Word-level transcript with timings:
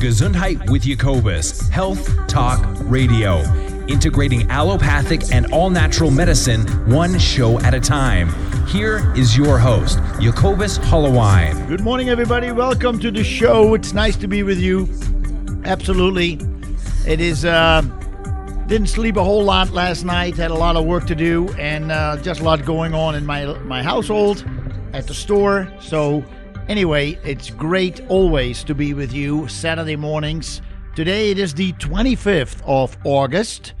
Gesundheit 0.00 0.70
with 0.70 0.84
Jacobus, 0.84 1.68
Health 1.68 2.26
Talk 2.26 2.66
Radio, 2.84 3.40
integrating 3.86 4.50
allopathic 4.50 5.30
and 5.30 5.52
all 5.52 5.68
natural 5.68 6.10
medicine 6.10 6.66
one 6.90 7.18
show 7.18 7.60
at 7.60 7.74
a 7.74 7.80
time. 7.80 8.30
Here 8.66 9.12
is 9.14 9.36
your 9.36 9.58
host, 9.58 9.98
Jacobus 10.18 10.78
Hollowine. 10.78 11.68
Good 11.68 11.82
morning, 11.82 12.08
everybody. 12.08 12.50
Welcome 12.50 12.98
to 13.00 13.10
the 13.10 13.22
show. 13.22 13.74
It's 13.74 13.92
nice 13.92 14.16
to 14.16 14.26
be 14.26 14.42
with 14.42 14.58
you. 14.58 14.88
Absolutely. 15.66 16.40
It 17.06 17.20
is, 17.20 17.44
uh, 17.44 17.82
didn't 18.68 18.88
sleep 18.88 19.16
a 19.16 19.22
whole 19.22 19.44
lot 19.44 19.68
last 19.68 20.04
night, 20.04 20.34
had 20.34 20.50
a 20.50 20.54
lot 20.54 20.76
of 20.76 20.86
work 20.86 21.06
to 21.08 21.14
do, 21.14 21.50
and 21.58 21.92
uh, 21.92 22.16
just 22.22 22.40
a 22.40 22.44
lot 22.44 22.64
going 22.64 22.94
on 22.94 23.14
in 23.16 23.26
my, 23.26 23.52
my 23.64 23.82
household, 23.82 24.46
at 24.94 25.06
the 25.06 25.14
store. 25.14 25.70
So, 25.78 26.24
Anyway, 26.70 27.18
it's 27.24 27.50
great 27.50 28.00
always 28.08 28.62
to 28.62 28.76
be 28.76 28.94
with 28.94 29.12
you 29.12 29.48
Saturday 29.48 29.96
mornings. 29.96 30.62
Today 30.94 31.32
it 31.32 31.38
is 31.40 31.52
the 31.52 31.72
25th 31.72 32.62
of 32.64 32.96
August, 33.02 33.72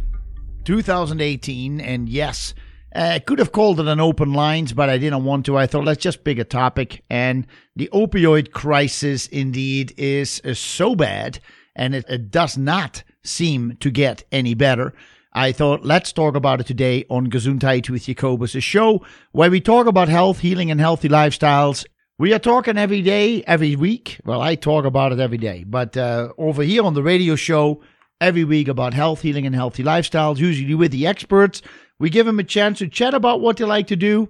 2018, 0.64 1.80
and 1.80 2.08
yes, 2.08 2.52
I 2.92 3.20
could 3.20 3.38
have 3.38 3.52
called 3.52 3.78
it 3.78 3.86
an 3.86 4.00
open 4.00 4.32
lines, 4.32 4.72
but 4.72 4.90
I 4.90 4.98
didn't 4.98 5.22
want 5.22 5.46
to. 5.46 5.56
I 5.56 5.68
thought 5.68 5.84
let's 5.84 6.02
just 6.02 6.24
pick 6.24 6.38
a 6.38 6.44
topic, 6.44 7.04
and 7.08 7.46
the 7.76 7.88
opioid 7.92 8.50
crisis 8.50 9.28
indeed 9.28 9.94
is, 9.96 10.40
is 10.40 10.58
so 10.58 10.96
bad, 10.96 11.38
and 11.76 11.94
it, 11.94 12.04
it 12.08 12.32
does 12.32 12.58
not 12.58 13.04
seem 13.22 13.76
to 13.78 13.92
get 13.92 14.24
any 14.32 14.54
better. 14.54 14.92
I 15.32 15.52
thought, 15.52 15.84
let's 15.84 16.12
talk 16.12 16.34
about 16.34 16.60
it 16.60 16.66
today 16.66 17.04
on 17.08 17.30
Gesundheit 17.30 17.88
with 17.88 18.06
Jacobus, 18.06 18.56
a 18.56 18.60
show 18.60 19.06
where 19.30 19.48
we 19.48 19.60
talk 19.60 19.86
about 19.86 20.08
health, 20.08 20.40
healing, 20.40 20.72
and 20.72 20.80
healthy 20.80 21.08
lifestyles 21.08 21.84
we 22.20 22.34
are 22.34 22.38
talking 22.38 22.76
every 22.76 23.00
day, 23.00 23.42
every 23.44 23.76
week. 23.76 24.20
Well, 24.26 24.42
I 24.42 24.54
talk 24.54 24.84
about 24.84 25.12
it 25.12 25.20
every 25.20 25.38
day, 25.38 25.64
but 25.66 25.96
uh, 25.96 26.28
over 26.36 26.62
here 26.62 26.82
on 26.82 26.92
the 26.92 27.02
radio 27.02 27.34
show, 27.34 27.80
every 28.20 28.44
week 28.44 28.68
about 28.68 28.92
health, 28.92 29.22
healing, 29.22 29.46
and 29.46 29.54
healthy 29.54 29.82
lifestyles, 29.82 30.36
usually 30.36 30.74
with 30.74 30.92
the 30.92 31.06
experts. 31.06 31.62
We 31.98 32.10
give 32.10 32.26
them 32.26 32.38
a 32.38 32.44
chance 32.44 32.80
to 32.80 32.88
chat 32.88 33.14
about 33.14 33.40
what 33.40 33.56
they 33.56 33.64
like 33.64 33.86
to 33.86 33.96
do, 33.96 34.28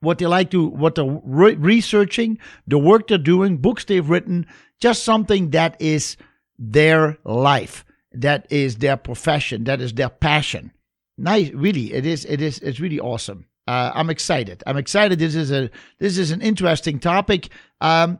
what 0.00 0.18
they 0.18 0.26
like 0.26 0.50
to, 0.50 0.66
what 0.66 0.96
they're 0.96 1.20
re- 1.24 1.54
researching, 1.54 2.38
the 2.66 2.78
work 2.78 3.08
they're 3.08 3.16
doing, 3.16 3.56
books 3.56 3.86
they've 3.86 4.06
written, 4.06 4.46
just 4.78 5.02
something 5.02 5.48
that 5.52 5.80
is 5.80 6.18
their 6.58 7.16
life, 7.24 7.86
that 8.12 8.46
is 8.50 8.76
their 8.76 8.98
profession, 8.98 9.64
that 9.64 9.80
is 9.80 9.94
their 9.94 10.10
passion. 10.10 10.72
Nice, 11.16 11.52
really, 11.52 11.94
it 11.94 12.04
is, 12.04 12.26
it 12.26 12.42
is, 12.42 12.58
it's 12.58 12.80
really 12.80 13.00
awesome 13.00 13.47
uh, 13.68 13.92
I'm 13.94 14.08
excited. 14.08 14.62
I'm 14.66 14.78
excited. 14.78 15.18
This 15.18 15.34
is 15.34 15.52
a 15.52 15.70
this 15.98 16.16
is 16.16 16.30
an 16.30 16.40
interesting 16.40 16.98
topic. 16.98 17.50
Um, 17.82 18.18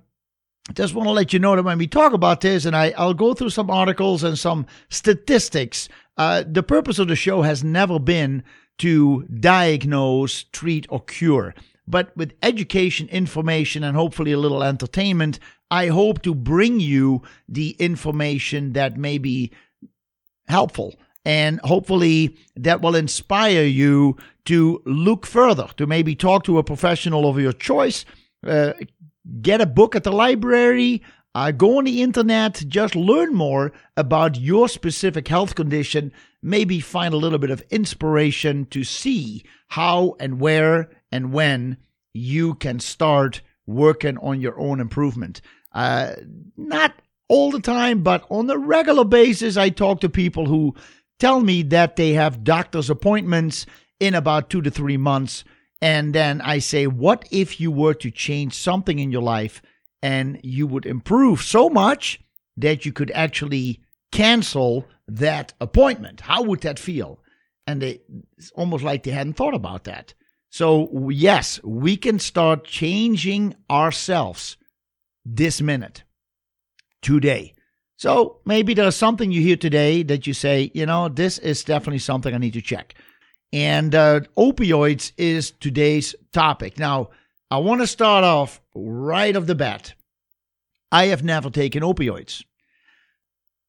just 0.75 0.95
want 0.95 1.07
to 1.07 1.13
let 1.13 1.33
you 1.33 1.39
know 1.39 1.57
that 1.57 1.63
when 1.63 1.79
we 1.79 1.87
talk 1.87 2.13
about 2.13 2.43
this, 2.43 2.67
and 2.67 2.77
I, 2.77 2.93
I'll 2.99 3.15
go 3.15 3.33
through 3.33 3.49
some 3.49 3.71
articles 3.71 4.23
and 4.23 4.39
some 4.39 4.67
statistics. 4.91 5.89
Uh, 6.19 6.45
the 6.47 6.63
purpose 6.63 6.99
of 6.99 7.09
the 7.09 7.17
show 7.17 7.41
has 7.41 7.65
never 7.65 7.99
been 7.99 8.45
to 8.79 9.23
diagnose, 9.41 10.43
treat, 10.43 10.87
or 10.91 11.01
cure. 11.01 11.55
But 11.87 12.15
with 12.15 12.35
education, 12.43 13.09
information, 13.09 13.83
and 13.83 13.97
hopefully 13.97 14.33
a 14.33 14.39
little 14.39 14.63
entertainment, 14.63 15.39
I 15.71 15.87
hope 15.87 16.21
to 16.23 16.35
bring 16.35 16.79
you 16.79 17.23
the 17.49 17.71
information 17.79 18.75
that 18.75 18.99
may 18.99 19.17
be 19.17 19.53
helpful 20.47 20.95
and 21.29 21.61
hopefully 21.61 22.39
that 22.57 22.81
will 22.81 22.97
inspire 22.97 23.65
you 23.65 24.17
to 24.49 24.81
look 24.87 25.27
further, 25.27 25.69
to 25.77 25.87
maybe 25.87 26.15
talk 26.15 26.43
to 26.43 26.57
a 26.57 26.65
professional 26.65 27.29
of 27.29 27.39
your 27.39 27.53
choice, 27.53 28.07
uh, 28.47 28.73
get 29.43 29.61
a 29.61 29.67
book 29.67 29.95
at 29.95 30.05
the 30.05 30.11
library, 30.11 31.03
uh, 31.35 31.51
go 31.51 31.77
on 31.77 31.85
the 31.85 32.01
internet, 32.01 32.65
just 32.67 32.97
learn 32.97 33.35
more 33.35 33.73
about 33.99 34.41
your 34.41 34.67
specific 34.67 35.29
health 35.29 35.55
condition, 35.55 36.11
maybe 36.43 36.81
find 36.81 37.13
a 37.13 37.19
little 37.19 37.39
bit 37.39 37.51
of 37.51 37.63
inspiration 37.69 38.65
to 38.71 38.85
see 38.85 39.45
how 39.67 40.17
and 40.19 40.41
where 40.41 40.89
and 41.13 41.31
when 41.31 41.77
you 42.15 42.55
can 42.55 42.81
start 42.81 43.43
working 43.67 44.17
on 44.17 44.41
your 44.41 44.59
own 44.59 44.81
improvement. 44.81 45.43
Uh, 45.75 46.13
not 46.57 46.95
all 47.29 47.51
the 47.51 47.61
time, 47.61 48.03
but 48.03 48.25
on 48.31 48.49
a 48.49 48.57
regular 48.57 49.05
basis, 49.05 49.59
I 49.59 49.69
talk 49.69 50.01
to 50.01 50.09
people 50.09 50.47
who 50.47 50.75
tell 51.19 51.43
me 51.43 51.61
that 51.65 51.97
they 51.97 52.15
have 52.15 52.45
doctor's 52.45 52.89
appointments 52.89 53.67
in 54.01 54.15
about 54.15 54.51
two 54.51 54.63
to 54.63 54.71
three 54.71 54.97
months. 54.97 55.45
And 55.81 56.15
then 56.15 56.41
I 56.41 56.59
say, 56.59 56.87
what 56.87 57.27
if 57.31 57.61
you 57.61 57.71
were 57.71 57.95
to 57.95 58.11
change 58.11 58.55
something 58.55 58.99
in 58.99 59.13
your 59.13 59.23
life 59.23 59.63
and 60.03 60.41
you 60.43 60.67
would 60.67 60.87
improve 60.87 61.43
so 61.43 61.69
much 61.69 62.21
that 62.57 62.85
you 62.85 62.93
could 62.93 63.11
actually 63.13 63.81
cancel 64.11 64.87
that 65.07 65.55
appointment? 65.61 66.23
How 66.23 66.43
would 66.43 66.61
that 66.63 66.79
feel? 66.79 67.21
And 67.67 67.83
they, 67.83 68.01
it's 68.37 68.51
almost 68.53 68.83
like 68.83 69.03
they 69.03 69.11
hadn't 69.11 69.35
thought 69.35 69.55
about 69.55 69.85
that. 69.85 70.15
So, 70.51 71.11
yes, 71.11 71.63
we 71.63 71.97
can 71.97 72.19
start 72.19 72.65
changing 72.65 73.55
ourselves 73.71 74.57
this 75.25 75.61
minute, 75.61 76.05
today. 77.03 77.55
So 77.97 78.41
maybe 78.47 78.75
there's 78.75 78.97
something 78.97 79.31
you 79.31 79.43
hear 79.43 79.57
today 79.57 80.03
that 80.05 80.27
you 80.27 80.33
say, 80.33 80.71
you 80.73 80.87
know, 80.87 81.09
this 81.09 81.39
is 81.39 81.65
definitely 81.65 81.99
something 81.99 82.35
I 82.35 82.39
need 82.39 82.55
to 82.55 82.63
check. 82.63 82.95
And 83.53 83.95
uh, 83.95 84.21
opioids 84.37 85.13
is 85.17 85.53
today's 85.53 86.15
topic. 86.33 86.79
Now, 86.79 87.11
I 87.51 87.59
want 87.59 87.81
to 87.81 87.87
start 87.87 88.25
off 88.25 88.61
right 88.75 89.35
off 89.35 89.47
the 89.47 89.55
bat. 89.55 89.95
I 90.93 91.07
have 91.07 91.25
never 91.25 91.51
taken 91.51 91.83
opioids. 91.83 92.45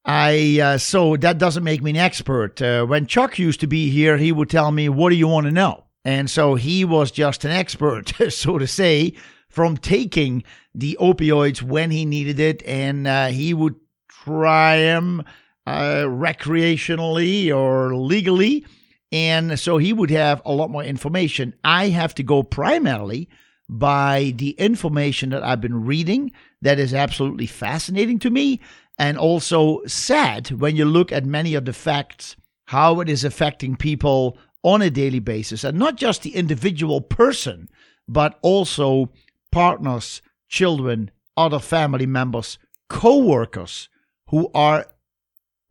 I 0.06 0.60
uh, 0.62 0.78
so 0.78 1.18
that 1.18 1.38
doesn't 1.38 1.64
make 1.64 1.82
me 1.82 1.92
an 1.92 1.98
expert. 1.98 2.62
Uh, 2.62 2.86
when 2.86 3.06
Chuck 3.06 3.38
used 3.38 3.60
to 3.62 3.68
be 3.68 3.90
here, 3.90 4.18
he 4.18 4.32
would 4.32 4.50
tell 4.50 4.72
me, 4.72 4.90
"What 4.90 5.10
do 5.10 5.16
you 5.16 5.28
want 5.28 5.46
to 5.46 5.52
know?" 5.52 5.86
And 6.06 6.30
so 6.30 6.56
he 6.56 6.86
was 6.86 7.12
just 7.12 7.46
an 7.46 7.52
expert, 7.52 8.14
so 8.30 8.58
to 8.58 8.68
say, 8.68 9.14
from 9.50 9.78
taking 9.78 10.44
the 10.74 10.98
opioids 11.00 11.62
when 11.62 11.92
he 11.92 12.06
needed 12.06 12.40
it, 12.40 12.64
and 12.66 13.06
uh, 13.08 13.28
he 13.28 13.54
would 13.54 13.76
try 14.08 14.78
them 14.78 15.24
uh, 15.68 16.06
recreationally 16.06 17.54
or 17.56 17.96
legally. 17.96 18.66
And 19.12 19.60
so 19.60 19.78
he 19.78 19.94
would 19.94 20.12
have 20.12 20.42
a 20.46 20.54
lot 20.54 20.70
more 20.70 20.84
information. 20.84 21.56
I 21.64 21.90
have 21.90 22.14
to 22.16 22.24
go 22.24 22.44
primarily 22.44 23.30
by 23.68 24.34
the 24.36 24.52
information 24.52 25.30
that 25.30 25.44
I've 25.44 25.62
been 25.62 25.86
reading 25.86 26.32
that 26.62 26.80
is 26.80 26.94
absolutely 26.94 27.46
fascinating 27.46 28.20
to 28.20 28.30
me 28.30 28.60
and 28.98 29.18
also 29.18 29.84
sad 29.86 30.52
when 30.52 30.76
you 30.76 30.86
look 30.86 31.12
at 31.12 31.26
many 31.26 31.56
of 31.56 31.66
the 31.66 31.74
facts, 31.74 32.36
how 32.66 33.00
it 33.00 33.10
is 33.10 33.24
affecting 33.24 33.76
people 33.76 34.38
on 34.64 34.82
a 34.82 34.90
daily 34.90 35.20
basis, 35.20 35.64
and 35.64 35.80
not 35.80 35.96
just 35.96 36.22
the 36.22 36.36
individual 36.36 37.00
person, 37.00 37.70
but 38.08 38.38
also 38.42 39.10
partners, 39.52 40.22
children, 40.50 41.10
other 41.38 41.60
family 41.60 42.06
members, 42.06 42.58
co 42.90 43.18
workers 43.18 43.88
who 44.28 44.52
are 44.54 44.86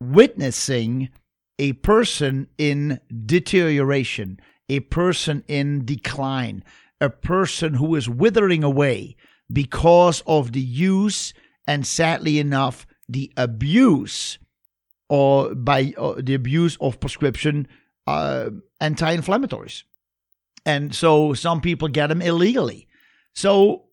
witnessing 0.01 1.11
a 1.59 1.73
person 1.75 2.49
in 2.57 3.01
deterioration, 3.27 4.41
a 4.69 4.81
person 4.81 5.45
in 5.49 5.85
decline, 5.85 6.63
a 7.01 7.11
person 7.11 7.75
who 7.75 7.95
is 7.95 8.09
withering 8.09 8.63
away 8.63 9.17
because 9.53 10.23
of 10.27 10.53
the 10.53 10.61
use 10.61 11.33
and 11.67 11.87
sadly 11.87 12.39
enough 12.39 12.87
the 13.09 13.33
abuse 13.37 14.39
or 15.09 15.55
by 15.55 15.95
the 16.19 16.35
abuse 16.35 16.77
of 16.81 17.01
prescription 17.01 17.67
uh, 18.07 18.51
anti-inflammatories. 18.81 19.85
And 20.67 20.95
so 20.95 21.33
some 21.33 21.61
people 21.61 21.89
get 21.89 22.09
them 22.09 22.21
illegally. 22.21 22.89
So 23.35 23.85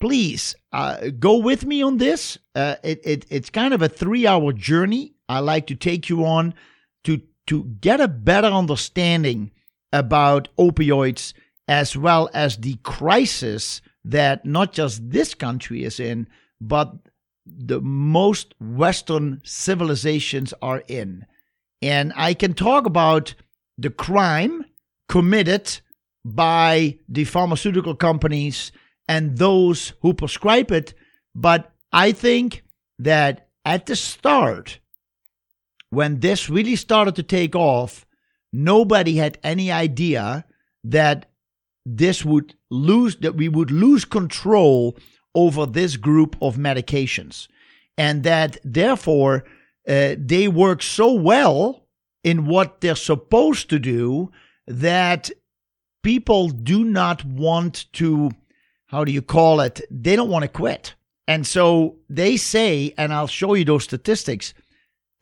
please 0.00 0.54
uh, 0.72 1.08
go 1.18 1.36
with 1.38 1.66
me 1.66 1.82
on 1.82 1.98
this. 1.98 2.38
Uh, 2.54 2.76
it, 2.82 3.00
it, 3.04 3.26
it's 3.28 3.50
kind 3.50 3.74
of 3.74 3.82
a 3.82 3.88
three 3.88 4.26
hour 4.26 4.52
journey. 4.52 5.14
I 5.28 5.40
like 5.40 5.66
to 5.68 5.74
take 5.74 6.08
you 6.08 6.24
on 6.24 6.54
to, 7.46 7.64
get 7.80 8.00
a 8.00 8.08
better 8.08 8.48
understanding 8.48 9.50
about 9.92 10.48
opioids 10.58 11.32
as 11.68 11.96
well 11.96 12.28
as 12.34 12.56
the 12.58 12.74
crisis 12.82 13.80
that 14.04 14.44
not 14.44 14.72
just 14.72 15.10
this 15.10 15.34
country 15.34 15.84
is 15.84 15.98
in, 15.98 16.28
but 16.60 16.94
the 17.46 17.80
most 17.80 18.54
Western 18.60 19.40
civilizations 19.44 20.52
are 20.60 20.82
in. 20.88 21.24
And 21.80 22.12
I 22.16 22.34
can 22.34 22.54
talk 22.54 22.86
about 22.86 23.34
the 23.78 23.90
crime 23.90 24.64
committed 25.08 25.80
by 26.24 26.98
the 27.08 27.24
pharmaceutical 27.24 27.94
companies 27.94 28.72
and 29.08 29.36
those 29.36 29.92
who 30.00 30.14
prescribe 30.14 30.70
it. 30.70 30.94
But 31.34 31.72
I 31.92 32.12
think 32.12 32.64
that 32.98 33.48
at 33.64 33.86
the 33.86 33.96
start, 33.96 34.78
when 35.94 36.20
this 36.20 36.50
really 36.50 36.76
started 36.76 37.14
to 37.16 37.22
take 37.22 37.54
off, 37.56 38.06
nobody 38.52 39.16
had 39.16 39.38
any 39.42 39.70
idea 39.70 40.44
that 40.82 41.30
this 41.86 42.24
would 42.24 42.54
lose, 42.70 43.16
that 43.16 43.36
we 43.36 43.48
would 43.48 43.70
lose 43.70 44.04
control 44.04 44.96
over 45.34 45.66
this 45.66 45.96
group 45.96 46.36
of 46.40 46.56
medications. 46.56 47.48
and 47.96 48.24
that 48.24 48.56
therefore 48.64 49.44
uh, 49.88 50.14
they 50.18 50.48
work 50.48 50.82
so 50.82 51.12
well 51.12 51.86
in 52.22 52.46
what 52.46 52.80
they're 52.80 52.96
supposed 52.96 53.68
to 53.70 53.78
do 53.78 54.30
that 54.66 55.30
people 56.02 56.48
do 56.48 56.84
not 56.84 57.24
want 57.24 57.92
to, 57.92 58.30
how 58.86 59.04
do 59.04 59.12
you 59.12 59.22
call 59.22 59.60
it? 59.60 59.80
They 59.90 60.16
don't 60.16 60.30
want 60.30 60.42
to 60.42 60.48
quit. 60.48 60.94
And 61.26 61.46
so 61.46 61.96
they 62.08 62.36
say, 62.36 62.94
and 62.98 63.12
I'll 63.12 63.26
show 63.26 63.54
you 63.54 63.64
those 63.64 63.84
statistics, 63.84 64.54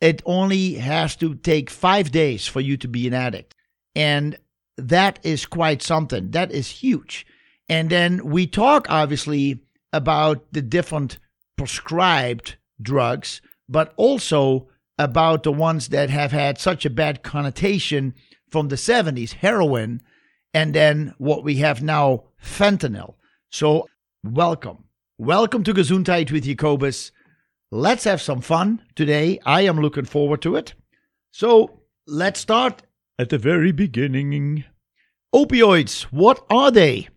it 0.03 0.21
only 0.25 0.73
has 0.73 1.15
to 1.15 1.33
take 1.33 1.69
five 1.69 2.11
days 2.11 2.45
for 2.45 2.59
you 2.59 2.75
to 2.75 2.89
be 2.89 3.07
an 3.07 3.13
addict. 3.13 3.55
And 3.95 4.37
that 4.77 5.17
is 5.23 5.45
quite 5.45 5.81
something. 5.81 6.31
That 6.31 6.51
is 6.51 6.69
huge. 6.69 7.25
And 7.69 7.89
then 7.89 8.25
we 8.25 8.45
talk, 8.45 8.85
obviously, 8.89 9.61
about 9.93 10.51
the 10.51 10.61
different 10.61 11.19
prescribed 11.55 12.57
drugs, 12.81 13.39
but 13.69 13.93
also 13.95 14.67
about 14.99 15.43
the 15.43 15.53
ones 15.53 15.87
that 15.87 16.09
have 16.09 16.33
had 16.33 16.57
such 16.57 16.85
a 16.85 16.89
bad 16.89 17.23
connotation 17.23 18.13
from 18.49 18.67
the 18.67 18.75
70s 18.75 19.31
heroin, 19.31 20.01
and 20.53 20.75
then 20.75 21.13
what 21.17 21.45
we 21.45 21.55
have 21.57 21.81
now 21.81 22.25
fentanyl. 22.43 23.13
So, 23.51 23.87
welcome. 24.21 24.83
Welcome 25.17 25.63
to 25.63 25.73
Gesundheit 25.73 26.29
with 26.29 26.43
Jacobus. 26.43 27.13
Let's 27.75 28.03
have 28.03 28.21
some 28.21 28.41
fun 28.41 28.83
today. 28.93 29.39
I 29.47 29.61
am 29.61 29.79
looking 29.79 30.05
forward 30.05 30.43
to 30.43 30.55
it. 30.55 30.75
So, 31.31 31.79
let's 32.05 32.39
start 32.39 32.83
at 33.17 33.29
the 33.29 33.39
very 33.39 33.71
beginning. 33.71 34.65
Opioids, 35.33 36.03
what 36.03 36.45
are 36.51 36.69
they? 36.69 37.07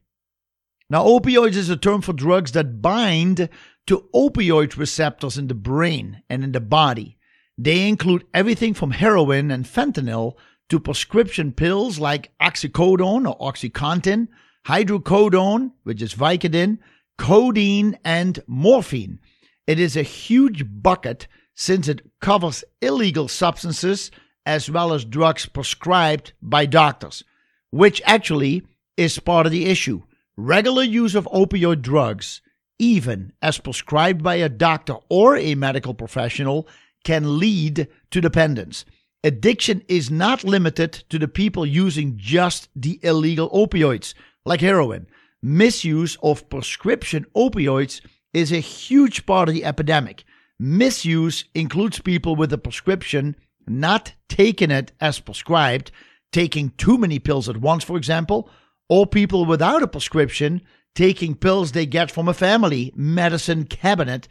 Now, 0.89 1.05
opioids 1.05 1.57
is 1.57 1.69
a 1.69 1.77
term 1.77 2.01
for 2.01 2.15
drugs 2.15 2.53
that 2.53 2.81
bind 2.81 3.51
to 3.87 4.09
opioid 4.15 4.79
receptors 4.79 5.37
in 5.37 5.49
the 5.49 5.55
brain 5.55 6.23
and 6.31 6.43
in 6.43 6.53
the 6.53 6.61
body. 6.61 7.19
They 7.59 7.87
include 7.87 8.25
everything 8.33 8.73
from 8.73 8.93
heroin 8.93 9.51
and 9.51 9.67
fentanyl 9.67 10.37
to 10.71 10.81
prescription 10.81 11.53
pills 11.53 11.99
like 11.99 12.33
oxycodone 12.41 13.29
or 13.29 13.53
Oxycontin, 13.53 14.29
hydrocodone, 14.67 15.73
which 15.83 16.01
is 16.01 16.15
Vicodin, 16.15 16.79
codeine, 17.19 17.99
and 18.07 18.43
morphine. 18.47 19.19
It 19.67 19.81
is 19.81 19.97
a 19.97 20.03
huge 20.03 20.65
bucket 20.83 21.27
since 21.55 21.89
it 21.89 22.03
covers 22.21 22.65
illegal 22.81 23.29
substances 23.29 24.11
as 24.45 24.71
well 24.71 24.93
as 24.93 25.05
drugs 25.05 25.47
prescribed 25.47 26.33
by 26.41 26.67
doctors, 26.67 27.25
which 27.71 28.01
actually 28.05 28.63
is 28.97 29.19
part 29.19 29.47
of 29.47 29.53
the 29.53 29.67
issue. 29.67 30.03
Regular 30.37 30.85
use 30.85 31.15
of 31.15 31.29
opioid 31.33 31.83
drugs, 31.83 32.43
even 32.79 33.33
as 33.43 33.59
prescribed 33.59 34.23
by 34.23 34.37
a 34.37 34.49
doctor 34.49 34.97
or 35.09 35.37
a 35.37 35.55
medical 35.55 35.95
professional, 35.95 36.69
can 37.05 37.39
lead 37.39 37.89
to 38.11 38.21
dependence. 38.21 38.85
Addiction 39.25 39.83
is 39.89 40.11
not 40.11 40.45
limited 40.45 40.93
to 41.09 41.19
the 41.19 41.27
people 41.27 41.67
using 41.67 42.17
just 42.17 42.69
the 42.77 43.01
illegal 43.03 43.51
opioids, 43.51 44.15
like 44.45 44.61
heroin. 44.61 45.07
Misuse 45.43 46.17
of 46.23 46.49
prescription 46.49 47.27
opioids 47.35 48.01
is 48.37 48.53
a 48.53 48.59
huge 48.59 49.25
part 49.25 49.49
of 49.49 49.55
the 49.55 49.65
epidemic. 49.65 50.23
Misuse 50.59 51.47
includes 51.55 52.01
people 52.01 52.37
with 52.37 52.53
a 52.53 52.59
prescription 52.59 53.35
not 53.67 54.13
taking 54.29 54.71
it 54.71 54.93
as 55.01 55.19
prescribed, 55.21 55.91
taking 56.33 56.69
too 56.77 56.99
many 56.99 57.19
pills 57.19 57.49
at 57.49 57.57
once, 57.57 57.83
for 57.83 57.97
example, 57.97 58.51
or 58.91 59.07
people 59.07 59.47
without 59.47 59.83
a 59.83 59.89
prescription 59.89 60.61
taking 60.95 61.35
pills 61.35 61.73
they 61.73 61.87
get 61.87 62.11
from 62.11 62.29
a 62.29 62.35
family 62.35 62.93
medicine 62.95 63.65
cabinet 63.65 64.29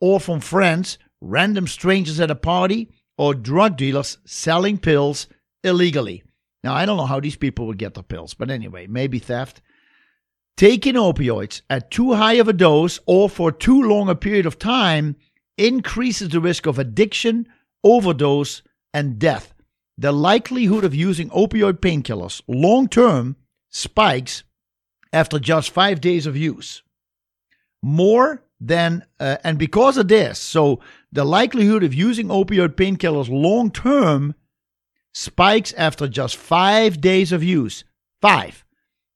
or 0.00 0.20
from 0.20 0.38
friends, 0.38 0.96
random 1.20 1.66
strangers 1.66 2.20
at 2.20 2.30
a 2.30 2.36
party, 2.36 2.88
or 3.16 3.34
drug 3.34 3.76
dealers 3.76 4.18
selling 4.24 4.78
pills 4.78 5.26
illegally. 5.64 6.22
Now, 6.62 6.74
I 6.74 6.86
don't 6.86 6.96
know 6.96 7.06
how 7.06 7.18
these 7.18 7.34
people 7.34 7.66
would 7.66 7.78
get 7.78 7.94
the 7.94 8.04
pills, 8.04 8.34
but 8.34 8.50
anyway, 8.50 8.86
maybe 8.86 9.18
theft. 9.18 9.60
Taking 10.58 10.94
opioids 10.94 11.62
at 11.70 11.88
too 11.88 12.14
high 12.14 12.32
of 12.32 12.48
a 12.48 12.52
dose 12.52 12.98
or 13.06 13.30
for 13.30 13.52
too 13.52 13.80
long 13.80 14.08
a 14.08 14.16
period 14.16 14.44
of 14.44 14.58
time 14.58 15.14
increases 15.56 16.30
the 16.30 16.40
risk 16.40 16.66
of 16.66 16.80
addiction, 16.80 17.46
overdose, 17.84 18.62
and 18.92 19.20
death. 19.20 19.54
The 19.96 20.10
likelihood 20.10 20.82
of 20.82 20.96
using 20.96 21.30
opioid 21.30 21.74
painkillers 21.74 22.42
long 22.48 22.88
term 22.88 23.36
spikes 23.70 24.42
after 25.12 25.38
just 25.38 25.70
five 25.70 26.00
days 26.00 26.26
of 26.26 26.36
use. 26.36 26.82
More 27.80 28.42
than, 28.60 29.04
uh, 29.20 29.36
and 29.44 29.60
because 29.60 29.96
of 29.96 30.08
this, 30.08 30.40
so 30.40 30.80
the 31.12 31.24
likelihood 31.24 31.84
of 31.84 31.94
using 31.94 32.26
opioid 32.26 32.70
painkillers 32.70 33.28
long 33.30 33.70
term 33.70 34.34
spikes 35.14 35.72
after 35.74 36.08
just 36.08 36.36
five 36.36 37.00
days 37.00 37.30
of 37.30 37.44
use. 37.44 37.84
Five. 38.20 38.64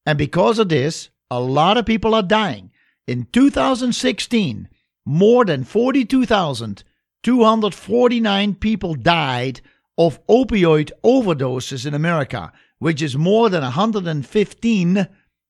And 0.06 0.16
because 0.16 0.60
of 0.60 0.68
this, 0.68 1.08
a 1.32 1.40
lot 1.40 1.78
of 1.78 1.86
people 1.86 2.14
are 2.14 2.22
dying. 2.22 2.70
In 3.06 3.26
2016, 3.32 4.68
more 5.06 5.46
than 5.46 5.64
42,249 5.64 8.54
people 8.56 8.94
died 8.94 9.62
of 9.96 10.26
opioid 10.26 10.90
overdoses 11.02 11.86
in 11.86 11.94
America, 11.94 12.52
which 12.78 13.00
is 13.00 13.16
more 13.16 13.48
than 13.48 13.62
115 13.62 15.08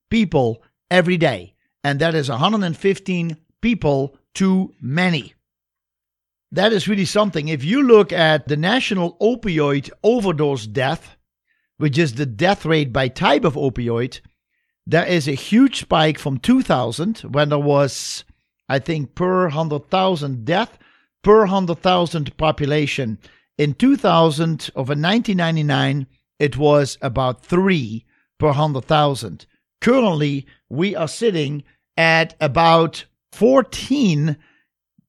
people 0.09 0.63
every 0.89 1.17
day. 1.17 1.57
And 1.83 1.99
that 1.99 2.15
is 2.15 2.31
115 2.31 3.37
people 3.61 4.17
too 4.35 4.73
many. 4.81 5.35
That 6.53 6.73
is 6.73 6.87
really 6.87 7.07
something. 7.07 7.49
If 7.49 7.65
you 7.65 7.83
look 7.83 8.13
at 8.13 8.47
the 8.47 8.57
national 8.57 9.17
opioid 9.19 9.91
overdose 10.05 10.69
death, 10.69 11.17
which 11.79 11.99
is 11.99 12.15
the 12.15 12.27
death 12.27 12.65
rate 12.65 12.93
by 12.93 13.09
type 13.09 13.45
of 13.45 13.55
opioid, 13.55 14.21
there 14.87 15.07
is 15.07 15.29
a 15.29 15.33
huge 15.33 15.81
spike 15.81 16.19
from 16.19 16.39
2000 16.39 17.19
when 17.21 17.51
there 17.51 17.59
was, 17.59 18.25
I 18.69 18.79
think, 18.79 19.15
per 19.15 19.45
100,000 19.45 20.45
death 20.45 20.79
per 21.23 21.41
100,000 21.41 22.37
population. 22.37 23.19
In 23.57 23.75
2000, 23.75 24.71
over 24.75 24.91
1999, 24.91 26.07
it 26.39 26.57
was 26.57 26.99
about 27.01 27.45
three 27.45 28.05
per 28.39 28.49
100,000. 28.49 29.47
Currently, 29.81 30.47
we 30.69 30.97
are 30.97 31.09
sitting 31.09 31.63
at 31.97 32.35
about 32.41 33.05
14 33.33 34.37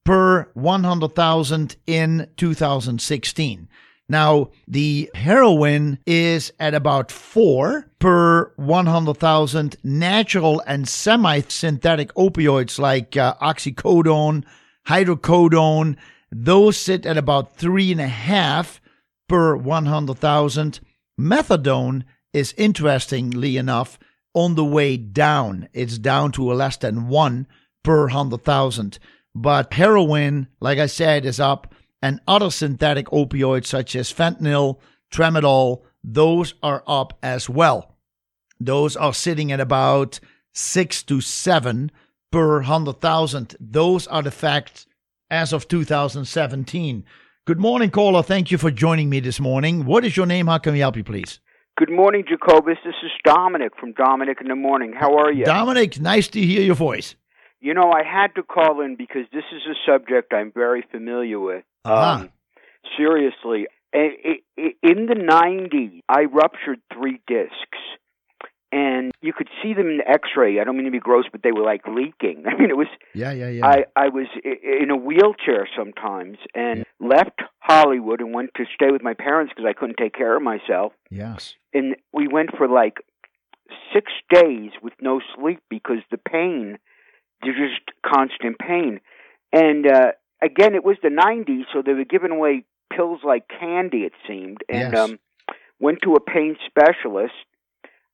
per 0.04 0.50
100,000 0.54 1.76
in 1.86 2.28
2016. 2.36 3.68
Now, 4.14 4.50
the 4.68 5.10
heroin 5.12 5.98
is 6.06 6.52
at 6.60 6.72
about 6.72 7.10
4 7.10 7.90
per 7.98 8.52
100,000 8.54 9.76
natural 9.82 10.62
and 10.68 10.88
semi 10.88 11.40
synthetic 11.48 12.14
opioids 12.14 12.78
like 12.78 13.16
uh, 13.16 13.34
oxycodone, 13.42 14.44
hydrocodone. 14.86 15.96
Those 16.30 16.76
sit 16.76 17.06
at 17.06 17.16
about 17.16 17.58
3.5 17.58 18.78
per 19.28 19.56
100,000. 19.56 20.80
Methadone 21.20 22.04
is 22.32 22.54
interestingly 22.56 23.56
enough 23.56 23.98
on 24.32 24.54
the 24.54 24.64
way 24.64 24.96
down. 24.96 25.68
It's 25.72 25.98
down 25.98 26.30
to 26.32 26.52
less 26.52 26.76
than 26.76 27.08
1 27.08 27.48
per 27.82 28.02
100,000. 28.02 28.96
But 29.34 29.72
heroin, 29.72 30.46
like 30.60 30.78
I 30.78 30.86
said, 30.86 31.26
is 31.26 31.40
up, 31.40 31.74
and 32.04 32.20
other 32.28 32.50
synthetic 32.50 33.06
opioids 33.06 33.64
such 33.64 33.96
as 33.96 34.12
fentanyl, 34.12 34.78
tramadol, 35.10 35.80
those 36.04 36.52
are 36.62 36.84
up 36.86 37.16
as 37.22 37.48
well. 37.48 37.96
Those 38.60 38.94
are 38.94 39.14
sitting 39.14 39.50
at 39.50 39.58
about 39.58 40.20
6 40.52 41.02
to 41.04 41.22
7 41.22 41.90
per 42.30 42.56
100,000. 42.56 43.56
Those 43.58 44.06
are 44.08 44.20
the 44.20 44.30
facts 44.30 44.86
as 45.30 45.54
of 45.54 45.66
2017. 45.66 47.04
Good 47.46 47.58
morning, 47.58 47.90
caller. 47.90 48.22
Thank 48.22 48.50
you 48.50 48.58
for 48.58 48.70
joining 48.70 49.08
me 49.08 49.20
this 49.20 49.40
morning. 49.40 49.86
What 49.86 50.04
is 50.04 50.14
your 50.14 50.26
name? 50.26 50.48
How 50.48 50.58
can 50.58 50.74
we 50.74 50.80
help 50.80 50.98
you, 50.98 51.04
please? 51.04 51.40
Good 51.78 51.90
morning, 51.90 52.24
Jacobus. 52.28 52.76
This 52.84 52.96
is 53.02 53.12
Dominic 53.24 53.72
from 53.80 53.94
Dominic 53.94 54.42
in 54.42 54.48
the 54.48 54.56
Morning. 54.56 54.92
How 54.92 55.16
are 55.16 55.32
you? 55.32 55.46
Dominic, 55.46 55.98
nice 55.98 56.28
to 56.28 56.40
hear 56.40 56.60
your 56.60 56.74
voice. 56.74 57.14
You 57.64 57.72
know, 57.72 57.90
I 57.90 58.02
had 58.04 58.34
to 58.34 58.42
call 58.42 58.82
in 58.82 58.96
because 58.96 59.22
this 59.32 59.44
is 59.50 59.62
a 59.66 59.74
subject 59.90 60.34
I'm 60.34 60.52
very 60.52 60.84
familiar 60.90 61.40
with. 61.40 61.64
Uh-huh. 61.86 62.24
Um, 62.24 62.30
seriously, 62.94 63.68
in 63.94 65.06
the 65.06 65.14
90s, 65.14 66.00
I 66.06 66.24
ruptured 66.24 66.80
three 66.92 67.22
discs 67.26 67.78
and 68.70 69.12
you 69.22 69.32
could 69.32 69.48
see 69.62 69.72
them 69.72 69.86
in 69.86 69.96
the 69.98 70.06
X-ray. 70.06 70.60
I 70.60 70.64
don't 70.64 70.76
mean 70.76 70.84
to 70.84 70.90
be 70.90 70.98
gross, 70.98 71.24
but 71.32 71.42
they 71.42 71.52
were 71.52 71.62
like 71.62 71.86
leaking. 71.86 72.44
I 72.46 72.60
mean, 72.60 72.68
it 72.68 72.76
was. 72.76 72.88
Yeah, 73.14 73.32
yeah, 73.32 73.48
yeah. 73.48 73.66
I 73.66 73.84
I 73.96 74.08
was 74.08 74.26
in 74.44 74.90
a 74.90 74.96
wheelchair 74.96 75.66
sometimes, 75.74 76.36
and 76.54 76.80
yeah. 76.80 77.08
left 77.08 77.40
Hollywood 77.60 78.20
and 78.20 78.34
went 78.34 78.50
to 78.56 78.64
stay 78.74 78.90
with 78.90 79.02
my 79.02 79.14
parents 79.14 79.52
because 79.56 79.68
I 79.68 79.78
couldn't 79.78 79.96
take 79.96 80.12
care 80.12 80.36
of 80.36 80.42
myself. 80.42 80.92
Yes. 81.08 81.54
And 81.72 81.96
we 82.12 82.28
went 82.28 82.50
for 82.58 82.68
like 82.68 82.98
six 83.94 84.12
days 84.28 84.72
with 84.82 84.94
no 85.00 85.20
sleep 85.36 85.60
because 85.70 85.98
the 86.10 86.18
pain, 86.18 86.78
there's 87.42 87.56
just 87.70 87.90
constant 88.04 88.58
pain, 88.58 89.00
and 89.52 89.86
uh 89.86 90.12
again, 90.42 90.74
it 90.74 90.84
was 90.84 90.96
the 91.02 91.08
'90s, 91.08 91.64
so 91.72 91.82
they 91.82 91.94
were 91.94 92.04
giving 92.04 92.30
away 92.30 92.64
pills 92.94 93.20
like 93.24 93.48
candy. 93.48 93.98
It 94.04 94.12
seemed, 94.26 94.58
and 94.68 94.92
Yes. 94.92 95.10
um, 95.10 95.18
went 95.80 96.00
to 96.02 96.14
a 96.14 96.20
pain 96.20 96.56
specialist. 96.66 97.34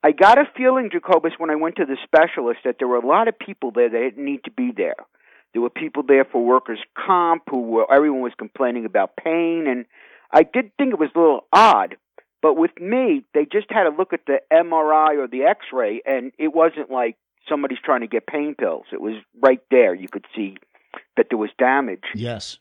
I 0.02 0.12
got 0.12 0.38
a 0.38 0.44
feeling, 0.56 0.88
Jacobus, 0.90 1.32
when 1.38 1.50
I 1.50 1.56
went 1.56 1.76
to 1.76 1.84
the 1.84 1.98
specialist, 2.04 2.60
that 2.64 2.76
there 2.78 2.88
were 2.88 2.96
a 2.96 3.06
lot 3.06 3.28
of 3.28 3.38
people 3.38 3.70
there 3.70 3.88
that 3.90 3.98
didn't 3.98 4.24
need 4.24 4.44
to 4.44 4.50
be 4.50 4.72
there. 4.74 4.94
There 5.52 5.60
were 5.60 5.68
people 5.70 6.02
there 6.02 6.24
for 6.24 6.42
workers' 6.42 6.78
comp 6.96 7.42
who 7.50 7.62
were, 7.62 7.92
everyone 7.92 8.22
was 8.22 8.32
complaining 8.38 8.86
about 8.86 9.16
pain, 9.16 9.66
and 9.66 9.84
I 10.32 10.42
did 10.44 10.74
think 10.78 10.92
it 10.94 10.98
was 10.98 11.10
a 11.14 11.18
little 11.18 11.46
odd. 11.52 11.96
But 12.40 12.54
with 12.54 12.70
me, 12.80 13.24
they 13.34 13.44
just 13.44 13.66
had 13.70 13.82
to 13.84 13.90
look 13.90 14.14
at 14.14 14.24
the 14.26 14.40
MRI 14.50 15.18
or 15.18 15.26
the 15.26 15.42
X-ray, 15.42 16.00
and 16.06 16.32
it 16.38 16.54
wasn't 16.54 16.90
like 16.90 17.16
somebody's 17.48 17.78
trying 17.84 18.00
to 18.00 18.06
get 18.06 18.26
pain 18.26 18.54
pills. 18.54 18.86
It 18.92 19.00
was 19.00 19.14
right 19.42 19.60
there. 19.70 19.94
You 19.94 20.08
could 20.08 20.26
see 20.34 20.56
that 21.16 21.26
there 21.30 21.38
was 21.38 21.50
damage. 21.58 22.04
Yes. 22.14 22.58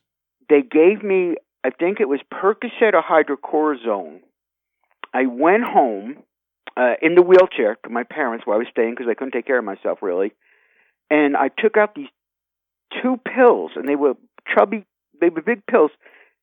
They 0.48 0.62
gave 0.62 1.02
me, 1.02 1.36
I 1.64 1.70
think 1.70 2.00
it 2.00 2.08
was 2.08 2.20
Percocet 2.32 2.94
or 2.94 3.02
hydrocortisone. 3.02 4.20
I 5.12 5.26
went 5.26 5.64
home 5.64 6.16
uh, 6.76 6.94
in 7.02 7.14
the 7.14 7.22
wheelchair 7.22 7.76
to 7.84 7.90
my 7.90 8.04
parents 8.04 8.46
where 8.46 8.56
I 8.56 8.58
was 8.58 8.68
staying 8.70 8.92
because 8.92 9.06
I 9.08 9.14
couldn't 9.14 9.32
take 9.32 9.46
care 9.46 9.58
of 9.58 9.64
myself 9.64 9.98
really, 10.02 10.32
and 11.10 11.36
I 11.36 11.48
took 11.48 11.76
out 11.76 11.94
these 11.94 12.08
two 13.02 13.18
pills, 13.18 13.72
and 13.74 13.88
they 13.88 13.96
were 13.96 14.14
chubby, 14.52 14.84
they 15.20 15.28
were 15.28 15.42
big 15.42 15.66
pills. 15.66 15.90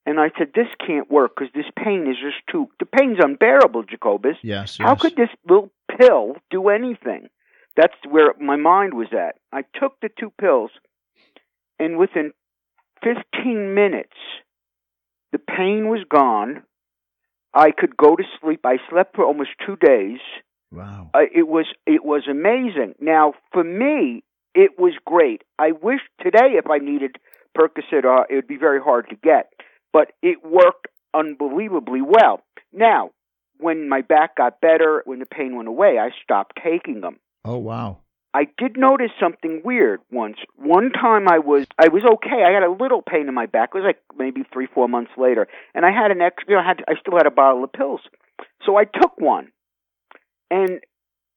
And 0.05 0.21
I 0.21 0.31
said, 0.37 0.51
"This 0.55 0.67
can't 0.85 1.11
work 1.11 1.35
because 1.35 1.51
this 1.53 1.65
pain 1.77 2.07
is 2.07 2.15
just 2.15 2.37
too. 2.49 2.69
The 2.79 2.85
pain's 2.85 3.17
unbearable, 3.21 3.83
Jacobus. 3.83 4.37
Yes. 4.41 4.77
How 4.77 4.91
yes. 4.91 5.01
could 5.01 5.15
this 5.17 5.29
little 5.47 5.69
pill 5.97 6.37
do 6.49 6.69
anything? 6.69 7.29
That's 7.77 7.93
where 8.09 8.33
my 8.41 8.55
mind 8.55 8.95
was 8.95 9.09
at. 9.13 9.35
I 9.53 9.61
took 9.79 9.99
the 10.01 10.09
two 10.19 10.31
pills, 10.41 10.71
and 11.79 11.97
within 11.97 12.33
15 13.03 13.75
minutes, 13.75 14.17
the 15.31 15.37
pain 15.37 15.87
was 15.87 16.03
gone. 16.09 16.63
I 17.53 17.69
could 17.71 17.95
go 17.95 18.15
to 18.15 18.23
sleep. 18.41 18.61
I 18.65 18.77
slept 18.89 19.15
for 19.15 19.23
almost 19.23 19.51
two 19.63 19.75
days. 19.75 20.19
Wow. 20.71 21.11
Uh, 21.13 21.19
it 21.33 21.47
was 21.47 21.67
it 21.85 22.03
was 22.03 22.27
amazing. 22.29 22.95
Now, 22.99 23.33
for 23.53 23.63
me, 23.63 24.23
it 24.55 24.71
was 24.79 24.93
great. 25.05 25.43
I 25.59 25.71
wish 25.71 26.01
today, 26.19 26.57
if 26.57 26.67
I 26.69 26.79
needed 26.79 27.17
Percocet, 27.55 28.05
uh, 28.05 28.23
it 28.29 28.35
would 28.35 28.47
be 28.47 28.57
very 28.57 28.81
hard 28.81 29.07
to 29.09 29.15
get, 29.15 29.53
but 29.93 30.13
it 30.23 30.43
worked 30.43 30.87
unbelievably 31.13 32.01
well. 32.01 32.41
Now, 32.73 33.11
when 33.59 33.87
my 33.87 34.01
back 34.01 34.35
got 34.35 34.61
better, 34.61 35.03
when 35.05 35.19
the 35.19 35.25
pain 35.25 35.55
went 35.55 35.67
away, 35.67 35.97
I 35.99 36.09
stopped 36.23 36.59
taking 36.63 37.01
them. 37.01 37.19
Oh 37.45 37.57
wow. 37.57 37.99
I 38.33 38.47
did 38.57 38.77
notice 38.77 39.11
something 39.19 39.61
weird 39.63 39.99
once. 40.11 40.37
One 40.57 40.91
time 40.91 41.27
I 41.27 41.39
was 41.39 41.65
I 41.79 41.87
was 41.87 42.03
okay. 42.03 42.43
I 42.45 42.51
had 42.51 42.63
a 42.63 42.69
little 42.69 43.01
pain 43.01 43.27
in 43.27 43.33
my 43.33 43.47
back. 43.47 43.69
It 43.73 43.77
was 43.79 43.85
like 43.85 44.01
maybe 44.17 44.43
three 44.53 44.67
four 44.67 44.87
months 44.87 45.11
later, 45.17 45.47
and 45.73 45.85
I 45.85 45.91
had 45.91 46.11
an 46.11 46.21
ex. 46.21 46.43
You 46.47 46.55
know, 46.55 46.61
I 46.61 46.67
had 46.67 46.83
I 46.87 46.93
still 46.99 47.17
had 47.17 47.25
a 47.25 47.31
bottle 47.31 47.63
of 47.63 47.71
pills, 47.71 48.01
so 48.65 48.75
I 48.75 48.83
took 48.85 49.17
one. 49.17 49.51
And 50.51 50.81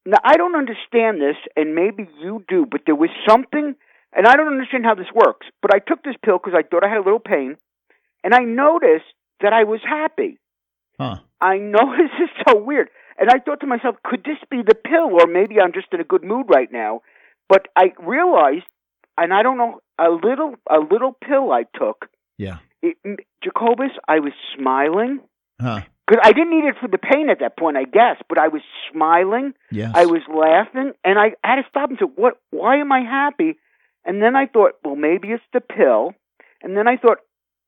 now 0.05 0.19
I 0.25 0.37
don't 0.37 0.57
understand 0.57 1.21
this, 1.21 1.37
and 1.57 1.75
maybe 1.75 2.09
you 2.21 2.45
do, 2.49 2.67
but 2.71 2.83
there 2.87 2.95
was 2.95 3.11
something, 3.29 3.75
and 4.13 4.27
I 4.27 4.37
don't 4.37 4.49
understand 4.49 4.85
how 4.85 4.95
this 4.95 5.11
works. 5.15 5.47
But 5.63 5.75
I 5.75 5.79
took 5.79 6.03
this 6.03 6.17
pill 6.23 6.39
because 6.39 6.55
I 6.55 6.69
thought 6.69 6.85
I 6.85 6.89
had 6.89 6.99
a 6.99 7.05
little 7.05 7.19
pain, 7.19 7.57
and 8.23 8.35
I 8.35 8.41
noticed 8.41 9.07
that 9.41 9.53
I 9.53 9.65
was 9.65 9.81
happy. 9.83 10.39
Huh. 10.99 11.17
I 11.41 11.57
know 11.57 11.97
this 11.97 12.11
is 12.25 12.31
so 12.47 12.59
weird. 12.59 12.91
And 13.21 13.29
I 13.31 13.39
thought 13.39 13.61
to 13.61 13.67
myself, 13.67 13.97
could 14.03 14.25
this 14.25 14.39
be 14.51 14.63
the 14.67 14.75
pill? 14.75 15.11
Or 15.21 15.27
maybe 15.27 15.61
I'm 15.61 15.73
just 15.73 15.89
in 15.93 16.01
a 16.01 16.05
good 16.05 16.25
mood 16.25 16.47
right 16.49 16.73
now. 16.73 17.03
But 17.49 17.69
I 17.77 17.93
realized, 17.99 18.65
and 19.19 19.33
I 19.33 19.43
don't 19.43 19.59
know, 19.59 19.81
a 19.99 20.09
little, 20.11 20.55
a 20.69 20.79
little 20.79 21.13
pill 21.13 21.53
I 21.53 21.65
took, 21.79 22.09
Yeah. 22.39 22.59
it, 22.83 22.97
Jacobus, 23.45 23.93
I 24.09 24.21
was 24.21 24.33
smiling. 24.57 25.21
Huh. 25.61 25.83
Because 26.07 26.23
I 26.25 26.33
didn't 26.33 26.51
need 26.51 26.65
it 26.65 26.77
for 26.81 26.89
the 26.89 26.99
pain 26.99 27.29
at 27.31 27.39
that 27.41 27.57
point, 27.59 27.77
I 27.77 27.85
guess, 27.85 28.17
but 28.29 28.39
I 28.39 28.49
was 28.49 28.63
smiling. 28.91 29.53
Yes. 29.71 29.93
I 29.95 30.07
was 30.07 30.23
laughing, 30.29 30.93
and 31.05 31.19
I 31.19 31.35
had 31.45 31.57
to 31.57 31.63
stop 31.69 31.91
and 31.91 31.99
say, 32.01 32.07
"What? 32.17 32.39
Why 32.51 32.79
am 32.79 32.91
I 32.91 33.01
happy?" 33.03 33.59
And 34.05 34.21
then 34.21 34.35
I 34.35 34.47
thought, 34.47 34.73
"Well, 34.83 34.97
maybe 34.97 35.29
it's 35.29 35.45
the 35.53 35.61
pill." 35.61 36.15
And 36.63 36.77
then 36.77 36.89
I 36.89 36.97
thought, 36.97 37.19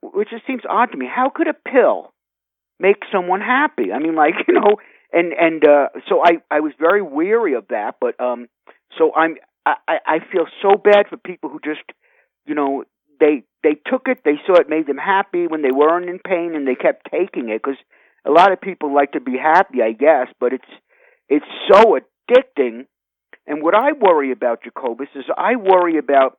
which 0.03 0.31
just 0.31 0.45
seems 0.47 0.63
odd 0.69 0.91
to 0.93 0.97
me, 0.99 1.07
how 1.07 1.29
could 1.29 1.47
a 1.47 1.55
pill 1.55 2.13
make 2.81 3.03
someone 3.13 3.41
happy? 3.41 3.93
I 3.93 3.99
mean, 4.01 4.17
like 4.17 4.35
you 4.49 4.55
know, 4.55 4.77
and 5.13 5.33
and 5.33 5.65
uh, 5.65 5.89
so 6.09 6.23
I 6.25 6.39
I 6.51 6.61
was 6.61 6.73
very 6.79 7.03
weary 7.03 7.55
of 7.55 7.69
that, 7.69 7.97
but 8.01 8.19
um, 8.21 8.49
so 8.99 9.15
I'm 9.15 9.37
I 9.67 9.75
I 10.07 10.19
feel 10.33 10.47
so 10.63 10.77
bad 10.77 11.09
for 11.09 11.17
people 11.17 11.51
who 11.51 11.61
just 11.65 11.83
you 12.47 12.55
know 12.55 12.85
they 13.21 13.45
they 13.63 13.75
took 13.87 14.09
it, 14.09 14.19
they 14.25 14.41
saw 14.47 14.55
it 14.55 14.69
made 14.69 14.87
them 14.87 14.99
happy 14.99 15.47
when 15.47 15.63
they 15.63 15.71
weren't 15.71 16.09
in 16.09 16.19
pain, 16.19 16.55
and 16.55 16.67
they 16.67 16.75
kept 16.75 17.09
taking 17.11 17.49
it 17.49 17.63
because 17.63 17.79
a 18.25 18.31
lot 18.31 18.53
of 18.53 18.61
people 18.61 18.95
like 18.95 19.13
to 19.13 19.21
be 19.21 19.37
happy, 19.37 19.83
I 19.83 19.93
guess, 19.93 20.29
but 20.41 20.53
it's 20.53 20.73
it's 21.29 21.47
so 21.71 21.99
addicting. 21.99 22.87
And 23.47 23.63
what 23.63 23.75
I 23.75 23.91
worry 23.93 24.31
about, 24.31 24.63
Jacobus, 24.63 25.09
is 25.17 25.25
I 25.37 25.57
worry 25.57 25.99
about 25.99 26.39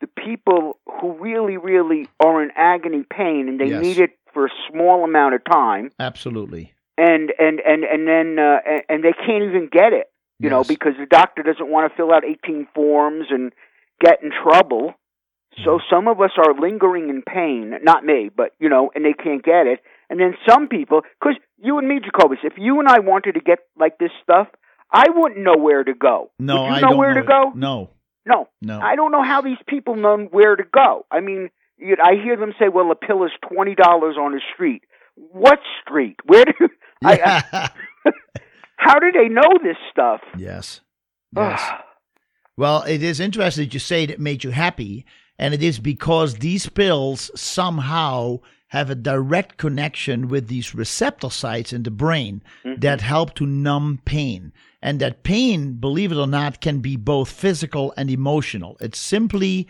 the 0.00 0.06
people 0.06 0.78
who 1.00 1.12
really, 1.18 1.56
really 1.56 2.06
are 2.20 2.42
in 2.42 2.50
agony 2.54 3.04
pain 3.08 3.48
and 3.48 3.58
they 3.58 3.68
Yes. 3.68 3.82
need 3.82 3.98
it 3.98 4.10
for 4.34 4.46
a 4.46 4.50
small 4.70 5.04
amount 5.04 5.34
of 5.34 5.42
time, 5.44 5.90
Absolutely. 5.98 6.74
And 6.96 7.32
and 7.38 7.60
and 7.60 7.84
and 7.84 8.06
then 8.06 8.38
uh, 8.38 8.58
and, 8.88 9.02
they 9.02 9.12
can't 9.12 9.42
even 9.44 9.68
get 9.70 9.92
it, 9.92 10.06
you 10.38 10.50
know, 10.50 10.64
because 10.64 10.92
the 10.98 11.06
doctor 11.06 11.42
doesn't 11.42 11.68
want 11.70 11.90
to 11.90 11.96
fill 11.96 12.12
out 12.12 12.24
18 12.24 12.68
forms 12.74 13.26
and 13.30 13.52
get 14.00 14.22
in 14.22 14.30
trouble. 14.30 14.94
So 15.64 15.78
some 15.88 16.08
of 16.08 16.20
us 16.20 16.32
are 16.36 16.52
lingering 16.58 17.10
in 17.10 17.22
pain, 17.22 17.74
not 17.84 18.04
me, 18.04 18.28
but 18.34 18.52
you 18.58 18.68
know, 18.68 18.90
and 18.94 19.04
they 19.04 19.12
can't 19.12 19.42
get 19.44 19.66
it. 19.68 19.80
And 20.10 20.18
then 20.18 20.34
some 20.48 20.66
people, 20.68 21.02
because 21.20 21.36
you 21.58 21.78
and 21.78 21.86
me, 21.86 22.00
Jacobus, 22.00 22.38
if 22.42 22.54
you 22.56 22.80
and 22.80 22.88
I 22.88 22.98
wanted 22.98 23.34
to 23.34 23.40
get 23.40 23.60
like 23.78 23.98
this 23.98 24.10
stuff, 24.22 24.48
I 24.92 25.04
wouldn't 25.14 25.42
know 25.42 25.56
where 25.56 25.84
to 25.84 25.94
go. 25.94 26.30
No, 26.38 26.62
Would 26.62 26.66
you 26.68 26.72
I 26.74 26.80
know 26.80 26.88
don't 26.88 26.98
where 26.98 27.14
know. 27.14 27.20
to 27.22 27.26
go? 27.26 27.52
No. 27.54 27.90
No, 28.26 28.48
No. 28.62 28.80
I 28.80 28.96
don't 28.96 29.12
know 29.12 29.22
how 29.22 29.42
these 29.42 29.58
people 29.68 29.96
know 29.96 30.16
where 30.30 30.56
to 30.56 30.64
go. 30.64 31.04
I 31.10 31.20
mean, 31.20 31.50
you, 31.76 31.96
I 32.02 32.14
hear 32.14 32.36
them 32.36 32.54
say, 32.58 32.68
"Well, 32.68 32.90
a 32.90 32.94
pill 32.94 33.22
is 33.24 33.30
twenty 33.48 33.74
dollars 33.74 34.16
on 34.16 34.32
the 34.32 34.40
street." 34.54 34.82
What 35.14 35.60
street? 35.82 36.16
Where 36.24 36.44
do? 36.44 36.68
I, 37.04 37.42
I, 37.52 37.70
how 38.76 38.98
do 38.98 39.12
they 39.12 39.28
know 39.28 39.58
this 39.62 39.76
stuff? 39.90 40.20
yes. 40.36 40.80
Yes. 41.36 41.60
Well, 42.56 42.82
it 42.82 43.02
is 43.02 43.18
interesting 43.18 43.64
that 43.64 43.74
you 43.74 43.80
say 43.80 44.04
it 44.04 44.20
made 44.20 44.44
you 44.44 44.50
happy, 44.50 45.04
and 45.38 45.52
it 45.52 45.62
is 45.62 45.80
because 45.80 46.36
these 46.36 46.68
pills 46.68 47.30
somehow 47.34 48.38
have 48.68 48.90
a 48.90 48.94
direct 48.94 49.56
connection 49.56 50.28
with 50.28 50.48
these 50.48 50.74
receptor 50.74 51.30
sites 51.30 51.72
in 51.72 51.82
the 51.82 51.90
brain 51.90 52.42
mm-hmm. 52.64 52.80
that 52.80 53.00
help 53.00 53.34
to 53.34 53.46
numb 53.46 54.00
pain. 54.04 54.52
And 54.82 55.00
that 55.00 55.22
pain, 55.22 55.74
believe 55.74 56.12
it 56.12 56.18
or 56.18 56.26
not, 56.26 56.60
can 56.60 56.80
be 56.80 56.96
both 56.96 57.30
physical 57.30 57.94
and 57.96 58.10
emotional. 58.10 58.76
It 58.80 58.94
simply 58.94 59.68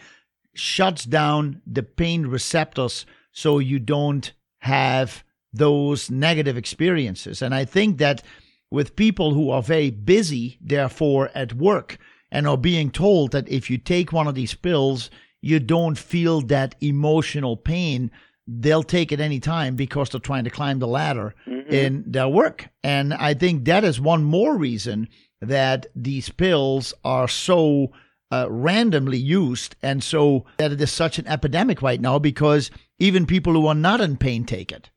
shuts 0.55 1.05
down 1.05 1.61
the 1.67 1.83
pain 1.83 2.27
receptors 2.27 3.07
so 3.33 3.59
you 3.59 3.79
don't 3.79 4.33
have 4.59 5.25
those 5.55 6.11
negative 6.11 6.57
experiences. 6.57 7.41
And 7.41 7.55
I 7.55 7.65
think 7.65 7.99
that 7.99 8.23
with 8.71 8.97
people 8.97 9.35
who 9.35 9.51
are 9.51 9.63
very 9.63 9.91
busy, 9.91 10.59
therefore 10.61 11.31
at 11.35 11.55
work, 11.55 11.99
and 12.31 12.47
are 12.49 12.59
being 12.59 12.91
told 12.91 13.31
that 13.31 13.49
if 13.49 13.71
you 13.71 13.79
take 13.79 14.13
one 14.13 14.27
of 14.27 14.35
these 14.35 14.55
pills, 14.55 15.11
you 15.41 15.61
don't 15.61 15.97
feel 15.97 16.41
that 16.41 16.75
emotional 16.81 17.57
pain, 17.57 18.11
they'll 18.49 18.83
take 18.83 19.13
it 19.13 19.21
any 19.21 19.39
time 19.39 19.77
because 19.77 20.09
they're 20.11 20.21
trying 20.21 20.45
to 20.45 20.51
climb 20.51 20.81
the 20.81 20.89
ladder 20.89 21.35
in 21.69 22.05
their 22.07 22.29
work. 22.29 22.69
And 22.83 23.15
I 23.15 23.35
think 23.35 23.65
that 23.65 23.85
is 23.85 24.01
one 24.01 24.25
more 24.25 24.57
reason 24.57 25.09
that 25.41 25.87
these 25.95 26.29
pills 26.31 26.93
are 27.05 27.29
so 27.29 27.93
uh, 28.33 28.47
randomly 28.51 29.19
used 29.19 29.77
and 29.83 30.03
so 30.03 30.45
that 30.57 30.73
it 30.73 30.81
is 30.81 30.91
such 30.91 31.19
an 31.19 31.27
epidemic 31.29 31.83
right 31.83 32.01
now 32.01 32.19
because 32.19 32.71
even 32.99 33.27
people 33.27 33.53
who 33.53 33.67
are 33.67 33.75
not 33.75 34.01
in 34.01 34.17
pain 34.17 34.45
take 34.45 34.73
it. 34.73 34.91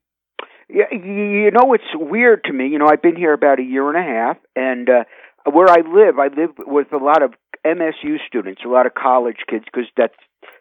Yeah, 0.68 0.92
you 0.92 1.50
know 1.50 1.72
it's 1.72 1.84
weird 1.94 2.44
to 2.44 2.52
me. 2.52 2.68
You 2.68 2.78
know, 2.78 2.88
I've 2.88 3.02
been 3.02 3.16
here 3.16 3.32
about 3.32 3.58
a 3.58 3.62
year 3.62 3.88
and 3.88 3.96
a 3.96 4.02
half, 4.02 4.36
and 4.54 4.88
uh, 4.88 5.04
where 5.50 5.68
I 5.68 5.80
live, 5.80 6.18
I 6.18 6.28
live 6.28 6.50
with 6.58 6.92
a 6.92 6.98
lot 6.98 7.22
of 7.22 7.32
MSU 7.66 8.16
students, 8.26 8.62
a 8.64 8.68
lot 8.68 8.86
of 8.86 8.94
college 8.94 9.38
kids, 9.48 9.64
because 9.64 9.88
that's 9.96 10.14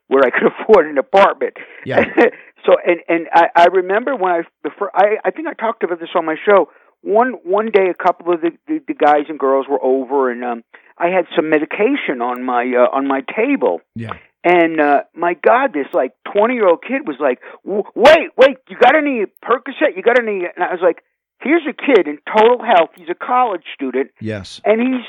where 0.08 0.24
I 0.24 0.30
could 0.38 0.52
afford 0.52 0.88
an 0.88 0.98
apartment. 0.98 1.56
Yeah. 1.86 2.04
so, 2.66 2.76
and 2.86 3.02
and 3.08 3.28
I, 3.34 3.48
I 3.56 3.66
remember 3.66 4.16
when 4.16 4.32
I 4.32 4.42
the 4.64 4.72
fir- 4.78 4.92
I 4.94 5.18
I 5.26 5.32
think 5.32 5.48
I 5.48 5.54
talked 5.54 5.84
about 5.84 6.00
this 6.00 6.10
on 6.16 6.26
my 6.26 6.36
show. 6.46 6.70
One 7.02 7.34
one 7.44 7.70
day, 7.72 7.90
a 7.90 7.94
couple 7.94 8.34
of 8.34 8.42
the, 8.42 8.52
the 8.68 8.80
the 8.88 8.94
guys 8.94 9.26
and 9.30 9.38
girls 9.38 9.68
were 9.70 9.84
over, 9.84 10.32
and 10.32 10.44
um, 10.44 10.64
I 10.98 11.08
had 11.08 11.26
some 11.36 11.50
medication 11.50 12.22
on 12.22 12.44
my 12.44 12.64
uh, 12.64 12.96
on 12.96 13.08
my 13.08 13.22
table. 13.36 13.82
Yeah. 13.96 14.14
And 14.44 14.80
uh, 14.80 15.02
my 15.16 15.34
God, 15.34 15.74
this 15.74 15.88
like 15.94 16.14
twenty 16.32 16.54
year 16.56 16.68
old 16.68 16.82
kid 16.82 17.08
was 17.08 17.18
like, 17.20 17.40
"W- 17.66 17.84
"Wait, 17.96 18.30
wait, 18.38 18.58
you 18.70 18.78
got 18.78 18.96
any 18.96 19.26
Percocet? 19.44 19.96
You 19.96 20.04
got 20.04 20.20
any?" 20.20 20.46
And 20.46 20.64
I 20.64 20.72
was 20.72 20.80
like, 20.82 21.04
"Here's 21.42 21.64
a 21.68 21.74
kid 21.74 22.08
in 22.08 22.20
total 22.32 22.64
health. 22.64 22.92
He's 22.96 23.10
a 23.10 23.16
college 23.16 23.64
student, 23.74 24.12
Yes. 24.22 24.62
and 24.64 24.80
he's 24.80 25.06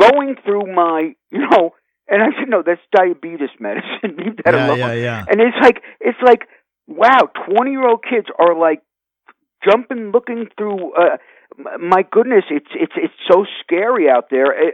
going 0.00 0.36
through 0.44 0.72
my, 0.72 1.14
you 1.30 1.40
know, 1.40 1.74
And 2.10 2.22
I 2.22 2.28
said, 2.38 2.48
no, 2.48 2.62
that's 2.64 2.80
diabetes 2.96 3.50
medicine. 3.60 4.16
Leave 4.16 4.36
that 4.44 4.54
yeah, 4.54 4.66
alone. 4.66 4.78
yeah, 4.78 4.92
yeah. 4.94 5.24
And 5.28 5.40
it's 5.42 5.56
like 5.60 5.82
it's 6.00 6.22
like 6.22 6.48
wow, 6.86 7.28
twenty 7.46 7.72
year 7.72 7.86
old 7.86 8.02
kids 8.08 8.28
are 8.38 8.54
like 8.56 8.80
jumping, 9.68 10.10
looking 10.12 10.46
through. 10.56 10.92
Uh, 10.94 11.16
my 11.56 12.02
goodness, 12.10 12.44
it's 12.50 12.68
it's 12.74 12.92
it's 12.96 13.14
so 13.30 13.44
scary 13.62 14.08
out 14.08 14.30
there. 14.30 14.46
I, 14.46 14.70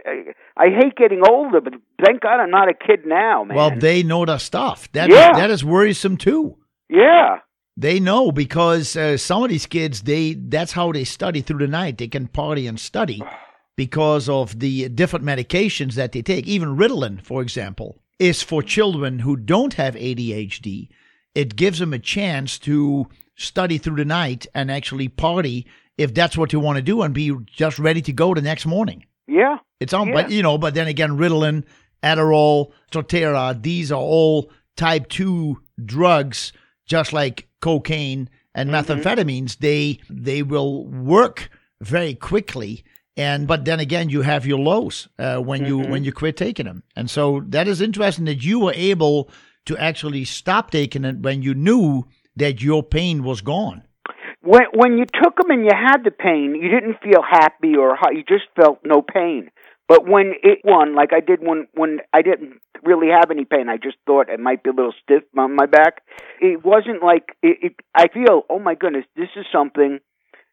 I, 0.56 0.64
I 0.64 0.68
hate 0.70 0.96
getting 0.96 1.22
older, 1.28 1.60
but 1.60 1.74
thank 2.04 2.20
God 2.20 2.40
I'm 2.40 2.50
not 2.50 2.68
a 2.68 2.74
kid 2.74 3.06
now, 3.06 3.44
man. 3.44 3.56
Well, 3.56 3.70
they 3.78 4.02
know 4.02 4.24
the 4.24 4.38
stuff. 4.38 4.90
That 4.92 5.08
Yeah. 5.10 5.32
that 5.32 5.50
is 5.50 5.64
worrisome 5.64 6.16
too. 6.16 6.56
yeah, 6.88 7.38
They 7.76 7.98
know 8.00 8.30
because 8.32 8.96
uh, 8.96 9.16
some 9.16 9.42
of 9.44 9.48
these 9.50 9.66
kids, 9.66 10.02
they 10.02 10.34
that's 10.34 10.72
how 10.72 10.92
they 10.92 11.04
study 11.04 11.40
through 11.40 11.58
the 11.60 11.68
night. 11.68 11.98
They 11.98 12.08
can 12.08 12.28
party 12.28 12.66
and 12.66 12.78
study 12.78 13.22
because 13.76 14.28
of 14.28 14.58
the 14.60 14.88
different 14.88 15.24
medications 15.24 15.94
that 15.94 16.12
they 16.12 16.22
take. 16.22 16.46
Even 16.46 16.76
Ritalin, 16.76 17.20
for 17.22 17.40
example, 17.42 17.98
is 18.18 18.42
for 18.42 18.62
children 18.62 19.20
who 19.20 19.36
don't 19.36 19.74
have 19.74 19.94
ADHD. 19.94 20.88
It 21.34 21.56
gives 21.56 21.78
them 21.80 21.92
a 21.92 21.98
chance 21.98 22.58
to 22.60 23.06
study 23.36 23.78
through 23.78 23.96
the 23.96 24.04
night 24.04 24.46
and 24.54 24.70
actually 24.70 25.08
party 25.08 25.66
if 25.98 26.12
that's 26.14 26.36
what 26.36 26.52
you 26.52 26.60
want 26.60 26.76
to 26.76 26.82
do 26.82 27.02
and 27.02 27.14
be 27.14 27.32
just 27.46 27.78
ready 27.78 28.02
to 28.02 28.12
go 28.12 28.34
the 28.34 28.42
next 28.42 28.66
morning. 28.66 29.04
yeah, 29.26 29.58
It's 29.80 29.92
on, 29.94 30.08
Yeah. 30.08 30.14
but 30.14 30.30
you 30.30 30.42
know, 30.42 30.58
but 30.58 30.74
then 30.74 30.86
again, 30.88 31.16
Ritalin, 31.18 31.64
Adderall, 32.02 32.72
Strattera, 32.90 33.60
these 33.62 33.90
are 33.92 34.00
all 34.00 34.50
type 34.76 35.08
two 35.08 35.60
drugs, 35.84 36.52
just 36.86 37.12
like 37.12 37.48
cocaine 37.60 38.28
and 38.54 38.70
Mm-hmm. 38.70 38.92
methamphetamines. 38.92 39.58
They 39.58 39.98
they 40.10 40.42
will 40.42 40.86
work 40.86 41.48
very 41.80 42.14
quickly, 42.14 42.84
and 43.16 43.46
but 43.46 43.64
then 43.64 43.80
again, 43.80 44.08
you 44.10 44.22
have 44.22 44.46
your 44.46 44.58
lows 44.58 45.08
uh, 45.18 45.38
when 45.38 45.64
you 45.64 45.78
Mm-hmm. 45.78 45.90
when 45.90 46.04
you 46.04 46.12
quit 46.12 46.36
taking 46.36 46.66
them, 46.66 46.82
and 46.96 47.08
so 47.10 47.42
that 47.48 47.66
is 47.68 47.80
interesting 47.80 48.26
that 48.26 48.44
you 48.44 48.58
were 48.60 48.74
able 48.76 49.30
to 49.66 49.76
actually 49.78 50.24
stop 50.24 50.70
taking 50.70 51.04
it 51.04 51.18
when 51.20 51.40
you 51.42 51.54
knew 51.54 52.04
that 52.36 52.60
your 52.62 52.82
pain 52.82 53.22
was 53.24 53.40
gone. 53.40 53.82
When 54.44 54.64
when 54.74 54.98
you 54.98 55.04
took 55.06 55.36
them 55.36 55.50
and 55.50 55.64
you 55.64 55.70
had 55.74 56.04
the 56.04 56.10
pain, 56.10 56.54
you 56.54 56.68
didn't 56.68 57.00
feel 57.02 57.22
happy 57.22 57.76
or 57.76 57.96
hot. 57.96 58.14
You 58.14 58.22
just 58.22 58.44
felt 58.54 58.80
no 58.84 59.02
pain. 59.02 59.50
But 59.86 60.08
when 60.08 60.32
it 60.42 60.60
won, 60.64 60.94
like 60.94 61.12
I 61.12 61.20
did 61.20 61.40
when 61.40 61.66
when 61.74 62.00
I 62.12 62.22
didn't 62.22 62.60
really 62.82 63.08
have 63.08 63.30
any 63.30 63.44
pain, 63.44 63.68
I 63.68 63.76
just 63.76 63.96
thought 64.06 64.28
it 64.28 64.40
might 64.40 64.62
be 64.62 64.70
a 64.70 64.72
little 64.72 64.94
stiff 65.02 65.22
on 65.36 65.56
my 65.56 65.66
back. 65.66 66.02
It 66.40 66.64
wasn't 66.64 67.02
like 67.02 67.36
it. 67.42 67.58
it 67.62 67.72
I 67.94 68.08
feel, 68.08 68.42
oh 68.48 68.58
my 68.58 68.74
goodness, 68.74 69.04
this 69.16 69.28
is 69.36 69.46
something, 69.52 70.00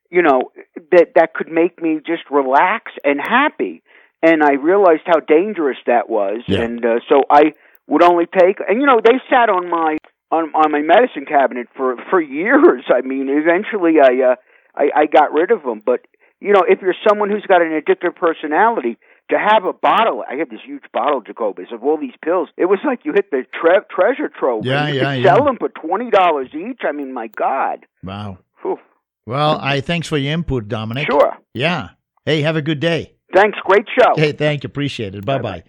you 0.10 0.22
know, 0.22 0.52
that 0.92 1.14
that 1.16 1.34
could 1.34 1.50
make 1.50 1.82
me 1.82 2.00
just 2.06 2.24
relax 2.30 2.92
and 3.04 3.20
happy. 3.20 3.84
And 4.24 4.44
I 4.44 4.54
realized 4.54 5.04
how 5.06 5.20
dangerous 5.20 5.78
that 5.88 6.10
was, 6.10 6.44
Yeah. 6.48 6.62
and 6.62 6.86
uh, 6.86 7.00
so 7.10 7.24
I 7.30 7.54
would 7.88 8.04
only 8.04 8.26
take. 8.26 8.58
And 8.68 8.80
you 8.80 8.86
know, 8.86 9.02
they 9.04 9.20
sat 9.30 9.50
on 9.50 9.70
my 9.70 9.98
on 10.32 10.52
on 10.56 10.72
my 10.72 10.82
medicine 10.82 11.26
cabinet 11.28 11.68
for 11.76 11.96
for 12.10 12.22
years. 12.22 12.86
I 12.88 13.02
mean, 13.02 13.28
eventually 13.30 14.00
I 14.02 14.32
uh 14.32 14.36
I, 14.76 15.02
I 15.02 15.06
got 15.06 15.34
rid 15.34 15.52
of 15.52 15.64
them. 15.64 15.82
But 15.86 16.02
you 16.40 16.54
know, 16.54 16.64
if 16.68 16.82
you're 16.82 16.96
someone 17.08 17.30
who's 17.30 17.46
got 17.46 17.62
an 17.62 17.70
addictive 17.70 18.16
personality, 18.16 18.98
to 19.30 19.38
have 19.38 19.66
a 19.66 19.74
bottle, 19.74 20.24
I 20.30 20.36
had 20.36 20.50
this 20.50 20.60
huge 20.66 20.84
bottle, 20.94 21.22
Jacobus, 21.22 21.68
of 21.72 21.84
all 21.84 21.98
these 21.98 22.14
pills. 22.24 22.50
It 22.58 22.66
was 22.66 22.80
like 22.86 23.06
you 23.06 23.14
hit 23.14 23.32
the 23.32 23.44
tre- 23.60 23.80
treasure 23.90 24.30
trove. 24.30 24.66
Yeah, 24.66 24.88
you 24.88 24.96
yeah, 24.96 25.16
could 25.16 25.24
yeah. 25.24 25.36
Sell 25.36 25.46
them 25.46 25.58
for 25.58 25.70
twenty 25.70 26.10
dollars 26.10 26.50
each. 26.54 26.82
I 26.88 26.92
mean, 26.92 27.14
my 27.14 27.28
God. 27.28 27.86
Wow. 28.04 28.40
Whew. 28.62 28.78
Well, 29.26 29.60
I 29.62 29.82
thanks 29.82 30.08
for 30.08 30.18
your 30.18 30.34
input, 30.34 30.68
Dominic. 30.68 31.08
Sure. 31.10 31.38
Yeah. 31.54 31.90
Hey, 32.26 32.42
have 32.42 32.56
a 32.56 32.62
good 32.62 32.80
day. 32.80 33.16
Thanks. 33.34 33.58
Great 33.64 33.86
show. 33.98 34.14
Hey, 34.16 34.34
thank 34.34 34.64
you. 34.64 34.68
Appreciate 34.68 35.16
it. 35.16 35.26
Bye 35.26 35.40
bye. 35.40 35.64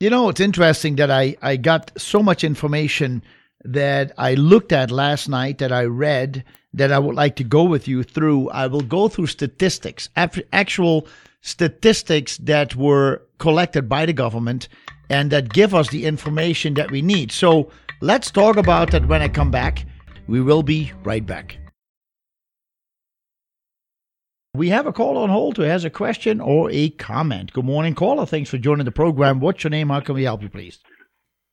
You 0.00 0.10
know, 0.10 0.28
it's 0.28 0.40
interesting 0.40 0.96
that 0.96 1.10
I, 1.10 1.36
I 1.40 1.56
got 1.56 1.90
so 1.98 2.22
much 2.22 2.44
information 2.44 3.22
that 3.72 4.12
I 4.18 4.34
looked 4.34 4.72
at 4.72 4.90
last 4.90 5.28
night 5.28 5.58
that 5.58 5.72
I 5.72 5.84
read 5.84 6.44
that 6.74 6.92
I 6.92 6.98
would 6.98 7.14
like 7.14 7.36
to 7.36 7.44
go 7.44 7.64
with 7.64 7.88
you 7.88 8.02
through. 8.02 8.50
I 8.50 8.66
will 8.66 8.82
go 8.82 9.08
through 9.08 9.28
statistics, 9.28 10.08
actual 10.16 11.08
statistics 11.40 12.36
that 12.38 12.76
were 12.76 13.22
collected 13.38 13.88
by 13.88 14.06
the 14.06 14.12
government 14.12 14.68
and 15.08 15.30
that 15.30 15.52
give 15.52 15.74
us 15.74 15.88
the 15.90 16.04
information 16.04 16.74
that 16.74 16.90
we 16.90 17.02
need. 17.02 17.32
So 17.32 17.70
let's 18.00 18.30
talk 18.30 18.56
about 18.56 18.90
that 18.90 19.06
when 19.06 19.22
I 19.22 19.28
come 19.28 19.50
back. 19.50 19.86
We 20.26 20.40
will 20.40 20.62
be 20.62 20.92
right 21.04 21.24
back. 21.24 21.58
We 24.54 24.70
have 24.70 24.86
a 24.86 24.92
caller 24.92 25.20
on 25.20 25.28
hold 25.28 25.58
who 25.58 25.62
has 25.64 25.84
a 25.84 25.90
question 25.90 26.40
or 26.40 26.70
a 26.70 26.88
comment. 26.90 27.52
Good 27.52 27.66
morning, 27.66 27.94
caller. 27.94 28.26
Thanks 28.26 28.50
for 28.50 28.58
joining 28.58 28.86
the 28.86 28.90
program. 28.90 29.38
What's 29.38 29.62
your 29.62 29.70
name? 29.70 29.90
How 29.90 30.00
can 30.00 30.14
we 30.14 30.24
help 30.24 30.42
you, 30.42 30.48
please? 30.48 30.80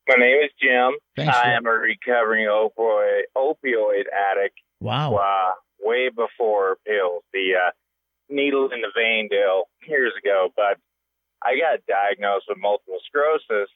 My 0.08 0.16
name 0.16 0.44
is 0.44 0.52
Jim. 0.62 0.94
Thanks. 1.16 1.36
I 1.36 1.54
am 1.54 1.66
a 1.66 1.72
recovering 1.72 2.48
opioid 2.48 3.22
opioid 3.36 4.04
addict. 4.12 4.60
wow. 4.80 5.16
Uh, 5.16 5.52
way 5.80 6.10
before 6.10 6.78
pills, 6.86 7.24
the 7.34 7.52
uh, 7.56 7.72
needle 8.30 8.70
in 8.74 8.82
the 8.82 8.92
vein 8.96 9.28
deal 9.30 9.66
years 9.88 10.13
ago. 10.22 10.50
But 10.56 10.78
I 11.44 11.56
got 11.56 11.86
diagnosed 11.88 12.46
with 12.50 12.58
multiple 12.60 13.00
sclerosis 13.08 13.70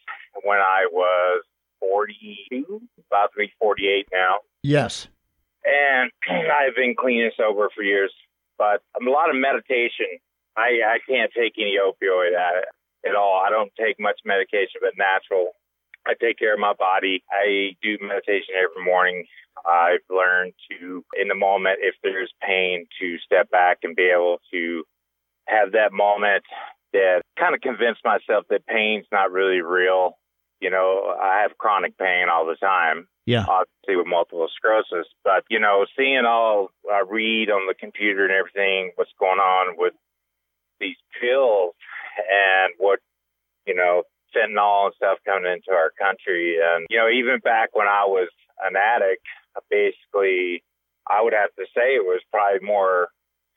when 0.43 0.57
I 0.57 0.87
was 0.91 1.43
42, 1.79 2.81
about 3.11 3.31
to 3.33 3.37
be 3.37 3.51
48 3.59 4.07
now. 4.11 4.37
Yes. 4.63 5.07
And 5.63 6.11
I've 6.29 6.75
been 6.75 6.95
clean 6.97 7.23
and 7.23 7.33
sober 7.37 7.69
for 7.75 7.83
years. 7.83 8.13
But 8.57 8.81
a 8.99 9.03
lot 9.09 9.29
of 9.29 9.35
meditation. 9.35 10.17
I, 10.57 10.81
I 10.81 10.97
can't 11.07 11.31
take 11.37 11.53
any 11.59 11.77
opioid 11.77 12.33
at, 12.33 12.65
at 13.07 13.15
all. 13.15 13.39
I 13.45 13.51
don't 13.51 13.71
take 13.79 13.99
much 13.99 14.19
medication, 14.25 14.81
but 14.81 14.93
natural. 14.97 15.51
I 16.07 16.13
take 16.19 16.39
care 16.39 16.53
of 16.53 16.59
my 16.59 16.73
body. 16.73 17.23
I 17.29 17.75
do 17.81 17.97
meditation 18.01 18.55
every 18.57 18.83
morning. 18.83 19.25
I've 19.65 20.05
learned 20.09 20.53
to, 20.69 21.03
in 21.19 21.27
the 21.27 21.35
moment, 21.35 21.79
if 21.81 21.95
there's 22.03 22.31
pain, 22.41 22.85
to 23.01 23.17
step 23.25 23.49
back 23.49 23.79
and 23.83 23.95
be 23.95 24.09
able 24.15 24.39
to 24.51 24.83
have 25.47 25.71
that 25.73 25.91
moment 25.91 26.43
that 26.93 27.21
kind 27.37 27.53
of 27.55 27.61
convince 27.61 27.97
myself 28.05 28.45
that 28.49 28.65
pain's 28.65 29.05
not 29.11 29.31
really 29.31 29.61
real. 29.61 30.17
You 30.59 30.69
know, 30.69 31.13
I 31.21 31.41
have 31.41 31.57
chronic 31.57 31.97
pain 31.97 32.27
all 32.31 32.45
the 32.45 32.55
time 32.55 33.07
Yeah. 33.25 33.45
obviously 33.47 33.95
with 33.97 34.07
multiple 34.07 34.47
sclerosis. 34.55 35.07
But 35.23 35.43
you 35.49 35.59
know, 35.59 35.85
seeing 35.97 36.25
all 36.25 36.69
I 36.91 37.03
read 37.07 37.49
on 37.49 37.67
the 37.67 37.75
computer 37.75 38.23
and 38.23 38.33
everything, 38.33 38.91
what's 38.95 39.11
going 39.19 39.39
on 39.39 39.75
with 39.77 39.93
these 40.79 40.97
pills 41.19 41.75
and 42.17 42.73
what 42.77 42.99
you 43.65 43.75
know, 43.75 44.03
fentanyl 44.35 44.85
and 44.85 44.93
stuff 44.95 45.17
coming 45.25 45.51
into 45.51 45.71
our 45.71 45.91
country, 45.99 46.57
and 46.61 46.85
you 46.89 46.97
know, 46.97 47.09
even 47.09 47.39
back 47.39 47.69
when 47.75 47.87
I 47.87 48.05
was 48.05 48.29
an 48.63 48.75
addict, 48.75 49.23
basically, 49.69 50.63
I 51.09 51.21
would 51.21 51.33
have 51.33 51.53
to 51.55 51.65
say 51.75 51.95
it 51.95 52.03
was 52.05 52.21
probably 52.31 52.65
more 52.65 53.09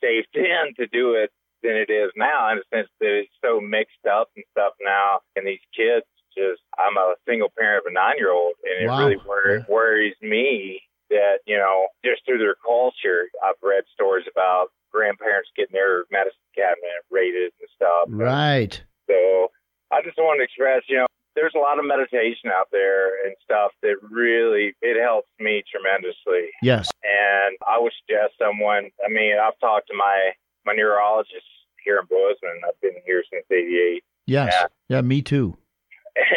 safe 0.02 0.24
then 0.34 0.74
to 0.78 0.86
do 0.86 1.14
it 1.14 1.30
than 1.62 1.72
it 1.76 1.90
is 1.90 2.10
now, 2.16 2.50
in 2.52 2.58
the 2.58 2.64
sense 2.76 2.88
that 3.00 3.20
it's 3.20 3.32
so 3.44 3.60
mixed 3.60 4.06
up 4.10 4.28
and 4.36 4.44
stuff 4.52 4.72
now, 4.80 5.20
and 5.36 5.46
these 5.46 5.60
kids 5.76 6.06
just 6.36 6.62
I'm 6.78 6.96
a 6.96 7.14
single 7.28 7.50
parent 7.58 7.84
of 7.84 7.90
a 7.90 7.92
nine 7.92 8.14
year 8.16 8.30
old 8.32 8.54
and 8.64 8.84
it 8.84 8.88
Wow. 8.88 8.98
really 8.98 9.16
wor- 9.26 9.56
Yeah. 9.58 9.64
worries 9.68 10.14
me 10.22 10.80
that, 11.10 11.40
you 11.44 11.56
know, 11.56 11.88
just 12.04 12.24
through 12.24 12.38
their 12.38 12.54
culture 12.64 13.28
I've 13.42 13.58
read 13.60 13.82
stories 13.92 14.26
about 14.30 14.68
grandparents 14.92 15.50
getting 15.56 15.74
their 15.74 16.04
medicine 16.10 16.38
cabinet 16.54 17.02
raided 17.10 17.52
and 17.58 17.68
stuff. 17.74 18.06
Right. 18.08 18.80
So 19.08 19.50
I 19.92 20.02
just 20.02 20.18
want 20.18 20.38
to 20.40 20.44
express, 20.44 20.82
you 20.88 20.96
know, 20.98 21.06
there's 21.36 21.54
a 21.54 21.58
lot 21.58 21.78
of 21.78 21.84
meditation 21.84 22.50
out 22.52 22.68
there 22.72 23.24
and 23.26 23.34
stuff 23.44 23.72
that 23.82 23.96
really 24.10 24.74
it 24.82 25.00
helps 25.00 25.28
me 25.38 25.62
tremendously. 25.70 26.50
Yes. 26.62 26.90
And 27.04 27.56
I 27.66 27.78
would 27.78 27.92
suggest 28.00 28.34
someone 28.38 28.90
I 29.04 29.08
mean, 29.10 29.36
I've 29.38 29.58
talked 29.60 29.88
to 29.88 29.94
my 29.96 30.32
my 30.66 30.74
neurologist 30.74 31.46
here 31.84 31.98
in 31.98 32.06
Bozeman. 32.10 32.60
I've 32.66 32.80
been 32.80 33.00
here 33.06 33.22
since 33.32 33.44
eighty 33.50 33.78
eight 33.78 34.04
Yes. 34.26 34.52
Yeah. 34.52 34.66
Yeah, 34.96 35.00
me 35.02 35.22
too. 35.22 35.56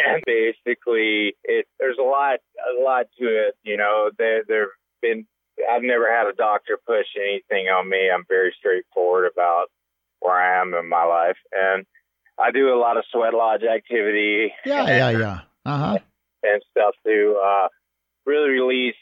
and 0.06 0.22
basically 0.24 1.34
it 1.44 1.66
there's 1.78 1.98
a 1.98 2.02
lot 2.02 2.38
a 2.78 2.82
lot 2.82 3.06
to 3.18 3.26
it 3.26 3.54
you 3.64 3.76
know 3.76 4.10
there 4.18 4.42
there've 4.46 4.68
been 5.02 5.26
i've 5.70 5.82
never 5.82 6.08
had 6.10 6.26
a 6.28 6.32
doctor 6.32 6.78
push 6.86 7.06
anything 7.20 7.66
on 7.66 7.88
me 7.88 8.08
i'm 8.08 8.24
very 8.28 8.54
straightforward 8.56 9.28
about 9.30 9.66
where 10.20 10.34
i 10.34 10.60
am 10.60 10.72
in 10.74 10.88
my 10.88 11.04
life 11.04 11.36
and 11.52 11.84
i 12.38 12.50
do 12.50 12.74
a 12.74 12.78
lot 12.78 12.96
of 12.96 13.04
sweat 13.10 13.34
lodge 13.34 13.62
activity 13.62 14.52
Yeah, 14.64 14.86
yeah, 14.86 15.10
yeah. 15.10 15.40
Uh 15.64 15.78
huh. 15.78 15.98
and 16.42 16.62
stuff 16.70 16.94
to 17.06 17.40
uh 17.44 17.68
really 18.26 18.50
release 18.50 18.94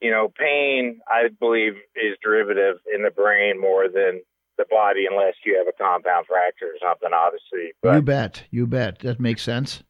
you 0.00 0.10
know 0.10 0.28
pain 0.38 1.00
i 1.08 1.28
believe 1.40 1.74
is 1.96 2.16
derivative 2.22 2.76
in 2.94 3.02
the 3.02 3.10
brain 3.10 3.60
more 3.60 3.88
than 3.88 4.20
the 4.58 4.64
body 4.70 5.04
unless 5.10 5.34
you 5.44 5.56
have 5.58 5.66
a 5.68 5.76
compound 5.82 6.26
fracture 6.26 6.66
or 6.66 6.78
something 6.88 7.10
obviously 7.14 7.72
but 7.82 7.94
You 7.96 8.02
bet. 8.02 8.44
You 8.50 8.66
bet. 8.66 9.00
That 9.00 9.20
makes 9.20 9.42
sense. 9.42 9.82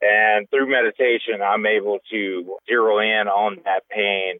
And 0.00 0.48
through 0.50 0.70
meditation, 0.70 1.42
I'm 1.44 1.66
able 1.66 1.98
to 2.12 2.56
zero 2.68 3.00
in 3.00 3.26
on 3.28 3.58
that 3.64 3.82
pain 3.90 4.38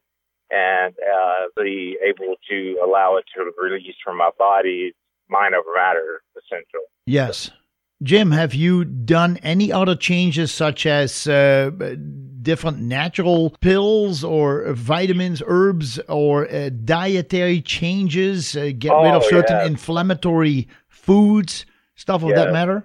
and 0.50 0.94
uh, 0.94 1.48
be 1.62 1.98
able 2.02 2.36
to 2.48 2.78
allow 2.82 3.16
it 3.16 3.24
to 3.36 3.50
release 3.60 3.96
from 4.04 4.16
my 4.18 4.30
body, 4.38 4.94
mind 5.28 5.54
over 5.54 5.68
matter, 5.76 6.22
essential. 6.38 6.80
Yes. 7.06 7.50
Jim, 8.02 8.30
have 8.30 8.54
you 8.54 8.84
done 8.84 9.38
any 9.42 9.72
other 9.72 9.96
changes 9.96 10.52
such 10.52 10.86
as 10.86 11.26
uh, 11.26 11.70
different 12.42 12.78
natural 12.78 13.50
pills 13.60 14.22
or 14.22 14.72
vitamins, 14.72 15.42
herbs, 15.44 15.98
or 16.08 16.48
uh, 16.48 16.70
dietary 16.84 17.60
changes? 17.60 18.56
Uh, 18.56 18.70
get 18.78 18.90
rid 19.00 19.14
of 19.14 19.24
Oh, 19.24 19.28
certain 19.28 19.58
yeah. 19.58 19.66
inflammatory 19.66 20.68
foods, 20.88 21.66
stuff 21.96 22.22
of 22.22 22.34
that 22.36 22.46
Yeah. 22.46 22.52
matter? 22.52 22.84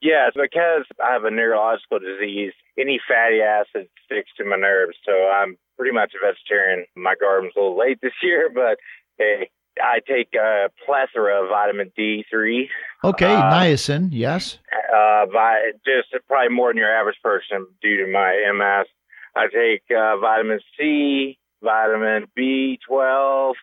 Yes, 0.00 0.32
because 0.34 0.84
I 1.02 1.12
have 1.12 1.24
a 1.24 1.30
neurological 1.30 1.98
disease, 1.98 2.52
any 2.78 3.00
fatty 3.06 3.40
acid 3.40 3.88
sticks 4.04 4.30
to 4.36 4.44
my 4.44 4.56
nerves. 4.56 4.96
So 5.04 5.12
I'm 5.28 5.56
pretty 5.76 5.92
much 5.92 6.12
a 6.14 6.24
vegetarian. 6.24 6.86
My 6.96 7.14
garden's 7.20 7.52
a 7.56 7.60
little 7.60 7.78
late 7.78 7.98
this 8.00 8.12
year, 8.22 8.48
but 8.52 8.78
hey, 9.18 9.50
I 9.82 10.00
take 10.06 10.34
a 10.34 10.68
plethora 10.84 11.42
of 11.42 11.48
vitamin 11.48 11.92
D3. 11.98 12.68
Okay, 13.04 13.34
Uh, 13.34 13.50
niacin, 13.52 14.08
yes. 14.12 14.58
Uh, 14.72 15.26
vi- 15.26 15.72
just 15.84 16.14
probably 16.28 16.54
more 16.54 16.70
than 16.70 16.78
your 16.78 16.92
average 16.94 17.18
person 17.22 17.66
due 17.80 18.04
to 18.04 18.12
my 18.12 18.32
MS. 18.52 18.86
I 19.34 19.46
take 19.48 19.82
uh, 19.96 20.18
vitamin 20.18 20.60
C, 20.76 21.38
vitamin 21.62 22.26
B12. 22.38 23.54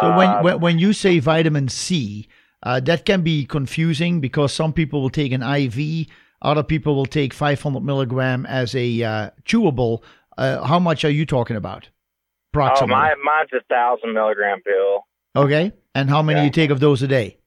So 0.00 0.06
uh, 0.06 0.16
when, 0.16 0.44
when 0.44 0.60
when 0.60 0.78
you 0.78 0.92
say 0.92 1.18
vitamin 1.18 1.68
C, 1.68 2.28
uh, 2.62 2.80
that 2.80 3.04
can 3.04 3.22
be 3.22 3.44
confusing 3.44 4.20
because 4.20 4.52
some 4.52 4.72
people 4.72 5.02
will 5.02 5.10
take 5.10 5.32
an 5.32 5.42
IV, 5.42 6.06
other 6.42 6.62
people 6.62 6.94
will 6.94 7.06
take 7.06 7.32
500 7.32 7.82
milligram 7.82 8.46
as 8.46 8.74
a 8.74 9.02
uh, 9.02 9.30
chewable. 9.44 10.02
Uh, 10.36 10.64
how 10.64 10.78
much 10.78 11.04
are 11.04 11.10
you 11.10 11.24
talking 11.26 11.56
about? 11.56 11.88
oh, 12.82 12.86
my, 12.86 13.14
mine's 13.22 13.50
a 13.52 13.62
thousand 13.68 14.14
milligram 14.14 14.60
pill. 14.62 15.04
Okay, 15.36 15.72
and 15.94 16.08
how 16.08 16.22
many 16.22 16.40
Yeah. 16.40 16.44
you 16.44 16.50
take 16.50 16.70
of 16.70 16.80
those 16.80 17.02
a 17.02 17.08
day? 17.08 17.38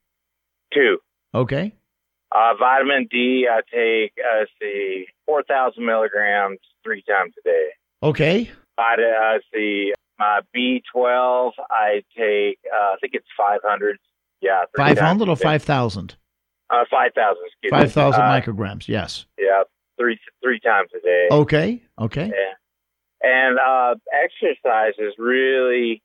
Two. 0.74 1.00
Okay, 1.34 1.74
Uh, 2.30 2.54
vitamin 2.60 3.08
D, 3.10 3.48
I 3.50 3.62
take, 3.74 4.12
uh, 4.20 4.40
let's 4.40 4.52
see, 4.62 5.08
4,000 5.26 5.86
milligrams 5.86 6.60
three 6.84 7.02
times 7.04 7.34
a 7.40 7.42
day. 7.48 7.70
okay, 8.04 8.52
Vita, 8.76 9.10
uh, 9.10 9.40
see, 9.54 9.94
my 10.20 10.42
B12, 10.54 11.54
I 11.70 12.04
take, 12.18 12.60
uh, 12.72 12.94
I 12.94 12.96
think 13.00 13.14
it's 13.14 13.28
500. 13.38 13.98
Yeah. 14.42 14.66
500 14.76 15.30
or 15.30 15.36
day. 15.38 15.44
5,000? 15.44 16.16
Uh, 16.70 16.84
5,000, 16.92 17.38
excuse 17.48 17.72
me. 17.72 17.78
5,000 17.80 18.22
Uh, 18.22 18.28
micrograms. 18.30 18.88
Yes. 18.90 19.26
Yeah, 19.40 19.64
three 19.98 20.20
three 20.44 20.60
times 20.60 20.90
a 20.94 21.00
day. 21.00 21.28
Okay, 21.32 21.82
okay. 21.98 22.28
Yeah. 22.28 22.54
And 23.24 23.58
uh, 23.58 23.96
exercise 24.12 24.94
is 25.00 25.14
really, 25.18 26.04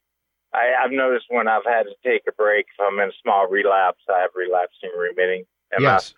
I, 0.54 0.84
I've 0.84 0.92
noticed 0.92 1.26
when 1.28 1.48
I've 1.48 1.64
had 1.64 1.84
to 1.84 1.94
take 2.04 2.22
a 2.28 2.32
break, 2.32 2.66
if 2.66 2.80
I'm 2.80 2.98
in 3.00 3.08
a 3.08 3.18
small 3.22 3.48
relapse, 3.48 4.02
I 4.08 4.20
have 4.20 4.30
relapsing 4.34 4.90
remitting 4.96 5.44
MS. 5.72 5.82
Yes. 5.82 6.14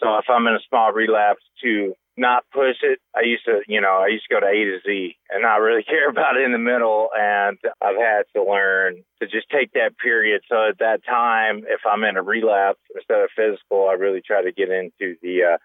So 0.00 0.16
if 0.18 0.26
I'm 0.28 0.46
in 0.46 0.54
a 0.54 0.64
small 0.68 0.92
relapse, 0.92 1.42
to 1.62 1.94
not 2.16 2.44
push 2.52 2.76
it, 2.82 2.98
I 3.16 3.22
used 3.22 3.44
to, 3.46 3.60
you 3.66 3.80
know, 3.80 4.02
I 4.04 4.08
used 4.08 4.26
to 4.28 4.34
go 4.34 4.40
to 4.40 4.46
A 4.46 4.52
to 4.52 4.78
Z 4.84 5.16
and 5.30 5.42
not 5.42 5.56
really 5.56 5.82
care 5.88 6.08
about 6.08 6.36
it 6.36 6.44
in 6.44 6.52
the 6.52 6.58
middle. 6.58 7.08
And 7.16 7.58
I've 7.80 7.96
had 7.96 8.24
to 8.36 8.44
learn 8.44 9.02
to 9.20 9.26
just 9.26 9.48
take 9.50 9.72
that 9.72 9.96
period. 10.02 10.42
So 10.48 10.68
at 10.68 10.78
that 10.78 11.04
time, 11.04 11.64
if 11.66 11.80
I'm 11.90 12.04
in 12.04 12.16
a 12.16 12.22
relapse 12.22 12.80
instead 12.94 13.20
of 13.20 13.30
physical, 13.34 13.88
I 13.88 13.94
really 13.94 14.20
try 14.20 14.42
to 14.42 14.52
get 14.52 14.68
into 14.68 15.16
the 15.22 15.54
uh, 15.54 15.58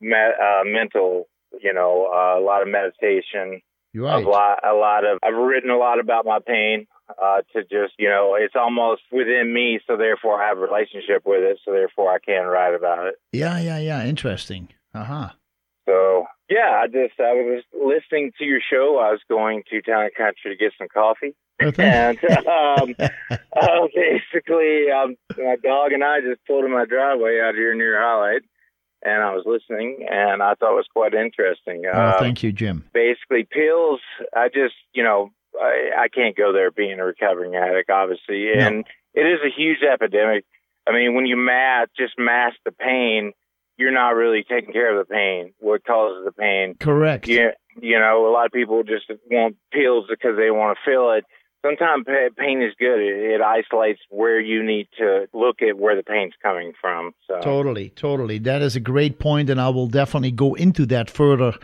me- 0.00 0.14
uh, 0.14 0.64
mental, 0.64 1.28
you 1.60 1.72
know, 1.72 2.10
uh, 2.12 2.38
a 2.38 2.42
lot 2.42 2.62
of 2.62 2.68
meditation, 2.68 3.62
You're 3.92 4.06
a 4.06 4.16
right. 4.16 4.26
lot, 4.26 4.58
a 4.64 4.74
lot 4.74 5.04
of. 5.04 5.18
I've 5.22 5.34
written 5.34 5.70
a 5.70 5.78
lot 5.78 6.00
about 6.00 6.26
my 6.26 6.38
pain 6.44 6.86
uh, 7.22 7.42
to 7.52 7.62
just, 7.62 7.94
you 7.98 8.08
know, 8.08 8.36
it's 8.38 8.54
almost 8.56 9.02
within 9.10 9.52
me, 9.52 9.80
so 9.86 9.96
therefore 9.96 10.40
I 10.42 10.48
have 10.48 10.58
a 10.58 10.60
relationship 10.60 11.22
with 11.24 11.42
it, 11.42 11.58
so 11.64 11.72
therefore 11.72 12.12
I 12.12 12.18
can 12.18 12.44
write 12.46 12.74
about 12.74 13.06
it. 13.08 13.14
Yeah, 13.32 13.58
yeah, 13.58 13.78
yeah. 13.78 14.04
Interesting. 14.04 14.68
Uh 14.94 15.04
huh. 15.04 15.28
So 15.88 16.26
yeah, 16.48 16.80
I 16.82 16.86
just 16.86 17.18
I 17.18 17.32
was 17.32 17.64
listening 17.72 18.32
to 18.38 18.44
your 18.44 18.60
show. 18.60 18.98
I 18.98 19.10
was 19.10 19.20
going 19.28 19.62
to 19.70 19.82
Town 19.82 20.04
and 20.04 20.14
Country 20.14 20.50
to 20.52 20.56
get 20.56 20.72
some 20.78 20.88
coffee, 20.92 21.34
and 21.60 22.18
um, 22.46 22.94
uh, 23.30 23.86
basically, 23.94 24.90
um, 24.90 25.16
my 25.38 25.56
dog 25.62 25.92
and 25.92 26.04
I 26.04 26.20
just 26.20 26.44
pulled 26.46 26.64
in 26.64 26.70
my 26.72 26.84
driveway 26.84 27.40
out 27.40 27.54
here 27.54 27.74
near 27.74 28.00
Highlight, 28.00 28.42
and 29.02 29.22
I 29.22 29.34
was 29.34 29.44
listening, 29.46 30.06
and 30.10 30.42
I 30.42 30.54
thought 30.54 30.72
it 30.72 30.76
was 30.76 30.86
quite 30.92 31.14
interesting. 31.14 31.82
Oh, 31.92 32.00
Um, 32.12 32.14
thank 32.18 32.42
you, 32.42 32.52
Jim. 32.52 32.84
basically 32.92 33.44
pills 33.50 34.00
i 34.36 34.48
just 34.48 34.74
you 34.92 35.02
know 35.02 35.30
i, 35.60 35.90
I 36.04 36.08
can't 36.08 36.36
go 36.36 36.52
there 36.52 36.70
being 36.70 36.98
a 37.00 37.04
recovering 37.04 37.54
addict 37.54 37.90
obviously 37.90 38.50
No. 38.54 38.66
and 38.66 38.84
it 39.14 39.20
is 39.26 39.40
a 39.44 39.50
huge 39.54 39.78
epidemic 39.82 40.44
i 40.88 40.92
mean 40.92 41.14
when 41.14 41.26
you 41.26 41.36
mask 41.36 41.90
just 41.96 42.14
mask 42.18 42.56
the 42.64 42.72
pain 42.72 43.32
you're 43.78 43.92
not 43.92 44.10
really 44.10 44.44
taking 44.48 44.72
care 44.72 44.96
of 44.98 45.06
the 45.06 45.12
pain 45.12 45.52
what 45.58 45.84
causes 45.84 46.24
the 46.24 46.32
pain 46.32 46.74
Correct. 46.78 47.26
you, 47.26 47.50
you 47.80 47.98
know 47.98 48.26
a 48.28 48.32
lot 48.32 48.46
of 48.46 48.52
people 48.52 48.82
just 48.82 49.10
want 49.30 49.56
pills 49.72 50.06
because 50.08 50.36
they 50.36 50.50
want 50.50 50.76
to 50.78 50.90
feel 50.90 51.10
it 51.12 51.24
sometimes 51.64 52.04
pain 52.36 52.60
is 52.60 52.74
good 52.78 53.00
it, 53.00 53.34
it 53.34 53.40
isolates 53.40 54.00
where 54.10 54.40
you 54.40 54.62
need 54.62 54.88
to 54.98 55.26
look 55.32 55.62
at 55.62 55.78
where 55.78 55.96
the 55.96 56.02
pain's 56.02 56.34
coming 56.42 56.72
from 56.80 57.12
so 57.26 57.40
Totally, 57.40 57.90
totally. 57.90 58.38
That 58.38 58.62
is 58.62 58.76
a 58.76 58.80
great 58.80 59.18
point, 59.18 59.48
and 59.48 59.60
I 59.60 59.68
will 59.70 59.86
definitely 59.88 60.32
go 60.32 60.54
into 60.54 60.84
that 60.86 61.08
further 61.10 61.54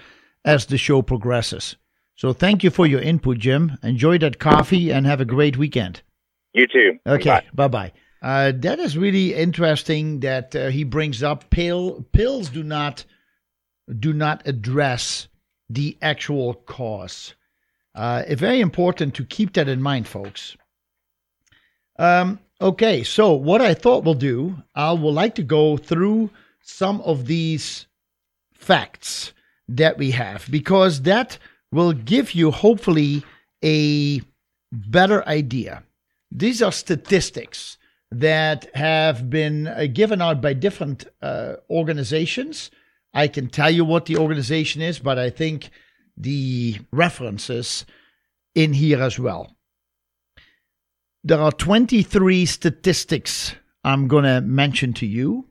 as 0.44 0.66
the 0.66 0.78
show 0.78 1.02
progresses. 1.02 1.76
So 2.18 2.32
thank 2.32 2.64
you 2.64 2.70
for 2.70 2.84
your 2.84 3.00
input, 3.00 3.38
Jim. 3.38 3.78
Enjoy 3.80 4.18
that 4.18 4.40
coffee 4.40 4.90
and 4.90 5.06
have 5.06 5.20
a 5.20 5.24
great 5.24 5.56
weekend. 5.56 6.02
you 6.52 6.66
too 6.66 6.98
Okay, 7.06 7.42
Bye. 7.54 7.68
bye. 7.68 7.92
Uh, 8.20 8.50
that 8.56 8.80
is 8.80 8.98
really 8.98 9.34
interesting 9.34 10.18
that 10.20 10.56
uh, 10.56 10.66
he 10.70 10.82
brings 10.82 11.22
up 11.22 11.48
pill 11.50 12.04
pills 12.12 12.48
do 12.48 12.64
not 12.64 13.04
do 14.00 14.12
not 14.12 14.44
address 14.48 15.28
the 15.70 15.96
actual 16.02 16.54
cause. 16.54 17.34
Uh, 17.94 18.24
it's 18.26 18.40
very 18.40 18.60
important 18.60 19.14
to 19.14 19.24
keep 19.24 19.52
that 19.52 19.68
in 19.68 19.80
mind, 19.80 20.08
folks. 20.08 20.56
Um, 22.00 22.40
okay, 22.60 23.04
so 23.04 23.32
what 23.34 23.60
I 23.60 23.74
thought 23.74 24.02
we'll 24.02 24.14
do, 24.14 24.56
I 24.74 24.90
would 24.90 25.14
like 25.14 25.36
to 25.36 25.44
go 25.44 25.76
through 25.76 26.30
some 26.62 27.00
of 27.02 27.26
these 27.26 27.86
facts 28.52 29.32
that 29.68 29.96
we 29.96 30.10
have 30.10 30.48
because 30.50 31.02
that 31.02 31.38
will 31.72 31.92
give 31.92 32.34
you 32.34 32.50
hopefully 32.50 33.22
a 33.64 34.22
better 34.72 35.26
idea. 35.28 35.82
These 36.30 36.62
are 36.62 36.72
statistics 36.72 37.78
that 38.10 38.74
have 38.74 39.28
been 39.28 39.66
uh, 39.66 39.86
given 39.92 40.22
out 40.22 40.40
by 40.40 40.54
different 40.54 41.06
uh, 41.20 41.56
organizations. 41.70 42.70
I 43.12 43.28
can 43.28 43.48
tell 43.48 43.70
you 43.70 43.84
what 43.84 44.06
the 44.06 44.16
organization 44.16 44.82
is, 44.82 44.98
but 44.98 45.18
I 45.18 45.30
think 45.30 45.70
the 46.16 46.78
references 46.92 47.84
in 48.54 48.72
here 48.72 49.00
as 49.02 49.18
well. 49.18 49.56
There 51.24 51.40
are 51.40 51.52
23 51.52 52.46
statistics 52.46 53.54
I'm 53.84 54.08
going 54.08 54.24
to 54.24 54.40
mention 54.40 54.92
to 54.94 55.06
you. 55.06 55.48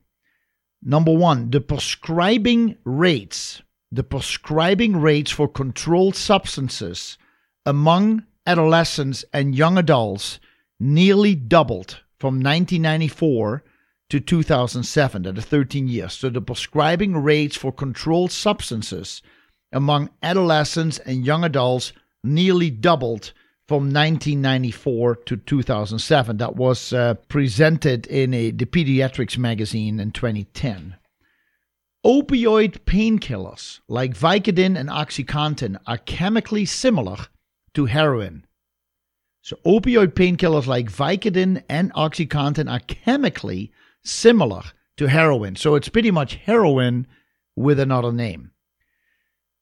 Number 0.81 1.13
one, 1.13 1.49
the 1.49 1.61
prescribing 1.61 2.77
rates, 2.83 3.61
the 3.91 4.03
prescribing 4.03 4.97
rates 4.97 5.31
for 5.31 5.47
controlled 5.47 6.15
substances 6.15 7.17
among 7.65 8.25
adolescents 8.45 9.23
and 9.33 9.55
young 9.55 9.77
adults 9.77 10.39
nearly 10.79 11.35
doubled 11.35 12.01
from 12.19 12.35
1994 12.35 13.63
to 14.09 14.19
2007, 14.19 15.23
that 15.23 15.37
is 15.37 15.45
13 15.45 15.87
years. 15.87 16.13
So 16.13 16.29
the 16.29 16.41
prescribing 16.41 17.17
rates 17.17 17.57
for 17.57 17.71
controlled 17.71 18.31
substances 18.31 19.21
among 19.71 20.09
adolescents 20.23 20.99
and 20.99 21.25
young 21.25 21.43
adults 21.43 21.93
nearly 22.23 22.69
doubled 22.69 23.33
from 23.67 23.91
1994 23.93 25.15
to 25.15 25.37
2007. 25.37 26.37
That 26.37 26.55
was 26.55 26.93
uh, 26.93 27.15
presented 27.27 28.07
in 28.07 28.33
a, 28.33 28.51
the 28.51 28.65
Pediatrics 28.65 29.37
magazine 29.37 29.99
in 29.99 30.11
2010. 30.11 30.95
Opioid 32.05 32.79
painkillers 32.85 33.79
like 33.87 34.13
Vicodin 34.13 34.77
and 34.77 34.87
OxyContin 34.87 35.77
are 35.87 35.97
chemically 35.97 36.63
similar 36.63 37.17
to 37.73 37.85
heroin. 37.85 38.45
So, 39.41 39.57
opioid 39.65 40.13
painkillers 40.13 40.67
like 40.67 40.91
Vicodin 40.91 41.63
and 41.67 41.91
OxyContin 41.93 42.71
are 42.71 42.81
chemically 42.81 43.71
similar 44.03 44.63
to 44.97 45.07
heroin. 45.07 45.55
So, 45.55 45.75
it's 45.75 45.89
pretty 45.89 46.11
much 46.11 46.35
heroin 46.35 47.07
with 47.55 47.79
another 47.79 48.11
name. 48.11 48.51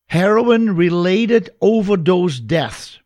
Heroin 0.07 0.75
related 0.75 1.49
overdose 1.61 2.39
deaths 2.39 2.99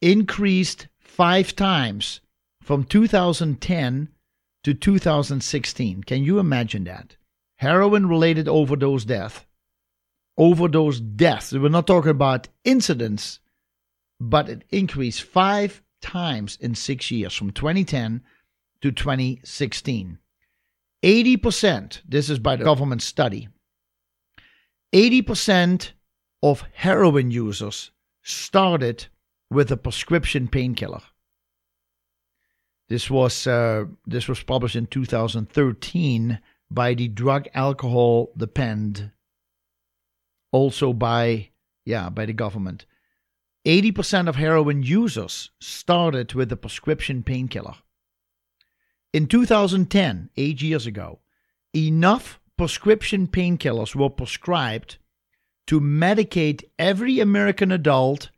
increased 0.00 0.88
five 0.98 1.54
times 1.54 2.20
from 2.62 2.84
2010 2.84 4.08
to 4.64 4.74
2016. 4.74 6.04
Can 6.04 6.24
you 6.24 6.38
imagine 6.38 6.84
that? 6.84 7.16
Heroin 7.62 8.08
related 8.08 8.48
overdose 8.48 9.04
death. 9.04 9.46
Overdose 10.36 10.98
deaths. 10.98 11.52
We're 11.52 11.68
not 11.68 11.86
talking 11.86 12.10
about 12.10 12.48
incidents, 12.64 13.38
but 14.18 14.48
it 14.48 14.64
increased 14.70 15.22
five 15.22 15.80
times 16.00 16.58
in 16.60 16.74
six 16.74 17.12
years 17.12 17.32
from 17.32 17.52
2010 17.52 18.22
to 18.80 18.90
2016. 18.90 20.18
80%, 21.04 22.00
this 22.04 22.28
is 22.28 22.40
by 22.40 22.56
the 22.56 22.64
government 22.64 23.00
study, 23.00 23.48
80% 24.92 25.92
of 26.42 26.64
heroin 26.74 27.30
users 27.30 27.92
started 28.22 29.06
with 29.52 29.70
a 29.70 29.76
prescription 29.76 30.48
painkiller. 30.48 31.02
This 32.88 33.08
was 33.08 33.46
uh, 33.46 33.84
this 34.04 34.26
was 34.26 34.42
published 34.42 34.74
in 34.74 34.88
2013 34.88 36.40
by 36.74 36.94
the 36.94 37.08
Drug 37.08 37.48
Alcohol 37.54 38.32
Depend, 38.36 39.10
also 40.50 40.92
by 40.92 41.50
yeah 41.84 42.08
by 42.08 42.26
the 42.26 42.32
government. 42.32 42.86
80% 43.64 44.28
of 44.28 44.36
heroin 44.36 44.82
users 44.82 45.50
started 45.60 46.34
with 46.34 46.50
a 46.50 46.56
prescription 46.56 47.22
painkiller. 47.22 47.76
In 49.12 49.28
2010, 49.28 50.30
eight 50.36 50.62
years 50.62 50.86
ago, 50.86 51.20
enough 51.74 52.40
prescription 52.56 53.28
painkillers 53.28 53.94
were 53.94 54.10
prescribed 54.10 54.96
to 55.68 55.80
medicate 55.80 56.64
every 56.78 57.20
American 57.20 57.70
adult 57.70 58.30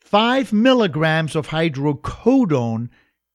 5 0.00 0.52
milligrams 0.52 1.36
of 1.36 1.48
hydrocodone 1.48 2.88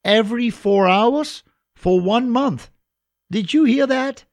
every 0.03 0.49
four 0.49 0.87
hours 0.87 1.43
for 1.75 1.99
one 1.99 2.29
month. 2.29 2.69
Did 3.31 3.53
you 3.53 3.63
hear 3.63 3.87
that? 3.87 4.25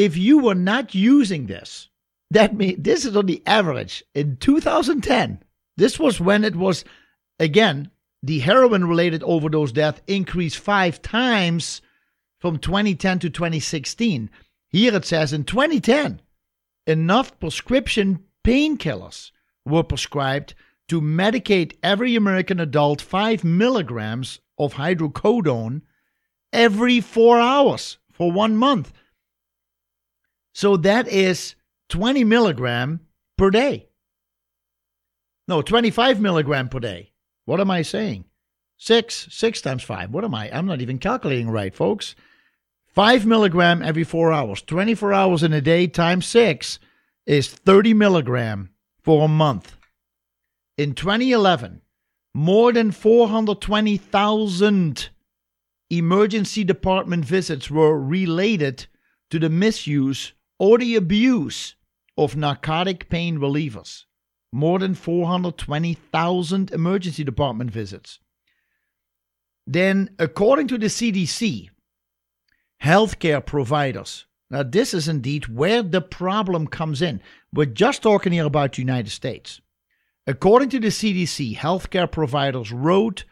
If 0.00 0.16
you 0.16 0.38
were 0.38 0.54
not 0.54 0.94
using 0.94 1.44
this, 1.44 1.90
that 2.30 2.54
means 2.54 2.78
this 2.82 3.04
is 3.04 3.14
on 3.14 3.26
the 3.26 3.42
average 3.46 4.02
in 4.14 4.38
2010. 4.38 5.42
This 5.76 5.98
was 5.98 6.18
when 6.18 6.42
it 6.42 6.56
was, 6.56 6.86
again, 7.38 7.90
the 8.22 8.38
heroin 8.38 8.86
related 8.86 9.22
overdose 9.22 9.72
death 9.72 10.00
increased 10.06 10.56
five 10.56 11.02
times 11.02 11.82
from 12.38 12.58
2010 12.58 13.18
to 13.18 13.28
2016. 13.28 14.30
Here 14.70 14.94
it 14.94 15.04
says 15.04 15.34
in 15.34 15.44
2010, 15.44 16.22
enough 16.86 17.38
prescription 17.38 18.24
painkillers 18.42 19.32
were 19.66 19.82
prescribed 19.82 20.54
to 20.88 21.02
medicate 21.02 21.76
every 21.82 22.16
American 22.16 22.58
adult 22.58 23.02
5 23.02 23.44
milligrams 23.44 24.40
of 24.56 24.72
hydrocodone 24.72 25.82
every 26.54 27.02
four 27.02 27.38
hours 27.38 27.98
for 28.10 28.32
one 28.32 28.56
month. 28.56 28.94
So 30.60 30.76
that 30.76 31.08
is 31.08 31.56
20 31.88 32.22
milligram 32.24 33.00
per 33.38 33.48
day. 33.48 33.88
No, 35.48 35.62
25 35.62 36.20
milligram 36.20 36.68
per 36.68 36.80
day. 36.80 37.12
What 37.46 37.60
am 37.60 37.70
I 37.70 37.80
saying? 37.80 38.26
Six, 38.76 39.28
six 39.30 39.62
times 39.62 39.82
five. 39.82 40.10
What 40.10 40.22
am 40.22 40.34
I? 40.34 40.54
I'm 40.54 40.66
not 40.66 40.82
even 40.82 40.98
calculating 40.98 41.48
right, 41.48 41.74
folks. 41.74 42.14
Five 42.86 43.24
milligram 43.24 43.82
every 43.82 44.04
four 44.04 44.34
hours. 44.34 44.60
24 44.60 45.14
hours 45.14 45.42
in 45.42 45.54
a 45.54 45.62
day 45.62 45.86
times 45.86 46.26
six 46.26 46.78
is 47.24 47.48
30 47.48 47.94
milligram 47.94 48.68
for 49.02 49.24
a 49.24 49.28
month. 49.28 49.78
In 50.76 50.92
2011, 50.92 51.80
more 52.34 52.70
than 52.70 52.90
420,000 52.90 55.08
emergency 55.88 56.64
department 56.64 57.24
visits 57.24 57.70
were 57.70 57.98
related 57.98 58.86
to 59.30 59.38
the 59.38 59.48
misuse 59.48 60.34
or 60.60 60.78
the 60.78 60.94
abuse 60.94 61.74
of 62.16 62.36
narcotic 62.36 63.08
pain 63.08 63.38
relievers. 63.38 64.04
More 64.52 64.78
than 64.78 64.94
420,000 64.94 66.70
emergency 66.70 67.24
department 67.24 67.72
visits. 67.72 68.20
Then, 69.66 70.10
according 70.20 70.68
to 70.68 70.78
the 70.78 70.86
CDC, 70.86 71.70
healthcare 72.82 73.44
providers 73.44 74.26
now, 74.50 74.62
this 74.64 74.92
is 74.92 75.06
indeed 75.06 75.46
where 75.46 75.82
the 75.82 76.00
problem 76.00 76.66
comes 76.66 77.00
in. 77.00 77.22
We're 77.52 77.66
just 77.66 78.02
talking 78.02 78.32
here 78.32 78.46
about 78.46 78.72
the 78.72 78.82
United 78.82 79.10
States. 79.10 79.60
According 80.26 80.70
to 80.70 80.80
the 80.80 80.88
CDC, 80.88 81.56
healthcare 81.56 82.10
providers 82.10 82.72
wrote 82.72 83.22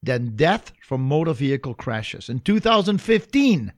than 0.03 0.35
death 0.35 0.73
from 0.81 1.03
motor 1.03 1.33
vehicle 1.33 1.75
crashes. 1.75 2.29
In 2.29 2.41
2015, 2.41 3.73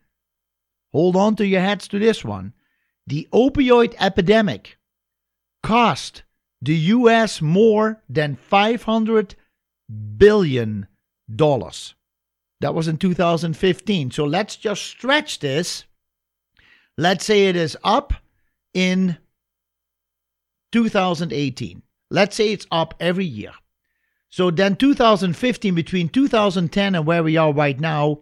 hold 0.92 1.16
on 1.16 1.36
to 1.36 1.46
your 1.46 1.60
hats 1.60 1.88
to 1.88 1.98
this 1.98 2.24
one, 2.24 2.54
the 3.06 3.28
opioid 3.32 3.94
epidemic 3.98 4.78
cost 5.62 6.22
the 6.60 6.74
U.S. 6.74 7.40
more 7.40 8.02
than 8.08 8.36
$500 8.50 9.34
billion. 10.16 10.86
That 11.28 12.74
was 12.74 12.88
in 12.88 12.96
2015. 12.96 14.10
So 14.10 14.24
let's 14.24 14.56
just 14.56 14.82
stretch 14.82 15.38
this. 15.38 15.84
Let's 16.96 17.24
say 17.24 17.46
it 17.46 17.56
is 17.56 17.76
up 17.84 18.12
in 18.74 19.18
2018. 20.72 21.82
Let's 22.10 22.36
say 22.36 22.52
it's 22.52 22.66
up 22.72 22.94
every 22.98 23.24
year. 23.24 23.52
So 24.30 24.50
then 24.50 24.76
2015, 24.76 25.74
between 25.74 26.08
2010 26.08 26.94
and 26.94 27.06
where 27.06 27.22
we 27.22 27.36
are 27.36 27.52
right 27.52 27.78
now, 27.78 28.20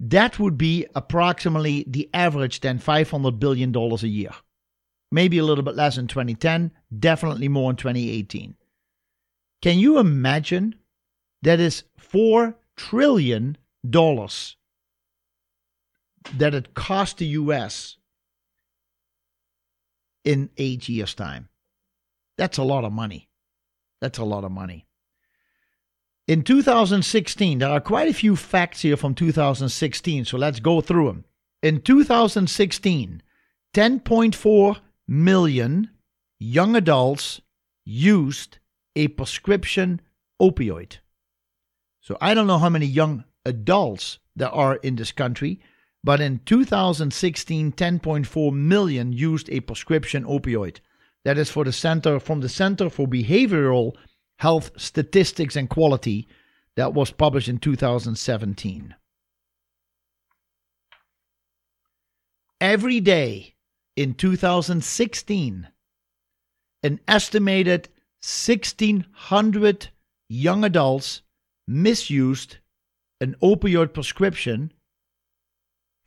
that 0.00 0.38
would 0.38 0.56
be 0.56 0.86
approximately 0.94 1.84
the 1.88 2.08
average 2.14 2.60
then 2.60 2.78
$500 2.78 3.38
billion 3.38 3.74
a 3.74 3.96
year. 4.06 4.30
Maybe 5.10 5.38
a 5.38 5.44
little 5.44 5.64
bit 5.64 5.74
less 5.74 5.96
in 5.96 6.06
2010, 6.06 6.70
definitely 6.96 7.48
more 7.48 7.70
in 7.70 7.76
2018. 7.76 8.56
Can 9.62 9.78
you 9.78 9.98
imagine 9.98 10.74
that 11.42 11.60
is 11.60 11.84
4 11.96 12.56
trillion 12.76 13.56
dollars 13.88 14.56
that 16.36 16.54
it 16.54 16.74
cost 16.74 17.18
the 17.18 17.26
U.S. 17.26 17.96
in 20.24 20.50
eight 20.56 20.88
years' 20.88 21.14
time. 21.14 21.48
That's 22.36 22.58
a 22.58 22.62
lot 22.62 22.84
of 22.84 22.92
money. 22.92 23.28
That's 24.00 24.18
a 24.18 24.24
lot 24.24 24.44
of 24.44 24.52
money. 24.52 24.86
In 26.28 26.42
2016, 26.42 27.58
there 27.58 27.70
are 27.70 27.80
quite 27.80 28.06
a 28.06 28.12
few 28.12 28.36
facts 28.36 28.82
here 28.82 28.98
from 28.98 29.14
2016, 29.14 30.26
so 30.26 30.36
let's 30.36 30.60
go 30.60 30.82
through 30.82 31.06
them. 31.06 31.24
In 31.62 31.80
2016, 31.80 33.22
10.4 33.72 34.76
million 35.08 35.90
young 36.38 36.76
adults 36.76 37.40
used 37.86 38.58
a 38.94 39.08
prescription 39.08 40.02
opioid. 40.38 40.98
So 42.02 42.18
I 42.20 42.34
don't 42.34 42.46
know 42.46 42.58
how 42.58 42.68
many 42.68 42.84
young 42.84 43.24
adults 43.46 44.18
there 44.36 44.50
are 44.50 44.76
in 44.76 44.96
this 44.96 45.12
country, 45.12 45.60
but 46.04 46.20
in 46.20 46.40
2016, 46.44 47.72
10.4 47.72 48.52
million 48.52 49.14
used 49.14 49.48
a 49.48 49.60
prescription 49.60 50.24
opioid. 50.24 50.80
That 51.24 51.38
is 51.38 51.50
for 51.50 51.64
the 51.64 51.72
Center 51.72 52.20
from 52.20 52.40
the 52.40 52.50
Center 52.50 52.90
for 52.90 53.08
Behavioral 53.08 53.94
Health 54.38 54.70
Statistics 54.76 55.56
and 55.56 55.68
Quality 55.68 56.28
that 56.76 56.94
was 56.94 57.10
published 57.10 57.48
in 57.48 57.58
2017. 57.58 58.94
Every 62.60 63.00
day 63.00 63.54
in 63.96 64.14
2016, 64.14 65.68
an 66.82 67.00
estimated 67.08 67.88
1,600 68.22 69.88
young 70.28 70.64
adults 70.64 71.22
misused 71.66 72.58
an 73.20 73.34
opioid 73.42 73.92
prescription 73.92 74.72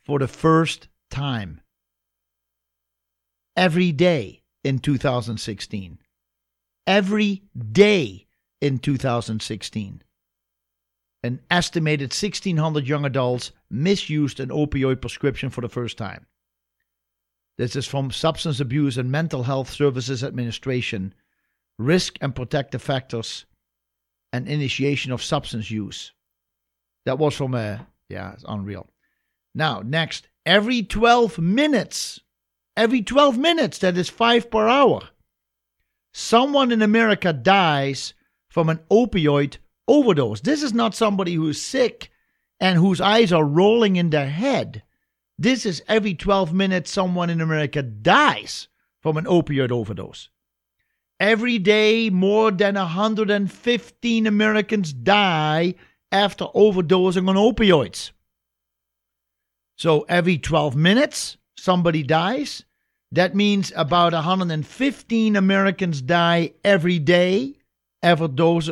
for 0.02 0.18
the 0.18 0.28
first 0.28 0.88
time. 1.10 1.60
Every 3.56 3.92
day 3.92 4.42
in 4.64 4.78
2016. 4.78 5.98
Every 6.86 7.42
day 7.72 8.26
in 8.60 8.78
2016. 8.78 10.02
An 11.24 11.40
estimated 11.50 12.10
1,600 12.10 12.88
young 12.88 13.04
adults 13.04 13.52
misused 13.70 14.40
an 14.40 14.48
opioid 14.48 15.00
prescription 15.00 15.50
for 15.50 15.60
the 15.60 15.68
first 15.68 15.96
time. 15.96 16.26
This 17.58 17.76
is 17.76 17.86
from 17.86 18.10
Substance 18.10 18.58
Abuse 18.58 18.98
and 18.98 19.12
Mental 19.12 19.44
Health 19.44 19.70
Services 19.70 20.24
Administration 20.24 21.14
Risk 21.78 22.18
and 22.20 22.34
Protective 22.34 22.82
Factors 22.82 23.44
and 24.32 24.48
Initiation 24.48 25.12
of 25.12 25.22
Substance 25.22 25.70
Use. 25.70 26.12
That 27.04 27.18
was 27.18 27.34
from 27.34 27.54
a, 27.54 27.86
yeah, 28.08 28.32
it's 28.32 28.44
unreal. 28.48 28.88
Now, 29.54 29.82
next, 29.84 30.28
every 30.44 30.82
12 30.82 31.38
minutes, 31.38 32.20
every 32.76 33.02
12 33.02 33.38
minutes, 33.38 33.78
that 33.78 33.96
is 33.96 34.08
five 34.08 34.50
per 34.50 34.66
hour, 34.66 35.10
someone 36.12 36.72
in 36.72 36.82
America 36.82 37.32
dies 37.32 38.14
from 38.48 38.68
an 38.68 38.80
opioid 38.90 39.56
overdose. 39.88 40.40
This 40.40 40.62
is 40.62 40.72
not 40.72 40.94
somebody 40.94 41.34
who 41.34 41.48
is 41.48 41.60
sick 41.60 42.10
and 42.60 42.78
whose 42.78 43.00
eyes 43.00 43.32
are 43.32 43.44
rolling 43.44 43.96
in 43.96 44.10
their 44.10 44.28
head. 44.28 44.82
This 45.38 45.66
is 45.66 45.82
every 45.88 46.14
12 46.14 46.52
minutes 46.52 46.90
someone 46.90 47.30
in 47.30 47.40
America 47.40 47.82
dies 47.82 48.68
from 49.00 49.16
an 49.16 49.24
opioid 49.24 49.72
overdose. 49.72 50.28
Every 51.18 51.58
day, 51.58 52.10
more 52.10 52.50
than 52.50 52.74
115 52.74 54.26
Americans 54.26 54.92
die 54.92 55.74
after 56.10 56.44
overdosing 56.46 57.28
on 57.28 57.36
opioids. 57.36 58.10
So 59.76 60.04
every 60.08 60.38
12 60.38 60.76
minutes, 60.76 61.38
somebody 61.56 62.02
dies. 62.02 62.64
That 63.12 63.34
means 63.34 63.72
about 63.76 64.14
115 64.14 65.36
Americans 65.36 66.00
die 66.00 66.54
every 66.64 66.98
day 66.98 67.58
after, 68.02 68.26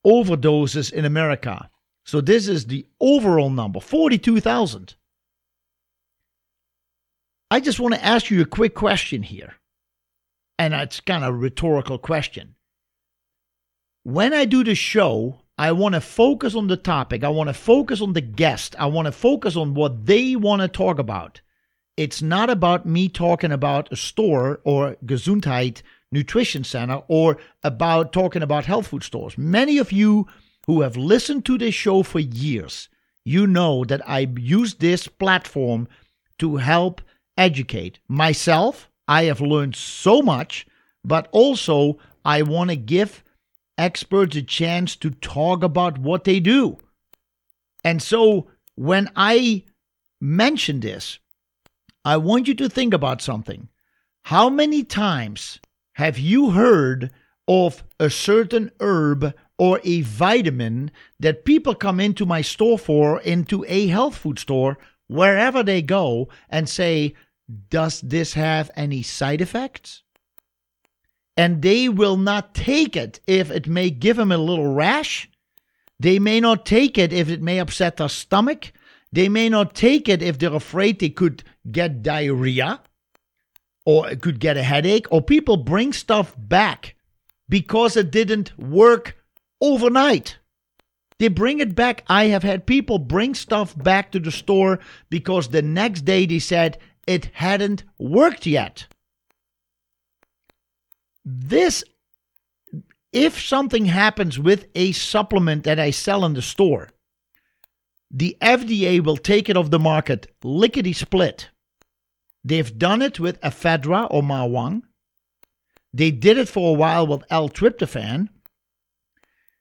overdoses 0.06 0.92
in 0.92 1.04
America. 1.04 1.68
So 2.04 2.20
this 2.20 2.46
is 2.48 2.66
the 2.66 2.86
overall 3.00 3.50
number 3.50 3.80
42,000. 3.80 4.94
I 7.50 7.60
just 7.60 7.80
want 7.80 7.94
to 7.94 8.04
ask 8.04 8.30
you 8.30 8.40
a 8.40 8.46
quick 8.46 8.74
question 8.74 9.22
here. 9.22 9.54
And 10.58 10.74
it's 10.74 11.00
kind 11.00 11.24
of 11.24 11.34
a 11.34 11.36
rhetorical 11.36 11.98
question. 11.98 12.56
When 14.02 14.34
I 14.34 14.44
do 14.44 14.64
the 14.64 14.74
show, 14.74 15.42
I 15.56 15.72
want 15.72 15.94
to 15.94 16.00
focus 16.00 16.54
on 16.54 16.68
the 16.68 16.76
topic. 16.76 17.24
I 17.24 17.28
want 17.28 17.48
to 17.48 17.54
focus 17.54 18.00
on 18.00 18.12
the 18.12 18.20
guest. 18.20 18.76
I 18.78 18.86
want 18.86 19.06
to 19.06 19.12
focus 19.12 19.56
on 19.56 19.74
what 19.74 20.06
they 20.06 20.36
want 20.36 20.62
to 20.62 20.68
talk 20.68 20.98
about. 20.98 21.40
It's 21.96 22.22
not 22.22 22.48
about 22.48 22.86
me 22.86 23.08
talking 23.08 23.50
about 23.50 23.92
a 23.92 23.96
store 23.96 24.60
or 24.64 24.96
Gesundheit 25.04 25.82
nutrition 26.12 26.64
center 26.64 27.02
or 27.08 27.38
about 27.62 28.12
talking 28.12 28.42
about 28.42 28.66
health 28.66 28.86
food 28.88 29.02
stores. 29.02 29.36
Many 29.36 29.78
of 29.78 29.92
you 29.92 30.28
who 30.66 30.82
have 30.82 30.96
listened 30.96 31.44
to 31.46 31.58
this 31.58 31.74
show 31.74 32.02
for 32.02 32.20
years, 32.20 32.88
you 33.24 33.46
know 33.46 33.84
that 33.84 34.08
I 34.08 34.28
use 34.38 34.74
this 34.74 35.08
platform 35.08 35.88
to 36.38 36.56
help 36.56 37.02
educate 37.36 37.98
myself. 38.06 38.87
I 39.08 39.24
have 39.24 39.40
learned 39.40 39.74
so 39.74 40.22
much, 40.22 40.66
but 41.02 41.28
also 41.32 41.98
I 42.24 42.42
want 42.42 42.70
to 42.70 42.76
give 42.76 43.24
experts 43.78 44.36
a 44.36 44.42
chance 44.42 44.94
to 44.96 45.10
talk 45.10 45.64
about 45.64 45.98
what 45.98 46.24
they 46.24 46.40
do. 46.40 46.76
And 47.82 48.02
so 48.02 48.48
when 48.74 49.10
I 49.16 49.64
mention 50.20 50.80
this, 50.80 51.18
I 52.04 52.16
want 52.18 52.48
you 52.48 52.54
to 52.54 52.68
think 52.68 52.92
about 52.92 53.22
something. 53.22 53.68
How 54.24 54.50
many 54.50 54.84
times 54.84 55.58
have 55.94 56.18
you 56.18 56.50
heard 56.50 57.10
of 57.46 57.82
a 57.98 58.10
certain 58.10 58.70
herb 58.80 59.34
or 59.58 59.80
a 59.84 60.02
vitamin 60.02 60.90
that 61.18 61.44
people 61.44 61.74
come 61.74 61.98
into 61.98 62.26
my 62.26 62.42
store 62.42 62.78
for, 62.78 63.20
into 63.22 63.64
a 63.66 63.86
health 63.86 64.16
food 64.16 64.38
store, 64.38 64.78
wherever 65.08 65.62
they 65.62 65.82
go, 65.82 66.28
and 66.50 66.68
say, 66.68 67.14
Does 67.70 68.00
this 68.00 68.34
have 68.34 68.70
any 68.76 69.02
side 69.02 69.40
effects? 69.40 70.02
and 71.38 71.62
they 71.62 71.88
will 71.88 72.16
not 72.16 72.52
take 72.52 72.96
it 72.96 73.20
if 73.28 73.48
it 73.52 73.68
may 73.68 73.90
give 73.90 74.16
them 74.16 74.32
a 74.32 74.36
little 74.36 74.74
rash. 74.74 75.30
They 76.00 76.18
may 76.18 76.40
not 76.40 76.66
take 76.66 76.98
it 76.98 77.12
if 77.12 77.30
it 77.30 77.40
may 77.40 77.60
upset 77.60 77.96
their 77.96 78.08
stomach. 78.08 78.72
They 79.12 79.28
may 79.28 79.48
not 79.48 79.72
take 79.72 80.08
it 80.08 80.20
if 80.20 80.36
they're 80.36 80.52
afraid 80.52 80.98
they 80.98 81.10
could 81.10 81.44
get 81.70 82.02
diarrhea 82.02 82.80
or 83.86 84.16
could 84.16 84.40
get 84.40 84.56
a 84.56 84.64
headache. 84.64 85.06
Or 85.12 85.22
people 85.22 85.56
bring 85.56 85.92
stuff 85.92 86.34
back 86.36 86.96
because 87.48 87.96
it 87.96 88.10
didn't 88.10 88.58
work 88.58 89.16
overnight. 89.60 90.38
They 91.20 91.28
bring 91.28 91.60
it 91.60 91.76
back. 91.76 92.02
I 92.08 92.26
have 92.26 92.42
had 92.42 92.66
people 92.66 92.98
bring 92.98 93.36
stuff 93.36 93.78
back 93.78 94.10
to 94.10 94.18
the 94.18 94.32
store 94.32 94.80
because 95.08 95.48
the 95.48 95.62
next 95.62 96.00
day 96.04 96.26
they 96.26 96.40
said 96.40 96.78
it 97.08 97.24
hadn't 97.34 97.82
worked 97.98 98.46
yet 98.46 98.86
this 101.28 101.84
if 103.12 103.40
something 103.40 103.86
happens 103.86 104.38
with 104.38 104.66
a 104.74 104.92
supplement 104.92 105.64
that 105.64 105.78
I 105.78 105.90
sell 105.90 106.24
in 106.24 106.34
the 106.34 106.42
store, 106.42 106.88
the 108.10 108.36
FDA 108.40 109.04
will 109.04 109.16
take 109.16 109.48
it 109.48 109.56
off 109.56 109.70
the 109.70 109.78
market 109.78 110.32
lickety 110.42 110.92
split. 110.92 111.50
They've 112.44 112.78
done 112.78 113.02
it 113.02 113.20
with 113.20 113.40
ephedra 113.42 114.08
or 114.10 114.22
Ma 114.22 114.46
huang. 114.46 114.84
They 115.92 116.10
did 116.10 116.38
it 116.38 116.48
for 116.48 116.70
a 116.70 116.78
while 116.78 117.06
with 117.06 117.24
L-tryptophan. 117.28 118.28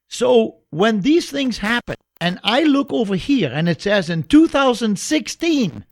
So 0.07 0.59
when 0.69 1.01
these 1.01 1.29
things 1.29 1.57
happen, 1.57 1.95
and 2.21 2.39
I 2.43 2.63
look 2.63 2.93
over 2.93 3.15
here 3.15 3.51
and 3.53 3.67
it 3.67 3.81
says 3.81 4.09
in 4.09 4.23
2016, 4.23 5.85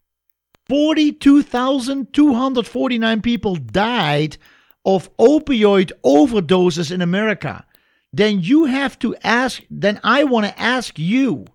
42,249 0.68 3.22
people 3.22 3.56
died 3.56 4.38
of 4.84 5.16
opioid 5.18 5.92
overdoses 6.04 6.92
in 6.92 7.02
America, 7.02 7.64
then 8.12 8.42
you 8.42 8.66
have 8.66 8.98
to 9.00 9.16
ask, 9.24 9.62
then 9.70 10.00
I 10.04 10.24
want 10.24 10.48
to 10.48 10.60
ask 10.60 10.98
you, 10.98 11.46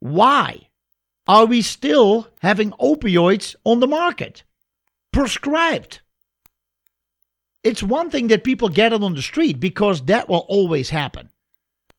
why 0.00 0.68
are 1.26 1.46
we 1.46 1.62
still 1.62 2.28
having 2.40 2.70
opioids 2.72 3.54
on 3.64 3.80
the 3.80 3.86
market? 3.86 4.42
Prescribed. 5.12 6.00
It's 7.62 7.82
one 7.82 8.10
thing 8.10 8.26
that 8.28 8.44
people 8.44 8.68
get 8.68 8.92
it 8.92 9.02
on 9.02 9.14
the 9.14 9.22
street 9.22 9.58
because 9.58 10.04
that 10.04 10.28
will 10.28 10.44
always 10.48 10.90
happen. 10.90 11.30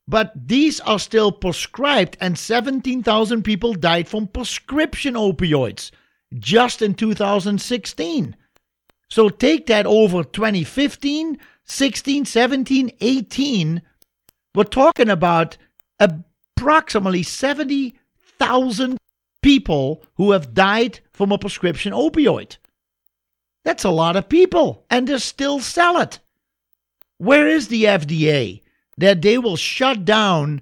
But 0.07 0.31
these 0.35 0.79
are 0.81 0.99
still 0.99 1.31
prescribed, 1.31 2.15
and 2.21 2.37
17,000 2.37 3.43
people 3.43 3.73
died 3.73 4.07
from 4.07 4.27
prescription 4.27 5.15
opioids 5.15 5.89
just 6.39 6.81
in 6.81 6.93
2016. 6.93 8.35
So 9.09 9.29
take 9.29 9.67
that 9.67 9.85
over 9.85 10.23
2015, 10.23 11.37
16, 11.63 12.25
17, 12.25 12.91
18. 12.99 13.81
We're 14.53 14.63
talking 14.63 15.09
about 15.09 15.57
approximately 15.99 17.23
70,000 17.23 18.97
people 19.41 20.03
who 20.15 20.31
have 20.31 20.53
died 20.53 20.99
from 21.13 21.31
a 21.31 21.37
prescription 21.37 21.93
opioid. 21.93 22.57
That's 23.63 23.83
a 23.83 23.89
lot 23.89 24.15
of 24.15 24.29
people, 24.29 24.85
and 24.89 25.07
they 25.07 25.17
still 25.17 25.59
sell 25.59 25.97
it. 25.97 26.19
Where 27.17 27.47
is 27.47 27.67
the 27.67 27.85
FDA 27.85 28.61
that 28.97 29.21
they 29.21 29.37
will 29.37 29.55
shut 29.55 30.05
down 30.05 30.61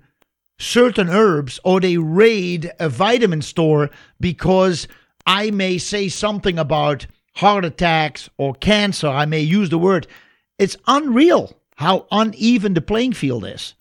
certain 0.59 1.09
herbs 1.09 1.59
or 1.63 1.79
they 1.79 1.97
raid 1.97 2.71
a 2.79 2.89
vitamin 2.89 3.41
store 3.41 3.89
because 4.19 4.87
I 5.25 5.51
may 5.51 5.77
say 5.77 6.09
something 6.09 6.59
about 6.59 7.07
heart 7.35 7.65
attacks 7.65 8.29
or 8.37 8.53
cancer? 8.53 9.07
I 9.07 9.25
may 9.25 9.41
use 9.41 9.69
the 9.69 9.77
word. 9.77 10.07
It's 10.59 10.77
unreal 10.87 11.53
how 11.75 12.07
uneven 12.11 12.73
the 12.73 12.81
playing 12.81 13.13
field 13.13 13.45
is. 13.45 13.75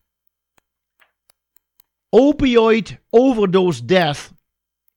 Opioid 2.14 2.98
overdose 3.12 3.80
death 3.80 4.32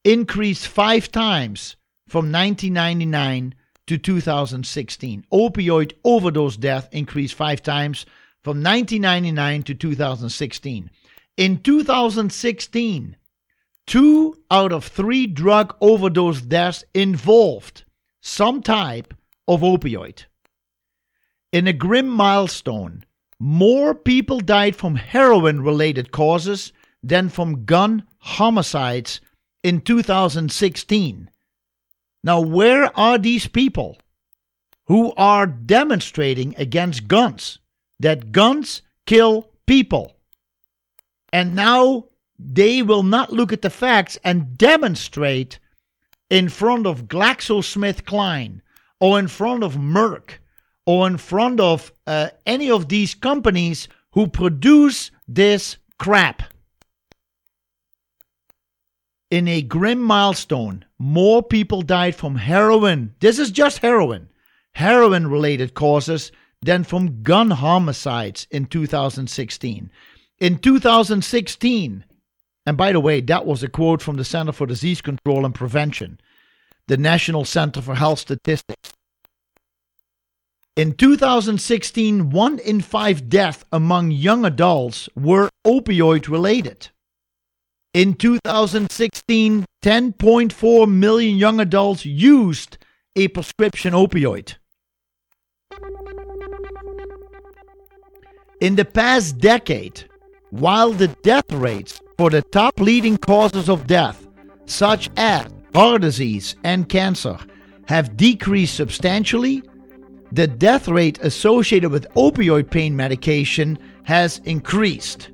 increased 0.04 0.68
five 0.68 1.12
times 1.12 1.76
from 2.08 2.32
1999 2.32 3.56
to 3.88 3.98
2016. 3.98 5.26
Opioid 5.32 5.94
overdose 6.04 6.58
death 6.58 6.90
increased 6.92 7.36
five 7.36 7.62
times 7.64 8.06
from 8.44 8.62
1999 8.62 9.64
to 9.64 9.74
2016. 9.74 10.92
In 11.38 11.58
2016, 11.62 13.16
two 13.88 14.36
out 14.50 14.72
of 14.72 14.86
three 14.86 15.28
drug 15.28 15.76
overdose 15.82 16.42
deaths 16.42 16.84
involved 16.94 17.84
some 18.22 18.62
type 18.62 19.14
of 19.48 19.62
opioid. 19.62 20.26
In 21.52 21.68
a 21.68 21.74
grim 21.74 22.10
milestone, 22.10 23.04
more 23.40 23.94
people 23.94 24.40
died 24.40 24.76
from 24.76 24.96
heroin 24.96 25.62
related 25.62 26.12
causes 26.12 26.74
than 27.04 27.30
from 27.30 27.66
gun 27.66 28.04
homicides 28.18 29.22
in 29.64 29.82
2016. 29.82 31.30
Now, 32.24 32.42
where 32.42 32.98
are 32.98 33.18
these 33.20 33.48
people 33.48 33.98
who 34.88 35.14
are 35.16 35.46
demonstrating 35.46 36.56
against 36.58 37.08
guns 37.08 37.60
that 38.00 38.32
guns 38.32 38.82
kill 39.06 39.52
people? 39.68 40.16
And 41.32 41.56
now 41.56 42.06
they 42.38 42.82
will 42.82 43.04
not 43.04 43.32
look 43.32 43.54
at 43.54 43.62
the 43.62 43.70
facts 43.70 44.18
and 44.24 44.58
demonstrate 44.58 45.60
in 46.30 46.50
front 46.50 46.86
of 46.88 47.08
GlaxoSmithKline 47.08 48.62
or 49.00 49.20
in 49.20 49.28
front 49.28 49.64
of 49.64 49.76
Merck 49.76 50.40
or 50.86 51.08
in 51.08 51.18
front 51.18 51.60
of 51.60 51.92
uh, 52.08 52.30
any 52.46 52.70
of 52.70 52.90
these 52.90 53.16
companies 53.16 53.88
who 54.12 54.28
produce 54.28 55.12
this 55.28 55.78
crap. 55.98 56.44
In 59.32 59.48
a 59.48 59.62
grim 59.62 60.02
milestone, 60.02 60.86
more 61.00 61.42
people 61.42 61.82
died 61.82 62.16
from 62.16 62.36
heroin. 62.36 63.16
This 63.20 63.40
is 63.40 63.52
just 63.52 63.80
heroin. 63.80 64.30
Heroin 64.74 65.28
related 65.28 65.74
causes 65.74 66.32
than 66.62 66.84
from 66.84 67.24
gun 67.24 67.52
homicides 67.52 68.48
in 68.52 68.66
2016. 68.66 69.90
In 70.40 70.58
2016, 70.58 72.06
and 72.66 72.78
by 72.78 72.92
the 72.92 73.00
way, 73.00 73.22
that 73.22 73.46
was 73.46 73.64
a 73.64 73.70
quote 73.70 74.02
from 74.02 74.18
the 74.18 74.24
Center 74.24 74.52
for 74.52 74.66
Disease 74.66 75.02
Control 75.02 75.46
and 75.46 75.54
Prevention, 75.54 76.20
the 76.88 76.98
National 76.98 77.46
Center 77.46 77.82
for 77.82 77.96
Health 77.96 78.20
Statistics. 78.20 78.92
In 80.76 80.94
2016, 80.94 82.32
one 82.32 82.60
in 82.60 82.82
five 82.82 83.30
deaths 83.30 83.64
among 83.72 84.12
young 84.12 84.44
adults 84.44 85.08
were 85.16 85.50
opioid 85.66 86.28
related. 86.28 86.90
In 87.94 88.14
2016, 88.14 89.66
10.4 89.82 90.92
million 90.92 91.38
young 91.38 91.62
adults 91.62 92.06
used 92.06 92.78
a 93.16 93.30
prescription 93.30 93.94
opioid. 93.94 94.56
In 98.60 98.76
the 98.76 98.84
past 98.84 99.38
decade, 99.38 100.10
while 100.52 100.92
the 100.92 101.08
death 101.24 101.52
rates 101.52 102.02
for 102.18 102.30
the 102.30 102.42
top 102.42 102.80
leading 102.80 103.18
causes 103.18 103.70
of 103.70 103.88
death, 103.88 104.28
such 104.66 105.10
as 105.18 105.48
heart 105.74 106.02
disease 106.02 106.56
and 106.64 106.90
cancer, 106.90 107.38
have 107.88 108.18
decreased 108.18 108.76
substantially, 108.76 109.62
the 110.32 110.48
death 110.48 110.88
rate 110.88 111.20
associated 111.22 111.92
with 111.92 112.10
opioid 112.16 112.70
pain 112.70 112.96
medication 112.96 113.78
has 114.04 114.40
increased. 114.46 115.30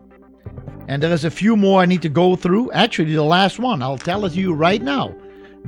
And 0.88 1.01
there 1.01 1.14
is 1.14 1.26
a 1.26 1.32
few 1.32 1.55
more 1.55 1.82
I 1.82 1.86
need 1.86 2.01
to 2.01 2.09
go 2.09 2.36
through. 2.36 2.72
Actually, 2.72 3.14
the 3.14 3.24
last 3.24 3.59
one, 3.59 3.82
I'll 3.82 3.97
tell 3.97 4.26
it 4.26 4.32
to 4.32 4.39
you 4.39 4.53
right 4.53 4.82
now. 4.82 5.16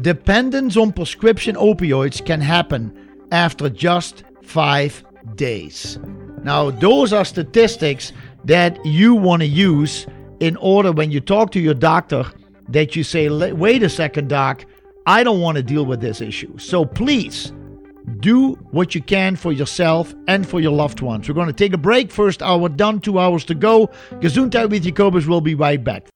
Dependence 0.01 0.75
on 0.75 0.91
prescription 0.91 1.55
opioids 1.55 2.25
can 2.25 2.41
happen 2.41 3.25
after 3.31 3.69
just 3.69 4.23
five 4.41 5.03
days. 5.35 5.99
Now, 6.43 6.71
those 6.71 7.13
are 7.13 7.23
statistics 7.23 8.11
that 8.45 8.83
you 8.85 9.15
want 9.15 9.41
to 9.41 9.47
use 9.47 10.05
in 10.39 10.55
order 10.57 10.91
when 10.91 11.11
you 11.11 11.19
talk 11.19 11.51
to 11.51 11.59
your 11.59 11.73
doctor 11.73 12.25
that 12.69 12.95
you 12.95 13.03
say, 13.03 13.29
wait 13.29 13.83
a 13.83 13.89
second, 13.89 14.29
doc, 14.29 14.65
I 15.05 15.23
don't 15.23 15.41
want 15.41 15.57
to 15.57 15.63
deal 15.63 15.85
with 15.85 16.01
this 16.01 16.21
issue. 16.21 16.57
So 16.57 16.85
please 16.85 17.51
do 18.19 18.53
what 18.71 18.95
you 18.95 19.01
can 19.01 19.35
for 19.35 19.51
yourself 19.51 20.13
and 20.27 20.47
for 20.47 20.59
your 20.59 20.71
loved 20.71 21.01
ones. 21.01 21.27
We're 21.27 21.35
going 21.35 21.47
to 21.47 21.53
take 21.53 21.73
a 21.73 21.77
break. 21.77 22.11
First 22.11 22.41
hour 22.41 22.69
done, 22.69 22.99
two 22.99 23.19
hours 23.19 23.45
to 23.45 23.55
go. 23.55 23.87
Gesundheit 24.13 24.69
with 24.69 24.83
Jacobus 24.83 25.25
will 25.25 25.41
be 25.41 25.55
right 25.55 25.81
back. 25.81 26.07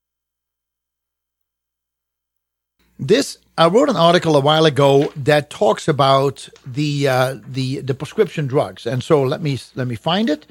This 2.99 3.37
I 3.57 3.67
wrote 3.67 3.89
an 3.89 3.95
article 3.95 4.35
a 4.35 4.39
while 4.39 4.65
ago 4.65 5.11
that 5.15 5.49
talks 5.49 5.87
about 5.87 6.49
the 6.65 7.07
uh, 7.07 7.35
the 7.47 7.81
the 7.81 7.93
prescription 7.93 8.47
drugs, 8.47 8.85
and 8.87 9.03
so 9.03 9.21
let 9.21 9.41
me 9.41 9.59
let 9.75 9.87
me 9.87 9.95
find 9.95 10.29
it 10.29 10.47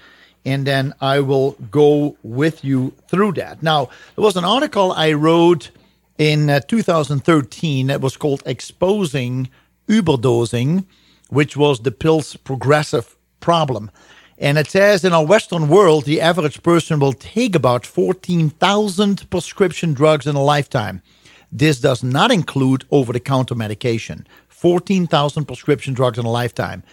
and 0.46 0.64
then 0.64 0.94
I 1.00 1.18
will 1.20 1.56
go 1.72 2.16
with 2.22 2.64
you 2.64 2.94
through 3.08 3.32
that. 3.32 3.62
Now, 3.62 3.90
there 4.14 4.24
was 4.24 4.36
an 4.36 4.44
article 4.44 4.92
I 4.92 5.12
wrote 5.12 5.72
in 6.18 6.48
uh, 6.48 6.60
2013 6.60 7.88
that 7.88 8.00
was 8.00 8.16
called 8.16 8.44
Exposing 8.46 9.50
Uberdosing, 9.88 10.86
which 11.30 11.56
was 11.56 11.80
the 11.80 11.90
pill's 11.90 12.36
progressive 12.36 13.16
problem. 13.40 13.90
And 14.38 14.56
it 14.56 14.68
says 14.68 15.04
in 15.04 15.12
our 15.12 15.26
Western 15.26 15.68
world, 15.68 16.04
the 16.04 16.20
average 16.20 16.62
person 16.62 17.00
will 17.00 17.12
take 17.12 17.56
about 17.56 17.84
14,000 17.84 19.28
prescription 19.28 19.94
drugs 19.94 20.28
in 20.28 20.36
a 20.36 20.44
lifetime. 20.44 21.02
This 21.50 21.80
does 21.80 22.04
not 22.04 22.30
include 22.30 22.84
over 22.92 23.12
the 23.12 23.20
counter 23.20 23.56
medication. 23.56 24.26
14,000 24.48 25.44
prescription 25.44 25.92
drugs 25.92 26.18
in 26.18 26.24
a 26.24 26.30
lifetime. 26.30 26.84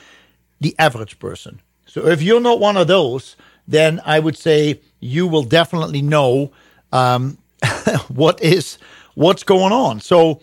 The 0.60 0.76
average 0.80 1.20
person. 1.20 1.62
So 1.94 2.08
if 2.08 2.24
you're 2.24 2.42
not 2.42 2.60
one 2.60 2.76
of 2.76 2.88
those, 2.88 3.36
then 3.68 4.02
I 4.04 4.18
would 4.18 4.36
say 4.36 4.82
you 5.00 5.28
will 5.28 5.44
definitely 5.44 6.02
know 6.02 6.52
um, 6.92 7.38
what 8.08 8.42
is 8.42 8.80
what's 9.14 9.44
going 9.44 9.72
on. 9.72 10.00
So 10.00 10.42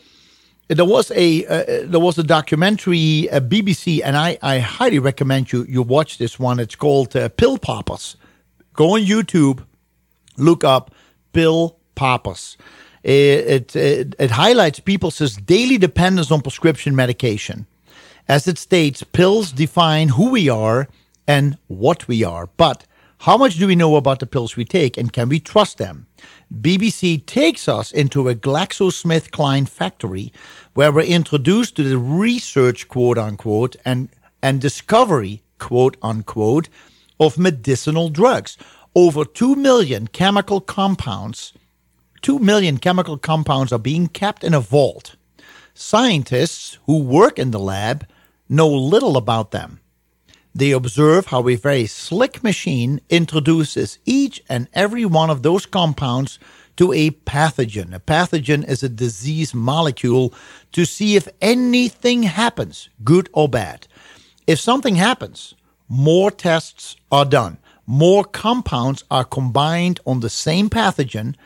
there 0.68 0.84
was 0.84 1.10
a 1.10 1.44
uh, 1.46 1.88
there 1.88 1.98
was 1.98 2.16
a 2.18 2.22
documentary 2.22 3.26
a 3.32 3.40
BBC, 3.40 4.00
and 4.04 4.16
I, 4.16 4.38
I 4.40 4.60
highly 4.60 5.00
recommend 5.00 5.50
you 5.50 5.66
you 5.68 5.82
watch 5.82 6.18
this 6.18 6.38
one. 6.38 6.60
It's 6.60 6.76
called 6.76 7.16
uh, 7.16 7.28
Pill 7.30 7.58
Poppers. 7.58 8.16
Go 8.72 8.94
on 8.94 9.00
YouTube, 9.00 9.64
look 10.36 10.62
up 10.62 10.94
pill 11.32 11.80
poppers. 11.96 12.56
It, 13.02 13.74
it, 13.74 14.14
it, 14.20 14.30
highlights 14.30 14.78
people's 14.78 15.18
daily 15.18 15.78
dependence 15.78 16.30
on 16.30 16.42
prescription 16.42 16.94
medication. 16.94 17.66
As 18.28 18.46
it 18.46 18.58
states, 18.58 19.02
pills 19.02 19.50
define 19.50 20.10
who 20.10 20.30
we 20.30 20.48
are 20.48 20.86
and 21.30 21.56
what 21.68 22.08
we 22.08 22.24
are. 22.24 22.48
But 22.56 22.84
how 23.18 23.36
much 23.36 23.54
do 23.54 23.68
we 23.68 23.76
know 23.76 23.94
about 23.94 24.18
the 24.18 24.26
pills 24.26 24.56
we 24.56 24.64
take 24.64 24.96
and 24.96 25.12
can 25.12 25.28
we 25.28 25.38
trust 25.38 25.78
them? 25.78 26.08
BBC 26.52 27.24
takes 27.24 27.68
us 27.68 27.92
into 27.92 28.28
a 28.28 28.34
GlaxoSmithKline 28.34 29.68
factory 29.68 30.32
where 30.74 30.90
we're 30.90 31.14
introduced 31.18 31.76
to 31.76 31.84
the 31.84 31.98
research, 31.98 32.88
quote 32.88 33.16
unquote, 33.16 33.76
and, 33.84 34.08
and 34.42 34.60
discovery, 34.60 35.40
quote 35.60 35.96
unquote, 36.02 36.68
of 37.20 37.38
medicinal 37.38 38.08
drugs. 38.08 38.58
Over 38.96 39.24
2 39.24 39.54
million 39.54 40.08
chemical 40.08 40.60
compounds, 40.60 41.52
2 42.22 42.40
million 42.40 42.78
chemical 42.78 43.16
compounds 43.16 43.72
are 43.72 43.78
being 43.78 44.08
kept 44.08 44.42
in 44.42 44.52
a 44.52 44.58
vault. 44.58 45.14
Scientists 45.74 46.78
who 46.86 46.98
work 46.98 47.38
in 47.38 47.52
the 47.52 47.60
lab 47.60 48.04
know 48.48 48.68
little 48.68 49.16
about 49.16 49.52
them. 49.52 49.78
They 50.54 50.72
observe 50.72 51.26
how 51.26 51.48
a 51.48 51.54
very 51.54 51.86
slick 51.86 52.42
machine 52.42 53.00
introduces 53.08 53.98
each 54.04 54.42
and 54.48 54.68
every 54.74 55.04
one 55.04 55.30
of 55.30 55.42
those 55.42 55.64
compounds 55.64 56.38
to 56.76 56.92
a 56.92 57.10
pathogen. 57.10 57.94
A 57.94 58.00
pathogen 58.00 58.66
is 58.68 58.82
a 58.82 58.88
disease 58.88 59.54
molecule 59.54 60.34
to 60.72 60.84
see 60.84 61.14
if 61.14 61.28
anything 61.40 62.24
happens, 62.24 62.88
good 63.04 63.28
or 63.32 63.48
bad. 63.48 63.86
If 64.46 64.58
something 64.58 64.96
happens, 64.96 65.54
more 65.88 66.30
tests 66.30 66.96
are 67.12 67.24
done. 67.24 67.58
More 67.86 68.24
compounds 68.24 69.04
are 69.10 69.24
combined 69.24 70.00
on 70.06 70.20
the 70.20 70.30
same 70.30 70.68
pathogen. 70.68 71.36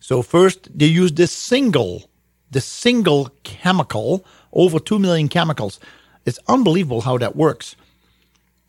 So 0.00 0.22
first 0.22 0.76
they 0.78 0.86
use 0.86 1.12
this 1.12 1.32
single, 1.32 2.10
the 2.50 2.60
single 2.60 3.30
chemical, 3.42 4.24
over 4.52 4.78
2 4.78 4.98
million 4.98 5.28
chemicals. 5.28 5.80
It's 6.26 6.38
unbelievable 6.48 7.02
how 7.02 7.16
that 7.18 7.36
works. 7.36 7.76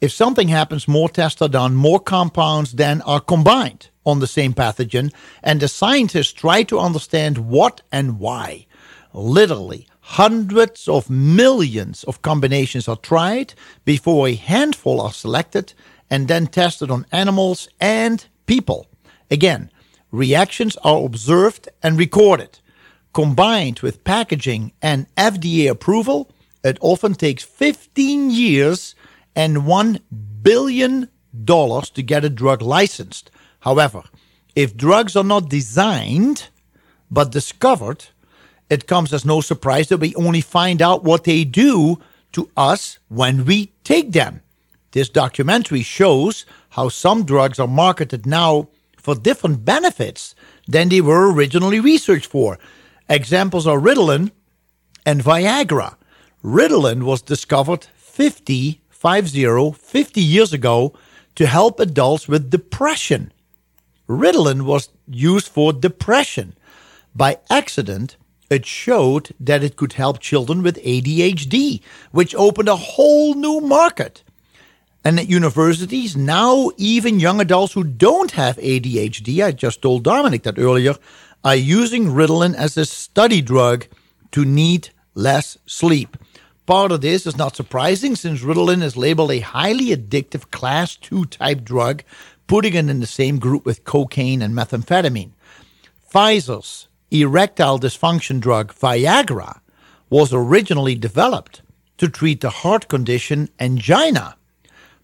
If 0.02 0.12
something 0.12 0.48
happens, 0.48 0.88
more 0.88 1.10
tests 1.10 1.44
are 1.44 1.48
done, 1.48 1.76
more 1.76 2.00
compounds 2.00 2.72
then 2.72 3.04
are 3.04 3.20
combined 3.20 3.90
on 4.04 4.20
the 4.20 4.26
same 4.26 4.52
pathogen, 4.52 5.14
and 5.44 5.60
the 5.60 5.68
scientists 5.68 6.34
try 6.34 6.64
to 6.64 6.80
understand 6.80 7.38
what 7.38 7.82
and 7.92 8.20
why. 8.20 8.66
Literally, 9.14 9.88
hundreds 10.00 10.88
of 10.88 11.08
millions 11.08 12.04
of 12.06 12.24
combinations 12.24 12.88
are 12.88 12.96
tried 12.96 13.54
before 13.86 14.28
a 14.28 14.34
handful 14.34 15.00
are 15.00 15.14
selected 15.14 15.74
and 16.10 16.28
then 16.28 16.48
tested 16.48 16.90
on 16.90 17.06
animals 17.12 17.70
and 17.80 18.26
people. 18.48 18.88
Again, 19.30 19.70
reactions 20.12 20.78
are 20.78 21.06
observed 21.06 21.70
and 21.84 22.00
recorded. 22.00 22.58
Combined 23.14 23.82
with 23.82 24.04
packaging 24.04 24.72
and 24.82 25.06
FDA 25.16 25.70
approval, 25.70 26.32
it 26.64 26.80
often 26.82 27.14
takes 27.14 27.44
15 27.44 28.32
years 28.32 28.96
and 29.36 29.58
$1 29.58 30.02
billion 30.42 31.10
to 31.46 32.04
get 32.04 32.26
a 32.26 32.30
drug 32.30 32.62
licensed. 32.62 33.32
However, 33.62 34.04
if 34.56 34.76
drugs 34.76 35.16
are 35.16 35.24
not 35.24 35.50
designed 35.50 36.50
but 37.10 37.32
discovered, 37.32 38.06
it 38.70 38.88
comes 38.88 39.14
as 39.14 39.26
no 39.26 39.42
surprise 39.42 39.90
that 39.90 39.98
we 39.98 40.16
only 40.16 40.42
find 40.42 40.82
out 40.82 41.04
what 41.04 41.24
they 41.24 41.44
do 41.44 42.00
to 42.34 42.50
us 42.56 43.00
when 43.10 43.46
we 43.46 43.72
take 43.84 44.12
them. 44.12 44.42
This 44.92 45.10
documentary 45.10 45.84
shows 45.84 46.46
how 46.72 46.90
some 46.90 47.26
drugs 47.26 47.60
are 47.60 47.68
marketed 47.68 48.26
now 48.26 48.70
for 48.98 49.16
different 49.16 49.66
benefits 49.66 50.36
than 50.68 50.90
they 50.90 51.02
were 51.02 51.32
originally 51.32 51.80
researched 51.80 52.26
for. 52.26 52.60
Examples 53.10 53.68
are 53.68 53.80
Ritalin 53.80 54.32
and 55.06 55.24
Viagra. 55.24 55.96
Ritalin 56.44 57.04
was 57.04 57.22
discovered 57.22 57.86
50 57.96 58.81
50, 59.02 59.72
50 59.72 60.22
years 60.22 60.54
ago 60.54 60.94
to 61.34 61.48
help 61.48 61.80
adults 61.80 62.28
with 62.28 62.52
depression. 62.52 63.32
Ritalin 64.08 64.62
was 64.62 64.90
used 65.08 65.48
for 65.48 65.74
depression. 65.74 66.54
By 67.16 67.40
accident, 67.50 68.16
it 68.52 68.66
showed 68.66 69.34
that 69.40 69.64
it 69.64 69.76
could 69.76 69.94
help 69.94 70.20
children 70.20 70.62
with 70.62 70.84
ADHD, 70.84 71.82
which 72.12 72.36
opened 72.36 72.70
a 72.70 72.76
whole 72.76 73.34
new 73.34 73.60
market. 73.60 74.24
And 75.04 75.20
at 75.20 75.28
universities, 75.28 76.16
now 76.16 76.70
even 76.78 77.20
young 77.20 77.42
adults 77.42 77.74
who 77.74 77.84
don't 77.84 78.32
have 78.32 78.58
ADHD, 78.58 79.44
I 79.44 79.52
just 79.52 79.82
told 79.82 80.04
Dominic 80.04 80.44
that 80.44 80.60
earlier, 80.60 80.96
are 81.44 81.56
using 81.56 82.06
Ritalin 82.06 82.54
as 82.54 82.78
a 82.78 82.86
study 82.86 83.42
drug 83.42 83.88
to 84.32 84.46
need 84.46 84.90
less 85.16 85.58
sleep. 85.66 86.18
Part 86.66 86.92
of 86.92 87.02
this 87.02 87.26
is 87.26 87.38
not 87.38 87.56
surprising 87.56 88.16
since 88.16 88.42
Ritalin 88.42 88.84
is 88.84 88.96
labeled 88.96 89.32
a 89.32 89.40
highly 89.40 89.88
addictive 89.88 90.52
class 90.52 90.96
2 90.96 91.26
type 91.26 91.64
drug, 91.64 92.04
putting 92.46 92.76
it 92.76 92.90
in 92.90 93.00
the 93.00 93.08
same 93.08 93.40
group 93.40 93.66
with 93.66 93.84
cocaine 93.84 94.42
and 94.42 94.54
methamphetamine. 94.54 95.32
Pfizer's 96.14 96.88
erectile 97.10 97.80
dysfunction 97.80 98.40
drug 98.40 98.74
Viagra 98.74 99.60
was 100.10 100.34
originally 100.34 100.94
developed 100.96 101.62
to 101.98 102.08
treat 102.08 102.42
the 102.42 102.50
heart 102.50 102.88
condition 102.88 103.50
angina. 103.60 104.36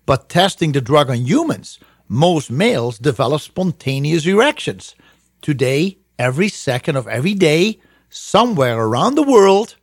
But 0.05 0.29
testing 0.29 0.73
the 0.73 0.81
drug 0.81 1.09
on 1.09 1.25
humans, 1.25 1.79
most 2.07 2.51
males 2.51 2.99
develop 2.99 3.41
spontaneous 3.41 4.25
erections. 4.25 4.95
Today, 5.41 5.97
every 6.19 6.49
second 6.49 6.95
of 6.95 7.07
every 7.07 7.33
day, 7.33 7.79
somewhere 8.09 8.79
around 8.79 9.15
the 9.15 9.23
world, 9.23 9.75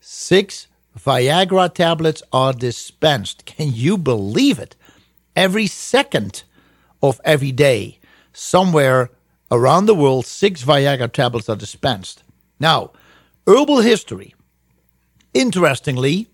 six 0.00 0.66
Viagra 0.98 1.72
tablets 1.72 2.22
are 2.32 2.52
dispensed. 2.52 3.44
Can 3.46 3.72
you 3.72 3.98
believe 3.98 4.58
it? 4.58 4.76
Every 5.34 5.66
second 5.66 6.44
of 7.02 7.20
every 7.24 7.50
day, 7.50 7.98
somewhere 8.32 9.10
around 9.50 9.86
the 9.86 9.94
world, 9.94 10.24
six 10.24 10.62
Viagra 10.62 11.12
tablets 11.12 11.48
are 11.48 11.56
dispensed. 11.56 12.22
Now, 12.60 12.92
herbal 13.46 13.80
history. 13.80 14.34
Interestingly, 15.34 16.28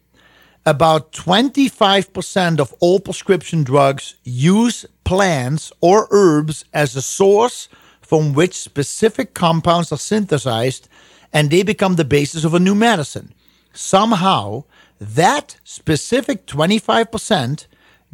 about 0.67 1.13
25% 1.13 2.61
of 2.61 2.75
all 2.81 3.01
prescription 3.01 3.65
drugs 3.65 4.17
use 4.25 4.85
plants 5.05 5.73
or 5.81 6.07
herbs 6.11 6.67
as 6.75 6.95
a 6.95 7.03
source 7.03 7.69
from 8.03 8.35
which 8.35 8.61
specific 8.61 9.33
compounds 9.33 9.91
are 9.91 9.99
synthesized 9.99 10.87
and 11.33 11.51
they 11.51 11.63
become 11.63 11.97
the 11.97 12.05
basis 12.05 12.45
of 12.45 12.53
a 12.53 12.61
new 12.61 12.75
medicine 12.75 13.33
somehow 13.73 14.65
that 15.01 15.57
specific 15.65 16.47
25% 16.47 17.67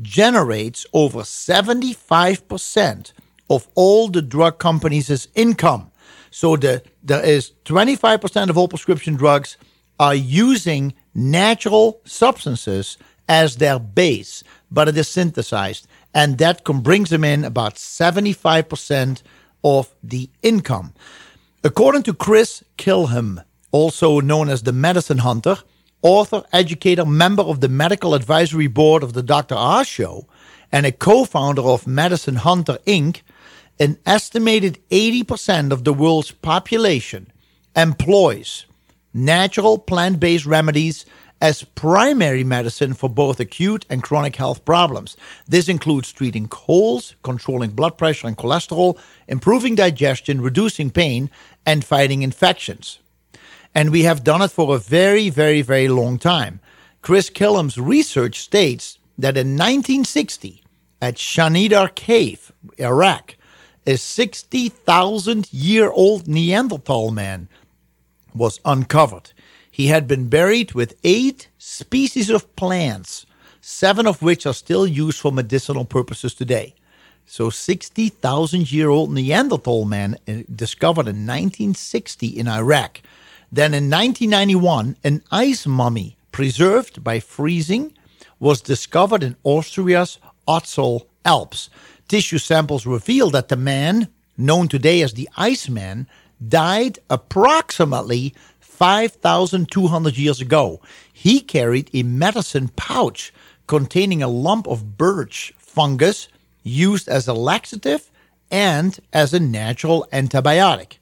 generates 0.02 0.86
over 0.92 1.20
75% 1.20 3.12
of 3.48 3.68
all 3.74 4.08
the 4.08 4.22
drug 4.22 4.58
companies' 4.58 5.28
income. 5.34 5.90
So 6.30 6.56
the, 6.56 6.82
there 7.02 7.24
is 7.24 7.52
25% 7.64 8.50
of 8.50 8.58
all 8.58 8.68
prescription 8.68 9.14
drugs 9.14 9.56
are 9.98 10.14
using 10.14 10.94
natural 11.14 12.00
substances 12.04 12.98
as 13.28 13.56
their 13.56 13.78
base, 13.78 14.44
but 14.70 14.88
it 14.88 14.96
is 14.96 15.08
synthesized. 15.08 15.86
And 16.14 16.38
that 16.38 16.64
brings 16.64 17.10
them 17.10 17.24
in 17.24 17.44
about 17.44 17.74
75% 17.76 19.22
of 19.64 19.94
the 20.02 20.30
income. 20.42 20.92
According 21.64 22.04
to 22.04 22.14
Chris 22.14 22.62
Kilham, 22.78 23.42
also 23.72 24.20
known 24.20 24.48
as 24.48 24.62
the 24.62 24.72
Medicine 24.72 25.18
Hunter, 25.18 25.58
author, 26.02 26.42
educator, 26.52 27.04
member 27.04 27.42
of 27.42 27.60
the 27.60 27.68
medical 27.68 28.14
advisory 28.14 28.66
board 28.66 29.02
of 29.02 29.12
the 29.12 29.22
Dr. 29.22 29.54
Oz 29.56 29.86
Show, 29.86 30.26
and 30.72 30.86
a 30.86 30.92
co 30.92 31.24
founder 31.24 31.62
of 31.62 31.86
Medicine 31.86 32.36
Hunter 32.36 32.78
Inc., 32.86 33.22
an 33.78 33.98
estimated 34.06 34.78
80% 34.90 35.70
of 35.70 35.84
the 35.84 35.92
world's 35.92 36.30
population 36.30 37.30
employs 37.74 38.64
natural 39.12 39.78
plant 39.78 40.18
based 40.20 40.46
remedies 40.46 41.04
as 41.40 41.64
primary 41.64 42.44
medicine 42.44 42.94
for 42.94 43.10
both 43.10 43.40
acute 43.40 43.84
and 43.90 44.02
chronic 44.02 44.36
health 44.36 44.64
problems. 44.64 45.16
This 45.46 45.68
includes 45.68 46.12
treating 46.12 46.48
colds, 46.48 47.14
controlling 47.22 47.70
blood 47.70 47.98
pressure 47.98 48.26
and 48.26 48.36
cholesterol, 48.36 48.98
improving 49.28 49.74
digestion, 49.74 50.40
reducing 50.40 50.90
pain, 50.90 51.30
and 51.66 51.84
fighting 51.84 52.22
infections. 52.22 52.98
And 53.76 53.90
we 53.90 54.04
have 54.04 54.24
done 54.24 54.40
it 54.40 54.50
for 54.52 54.74
a 54.74 54.78
very, 54.78 55.28
very, 55.28 55.60
very 55.60 55.88
long 55.88 56.18
time. 56.18 56.60
Chris 57.02 57.28
Kilham's 57.28 57.76
research 57.76 58.40
states 58.40 58.98
that 59.18 59.36
in 59.36 59.48
1960, 59.48 60.62
at 61.02 61.16
Shanidar 61.16 61.94
Cave, 61.94 62.52
Iraq, 62.78 63.36
a 63.86 63.98
60,000 63.98 65.52
year 65.52 65.90
old 65.90 66.26
Neanderthal 66.26 67.10
man 67.10 67.48
was 68.34 68.60
uncovered. 68.64 69.32
He 69.70 69.88
had 69.88 70.08
been 70.08 70.30
buried 70.30 70.72
with 70.72 70.98
eight 71.04 71.48
species 71.58 72.30
of 72.30 72.56
plants, 72.56 73.26
seven 73.60 74.06
of 74.06 74.22
which 74.22 74.46
are 74.46 74.54
still 74.54 74.86
used 74.86 75.20
for 75.20 75.30
medicinal 75.30 75.84
purposes 75.84 76.32
today. 76.32 76.74
So 77.26 77.50
60,000 77.50 78.72
year 78.72 78.88
old 78.88 79.12
Neanderthal 79.12 79.84
man 79.84 80.16
uh, 80.26 80.44
discovered 80.54 81.08
in 81.08 81.26
1960 81.26 82.26
in 82.26 82.48
Iraq. 82.48 83.02
Then 83.56 83.72
in 83.72 83.88
1991, 83.88 84.98
an 85.02 85.22
ice 85.30 85.66
mummy 85.66 86.18
preserved 86.30 87.02
by 87.02 87.20
freezing 87.20 87.94
was 88.38 88.60
discovered 88.60 89.22
in 89.22 89.34
Austria's 89.44 90.18
Ötztal 90.46 91.06
Alps. 91.24 91.70
Tissue 92.06 92.36
samples 92.36 92.84
reveal 92.84 93.30
that 93.30 93.48
the 93.48 93.56
man, 93.56 94.08
known 94.36 94.68
today 94.68 95.00
as 95.00 95.14
the 95.14 95.26
Iceman, 95.38 96.06
died 96.46 96.98
approximately 97.08 98.34
5,200 98.60 100.18
years 100.18 100.42
ago. 100.42 100.82
He 101.10 101.40
carried 101.40 101.88
a 101.94 102.02
medicine 102.02 102.68
pouch 102.76 103.32
containing 103.66 104.22
a 104.22 104.28
lump 104.28 104.66
of 104.68 104.98
birch 104.98 105.54
fungus 105.56 106.28
used 106.62 107.08
as 107.08 107.26
a 107.26 107.32
laxative 107.32 108.10
and 108.50 109.00
as 109.14 109.32
a 109.32 109.40
natural 109.40 110.06
antibiotic. 110.12 110.98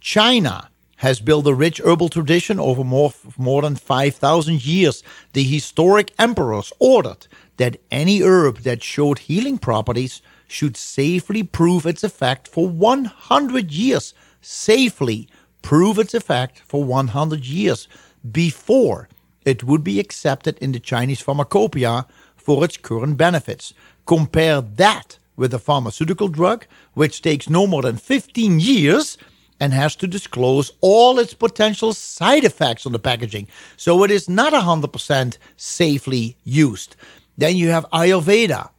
China 0.00 0.70
has 0.98 1.20
built 1.20 1.46
a 1.46 1.54
rich 1.54 1.80
herbal 1.84 2.08
tradition 2.08 2.58
over 2.58 2.82
more, 2.82 3.12
more 3.36 3.62
than 3.62 3.76
5,000 3.76 4.64
years. 4.64 5.02
The 5.32 5.44
historic 5.44 6.12
emperors 6.18 6.72
ordered 6.78 7.26
that 7.56 7.80
any 7.90 8.20
herb 8.22 8.58
that 8.58 8.82
showed 8.82 9.20
healing 9.20 9.58
properties 9.58 10.22
should 10.48 10.76
safely 10.76 11.42
prove 11.42 11.86
its 11.86 12.02
effect 12.02 12.48
for 12.48 12.68
100 12.68 13.70
years. 13.70 14.12
Safely 14.40 15.28
prove 15.62 15.98
its 15.98 16.14
effect 16.14 16.60
for 16.60 16.82
100 16.82 17.44
years 17.44 17.86
before 18.32 19.08
it 19.44 19.62
would 19.62 19.84
be 19.84 20.00
accepted 20.00 20.58
in 20.58 20.72
the 20.72 20.80
Chinese 20.80 21.20
pharmacopoeia 21.20 22.06
for 22.34 22.64
its 22.64 22.76
current 22.76 23.16
benefits. 23.16 23.72
Compare 24.04 24.62
that 24.62 25.18
with 25.36 25.54
a 25.54 25.58
pharmaceutical 25.60 26.26
drug, 26.26 26.66
which 26.94 27.22
takes 27.22 27.48
no 27.48 27.68
more 27.68 27.82
than 27.82 27.96
15 27.96 28.58
years 28.58 29.16
and 29.60 29.72
has 29.72 29.96
to 29.96 30.06
disclose 30.06 30.72
all 30.80 31.18
its 31.18 31.34
potential 31.34 31.92
side 31.92 32.44
effects 32.44 32.86
on 32.86 32.92
the 32.92 32.98
packaging. 32.98 33.48
So 33.76 34.04
it 34.04 34.10
is 34.10 34.28
not 34.28 34.52
100% 34.52 35.38
safely 35.56 36.36
used. 36.44 36.96
Then 37.36 37.56
you 37.56 37.68
have 37.70 37.86
Ayurveda 37.92 38.70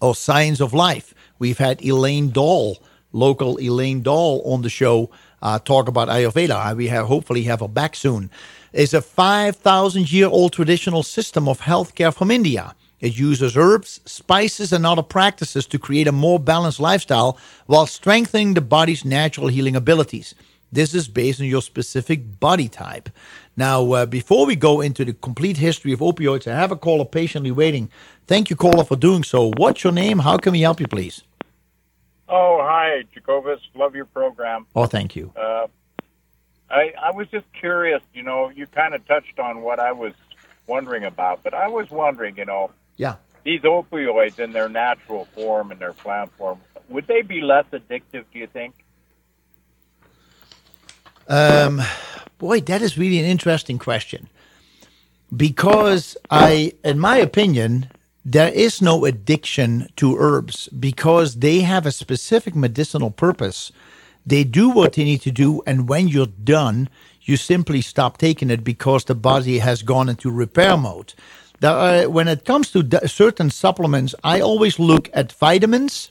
or 0.00 0.14
Science 0.14 0.60
of 0.60 0.72
Life. 0.74 1.14
We've 1.38 1.58
had 1.58 1.84
Elaine 1.84 2.30
Dahl, 2.30 2.78
local 3.12 3.58
Elaine 3.58 4.02
Dahl, 4.02 4.42
on 4.44 4.62
the 4.62 4.68
show 4.68 5.10
uh, 5.42 5.58
talk 5.58 5.88
about 5.88 6.08
Ayurveda. 6.08 6.74
We 6.76 6.88
have 6.88 7.06
hopefully 7.06 7.42
have 7.44 7.60
her 7.60 7.68
back 7.68 7.94
soon. 7.94 8.30
It's 8.72 8.94
a 8.94 9.02
5,000 9.02 10.10
year 10.10 10.26
old 10.26 10.52
traditional 10.52 11.02
system 11.02 11.48
of 11.48 11.60
healthcare 11.60 12.12
from 12.12 12.30
India. 12.30 12.74
It 13.04 13.18
uses 13.18 13.54
herbs, 13.54 14.00
spices, 14.06 14.72
and 14.72 14.86
other 14.86 15.02
practices 15.02 15.66
to 15.66 15.78
create 15.78 16.08
a 16.08 16.12
more 16.12 16.40
balanced 16.40 16.80
lifestyle 16.80 17.36
while 17.66 17.86
strengthening 17.86 18.54
the 18.54 18.62
body's 18.62 19.04
natural 19.04 19.48
healing 19.48 19.76
abilities. 19.76 20.34
This 20.72 20.94
is 20.94 21.06
based 21.06 21.38
on 21.38 21.46
your 21.46 21.60
specific 21.60 22.40
body 22.40 22.66
type. 22.66 23.10
Now, 23.58 23.92
uh, 23.92 24.06
before 24.06 24.46
we 24.46 24.56
go 24.56 24.80
into 24.80 25.04
the 25.04 25.12
complete 25.12 25.58
history 25.58 25.92
of 25.92 26.00
opioids, 26.00 26.50
I 26.50 26.54
have 26.56 26.72
a 26.72 26.76
caller 26.76 27.04
patiently 27.04 27.50
waiting. 27.50 27.90
Thank 28.26 28.48
you, 28.48 28.56
caller, 28.56 28.84
for 28.84 28.96
doing 28.96 29.22
so. 29.22 29.52
What's 29.58 29.84
your 29.84 29.92
name? 29.92 30.20
How 30.20 30.38
can 30.38 30.52
we 30.52 30.62
help 30.62 30.80
you, 30.80 30.88
please? 30.88 31.22
Oh, 32.26 32.60
hi, 32.62 33.04
Jacobus. 33.12 33.60
Love 33.74 33.94
your 33.94 34.06
program. 34.06 34.64
Oh, 34.74 34.86
thank 34.86 35.14
you. 35.14 35.30
Uh, 35.36 35.66
I, 36.70 36.94
I 37.02 37.10
was 37.10 37.28
just 37.28 37.44
curious, 37.52 38.00
you 38.14 38.22
know, 38.22 38.48
you 38.48 38.66
kind 38.66 38.94
of 38.94 39.06
touched 39.06 39.38
on 39.38 39.60
what 39.60 39.78
I 39.78 39.92
was 39.92 40.14
wondering 40.66 41.04
about, 41.04 41.42
but 41.42 41.52
I 41.52 41.68
was 41.68 41.90
wondering, 41.90 42.38
you 42.38 42.46
know, 42.46 42.70
yeah. 42.96 43.16
These 43.44 43.62
opioids 43.62 44.38
in 44.38 44.52
their 44.52 44.68
natural 44.68 45.26
form 45.34 45.70
and 45.70 45.80
their 45.80 45.92
plant 45.92 46.32
form, 46.38 46.60
would 46.88 47.06
they 47.06 47.22
be 47.22 47.40
less 47.40 47.66
addictive, 47.72 48.24
do 48.32 48.38
you 48.38 48.46
think? 48.46 48.74
Um, 51.28 51.82
boy, 52.38 52.60
that 52.62 52.82
is 52.82 52.98
really 52.98 53.18
an 53.18 53.24
interesting 53.24 53.78
question. 53.78 54.28
Because 55.34 56.16
I, 56.30 56.72
in 56.84 56.98
my 56.98 57.16
opinion, 57.16 57.90
there 58.24 58.52
is 58.52 58.80
no 58.80 59.04
addiction 59.04 59.88
to 59.96 60.16
herbs 60.18 60.68
because 60.68 61.36
they 61.36 61.60
have 61.60 61.84
a 61.86 61.92
specific 61.92 62.54
medicinal 62.54 63.10
purpose. 63.10 63.72
They 64.26 64.44
do 64.44 64.70
what 64.70 64.94
they 64.94 65.04
need 65.04 65.20
to 65.22 65.30
do, 65.30 65.62
and 65.66 65.88
when 65.88 66.08
you're 66.08 66.26
done, 66.26 66.88
you 67.22 67.36
simply 67.36 67.82
stop 67.82 68.16
taking 68.16 68.50
it 68.50 68.64
because 68.64 69.04
the 69.04 69.14
body 69.14 69.58
has 69.58 69.82
gone 69.82 70.08
into 70.08 70.30
repair 70.30 70.76
mode. 70.76 71.14
Uh, 71.64 72.04
when 72.04 72.28
it 72.28 72.44
comes 72.44 72.70
to 72.72 73.08
certain 73.08 73.50
supplements, 73.50 74.14
I 74.22 74.40
always 74.40 74.78
look 74.78 75.08
at 75.14 75.32
vitamins 75.32 76.10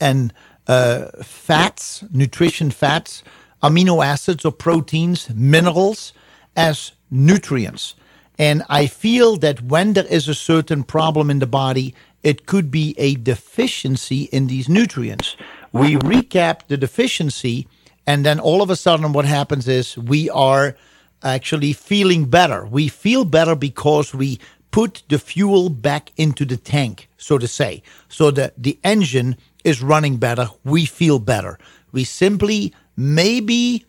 and 0.00 0.32
uh, 0.66 1.06
fats, 1.22 2.04
nutrition 2.12 2.70
fats, 2.70 3.22
amino 3.62 4.04
acids 4.04 4.44
or 4.44 4.52
proteins, 4.52 5.30
minerals 5.30 6.12
as 6.56 6.92
nutrients. 7.10 7.94
And 8.38 8.62
I 8.68 8.86
feel 8.86 9.36
that 9.38 9.62
when 9.62 9.94
there 9.94 10.06
is 10.06 10.28
a 10.28 10.34
certain 10.34 10.84
problem 10.84 11.30
in 11.30 11.38
the 11.40 11.46
body, 11.46 11.94
it 12.22 12.46
could 12.46 12.70
be 12.70 12.94
a 12.98 13.16
deficiency 13.16 14.24
in 14.24 14.46
these 14.46 14.68
nutrients. 14.68 15.36
We 15.72 15.96
recap 15.96 16.66
the 16.68 16.76
deficiency, 16.76 17.66
and 18.06 18.24
then 18.24 18.38
all 18.40 18.62
of 18.62 18.70
a 18.70 18.76
sudden, 18.76 19.12
what 19.12 19.24
happens 19.24 19.68
is 19.68 19.98
we 19.98 20.30
are 20.30 20.76
actually 21.22 21.72
feeling 21.72 22.26
better. 22.26 22.66
We 22.66 22.88
feel 22.88 23.24
better 23.24 23.54
because 23.54 24.14
we 24.14 24.38
put 24.70 25.02
the 25.08 25.18
fuel 25.18 25.70
back 25.70 26.12
into 26.16 26.44
the 26.44 26.56
tank, 26.56 27.08
so 27.16 27.38
to 27.38 27.48
say, 27.48 27.82
so 28.08 28.30
that 28.32 28.54
the 28.56 28.78
engine 28.84 29.36
is 29.64 29.82
running 29.82 30.16
better. 30.16 30.48
We 30.64 30.84
feel 30.84 31.18
better. 31.18 31.58
We 31.92 32.04
simply 32.04 32.74
may 32.96 33.40
be 33.40 33.84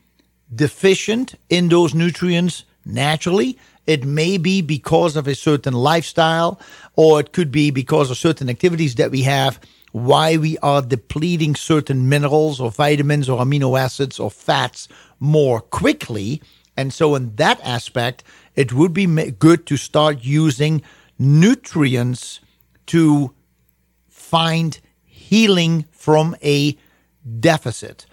deficient 0.54 1.36
in 1.50 1.70
those 1.70 1.94
nutrients 1.94 2.64
naturally. 2.86 3.58
It 3.86 4.04
may 4.04 4.38
be 4.38 4.62
because 4.62 5.16
of 5.16 5.28
a 5.28 5.36
certain 5.36 5.74
lifestyle, 5.74 6.60
or 6.96 7.20
it 7.20 7.34
could 7.34 7.52
be 7.52 7.72
because 7.72 8.10
of 8.10 8.18
certain 8.18 8.50
activities 8.50 8.96
that 8.96 9.12
we 9.12 9.24
have 9.24 9.60
why 9.92 10.38
we 10.38 10.58
are 10.60 10.82
depleting 10.82 11.56
certain 11.56 12.10
minerals 12.10 12.60
or 12.60 12.72
vitamins 12.72 13.28
or 13.28 13.40
amino 13.40 13.80
acids 13.80 14.20
or 14.20 14.30
fats 14.30 14.88
more 15.20 15.60
quickly 15.60 16.42
and 16.80 16.94
so, 16.94 17.14
in 17.16 17.36
that 17.36 17.60
aspect, 17.62 18.24
it 18.56 18.72
would 18.72 18.94
be 18.94 19.06
good 19.32 19.66
to 19.66 19.76
start 19.76 20.24
using 20.24 20.82
nutrients 21.18 22.40
to 22.86 23.34
find 24.08 24.80
healing 25.04 25.84
from 25.92 26.38
a 26.42 26.78
deficit. 27.42 28.06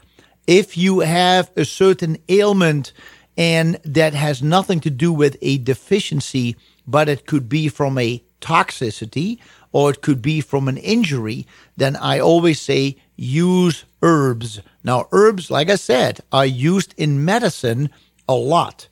If 0.49 0.77
you 0.77 0.99
have 1.01 1.53
a 1.57 1.65
certain 1.65 2.19
ailment 2.29 2.93
and 3.37 3.79
that 3.85 4.15
has 4.15 4.43
nothing 4.43 4.81
to 4.81 4.91
do 4.91 5.13
with 5.13 5.37
a 5.43 5.59
deficiency, 5.59 6.57
but 6.89 7.09
it 7.09 7.25
could 7.25 7.49
be 7.49 7.69
from 7.69 7.97
a 7.97 8.21
toxicity 8.41 9.39
or 9.71 9.91
it 9.91 10.03
could 10.03 10.23
be 10.23 10.41
from 10.41 10.67
an 10.67 10.77
injury, 10.79 11.47
then 11.77 11.95
I 11.95 12.19
always 12.19 12.61
say 12.61 12.97
use 13.15 13.85
herbs. 14.03 14.61
Now, 14.83 15.07
herbs, 15.13 15.53
like 15.53 15.71
I 15.71 15.77
said, 15.77 16.21
are 16.33 16.47
used 16.47 16.95
in 16.97 17.25
medicine 17.25 17.91
a 18.29 18.35
lot. 18.35 18.89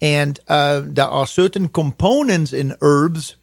And 0.00 0.38
uh, 0.48 0.82
there 0.84 1.06
are 1.06 1.26
certain 1.26 1.68
components 1.68 2.52
in 2.52 2.74
herbs 2.80 3.36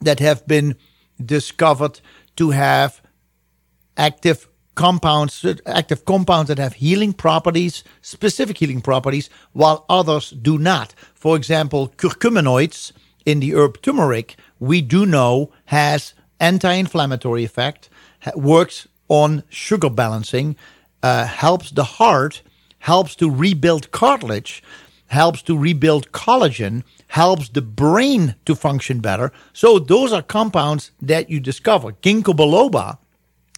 that 0.00 0.20
have 0.20 0.46
been 0.46 0.76
discovered 1.24 2.00
to 2.36 2.50
have 2.50 3.00
active 3.96 4.48
compounds, 4.74 5.44
active 5.64 6.04
compounds 6.04 6.48
that 6.48 6.58
have 6.58 6.74
healing 6.74 7.14
properties, 7.14 7.82
specific 8.02 8.58
healing 8.58 8.82
properties, 8.82 9.30
while 9.52 9.86
others 9.88 10.30
do 10.30 10.58
not. 10.58 10.94
For 11.14 11.34
example, 11.34 11.88
curcuminoids 11.96 12.92
in 13.24 13.40
the 13.40 13.54
herb 13.54 13.80
turmeric, 13.80 14.36
we 14.60 14.82
do 14.82 15.06
know 15.06 15.50
has 15.66 16.14
anti-inflammatory 16.38 17.42
effect, 17.42 17.88
works 18.34 18.86
on 19.08 19.42
sugar 19.48 19.88
balancing, 19.90 20.56
uh, 21.02 21.24
helps 21.24 21.70
the 21.70 21.84
heart 21.84 22.42
helps 22.86 23.16
to 23.16 23.28
rebuild 23.28 23.90
cartilage, 23.90 24.62
helps 25.08 25.42
to 25.42 25.58
rebuild 25.58 26.12
collagen, 26.12 26.84
helps 27.08 27.48
the 27.48 27.60
brain 27.60 28.36
to 28.44 28.54
function 28.54 29.00
better. 29.00 29.32
So 29.52 29.80
those 29.80 30.12
are 30.12 30.22
compounds 30.22 30.92
that 31.02 31.28
you 31.28 31.40
discover. 31.40 31.92
Ginkgo 32.04 32.32
biloba 32.32 32.98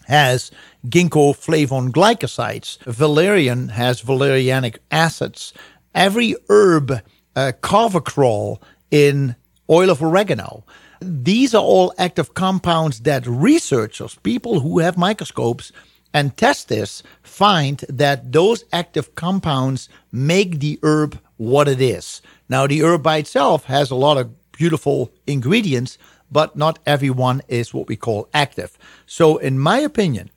has 0.07 0.51
ginkgo 0.87 1.37
flavone 1.37 1.91
glycosides. 1.91 2.79
Valerian 2.87 3.69
has 3.69 4.01
valerianic 4.01 4.79
acids. 4.91 5.53
Every 5.95 6.35
herb, 6.49 6.91
uh, 7.37 7.53
carvacrol 7.61 8.63
in 8.91 9.37
oil 9.69 9.91
of 9.91 10.03
oregano. 10.03 10.65
These 11.03 11.55
are 11.55 11.63
all 11.63 11.93
active 11.99 12.33
compounds 12.33 13.01
that 13.01 13.27
researchers, 13.27 14.15
people 14.23 14.61
who 14.61 14.79
have 14.79 14.97
microscopes, 14.97 15.71
and 16.15 16.37
test 16.37 16.69
this, 16.69 17.03
find 17.23 17.79
that 17.89 18.33
those 18.33 18.65
active 18.73 19.15
compounds 19.15 19.89
make 20.11 20.61
the 20.61 20.79
herb 20.83 21.19
what 21.37 21.69
it 21.69 21.81
is. 21.81 22.23
Now, 22.49 22.67
the 22.67 22.83
herb 22.83 23.03
by 23.03 23.19
itself 23.19 23.65
has 23.65 23.91
a 23.91 23.95
lot 23.95 24.17
of 24.17 24.31
beautiful 24.53 25.13
ingredients, 25.27 25.99
but 26.31 26.57
not 26.57 26.79
everyone 26.87 27.43
is 27.49 27.73
what 27.73 27.89
we 27.89 27.97
call 27.97 28.29
active. 28.35 28.77
So, 29.07 29.37
in 29.37 29.59
my 29.59 29.79
opinion, 29.79 30.31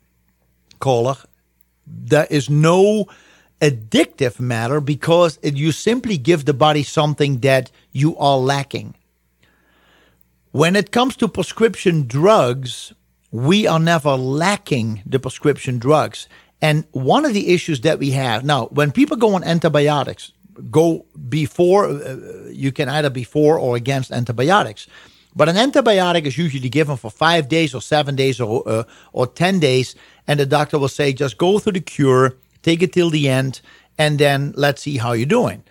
caller, 0.78 1.16
there 1.86 2.26
is 2.30 2.48
no 2.48 3.06
addictive 3.60 4.40
matter 4.40 4.80
because 4.80 5.38
it, 5.42 5.56
you 5.56 5.72
simply 5.72 6.18
give 6.18 6.44
the 6.44 6.54
body 6.54 6.82
something 6.82 7.38
that 7.40 7.70
you 7.92 8.16
are 8.16 8.38
lacking. 8.38 8.94
When 10.50 10.76
it 10.76 10.90
comes 10.90 11.16
to 11.16 11.28
prescription 11.28 12.06
drugs, 12.06 12.92
we 13.32 13.66
are 13.66 13.80
never 13.80 14.14
lacking 14.14 15.02
the 15.04 15.18
prescription 15.18 15.78
drugs. 15.78 16.28
And 16.60 16.84
one 16.92 17.24
of 17.24 17.34
the 17.34 17.52
issues 17.52 17.80
that 17.80 17.98
we 17.98 18.12
have 18.12 18.44
now, 18.44 18.66
when 18.66 18.92
people 18.92 19.16
go 19.16 19.34
on 19.34 19.42
antibiotics, 19.42 20.32
go 20.70 21.06
before, 21.28 21.86
uh, 21.86 22.16
you 22.50 22.70
can 22.70 22.88
either 22.88 23.10
before 23.10 23.58
or 23.58 23.74
against 23.74 24.12
antibiotics. 24.12 24.86
But 25.34 25.48
an 25.48 25.56
antibiotic 25.56 26.26
is 26.26 26.36
usually 26.36 26.68
given 26.68 26.96
for 26.98 27.10
five 27.10 27.48
days 27.48 27.74
or 27.74 27.80
seven 27.80 28.14
days 28.16 28.38
or, 28.38 28.62
uh, 28.68 28.84
or 29.12 29.26
10 29.26 29.60
days. 29.60 29.94
And 30.28 30.38
the 30.38 30.46
doctor 30.46 30.78
will 30.78 30.88
say, 30.88 31.12
just 31.14 31.38
go 31.38 31.58
through 31.58 31.72
the 31.72 31.80
cure, 31.80 32.36
take 32.62 32.82
it 32.82 32.92
till 32.92 33.08
the 33.08 33.28
end, 33.28 33.62
and 33.98 34.18
then 34.18 34.52
let's 34.56 34.82
see 34.82 34.98
how 34.98 35.12
you're 35.12 35.26
doing. 35.26 35.64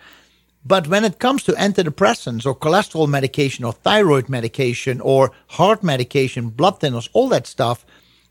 But 0.64 0.86
when 0.86 1.04
it 1.04 1.18
comes 1.18 1.42
to 1.44 1.52
antidepressants 1.52 2.46
or 2.46 2.56
cholesterol 2.56 3.08
medication 3.08 3.64
or 3.64 3.72
thyroid 3.72 4.28
medication 4.28 5.00
or 5.00 5.32
heart 5.48 5.82
medication, 5.82 6.50
blood 6.50 6.80
thinners, 6.80 7.08
all 7.12 7.28
that 7.30 7.46
stuff, 7.46 7.84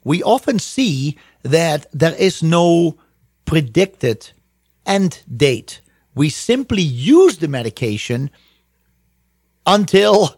we 0.04 0.24
often 0.24 0.58
see 0.60 1.18
that 1.44 1.86
there 1.92 2.16
is 2.16 2.42
no 2.42 2.98
predicted 3.46 4.32
end 4.86 5.24
date. 5.36 5.82
We 6.16 6.30
simply 6.30 6.82
use 6.82 7.38
the 7.38 7.48
medication 7.48 8.30
until 9.66 10.36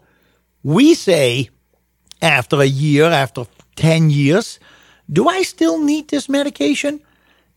we 0.62 0.94
say, 0.94 1.50
after 2.20 2.60
a 2.60 2.66
year, 2.66 3.04
after 3.04 3.46
10 3.76 4.10
years, 4.10 4.58
do 5.12 5.28
I 5.28 5.42
still 5.42 5.78
need 5.78 6.08
this 6.08 6.28
medication? 6.28 7.00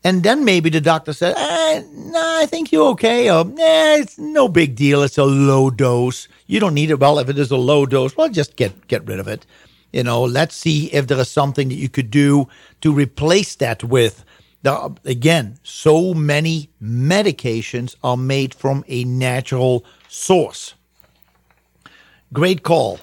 And 0.08 0.22
then 0.22 0.42
maybe 0.42 0.70
the 0.70 0.80
doctor 0.80 1.12
said, 1.12 1.34
eh, 1.36 1.82
no, 1.92 2.40
I 2.40 2.46
think 2.46 2.72
you're 2.72 2.88
okay. 2.92 3.30
Or, 3.30 3.40
eh, 3.40 3.98
it's 3.98 4.16
no 4.16 4.48
big 4.48 4.74
deal. 4.74 5.02
It's 5.02 5.18
a 5.18 5.24
low 5.24 5.68
dose. 5.68 6.28
You 6.46 6.60
don't 6.60 6.72
need 6.72 6.90
it. 6.90 6.98
Well, 6.98 7.18
if 7.18 7.28
it 7.28 7.38
is 7.38 7.50
a 7.50 7.58
low 7.58 7.84
dose, 7.84 8.16
well, 8.16 8.30
just 8.30 8.56
get, 8.56 8.88
get 8.88 9.06
rid 9.06 9.20
of 9.20 9.28
it. 9.28 9.44
You 9.92 10.04
know, 10.04 10.22
let's 10.22 10.56
see 10.56 10.86
if 10.94 11.08
there 11.08 11.18
is 11.18 11.30
something 11.30 11.68
that 11.68 11.74
you 11.74 11.90
could 11.90 12.10
do 12.10 12.48
to 12.80 12.90
replace 12.90 13.54
that 13.56 13.84
with. 13.84 14.24
Again, 15.04 15.58
so 15.62 16.14
many 16.14 16.70
medications 16.82 17.94
are 18.02 18.16
made 18.16 18.54
from 18.54 18.86
a 18.88 19.04
natural 19.04 19.84
source. 20.08 20.72
Great 22.32 22.62
call. 22.62 22.98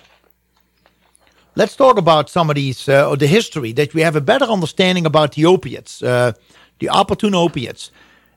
Let's 1.54 1.76
talk 1.76 2.00
about 2.00 2.32
some 2.32 2.50
of 2.50 2.56
these, 2.56 2.90
uh, 2.90 3.16
the 3.16 3.28
history, 3.28 3.74
that 3.74 3.94
we 3.94 4.02
have 4.02 4.16
a 4.16 4.22
better 4.22 4.46
understanding 4.46 5.06
about 5.06 5.34
the 5.34 5.46
opiates. 5.46 6.02
Uh, 6.02 6.34
the 6.80 6.90
opportune 6.90 7.36
opiates. 7.36 7.92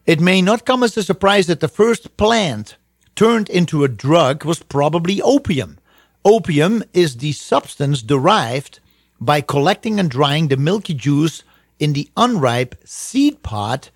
It 0.06 0.20
may 0.20 0.40
not 0.40 0.64
come 0.64 0.82
as 0.82 0.96
a 0.96 1.02
surprise 1.02 1.46
that 1.48 1.60
the 1.60 1.68
first 1.68 2.16
plant 2.16 2.76
turned 3.14 3.50
into 3.50 3.84
a 3.84 3.88
drug 3.88 4.44
was 4.44 4.62
probably 4.62 5.20
opium. 5.22 5.78
Opium 6.24 6.84
is 6.92 7.16
the 7.16 7.32
substance 7.32 8.02
derived 8.02 8.80
by 9.20 9.40
collecting 9.40 9.98
and 9.98 10.10
drying 10.10 10.48
the 10.48 10.56
milky 10.56 10.94
juice 10.94 11.42
in 11.78 11.92
the 11.92 12.10
unripe 12.16 12.74
seed 12.84 13.42
pod 13.42 13.88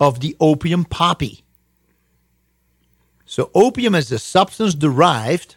of 0.00 0.20
the 0.20 0.36
opium 0.40 0.84
poppy. 0.84 1.44
So, 3.24 3.50
opium 3.54 3.94
is 3.94 4.08
the 4.08 4.18
substance 4.18 4.74
derived 4.74 5.56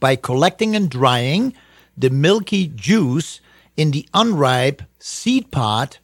by 0.00 0.16
collecting 0.16 0.74
and 0.74 0.90
drying 0.90 1.54
the 1.96 2.10
milky 2.10 2.66
juice 2.66 3.40
in 3.76 3.90
the 3.92 4.08
unripe 4.14 4.82
seed 4.98 5.50
pod 5.50 5.98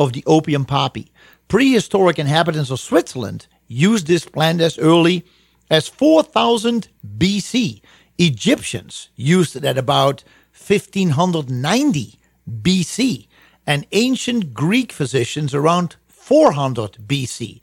of 0.00 0.14
the 0.14 0.24
opium 0.26 0.64
poppy. 0.64 1.12
Prehistoric 1.46 2.18
inhabitants 2.18 2.70
of 2.70 2.80
Switzerland 2.80 3.46
used 3.68 4.06
this 4.06 4.24
plant 4.24 4.62
as 4.62 4.78
early 4.78 5.26
as 5.70 5.88
4000 5.88 6.88
BC. 7.18 7.82
Egyptians 8.18 9.10
used 9.14 9.54
it 9.56 9.64
at 9.64 9.76
about 9.76 10.24
1590 10.52 12.18
BC, 12.62 13.26
and 13.66 13.86
ancient 13.92 14.54
Greek 14.54 14.90
physicians 14.90 15.54
around 15.54 15.96
400 16.08 16.96
BC. 17.06 17.60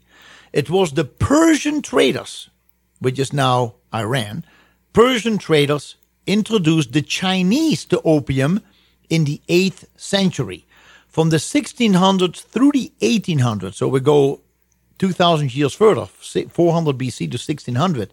It 0.52 0.70
was 0.70 0.92
the 0.92 1.04
Persian 1.04 1.82
traders, 1.82 2.50
which 3.00 3.18
is 3.18 3.32
now 3.32 3.74
Iran, 3.92 4.44
Persian 4.92 5.38
traders 5.38 5.96
introduced 6.26 6.92
the 6.92 7.02
Chinese 7.02 7.84
to 7.86 8.00
opium 8.02 8.60
in 9.10 9.24
the 9.24 9.40
8th 9.48 9.84
century 9.96 10.66
from 11.18 11.30
the 11.30 11.36
1600s 11.38 12.44
through 12.44 12.70
the 12.70 12.92
1800s. 13.00 13.74
So 13.74 13.88
we 13.88 13.98
go 13.98 14.40
2,000 15.00 15.52
years 15.52 15.74
further, 15.74 16.06
400 16.06 16.96
BC 16.96 17.18
to 17.18 17.38
1600. 17.38 18.12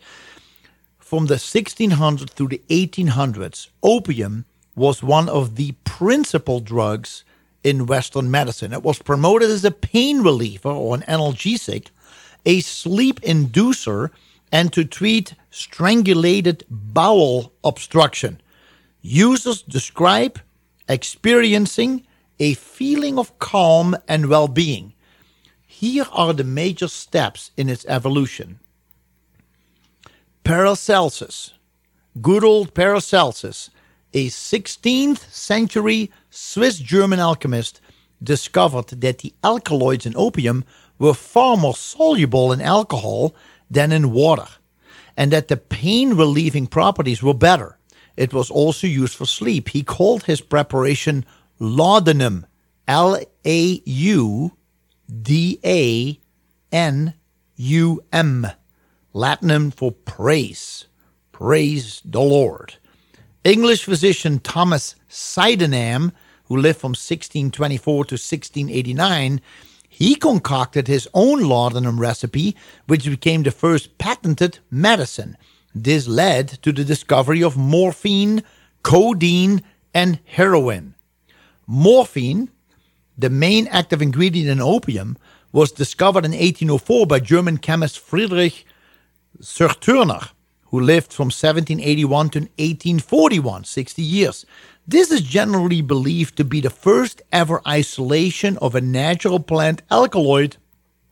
From 0.98 1.28
the 1.28 1.36
1600s 1.36 2.32
through 2.32 2.48
the 2.48 2.64
1800s, 2.70 3.68
opium 3.84 4.46
was 4.76 5.04
one 5.04 5.30
of 5.30 5.56
the 5.56 5.74
principal 5.84 6.60
drugs 6.60 7.24
in 7.64 7.86
Western 7.86 8.32
medicine. 8.32 8.74
It 8.74 8.82
was 8.82 8.98
promoted 8.98 9.52
as 9.52 9.64
a 9.64 9.70
pain 9.70 10.24
reliever 10.24 10.70
or 10.70 10.96
an 10.96 11.04
analgesic, 11.04 11.90
a 12.44 12.62
sleep 12.62 13.22
inducer, 13.22 14.10
and 14.52 14.74
to 14.74 14.84
treat 14.84 15.36
strangulated 15.52 16.64
bowel 16.72 17.54
obstruction. 17.64 18.42
Users 19.04 19.62
describe 19.62 20.42
experiencing 20.90 22.05
a 22.40 22.54
feeling 22.56 23.18
of 23.18 23.38
calm 23.40 23.96
and 24.08 24.28
well 24.28 24.48
being. 24.48 24.94
Here 25.66 26.06
are 26.12 26.34
the 26.34 26.44
major 26.44 26.88
steps 26.88 27.52
in 27.58 27.70
its 27.70 27.86
evolution. 27.88 28.60
Paracelsus, 30.44 31.54
good 32.22 32.44
old 32.44 32.74
Paracelsus, 32.74 33.70
a 34.14 34.28
16th 34.28 35.30
century 35.32 36.12
Swiss 36.30 36.80
German 36.80 37.20
alchemist, 37.20 37.82
discovered 38.24 38.88
that 38.88 39.20
the 39.20 39.34
alkaloids 39.44 40.06
in 40.06 40.16
opium 40.16 40.64
were 40.98 41.14
far 41.14 41.58
more 41.58 41.76
soluble 41.76 42.54
in 42.54 42.62
alcohol 42.62 43.36
than 43.70 43.92
in 43.92 44.12
water, 44.12 44.48
and 45.18 45.32
that 45.32 45.50
the 45.50 45.58
pain 45.58 46.14
relieving 46.14 46.68
properties 46.68 47.22
were 47.22 47.34
better. 47.34 47.78
It 48.16 48.34
was 48.34 48.50
also 48.50 48.88
used 48.88 49.16
for 49.16 49.26
sleep. 49.26 49.70
He 49.70 49.84
called 49.84 50.24
his 50.24 50.40
preparation 50.40 51.26
laudanum, 51.60 52.46
L 52.88 53.20
A 53.46 53.82
U 53.86 54.52
D 55.22 55.60
A 55.64 56.20
N 56.72 57.14
U 57.56 58.04
M, 58.12 58.48
Latinum 59.14 59.74
for 59.74 59.92
praise. 59.92 60.86
Praise 61.32 62.02
the 62.06 62.22
Lord. 62.22 62.76
English 63.44 63.84
physician 63.84 64.40
Thomas 64.40 64.96
Sydenham, 65.08 66.12
who 66.46 66.58
lived 66.58 66.80
from 66.80 66.92
1624 66.92 68.06
to 68.06 68.14
1689, 68.16 69.42
he 69.88 70.16
concocted 70.16 70.88
his 70.88 71.08
own 71.14 71.42
laudanum 71.44 72.00
recipe, 72.00 72.56
which 72.88 73.06
became 73.06 73.44
the 73.44 73.52
first 73.52 73.98
patented 73.98 74.60
medicine. 74.70 75.38
This 75.74 76.08
led 76.08 76.48
to 76.64 76.72
the 76.72 76.84
discovery 76.84 77.44
of 77.44 77.56
morphine, 77.56 78.44
codeine, 78.84 79.64
and 79.94 80.20
heroin. 80.26 80.95
Morphine, 81.68 82.50
the 83.18 83.30
main 83.30 83.68
active 83.68 84.02
ingredient 84.02 84.50
in 84.50 84.62
opium, 84.62 85.18
was 85.52 85.72
discovered 85.72 86.26
in 86.26 86.32
1804 86.32 87.08
by 87.08 87.20
German 87.20 87.58
chemist 87.58 88.00
Friedrich 88.00 88.66
Serturner, 89.42 90.30
who 90.68 90.80
lived 90.80 91.14
from 91.14 91.28
1781 91.28 92.30
to 92.32 92.40
1841, 92.40 93.64
60 93.64 94.02
years. 94.02 94.46
This 94.88 95.12
is 95.12 95.22
generally 95.22 95.82
believed 95.82 96.36
to 96.38 96.44
be 96.44 96.62
the 96.62 96.70
first 96.70 97.22
ever 97.32 97.62
isolation 97.68 98.58
of 98.58 98.76
a 98.76 98.82
natural 98.82 99.40
plant 99.40 99.82
alkaloid 99.90 100.58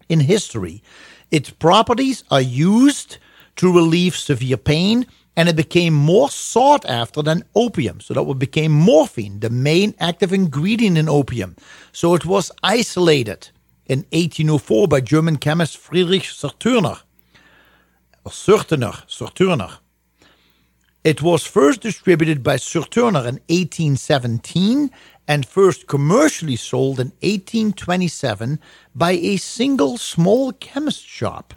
in 0.10 0.20
history. 0.20 0.84
Its 1.32 1.50
properties 1.50 2.24
are 2.30 2.42
used 2.42 3.18
to 3.56 3.74
relieve 3.74 4.16
severe 4.16 4.58
pain 4.58 5.08
and 5.36 5.50
it 5.50 5.56
became 5.56 5.94
more 5.94 6.30
sought 6.30 6.86
after 6.86 7.22
than 7.22 7.44
opium. 7.56 8.00
So 8.00 8.14
that 8.14 8.34
became 8.36 8.72
morphine, 8.72 9.40
the 9.40 9.50
main 9.50 9.96
active 10.00 10.32
ingredient 10.32 10.98
in 10.98 11.10
opium. 11.10 11.56
So 11.92 12.14
it 12.14 12.26
was 12.26 12.52
isolated 12.62 13.50
in 13.86 14.00
1804 14.12 14.88
by 14.88 15.02
German 15.02 15.38
chemist 15.38 15.78
Friedrich 15.78 16.24
Serturner. 16.24 17.02
Serturner, 18.28 19.06
Serturner. 19.08 19.80
It 21.04 21.22
was 21.22 21.46
first 21.46 21.82
distributed 21.82 22.44
by 22.44 22.56
Serturner 22.56 23.28
in 23.28 23.42
1817 23.50 24.90
and 25.28 25.46
first 25.46 25.88
commercially 25.88 26.56
sold 26.56 27.00
in 27.00 27.08
1827 27.22 28.60
by 28.96 29.12
a 29.12 29.38
single 29.38 29.98
small 29.98 30.54
chemist 30.54 31.06
shop 31.06 31.54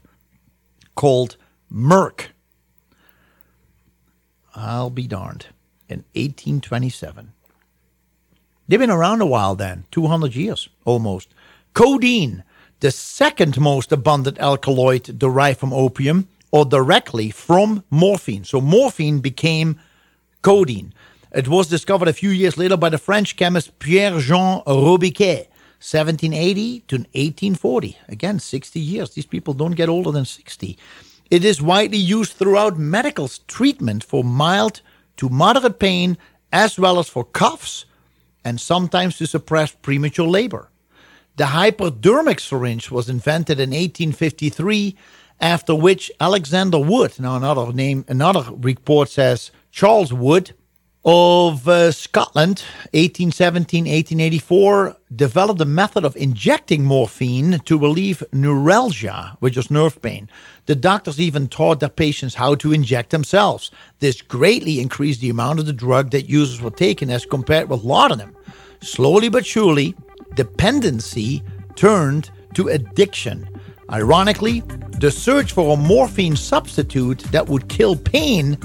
called 0.96 1.36
Merck. 1.72 2.30
I'll 4.56 4.90
be 4.90 5.06
darned. 5.06 5.46
in 5.88 5.98
1827. 6.14 7.32
They've 8.66 8.80
been 8.80 8.90
around 8.90 9.20
a 9.20 9.26
while 9.26 9.54
then, 9.54 9.84
200 9.92 10.34
years 10.34 10.68
almost. 10.84 11.28
Codeine, 11.74 12.42
the 12.80 12.90
second 12.90 13.60
most 13.60 13.92
abundant 13.92 14.38
alkaloid 14.38 15.18
derived 15.18 15.60
from 15.60 15.72
opium 15.72 16.26
or 16.50 16.64
directly 16.64 17.30
from 17.30 17.84
morphine. 17.90 18.44
So 18.44 18.60
morphine 18.60 19.20
became 19.20 19.78
codeine. 20.42 20.92
It 21.32 21.48
was 21.48 21.68
discovered 21.68 22.08
a 22.08 22.12
few 22.12 22.30
years 22.30 22.56
later 22.56 22.76
by 22.76 22.88
the 22.88 22.98
French 22.98 23.36
chemist 23.36 23.78
Pierre 23.78 24.18
Jean 24.18 24.62
Robiquet, 24.66 25.48
1780 25.78 26.80
to 26.88 26.96
1840. 26.96 27.98
Again, 28.08 28.40
60 28.40 28.80
years. 28.80 29.10
These 29.10 29.26
people 29.26 29.54
don't 29.54 29.76
get 29.76 29.88
older 29.88 30.10
than 30.10 30.24
60. 30.24 30.78
It 31.30 31.44
is 31.44 31.60
widely 31.60 31.98
used 31.98 32.34
throughout 32.34 32.78
medical 32.78 33.28
treatment 33.48 34.04
for 34.04 34.22
mild 34.22 34.80
to 35.16 35.28
moderate 35.28 35.78
pain, 35.78 36.18
as 36.52 36.78
well 36.78 36.98
as 36.98 37.08
for 37.08 37.24
coughs, 37.24 37.84
and 38.44 38.60
sometimes 38.60 39.18
to 39.18 39.26
suppress 39.26 39.72
premature 39.72 40.26
labor. 40.26 40.70
The 41.36 41.46
hypodermic 41.46 42.40
syringe 42.40 42.90
was 42.90 43.08
invented 43.08 43.58
in 43.58 43.70
1853, 43.70 44.96
after 45.40 45.74
which 45.74 46.10
Alexander 46.20 46.78
Wood, 46.78 47.18
now 47.18 47.36
another 47.36 47.72
name, 47.72 48.04
another 48.08 48.44
report 48.52 49.10
says 49.10 49.50
Charles 49.70 50.12
Wood 50.12 50.52
of 51.04 51.68
uh, 51.68 51.92
Scotland, 51.92 52.64
1817 52.92 53.84
1884, 53.84 54.96
developed 55.14 55.60
a 55.60 55.64
method 55.64 56.04
of 56.04 56.16
injecting 56.16 56.84
morphine 56.84 57.60
to 57.60 57.78
relieve 57.78 58.24
neuralgia, 58.32 59.36
which 59.38 59.56
is 59.56 59.70
nerve 59.70 60.02
pain. 60.02 60.28
The 60.66 60.74
doctors 60.74 61.20
even 61.20 61.48
taught 61.48 61.80
their 61.80 61.88
patients 61.88 62.34
how 62.34 62.56
to 62.56 62.72
inject 62.72 63.10
themselves. 63.10 63.70
This 64.00 64.20
greatly 64.20 64.80
increased 64.80 65.20
the 65.20 65.30
amount 65.30 65.60
of 65.60 65.66
the 65.66 65.72
drug 65.72 66.10
that 66.10 66.28
users 66.28 66.60
were 66.60 66.70
taking 66.70 67.10
as 67.10 67.24
compared 67.24 67.68
with 67.68 67.84
laudanum. 67.84 68.36
Slowly 68.82 69.28
but 69.28 69.46
surely, 69.46 69.94
dependency 70.34 71.42
turned 71.76 72.30
to 72.54 72.68
addiction. 72.68 73.48
Ironically, 73.90 74.60
the 74.98 75.10
search 75.10 75.52
for 75.52 75.74
a 75.74 75.76
morphine 75.76 76.34
substitute 76.34 77.20
that 77.30 77.46
would 77.46 77.68
kill 77.68 77.94
pain 77.96 78.58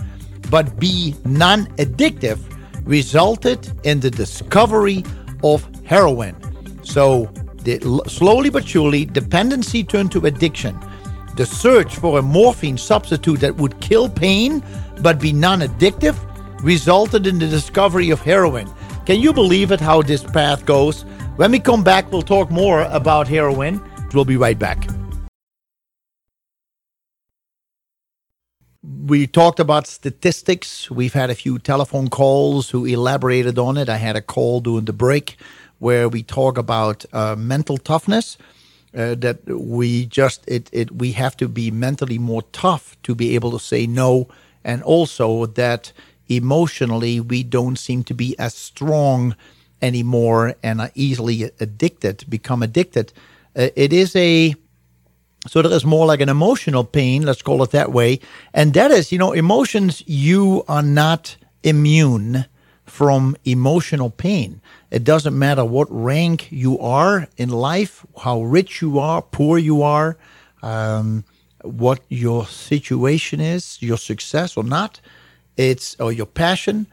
but 0.50 0.80
be 0.80 1.16
non 1.24 1.68
addictive 1.78 2.40
resulted 2.84 3.72
in 3.86 4.00
the 4.00 4.10
discovery 4.10 5.04
of 5.44 5.68
heroin. 5.86 6.36
So, 6.84 7.32
the, 7.64 7.80
slowly 8.08 8.50
but 8.50 8.68
surely, 8.68 9.06
dependency 9.06 9.84
turned 9.84 10.12
to 10.14 10.26
addiction. 10.26 10.78
The 11.36 11.46
search 11.46 11.96
for 11.96 12.20
a 12.20 12.22
morphine 12.22 12.78
substitute 12.78 13.40
that 13.40 13.56
would 13.56 13.80
kill 13.82 14.10
pain 14.10 14.64
but 15.02 15.20
be 15.20 15.34
non 15.34 15.62
addictive 15.62 16.16
resulted 16.64 17.26
in 17.28 17.40
the 17.40 17.48
discovery 17.48 18.10
of 18.10 18.22
heroin. 18.22 18.70
Can 19.06 19.20
you 19.20 19.34
believe 19.34 19.72
it 19.72 19.80
how 19.80 20.02
this 20.02 20.24
path 20.24 20.66
goes? 20.66 21.04
When 21.38 21.52
we 21.52 21.60
come 21.60 21.84
back, 21.84 22.12
we'll 22.12 22.22
talk 22.22 22.52
more 22.52 22.82
about 22.84 23.28
heroin. 23.28 23.82
We'll 24.14 24.26
be 24.26 24.38
right 24.38 24.60
back. 24.60 24.88
we 29.12 29.28
talked 29.28 29.60
about 29.60 29.88
statistics. 29.88 30.90
We've 30.90 31.14
had 31.14 31.30
a 31.30 31.36
few 31.36 31.60
telephone 31.60 32.10
calls 32.10 32.70
who 32.70 32.86
elaborated 32.86 33.60
on 33.60 33.78
it. 33.78 33.90
I 33.90 33.98
had 33.98 34.16
a 34.16 34.22
call 34.22 34.62
during 34.62 34.86
the 34.86 34.94
break 34.94 35.38
where 35.80 36.08
we 36.08 36.24
talk 36.24 36.58
about 36.58 37.06
uh, 37.12 37.36
mental 37.38 37.78
toughness. 37.78 38.38
Uh, 38.94 39.16
that 39.16 39.40
we 39.48 40.06
just 40.06 40.44
it, 40.48 40.70
it 40.74 40.92
we 40.92 41.14
have 41.14 41.38
to 41.38 41.48
be 41.48 41.72
mentally 41.72 42.18
more 42.20 42.42
tough 42.52 42.98
to 43.04 43.16
be 43.16 43.36
able 43.36 43.52
to 43.52 43.60
say 43.60 43.88
no, 43.88 44.28
and 44.66 44.84
also 44.84 45.46
that 45.46 45.94
emotionally 46.28 47.20
we 47.22 47.42
don't 47.42 47.78
seem 47.80 48.04
to 48.04 48.14
be 48.14 48.38
as 48.38 48.54
strong 48.54 49.34
anymore 49.82 50.56
and 50.62 50.82
are 50.82 50.92
easily 50.94 51.44
addicted, 51.60 52.26
become 52.30 52.62
addicted. 52.62 53.14
Uh, 53.56 53.70
it 53.76 53.94
is 53.94 54.14
a 54.16 54.56
so 55.48 55.62
there 55.62 55.72
is 55.72 55.86
more 55.86 56.06
like 56.06 56.22
an 56.22 56.30
emotional 56.30 56.84
pain, 56.84 57.24
let's 57.24 57.42
call 57.42 57.64
it 57.64 57.72
that 57.72 57.92
way. 57.92 58.20
And 58.54 58.74
that 58.76 58.92
is, 58.92 59.12
you 59.12 59.18
know, 59.18 59.32
emotions, 59.32 60.04
you 60.06 60.64
are 60.68 60.84
not 60.84 61.36
immune 61.64 62.46
from 62.92 63.38
emotional 63.46 64.10
pain. 64.10 64.60
It 64.92 65.06
doesn't 65.06 65.40
matter 65.40 65.64
what 65.64 65.88
rank 65.90 66.52
you 66.52 66.78
are 66.80 67.30
in 67.38 67.48
life, 67.48 68.06
how 68.22 68.44
rich 68.44 68.82
you 68.82 69.00
are, 69.00 69.22
poor 69.22 69.58
you 69.58 69.82
are, 69.82 70.18
um, 70.62 71.24
what 71.64 72.02
your 72.10 72.46
situation 72.46 73.40
is, 73.40 73.82
your 73.82 73.98
success 73.98 74.58
or 74.58 74.66
not, 74.66 75.00
it's 75.56 75.96
or 76.02 76.12
your 76.12 76.26
passion. 76.26 76.86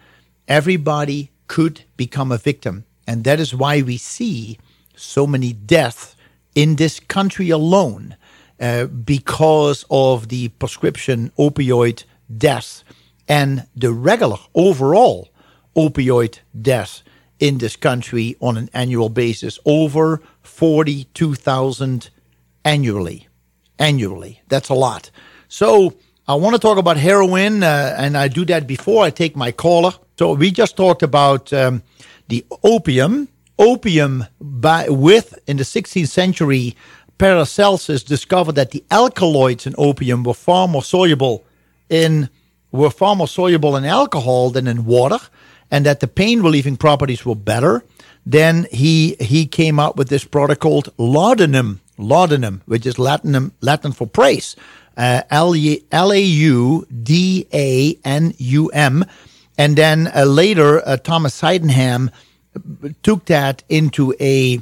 Everybody 0.47 1.33
could 1.49 1.83
become 1.97 2.31
a 2.31 2.39
victim, 2.39 2.85
and 3.05 3.25
that 3.25 3.41
is 3.41 3.53
why 3.53 3.83
we 3.83 3.97
see 3.97 4.57
so 4.95 5.27
many 5.27 5.53
deaths 5.53 6.15
in 6.55 6.77
this 6.77 7.01
country 7.01 7.51
alone 7.51 8.17
uh, 8.61 8.87
because 8.87 9.85
of 9.91 10.29
the 10.29 10.49
prescription 10.61 11.33
opioid 11.37 12.05
deaths 12.37 12.85
and 13.27 13.67
the 13.75 13.93
regular 13.93 14.39
overall 14.55 15.29
opioid 15.79 16.41
deaths 16.61 17.05
in 17.39 17.59
this 17.59 17.77
country 17.77 18.37
on 18.41 18.57
an 18.57 18.69
annual 18.75 19.09
basis 19.09 19.59
over 19.65 20.21
42,000 20.43 22.11
annually. 22.65 23.29
Annually. 23.79 24.43
That's 24.49 24.69
a 24.69 24.75
lot. 24.75 25.11
So 25.47 25.95
I 26.27 26.35
want 26.35 26.57
to 26.57 26.61
talk 26.61 26.79
about 26.79 26.97
heroin 26.97 27.63
uh, 27.63 27.95
and 27.97 28.17
I 28.17 28.27
do 28.29 28.45
that 28.47 28.67
before 28.67 29.05
I 29.05 29.11
take 29.11 29.37
my 29.37 29.53
caller. 29.53 29.93
So 30.19 30.33
we 30.33 30.51
just 30.51 30.77
talked 30.77 31.03
about 31.03 31.53
um, 31.53 31.83
the 32.29 32.45
opium. 32.65 33.29
Opium 33.61 34.25
by 34.41 34.89
with 34.89 35.37
in 35.49 35.57
the 35.57 35.65
16th 35.65 36.09
century 36.09 36.77
Paracelsus 37.19 38.05
discovered 38.05 38.55
that 38.55 38.71
the 38.71 38.85
alkaloids 38.93 39.67
in 39.67 39.75
opium 39.77 40.23
were 40.23 40.35
far 40.35 40.69
more 40.69 40.85
soluble 40.85 41.45
in 41.91 42.31
were 42.71 42.91
far 42.91 43.17
more 43.17 43.27
soluble 43.27 43.77
in 43.77 43.85
alcohol 43.85 44.51
than 44.51 44.69
in 44.69 44.85
water, 44.85 45.19
and 45.71 45.85
that 45.87 46.01
the 46.01 46.09
pain 46.09 46.43
relieving 46.43 46.77
properties 46.77 47.25
were 47.25 47.35
better. 47.35 47.85
Then 48.27 48.67
he 48.71 49.17
he 49.21 49.47
came 49.47 49.79
up 49.79 49.97
with 49.97 50.09
this 50.09 50.25
product 50.25 50.61
called 50.61 50.93
laudanum, 50.99 51.81
laudanum, 51.97 52.63
which 52.67 52.87
is 52.87 52.99
Latin 52.99 53.53
Latin 53.61 53.93
for 53.93 54.07
praise, 54.07 54.57
uh, 54.97 55.23
L 55.31 55.55
A 56.13 56.21
U 56.21 56.87
D 57.03 57.47
A 57.53 57.99
N 58.05 58.35
U 58.37 58.69
M, 58.69 59.05
and 59.57 59.77
then 59.77 60.11
uh, 60.15 60.25
later 60.25 60.87
uh, 60.87 60.97
Thomas 60.97 61.35
Sydenham 61.35 62.11
took 63.03 63.27
that 63.27 63.63
into 63.69 64.15
a 64.21 64.61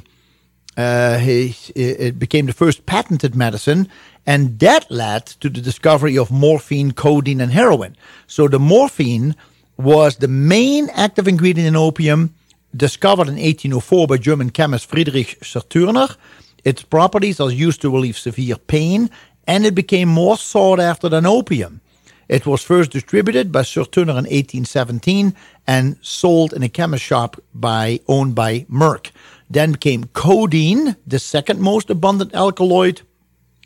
uh, 0.77 1.17
it 1.19 2.19
became 2.19 2.45
the 2.45 2.53
first 2.53 2.85
patented 2.85 3.35
medicine, 3.35 3.89
and 4.25 4.59
that 4.59 4.89
led 4.91 5.25
to 5.25 5.49
the 5.49 5.59
discovery 5.59 6.17
of 6.17 6.29
morphine, 6.29 6.91
codeine, 6.91 7.41
and 7.41 7.51
heroin. 7.51 7.97
So 8.27 8.47
the 8.47 8.59
morphine 8.59 9.35
was 9.77 10.17
the 10.17 10.27
main 10.27 10.89
active 10.89 11.27
ingredient 11.27 11.67
in 11.67 11.75
opium, 11.75 12.33
discovered 12.75 13.27
in 13.27 13.35
1804 13.35 14.07
by 14.07 14.17
German 14.17 14.49
chemist 14.49 14.89
Friedrich 14.89 15.39
Serturner. 15.41 16.15
Its 16.63 16.83
properties 16.83 17.39
are 17.39 17.51
used 17.51 17.81
to 17.81 17.91
relieve 17.91 18.17
severe 18.17 18.57
pain, 18.57 19.09
and 19.45 19.65
it 19.65 19.75
became 19.75 20.09
more 20.09 20.37
sought 20.37 20.79
after 20.79 21.07
than 21.07 21.25
opium. 21.25 21.81
It 22.27 22.45
was 22.45 22.61
first 22.61 22.91
distributed 22.91 23.51
by 23.51 23.61
Serturner 23.61 24.17
in 24.19 24.25
1817 24.25 25.33
and 25.65 25.97
sold 26.01 26.51
in 26.51 26.61
a 26.61 26.67
chemist 26.69 27.03
shop 27.03 27.39
by 27.53 28.01
owned 28.07 28.35
by 28.35 28.65
Merck. 28.69 29.11
Then 29.49 29.75
came 29.75 30.05
codeine, 30.13 30.97
the 31.05 31.19
second 31.19 31.61
most 31.61 31.89
abundant 31.89 32.35
alkaloid 32.35 33.01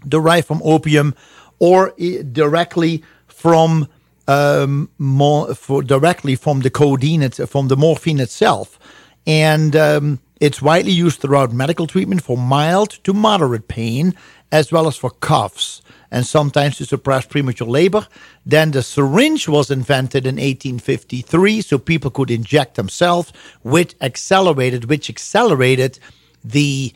derived 0.07 0.47
from 0.47 0.61
opium 0.63 1.15
or 1.57 1.93
eh, 1.99 2.21
directly 2.31 3.03
from 3.27 3.87
um, 4.27 4.89
more, 4.97 5.53
for, 5.55 5.83
directly 5.83 6.35
from 6.35 6.61
the 6.61 6.69
codeine, 6.69 7.29
from 7.29 7.67
the 7.67 7.77
morphine 7.77 8.19
itself. 8.19 8.79
And 9.25 9.75
um, 9.75 10.19
it's 10.39 10.61
widely 10.61 10.91
used 10.91 11.21
throughout 11.21 11.53
medical 11.53 11.87
treatment 11.87 12.23
for 12.23 12.37
mild 12.37 12.91
to 13.03 13.13
moderate 13.13 13.67
pain, 13.67 14.15
as 14.51 14.71
well 14.71 14.87
as 14.87 14.97
for 14.97 15.09
coughs 15.09 15.81
and 16.11 16.25
sometimes 16.25 16.77
to 16.77 16.85
suppress 16.85 17.25
premature 17.25 17.67
labor. 17.67 18.05
Then 18.45 18.71
the 18.71 18.83
syringe 18.83 19.47
was 19.47 19.71
invented 19.71 20.25
in 20.25 20.35
1853 20.35 21.61
so 21.61 21.77
people 21.77 22.11
could 22.11 22.29
inject 22.29 22.75
themselves, 22.75 23.31
which 23.61 23.95
accelerated, 24.01 24.85
which 24.85 25.09
accelerated 25.09 25.99
the 26.43 26.93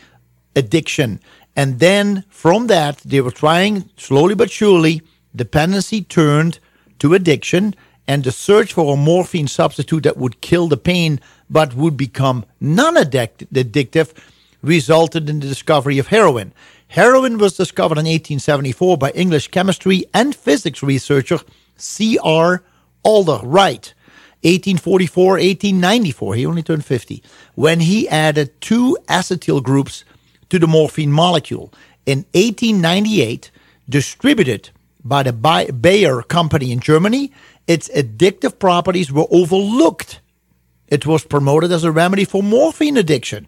addiction. 0.55 1.21
And 1.55 1.79
then 1.79 2.25
from 2.29 2.67
that, 2.67 2.97
they 2.97 3.21
were 3.21 3.31
trying 3.31 3.89
slowly 3.95 4.35
but 4.35 4.51
surely, 4.51 5.01
dependency 5.33 6.01
turned 6.01 6.59
to 6.99 7.13
addiction 7.13 7.75
and 8.07 8.23
the 8.23 8.31
search 8.31 8.73
for 8.73 8.93
a 8.93 8.97
morphine 8.97 9.47
substitute 9.47 10.03
that 10.03 10.17
would 10.17 10.41
kill 10.41 10.67
the 10.67 10.77
pain 10.77 11.19
but 11.49 11.75
would 11.75 11.97
become 11.97 12.45
non 12.59 12.95
addictive 12.95 14.13
resulted 14.61 15.29
in 15.29 15.39
the 15.39 15.47
discovery 15.47 15.99
of 15.99 16.07
heroin. 16.07 16.53
Heroin 16.89 17.37
was 17.37 17.57
discovered 17.57 17.97
in 17.97 18.05
1874 18.05 18.97
by 18.97 19.11
English 19.11 19.49
chemistry 19.49 20.05
and 20.13 20.35
physics 20.35 20.81
researcher 20.83 21.39
C.R. 21.77 22.63
Alder 23.03 23.39
Wright. 23.43 23.93
1844, 24.41 25.25
1894, 25.31 26.35
he 26.35 26.45
only 26.45 26.61
turned 26.61 26.85
50, 26.85 27.23
when 27.55 27.79
he 27.79 28.07
added 28.07 28.61
two 28.61 28.95
acetyl 29.07 29.61
groups 29.63 30.05
to 30.49 30.59
the 30.59 30.67
morphine 30.67 31.11
molecule. 31.11 31.73
In 32.05 32.19
1898, 32.33 33.49
distributed 33.89 34.69
by 35.05 35.21
the 35.21 35.31
Bayer 35.31 36.23
company 36.23 36.71
in 36.71 36.79
Germany, 36.79 37.31
its 37.67 37.87
addictive 37.89 38.57
properties 38.57 39.11
were 39.11 39.27
overlooked. 39.29 40.19
It 40.87 41.05
was 41.05 41.23
promoted 41.23 41.71
as 41.71 41.83
a 41.83 41.91
remedy 41.91 42.25
for 42.25 42.41
morphine 42.41 42.97
addiction. 42.97 43.47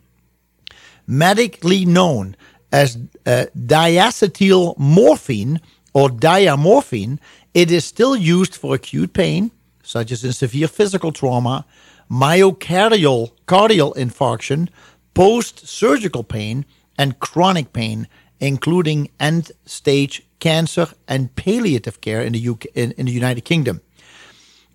Medically 1.08 1.84
known 1.84 2.36
as 2.72 2.98
uh, 3.26 3.46
diacetyl 3.58 4.78
morphine 4.78 5.60
or 5.94 6.10
diamorphine, 6.10 7.18
it 7.54 7.72
is 7.72 7.86
still 7.86 8.16
used 8.16 8.56
for 8.56 8.76
acute 8.76 9.14
pain, 9.14 9.52
such 9.82 10.12
as 10.12 10.24
in 10.24 10.34
severe 10.34 10.68
physical 10.68 11.12
trauma, 11.12 11.66
myocardial 12.12 13.32
cardial 13.48 13.94
infarction, 13.96 14.70
post 15.16 15.68
surgical 15.68 16.24
pain, 16.24 16.66
and 17.00 17.20
chronic 17.20 17.74
pain, 17.74 18.08
including 18.40 19.10
end 19.20 19.52
stage 19.66 20.27
cancer 20.40 20.88
and 21.08 21.36
palliative 21.36 22.02
care 22.02 22.22
in 22.22 22.34
the, 22.34 22.50
UK, 22.50 22.66
in, 22.76 22.92
in 22.92 23.06
the 23.06 23.12
United 23.12 23.42
Kingdom. 23.42 23.82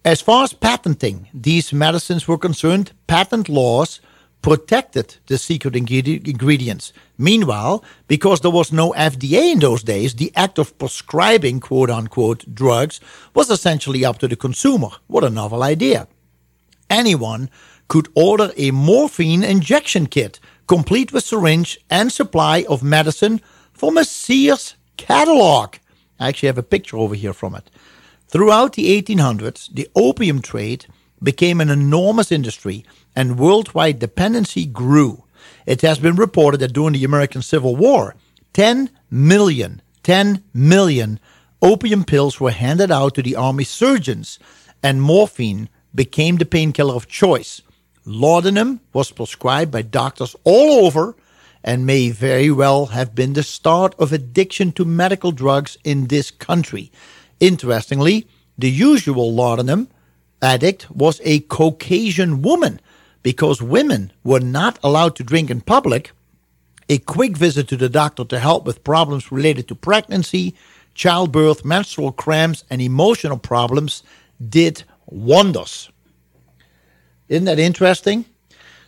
As 0.05 0.21
far 0.21 0.43
as 0.43 0.53
patenting 0.53 1.29
these 1.33 1.73
medicines 1.73 2.27
were 2.27 2.39
concerned, 2.39 2.93
patent 3.07 3.49
laws 3.49 4.01
protected 4.43 5.17
the 5.29 5.39
secret 5.39 5.77
ingredients. 5.77 6.93
Meanwhile, 7.17 7.85
because 8.09 8.41
there 8.41 8.51
was 8.51 8.73
no 8.73 8.93
FDA 8.93 9.53
in 9.53 9.61
those 9.61 9.85
days, 9.85 10.17
the 10.17 10.33
act 10.35 10.59
of 10.59 10.77
prescribing 10.79 11.61
quote 11.61 11.91
unquote 11.91 12.53
drugs 12.53 13.01
was 13.35 13.49
essentially 13.49 14.05
up 14.05 14.19
to 14.19 14.29
the 14.29 14.37
consumer. 14.37 14.89
What 15.07 15.23
a 15.23 15.31
novel 15.31 15.63
idea. 15.63 16.09
Anyone 16.91 17.49
could 17.87 18.09
order 18.15 18.51
a 18.57 18.73
morphine 18.73 19.45
injection 19.45 20.07
kit, 20.07 20.41
complete 20.67 21.13
with 21.13 21.25
syringe 21.25 21.79
and 21.89 22.11
supply 22.11 22.65
of 22.69 22.83
medicine 22.83 23.41
from 23.73 23.97
a 23.97 24.05
Sears 24.05 24.75
catalog. 24.97 25.77
I 26.19 26.29
actually 26.29 26.49
have 26.49 26.59
a 26.59 26.63
picture 26.63 26.97
over 26.97 27.15
here 27.15 27.33
from 27.33 27.55
it. 27.55 27.71
Throughout 28.29 28.75
the 28.75 29.03
1800s, 29.03 29.75
the 29.75 29.89
opium 29.95 30.41
trade 30.41 30.87
became 31.23 31.61
an 31.61 31.69
enormous 31.69 32.33
industry 32.33 32.85
and 33.15 33.39
worldwide 33.39 33.99
dependency 33.99 34.67
grew. 34.67 35.25
It 35.67 35.83
has 35.83 35.99
been 35.99 36.17
reported 36.17 36.59
that 36.61 36.73
during 36.73 36.95
the 36.95 37.05
American 37.05 37.43
Civil 37.43 37.77
War, 37.77 38.15
10 38.53 38.91
million, 39.11 39.83
10 40.03 40.43
million 40.55 41.21
opium 41.61 42.05
pills 42.05 42.41
were 42.41 42.51
handed 42.51 42.91
out 42.91 43.15
to 43.15 43.23
the 43.23 43.37
army 43.37 43.65
surgeons, 43.65 44.39
and 44.83 45.01
morphine 45.01 45.69
became 45.95 46.37
the 46.37 46.45
painkiller 46.45 46.95
of 46.95 47.07
choice. 47.07 47.63
Laudanum 48.05 48.81
was 48.93 49.13
prescribed 49.13 49.71
by 49.71 49.83
doctors 49.83 50.35
all 50.45 50.87
over 50.87 51.17
and 51.65 51.87
may 51.87 52.11
very 52.11 52.51
well 52.51 52.87
have 52.87 53.15
been 53.15 53.35
the 53.35 53.43
start 53.43 53.95
of 53.99 54.13
addiction 54.13 54.73
to 54.73 54.85
medical 54.85 55.33
drugs 55.33 55.79
in 55.85 56.09
this 56.09 56.31
country. 56.31 56.91
Interestingly, 57.41 58.27
the 58.59 58.71
usual 58.71 59.33
laudanum 59.33 59.89
addict 60.41 60.91
was 60.91 61.21
a 61.25 61.41
Caucasian 61.41 62.43
woman 62.43 62.81
because 63.23 63.63
women 63.63 64.13
were 64.25 64.41
not 64.41 64.79
allowed 64.83 65.17
to 65.17 65.23
drink 65.23 65.51
in 65.51 65.61
public. 65.61 66.13
A 66.89 66.99
quick 66.99 67.37
visit 67.37 67.69
to 67.69 67.77
the 67.77 67.89
doctor 67.89 68.25
to 68.25 68.39
help 68.39 68.65
with 68.65 68.85
problems 68.85 69.31
related 69.31 69.69
to 69.69 69.75
pregnancy, 69.75 70.55
childbirth, 70.95 71.65
menstrual 71.65 72.13
cramps, 72.13 72.65
and 72.69 72.83
emotional 72.83 73.39
problems 73.39 74.03
did 74.49 74.83
wonders. 75.07 75.91
Isn't 77.29 77.45
that 77.45 77.59
interesting? 77.59 78.25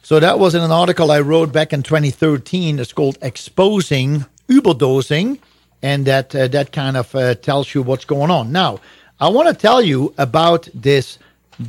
So 0.05 0.21
that 0.21 0.39
was 0.39 0.55
in 0.55 0.61
an 0.61 0.71
article 0.71 1.11
I 1.11 1.21
wrote 1.21 1.51
back 1.51 1.73
in 1.73 1.83
2013. 1.83 2.79
It's 2.79 2.93
called 2.93 3.17
Exposing 3.23 4.27
Uberdosing 4.49 5.39
and 5.81 6.05
that 6.05 6.35
uh, 6.35 6.47
that 6.49 6.73
kind 6.73 6.99
of 6.99 7.15
uh, 7.15 7.37
tells 7.37 7.75
you 7.75 7.81
what's 7.81 8.05
going 8.05 8.31
on. 8.31 8.53
Now, 8.53 8.81
I 9.19 9.29
want 9.29 9.49
to 9.49 9.55
tell 9.55 9.81
you 9.81 10.13
about 10.19 10.69
this 10.75 11.19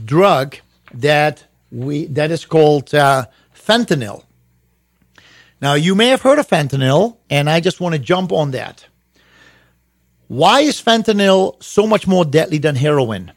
drug 0.03 0.57
that 0.93 1.45
we 1.71 2.07
that 2.07 2.29
is 2.29 2.43
called 2.43 2.93
uh, 2.93 3.27
fentanyl. 3.55 4.25
Now, 5.61 5.75
you 5.75 5.95
may 5.95 6.09
have 6.09 6.21
heard 6.21 6.37
of 6.37 6.45
fentanyl, 6.45 7.15
and 7.29 7.49
I 7.49 7.61
just 7.61 7.79
want 7.79 7.93
to 7.93 7.99
jump 7.99 8.33
on 8.33 8.51
that. 8.51 8.85
Why 10.27 10.59
is 10.59 10.81
fentanyl 10.81 11.63
so 11.63 11.87
much 11.87 12.05
more 12.05 12.25
deadly 12.25 12.57
than 12.57 12.75
heroin? 12.75 13.31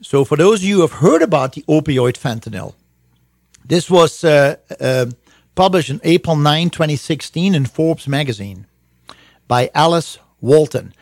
So, 0.00 0.24
for 0.24 0.38
those 0.38 0.60
of 0.60 0.64
you 0.64 0.76
who 0.76 0.80
have 0.80 0.92
heard 0.92 1.20
about 1.20 1.52
the 1.52 1.64
opioid 1.68 2.16
fentanyl, 2.16 2.72
this 3.64 3.90
was 3.90 4.24
uh, 4.24 4.56
uh, 4.80 5.06
published 5.54 5.90
in 5.90 6.00
April 6.04 6.36
9, 6.36 6.70
2016, 6.70 7.54
in 7.54 7.66
Forbes 7.66 8.08
magazine 8.08 8.66
by 9.48 9.70
Alice 9.74 10.18
Walton. 10.40 10.92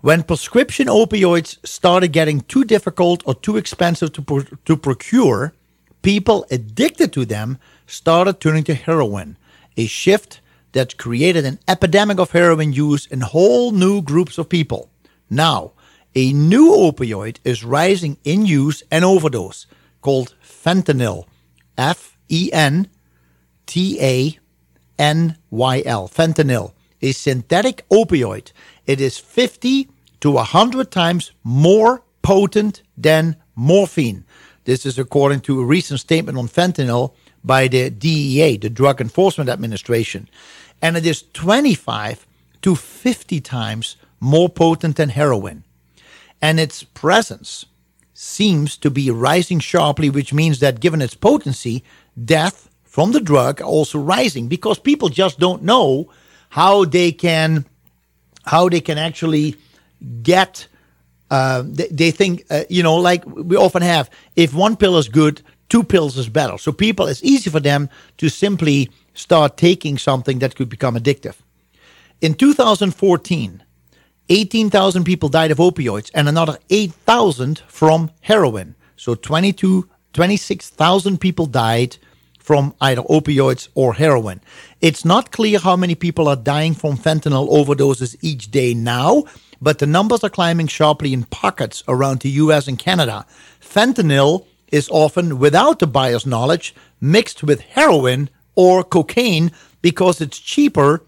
When 0.00 0.22
prescription 0.22 0.86
opioids 0.86 1.58
started 1.66 2.08
getting 2.08 2.40
too 2.40 2.64
difficult 2.64 3.22
or 3.26 3.34
too 3.34 3.56
expensive 3.56 4.12
to, 4.14 4.22
pro- 4.22 4.44
to 4.64 4.76
procure, 4.76 5.52
people 6.02 6.46
addicted 6.50 7.12
to 7.12 7.24
them 7.24 7.58
started 7.86 8.40
turning 8.40 8.64
to 8.64 8.74
heroin, 8.74 9.36
a 9.76 9.86
shift 9.86 10.40
that 10.72 10.96
created 10.96 11.44
an 11.44 11.58
epidemic 11.68 12.18
of 12.18 12.30
heroin 12.30 12.72
use 12.72 13.06
in 13.06 13.20
whole 13.20 13.72
new 13.72 14.00
groups 14.00 14.38
of 14.38 14.48
people. 14.48 14.88
Now, 15.28 15.72
a 16.14 16.32
new 16.32 16.70
opioid 16.70 17.38
is 17.44 17.64
rising 17.64 18.16
in 18.24 18.46
use 18.46 18.82
and 18.90 19.04
overdose 19.04 19.66
called 20.00 20.34
fentanyl. 20.42 21.26
F 21.80 22.16
E 22.28 22.50
N 22.52 22.88
T 23.66 23.98
A 24.00 24.38
N 24.98 25.36
Y 25.50 25.82
L. 25.86 26.08
Fentanyl 26.08 26.74
a 27.02 27.12
synthetic 27.12 27.88
opioid. 27.88 28.52
It 28.86 29.00
is 29.00 29.18
50 29.18 29.88
to 30.20 30.30
100 30.30 30.90
times 30.90 31.32
more 31.42 32.02
potent 32.22 32.82
than 32.96 33.36
morphine. 33.54 34.24
This 34.64 34.84
is 34.84 34.98
according 34.98 35.40
to 35.42 35.60
a 35.60 35.64
recent 35.64 36.00
statement 36.00 36.36
on 36.36 36.48
fentanyl 36.48 37.14
by 37.42 37.68
the 37.68 37.88
DEA, 37.90 38.58
the 38.58 38.68
Drug 38.68 39.00
Enforcement 39.00 39.48
Administration. 39.48 40.28
And 40.82 40.96
it 40.96 41.06
is 41.06 41.24
25 41.32 42.26
to 42.62 42.76
50 42.76 43.40
times 43.40 43.96
more 44.20 44.50
potent 44.50 44.96
than 44.96 45.08
heroin. 45.08 45.64
And 46.42 46.60
its 46.60 46.82
presence 46.84 47.64
seems 48.22 48.76
to 48.76 48.90
be 48.90 49.10
rising 49.10 49.58
sharply, 49.58 50.10
which 50.10 50.34
means 50.34 50.60
that 50.60 50.78
given 50.78 51.00
its 51.00 51.14
potency, 51.14 51.82
death 52.22 52.68
from 52.84 53.12
the 53.12 53.20
drug 53.20 53.62
also 53.62 53.98
rising 53.98 54.46
because 54.46 54.78
people 54.78 55.08
just 55.08 55.38
don't 55.38 55.62
know 55.62 56.10
how 56.50 56.84
they 56.84 57.12
can 57.12 57.64
how 58.44 58.68
they 58.68 58.80
can 58.80 58.98
actually 58.98 59.56
get 60.22 60.66
uh, 61.30 61.62
they, 61.64 61.86
they, 61.86 62.10
think 62.10 62.44
uh, 62.50 62.64
you 62.68 62.82
know 62.82 62.96
like 62.96 63.24
we 63.24 63.56
often 63.56 63.80
have 63.80 64.10
if 64.36 64.52
one 64.52 64.76
pill 64.76 64.98
is 64.98 65.08
good 65.08 65.40
two 65.70 65.82
pills 65.82 66.18
is 66.18 66.28
better. 66.28 66.58
So 66.58 66.72
people 66.72 67.06
it's 67.06 67.24
easy 67.24 67.48
for 67.48 67.60
them 67.60 67.88
to 68.18 68.28
simply 68.28 68.90
start 69.14 69.56
taking 69.56 69.96
something 69.96 70.40
that 70.40 70.56
could 70.56 70.68
become 70.68 70.94
addictive. 70.94 71.36
In 72.20 72.34
2014 72.34 73.62
18,000 74.30 75.04
people 75.04 75.28
died 75.28 75.50
of 75.50 75.58
opioids 75.58 76.10
and 76.14 76.28
another 76.28 76.56
8,000 76.70 77.58
from 77.68 78.10
heroin 78.22 78.74
so 78.96 79.14
22 79.14 79.88
26,000 80.12 81.18
people 81.20 81.46
died 81.46 81.96
from 82.38 82.74
either 82.80 83.02
opioids 83.02 83.68
or 83.74 83.94
heroin. 83.94 84.40
It's 84.80 85.04
not 85.04 85.30
clear 85.30 85.58
how 85.58 85.76
many 85.76 85.94
people 85.94 86.26
are 86.26 86.36
dying 86.36 86.74
from 86.74 86.96
fentanyl 86.96 87.48
overdoses 87.48 88.16
each 88.22 88.50
day 88.50 88.74
now, 88.74 89.24
but 89.60 89.78
the 89.78 89.86
numbers 89.86 90.24
are 90.24 90.30
climbing 90.30 90.66
sharply 90.66 91.12
in 91.12 91.24
pockets 91.24 91.84
around 91.86 92.20
the 92.20 92.30
US 92.30 92.66
and 92.66 92.78
Canada. 92.78 93.24
Fentanyl 93.60 94.46
is 94.72 94.88
often, 94.90 95.38
without 95.38 95.78
the 95.78 95.86
buyer's 95.86 96.26
knowledge, 96.26 96.74
mixed 97.00 97.42
with 97.44 97.60
heroin 97.60 98.28
or 98.56 98.82
cocaine 98.82 99.52
because 99.80 100.20
it's 100.20 100.38
cheaper 100.38 101.04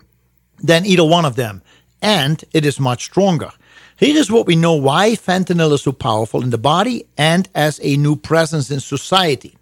than 0.62 0.86
either 0.86 1.04
one 1.04 1.24
of 1.24 1.34
them, 1.36 1.60
and 2.02 2.44
it 2.52 2.66
is 2.66 2.78
much 2.78 3.04
stronger. 3.04 3.52
Here 3.96 4.16
is 4.16 4.30
what 4.30 4.46
we 4.46 4.56
know 4.56 4.74
why 4.74 5.12
fentanyl 5.12 5.72
is 5.72 5.82
so 5.82 5.92
powerful 5.92 6.42
in 6.42 6.50
the 6.50 6.58
body 6.58 7.06
and 7.16 7.48
as 7.54 7.80
a 7.82 7.96
new 7.96 8.16
presence 8.16 8.70
in 8.70 8.80
society. 8.80 9.56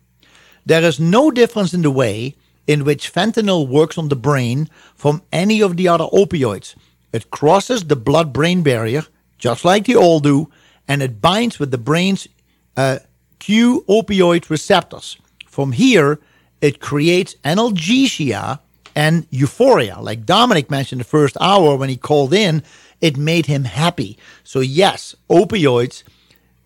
There 0.65 0.83
is 0.83 0.99
no 0.99 1.31
difference 1.31 1.75
in 1.75 1.83
the 1.83 1.91
way 1.91 2.35
in 2.67 2.85
which 2.85 3.13
fentanyl 3.13 3.69
works 3.69 3.99
on 3.99 4.09
the 4.09 4.17
brain 4.17 4.69
from 4.95 5.23
any 5.33 5.61
of 5.61 5.77
the 5.77 5.89
other 5.89 6.07
opioids. 6.07 6.75
It 7.13 7.31
crosses 7.31 7.85
the 7.85 7.97
blood 7.97 8.33
brain 8.33 8.63
barrier, 8.63 9.05
just 9.39 9.65
like 9.65 9.87
they 9.87 9.95
all 9.95 10.21
do, 10.21 10.51
and 10.89 11.03
it 11.03 11.21
binds 11.21 11.59
with 11.59 11.71
the 11.71 11.79
brain's 11.79 12.27
uh, 12.77 13.01
mu 13.49 13.83
opioid 13.85 14.49
receptors. 14.49 15.19
From 15.47 15.73
here, 15.73 16.21
it 16.61 16.81
creates 16.81 17.35
analgesia 17.45 18.61
and 19.01 19.27
euphoria. 19.31 19.99
Like 19.99 20.27
Dominic 20.27 20.71
mentioned 20.71 21.01
the 21.01 21.17
first 21.17 21.35
hour 21.41 21.75
when 21.75 21.89
he 21.89 21.97
called 21.97 22.35
in, 22.35 22.63
it 23.01 23.17
made 23.17 23.47
him 23.47 23.65
happy. 23.65 24.19
So, 24.45 24.61
yes, 24.61 25.15
opioids 25.31 26.03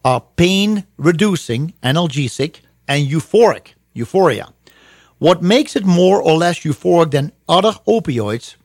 are 0.05 0.21
pain 0.35 0.85
reducing, 0.97 1.75
analgesic, 1.85 2.57
and 2.89 3.09
euphoric, 3.09 3.75
euphoria. 3.93 4.49
What 5.19 5.43
makes 5.43 5.77
it 5.77 5.85
more 5.87 6.21
or 6.21 6.37
less 6.37 6.65
euphoric 6.65 7.13
than 7.13 7.31
other 7.49 7.75
opioids 7.87 8.57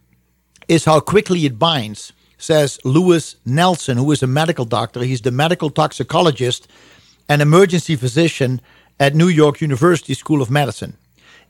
is 0.68 0.86
how 0.86 1.00
quickly 1.00 1.46
it 1.46 1.60
binds, 1.60 2.12
says 2.40 2.80
Lewis 2.84 3.36
Nelson, 3.46 3.98
who 3.98 4.12
is 4.12 4.24
a 4.24 4.28
medical 4.42 4.66
doctor. 4.66 5.04
He's 5.04 5.22
the 5.22 5.30
medical 5.44 5.70
toxicologist 5.70 6.68
and 7.30 7.40
emergency 7.40 7.96
physician 7.96 8.62
at 9.00 9.14
New 9.14 9.28
York 9.28 9.62
University 9.62 10.16
School 10.16 10.42
of 10.42 10.50
Medicine. 10.50 10.98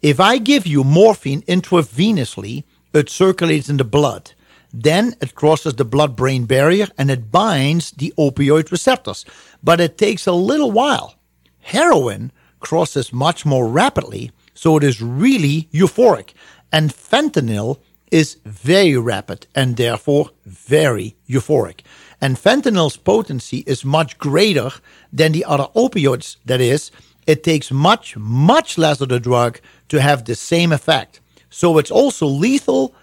If 0.01 0.19
I 0.19 0.37
give 0.37 0.65
you 0.65 0.83
morphine 0.83 1.41
intravenously, 1.41 2.63
it 2.93 3.09
circulates 3.09 3.69
in 3.69 3.77
the 3.77 3.83
blood. 3.83 4.31
Then 4.71 5.15
it 5.21 5.35
crosses 5.35 5.73
the 5.73 5.85
blood 5.85 6.15
brain 6.15 6.45
barrier 6.45 6.87
and 6.97 7.11
it 7.11 7.31
binds 7.31 7.91
the 7.91 8.13
opioid 8.17 8.71
receptors. 8.71 9.25
But 9.63 9.81
it 9.81 9.97
takes 9.97 10.25
a 10.25 10.31
little 10.31 10.71
while. 10.71 11.15
Heroin 11.59 12.31
crosses 12.59 13.11
much 13.11 13.45
more 13.45 13.67
rapidly, 13.67 14.31
so 14.53 14.77
it 14.77 14.83
is 14.83 15.01
really 15.01 15.67
euphoric. 15.73 16.33
And 16.71 16.91
fentanyl 16.91 17.79
is 18.11 18.37
very 18.45 18.97
rapid 18.97 19.47
and 19.53 19.75
therefore 19.75 20.31
very 20.45 21.15
euphoric. 21.27 21.81
And 22.21 22.37
fentanyl's 22.37 22.97
potency 22.97 23.59
is 23.67 23.85
much 23.85 24.17
greater 24.17 24.71
than 25.11 25.31
the 25.31 25.45
other 25.45 25.67
opioids. 25.75 26.37
That 26.45 26.61
is, 26.61 26.91
it 27.27 27.43
takes 27.43 27.71
much, 27.71 28.17
much 28.17 28.77
less 28.77 29.01
of 29.01 29.09
the 29.09 29.19
drug 29.19 29.59
to 29.89 30.01
have 30.01 30.25
the 30.25 30.35
same 30.35 30.71
effect. 30.71 31.19
So 31.49 31.77
it's 31.77 31.91
also 31.91 32.25
lethal 32.25 32.95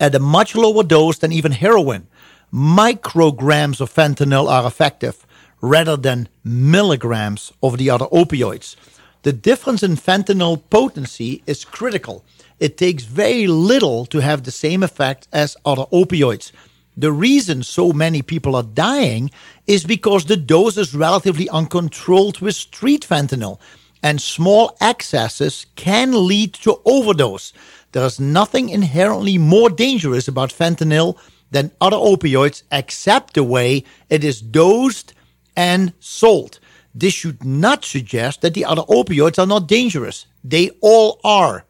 at 0.00 0.14
a 0.14 0.18
much 0.18 0.54
lower 0.54 0.82
dose 0.82 1.18
than 1.18 1.32
even 1.32 1.52
heroin. 1.52 2.06
Micrograms 2.52 3.80
of 3.80 3.92
fentanyl 3.92 4.48
are 4.48 4.66
effective 4.66 5.26
rather 5.60 5.96
than 5.96 6.28
milligrams 6.44 7.52
of 7.62 7.78
the 7.78 7.90
other 7.90 8.06
opioids. 8.06 8.76
The 9.22 9.32
difference 9.32 9.82
in 9.82 9.96
fentanyl 9.96 10.62
potency 10.70 11.42
is 11.46 11.64
critical. 11.64 12.24
It 12.60 12.76
takes 12.76 13.04
very 13.04 13.46
little 13.46 14.06
to 14.06 14.18
have 14.20 14.44
the 14.44 14.52
same 14.52 14.82
effect 14.82 15.26
as 15.32 15.56
other 15.64 15.84
opioids. 15.92 16.52
The 16.96 17.12
reason 17.12 17.62
so 17.62 17.92
many 17.92 18.22
people 18.22 18.56
are 18.56 18.62
dying 18.62 19.30
is 19.66 19.84
because 19.84 20.24
the 20.24 20.36
dose 20.36 20.78
is 20.78 20.94
relatively 20.94 21.48
uncontrolled 21.50 22.40
with 22.40 22.54
street 22.54 23.06
fentanyl, 23.06 23.58
and 24.06 24.20
small 24.20 24.76
excesses 24.80 25.66
can 25.74 26.28
lead 26.28 26.54
to 26.54 26.80
overdose. 26.84 27.52
There 27.90 28.06
is 28.06 28.20
nothing 28.20 28.68
inherently 28.68 29.36
more 29.36 29.68
dangerous 29.68 30.28
about 30.28 30.50
fentanyl 30.52 31.18
than 31.50 31.72
other 31.80 31.96
opioids 31.96 32.62
except 32.70 33.34
the 33.34 33.42
way 33.42 33.82
it 34.08 34.22
is 34.22 34.40
dosed 34.40 35.12
and 35.56 35.92
sold. 35.98 36.60
This 36.94 37.14
should 37.14 37.42
not 37.44 37.84
suggest 37.84 38.42
that 38.42 38.54
the 38.54 38.64
other 38.64 38.82
opioids 38.82 39.40
are 39.40 39.52
not 39.54 39.66
dangerous. 39.66 40.26
They 40.44 40.70
all 40.80 41.20
are. 41.24 41.64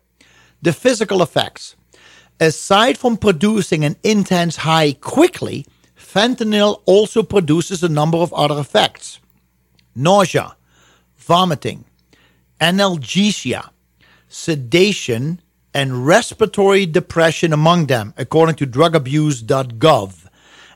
The 0.61 0.75
physical 0.75 1.23
effects. 1.23 1.75
Aside 2.39 2.99
from 2.99 3.17
producing 3.17 3.83
an 3.83 3.97
intense 4.03 4.57
high 4.57 4.93
quickly, 4.93 5.65
fentanyl 5.99 6.83
also 6.85 7.23
produces 7.23 7.83
a 7.83 7.89
number 7.89 8.19
of 8.19 8.35
other 8.35 8.61
effects 8.61 9.21
nausea, 9.95 10.55
vomiting, 11.17 11.86
analgesia, 12.61 13.71
sedation, 14.29 15.41
and 15.75 16.07
respiratory 16.07 16.87
depression 16.87 17.53
among 17.53 17.87
them, 17.87 18.15
according 18.17 18.57
to 18.57 18.67
drugabuse.gov. 18.67 20.27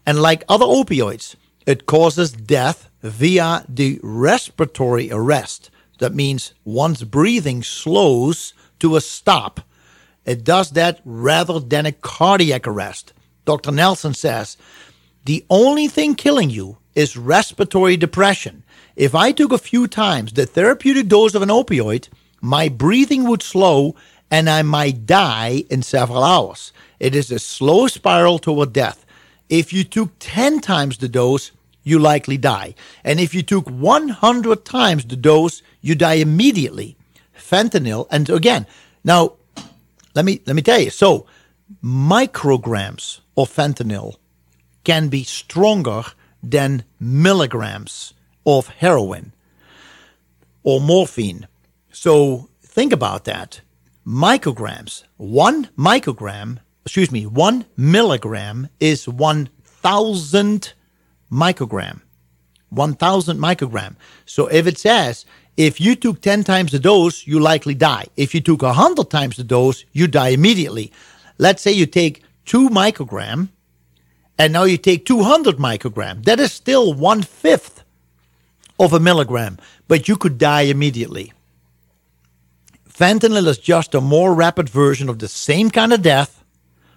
And 0.05 0.21
like 0.21 0.45
other 0.49 0.67
opioids, 0.67 1.37
it 1.67 1.87
causes 1.87 2.33
death 2.33 2.91
via 3.03 3.65
the 3.69 3.99
respiratory 4.03 5.11
arrest. 5.11 5.71
That 5.99 6.15
means 6.15 6.55
one's 6.65 7.05
breathing 7.05 7.63
slows 7.63 8.55
to 8.81 8.97
a 8.97 9.01
stop. 9.01 9.61
It 10.25 10.45
does 10.45 10.73
that 10.73 11.01
rather 11.05 11.61
than 11.61 11.87
a 11.87 11.93
cardiac 11.93 12.67
arrest. 12.67 13.13
Dr. 13.45 13.73
Nelson 13.73 14.15
says 14.15 14.57
the 15.25 15.45
only 15.51 15.89
thing 15.89 16.15
killing 16.15 16.51
you 16.51 16.79
is 16.95 17.17
respiratory 17.17 17.97
depression. 17.97 18.65
If 19.01 19.15
I 19.15 19.33
took 19.33 19.51
a 19.51 19.57
few 19.57 19.89
times 19.89 20.35
the 20.35 20.45
therapeutic 20.45 21.09
dose 21.09 21.35
of 21.35 21.41
an 21.41 21.49
opioid, 21.49 22.11
my 22.43 22.69
breathing 22.69 23.25
would 23.25 23.43
slow 23.43 23.97
and 24.31 24.51
I 24.51 24.61
might 24.61 25.07
die 25.07 25.65
in 25.71 25.81
several 25.81 26.23
hours. 26.23 26.75
It 26.99 27.15
is 27.15 27.31
a 27.31 27.39
slow 27.39 27.87
spiral 27.87 28.39
toward 28.39 28.75
death. 28.75 29.07
If 29.49 29.73
you 29.73 29.85
took 29.85 30.11
10 30.19 30.61
times 30.61 30.99
the 30.99 31.09
dose, 31.09 31.51
you 31.83 31.99
likely 31.99 32.37
die. 32.37 32.75
And 33.03 33.19
if 33.19 33.33
you 33.33 33.43
took 33.43 33.71
100 33.71 34.67
times 34.67 35.07
the 35.07 35.17
dose, 35.17 35.63
you 35.81 35.95
die 35.95 36.21
immediately. 36.21 36.99
Fentanyl, 37.35 38.07
and 38.11 38.29
again, 38.29 38.67
now 39.03 39.33
let 40.15 40.27
me 40.27 40.43
let 40.45 40.55
me 40.55 40.61
tell 40.61 40.79
you. 40.79 40.91
So, 40.91 41.25
micrograms 41.83 43.21
of 43.35 43.49
fentanyl 43.49 44.17
can 44.85 45.09
be 45.09 45.25
stronger 45.25 46.03
than 46.43 46.85
milligrams 47.01 48.13
of 48.47 48.69
heroin 48.69 49.33
or 50.63 50.81
morphine. 50.81 51.47
So, 51.93 52.49
think 52.63 52.93
about 52.93 53.25
that. 53.25 53.61
Micrograms. 54.07 55.05
One 55.17 55.69
microgram, 55.77 56.59
excuse 56.85 57.11
me, 57.11 57.27
one 57.27 57.67
milligram 57.77 58.69
is 58.79 59.09
1,000 59.09 60.73
microgram. 61.31 62.01
1000 62.71 63.39
microgram. 63.39 63.97
So 64.27 64.47
if 64.47 64.67
it 64.67 64.79
says 64.79 65.25
if 65.57 65.81
you 65.81 65.95
took 65.95 66.23
10 66.23 66.45
times 66.45 66.73
the 66.73 66.79
dose, 66.79 67.27
you 67.27 67.41
likely 67.41 67.75
die. 67.75 68.07
If 68.17 68.35
you 68.35 68.41
took 68.41 68.63
100 68.63 69.11
times 69.11 69.37
the 69.37 69.45
dose, 69.45 69.85
you 69.93 70.07
die 70.07 70.29
immediately. 70.29 70.93
Let's 71.39 71.63
say 71.63 71.73
you 71.73 71.87
take 71.87 72.23
2 72.47 72.69
microgram 72.71 73.49
and 74.39 74.53
now 74.53 74.65
you 74.65 74.79
take 74.79 75.05
200 75.05 75.57
microgram. 75.57 76.25
That 76.25 76.41
is 76.41 76.53
still 76.53 76.95
one 76.95 77.23
fifth 77.23 77.80
of 78.81 78.95
a 78.95 78.99
milligram, 78.99 79.59
but 79.87 80.09
you 80.09 80.17
could 80.17 80.39
die 80.39 80.63
immediately. 80.63 81.33
Fentanyl 82.89 83.47
is 83.47 83.59
just 83.59 83.95
a 83.95 84.01
more 84.01 84.35
rapid 84.35 84.69
version 84.69 85.09
of 85.09 85.19
the 85.19 85.29
same 85.29 85.71
kind 85.71 85.93
of 85.93 86.03
death 86.03 86.43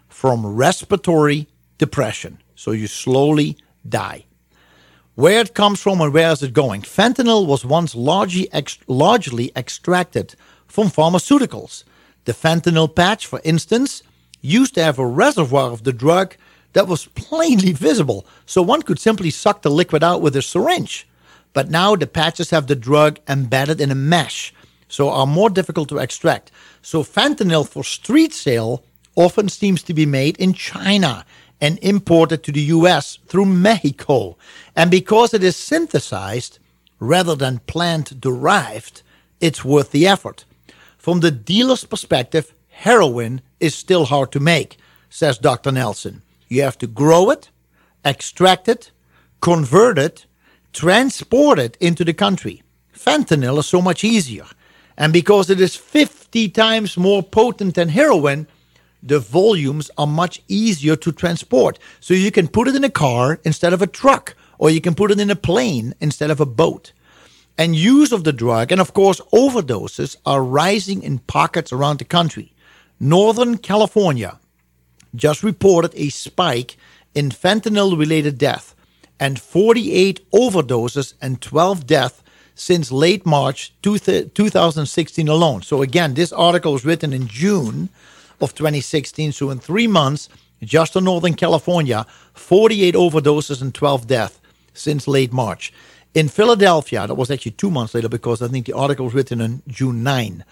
from 0.08 0.46
respiratory 0.46 1.48
depression. 1.78 2.40
So 2.56 2.72
you 2.72 2.88
slowly 2.88 3.58
die. 3.88 4.26
Where 5.16 5.42
it 5.42 5.54
comes 5.54 5.82
from 5.82 6.00
and 6.00 6.14
where 6.14 6.32
is 6.32 6.42
it 6.42 6.54
going? 6.54 6.82
Fentanyl 6.82 7.46
was 7.46 7.66
once 7.66 7.94
largely, 7.96 8.52
ex- 8.54 8.80
largely 8.88 9.52
extracted 9.56 10.36
from 10.66 10.88
pharmaceuticals. 10.88 11.84
The 12.26 12.32
fentanyl 12.32 12.96
patch, 12.96 13.28
for 13.28 13.42
instance, 13.44 14.04
used 14.42 14.74
to 14.76 14.84
have 14.84 15.00
a 15.00 15.06
reservoir 15.06 15.72
of 15.72 15.84
the 15.84 15.94
drug 15.94 16.36
that 16.72 16.88
was 16.88 17.08
plainly 17.08 17.74
visible, 17.74 18.26
so 18.46 18.62
one 18.62 18.82
could 18.82 19.00
simply 19.00 19.30
suck 19.30 19.62
the 19.62 19.70
liquid 19.70 20.04
out 20.04 20.22
with 20.22 20.36
a 20.36 20.42
syringe. 20.42 21.08
But 21.54 21.70
now 21.70 21.96
the 21.96 22.08
patches 22.08 22.50
have 22.50 22.68
the 22.68 22.76
drug 22.76 23.20
embedded 23.28 23.80
in 23.80 23.92
a 23.92 23.96
mesh, 23.96 24.54
so 24.88 25.10
are 25.10 25.28
more 25.28 25.50
difficult 25.50 25.90
to 25.90 26.00
extract. 26.00 26.52
So 26.82 27.04
fentanyl 27.04 27.68
for 27.68 27.84
street 27.84 28.34
sale 28.34 28.84
often 29.16 29.50
seems 29.50 29.84
to 29.84 29.94
be 29.94 30.06
made 30.06 30.38
in 30.38 30.54
China 30.54 31.26
and 31.62 31.80
imported 31.82 32.44
to 32.44 32.52
the 32.52 32.62
US 32.62 33.20
through 33.28 33.46
Mexico. 33.46 34.38
And 34.76 34.92
because 34.92 35.34
it 35.34 35.44
is 35.44 35.56
synthesized 35.56 36.60
rather 37.00 37.36
than 37.36 37.60
plant 37.60 38.20
derived, 38.20 39.02
it's 39.40 39.64
worth 39.64 39.92
the 39.92 40.08
effort. 40.08 40.46
From 40.98 41.20
the 41.20 41.32
dealer's 41.32 41.86
perspective, 41.86 42.54
heroin 42.70 43.42
is 43.60 43.76
still 43.76 44.06
hard 44.06 44.32
to 44.32 44.40
make, 44.40 44.78
says 45.10 45.38
Dr. 45.38 45.72
Nelson. 45.72 46.22
You 46.48 46.64
have 46.64 46.78
to 46.80 46.88
grow 46.88 47.30
it, 47.30 47.50
extract 48.04 48.68
it, 48.68 48.92
convert 49.42 49.98
it, 49.98 50.26
transport 50.74 51.60
it 51.60 51.78
into 51.80 52.04
the 52.04 52.14
country. 52.14 52.64
Fentanyl 52.94 53.60
is 53.60 53.68
so 53.68 53.82
much 53.82 54.04
easier. 54.04 54.46
And 54.98 55.14
because 55.14 55.50
it 55.50 55.60
is 55.60 55.76
50 55.76 56.50
times 56.50 56.98
more 56.98 57.24
potent 57.24 57.76
than 57.76 57.90
heroin, 57.90 58.48
the 59.02 59.20
volumes 59.20 59.90
are 59.98 60.08
much 60.08 60.42
easier 60.48 60.96
to 60.96 61.12
transport. 61.12 61.80
So 62.00 62.14
you 62.14 62.32
can 62.32 62.48
put 62.48 62.68
it 62.68 62.76
in 62.76 62.84
a 62.84 62.90
car 62.90 63.40
instead 63.44 63.74
of 63.74 63.82
a 63.82 63.88
truck, 63.88 64.36
or 64.58 64.70
you 64.70 64.82
can 64.82 64.96
put 64.96 65.12
it 65.12 65.20
in 65.20 65.30
a 65.30 65.36
plane 65.36 65.94
instead 66.00 66.32
of 66.32 66.40
a 66.40 66.46
boat. 66.46 66.94
And 67.58 67.76
use 67.76 68.12
of 68.12 68.24
the 68.24 68.34
drug, 68.34 68.72
and 68.72 68.82
of 68.82 68.94
course, 68.94 69.22
overdoses 69.32 70.16
are 70.26 70.44
rising 70.44 71.04
in 71.04 71.20
pockets 71.20 71.72
around 71.72 72.00
the 72.00 72.06
country. 72.06 72.54
Northern 73.00 73.58
California 73.58 74.40
just 75.14 75.44
reported 75.44 75.92
a 75.96 76.10
spike 76.10 76.78
in 77.14 77.30
fentanyl 77.30 77.98
related 77.98 78.38
death 78.38 78.73
and 79.24 79.40
48 79.40 80.20
overdoses 80.34 81.14
and 81.22 81.42
12 81.42 81.88
deaths 81.88 82.22
since 82.56 82.92
late 82.92 83.26
March 83.26 83.74
2016 83.82 85.30
alone. 85.30 85.62
So, 85.62 85.82
again, 85.82 86.14
this 86.14 86.34
article 86.34 86.74
was 86.74 86.84
written 86.84 87.14
in 87.14 87.28
June 87.28 87.88
of 88.42 88.54
2016. 88.54 89.32
So 89.32 89.50
in 89.50 89.60
three 89.60 89.88
months, 89.88 90.28
just 90.62 90.98
in 90.98 91.06
Northern 91.06 91.36
California, 91.36 92.06
48 92.34 92.96
overdoses 92.96 93.62
and 93.62 93.74
12 93.74 94.08
deaths 94.08 94.42
since 94.74 95.08
late 95.08 95.32
March. 95.32 95.72
In 96.14 96.28
Philadelphia, 96.28 97.08
that 97.08 97.16
was 97.16 97.32
actually 97.32 97.54
two 97.54 97.72
months 97.72 97.94
later 97.96 98.10
because 98.10 98.42
I 98.42 98.50
think 98.50 98.66
the 98.66 98.74
article 98.74 99.06
was 99.06 99.14
written 99.14 99.40
on 99.40 99.62
June 99.70 100.04
9. 100.04 100.44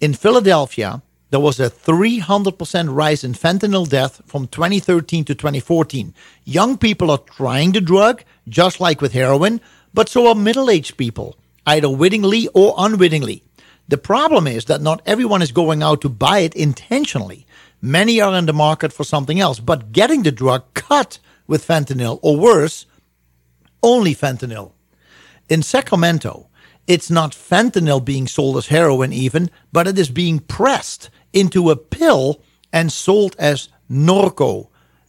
In 0.00 0.14
Philadelphia, 0.14 1.02
there 1.30 1.40
was 1.40 1.60
a 1.60 1.68
300% 1.70 2.94
rise 2.94 3.22
in 3.22 3.34
fentanyl 3.34 3.88
death 3.88 4.22
from 4.26 4.48
2013 4.48 5.24
to 5.24 5.34
2014. 5.34 6.14
Young 6.44 6.78
people 6.78 7.10
are 7.10 7.18
trying 7.18 7.72
the 7.72 7.80
drug, 7.80 8.22
just 8.48 8.80
like 8.80 9.02
with 9.02 9.12
heroin, 9.12 9.60
but 9.92 10.08
so 10.08 10.28
are 10.28 10.34
middle 10.34 10.70
aged 10.70 10.96
people, 10.96 11.36
either 11.66 11.90
wittingly 11.90 12.48
or 12.54 12.74
unwittingly. 12.78 13.42
The 13.88 13.98
problem 13.98 14.46
is 14.46 14.66
that 14.66 14.80
not 14.80 15.02
everyone 15.04 15.42
is 15.42 15.52
going 15.52 15.82
out 15.82 16.00
to 16.02 16.08
buy 16.08 16.40
it 16.40 16.54
intentionally. 16.54 17.46
Many 17.80 18.20
are 18.20 18.34
in 18.34 18.46
the 18.46 18.52
market 18.52 18.92
for 18.92 19.04
something 19.04 19.38
else, 19.38 19.60
but 19.60 19.92
getting 19.92 20.22
the 20.22 20.32
drug 20.32 20.64
cut 20.74 21.18
with 21.46 21.66
fentanyl, 21.66 22.18
or 22.22 22.36
worse, 22.38 22.86
only 23.82 24.14
fentanyl. 24.14 24.72
In 25.48 25.62
Sacramento, 25.62 26.48
it's 26.86 27.10
not 27.10 27.32
fentanyl 27.32 28.02
being 28.02 28.26
sold 28.26 28.56
as 28.56 28.68
heroin, 28.68 29.12
even, 29.12 29.50
but 29.72 29.86
it 29.86 29.98
is 29.98 30.10
being 30.10 30.38
pressed 30.38 31.10
into 31.32 31.70
a 31.70 31.76
pill 31.76 32.42
and 32.72 32.92
sold 32.92 33.36
as 33.38 33.68
Norco, 33.90 34.68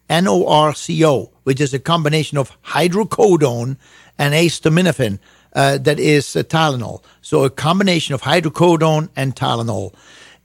N 0.10 0.28
O 0.28 0.48
R 0.48 0.74
C 0.74 1.06
O, 1.06 1.32
which 1.44 1.62
is 1.62 1.74
a 1.74 1.80
combination 1.80 2.38
of 2.38 2.52
hydrocodone 2.64 3.78
and 4.18 4.34
acetaminophen. 4.34 5.20
Uh, 5.52 5.80
that 5.80 6.00
is 6.00 6.36
uh, 6.36 6.44
Tylenol. 6.44 7.04
So 7.22 7.44
a 7.44 7.50
combination 7.50 8.14
of 8.14 8.22
hydrocodone 8.22 9.10
and 9.16 9.36
Tylenol. 9.36 9.94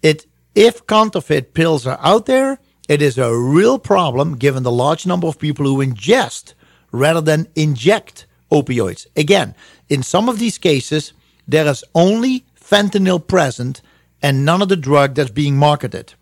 It 0.03 0.27
if 0.55 0.87
counterfeit 0.87 1.53
pills 1.53 1.87
are 1.87 1.99
out 2.01 2.27
there, 2.27 2.59
it 2.89 3.03
is 3.03 3.19
a 3.19 3.37
real 3.37 3.79
problem 3.79 4.37
given 4.37 4.63
the 4.63 4.71
large 4.71 5.07
number 5.07 5.27
of 5.27 5.39
people 5.39 5.67
who 5.67 5.85
ingest 5.85 6.55
rather 6.93 7.21
than 7.21 7.49
inject 7.55 8.27
opioids. 8.51 9.07
Again, 9.17 9.55
in 9.89 10.03
some 10.03 10.29
of 10.29 10.39
these 10.39 10.59
cases, 10.59 11.13
there 11.49 11.67
is 11.67 11.85
only 11.95 12.45
fentanyl 12.59 13.27
present 13.27 13.83
and 14.25 14.43
none 14.43 14.63
of 14.63 14.71
the 14.71 14.77
drug 14.77 15.15
that's 15.15 15.31
being 15.31 15.55
marketed. 15.55 16.15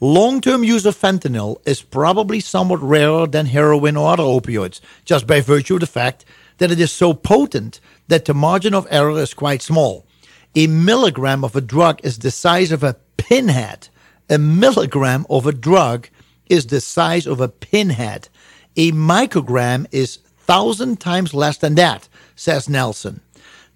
Long 0.00 0.40
term 0.40 0.64
use 0.64 0.86
of 0.86 0.96
fentanyl 0.96 1.60
is 1.66 1.82
probably 1.82 2.40
somewhat 2.40 2.82
rarer 2.82 3.26
than 3.26 3.44
heroin 3.44 3.94
or 3.94 4.10
other 4.10 4.22
opioids, 4.22 4.80
just 5.04 5.26
by 5.26 5.42
virtue 5.42 5.74
of 5.74 5.80
the 5.80 5.86
fact 5.86 6.24
that 6.56 6.70
it 6.70 6.80
is 6.80 6.90
so 6.90 7.12
potent 7.12 7.78
that 8.06 8.24
the 8.24 8.32
margin 8.32 8.72
of 8.72 8.86
error 8.88 9.18
is 9.18 9.34
quite 9.34 9.60
small. 9.60 10.06
A 10.54 10.66
milligram 10.66 11.44
of 11.44 11.54
a 11.54 11.60
drug 11.60 12.00
is 12.02 12.20
the 12.20 12.30
size 12.30 12.72
of 12.72 12.82
a 12.82 12.96
pinhead. 13.18 13.88
A 14.30 14.38
milligram 14.38 15.26
of 15.28 15.46
a 15.46 15.52
drug 15.52 16.08
is 16.48 16.68
the 16.68 16.80
size 16.80 17.26
of 17.26 17.38
a 17.38 17.48
pinhead. 17.48 18.30
A 18.78 18.92
microgram 18.92 19.86
is 19.92 20.20
thousand 20.38 21.00
times 21.00 21.34
less 21.34 21.58
than 21.58 21.74
that, 21.74 22.08
says 22.34 22.66
Nelson. 22.66 23.20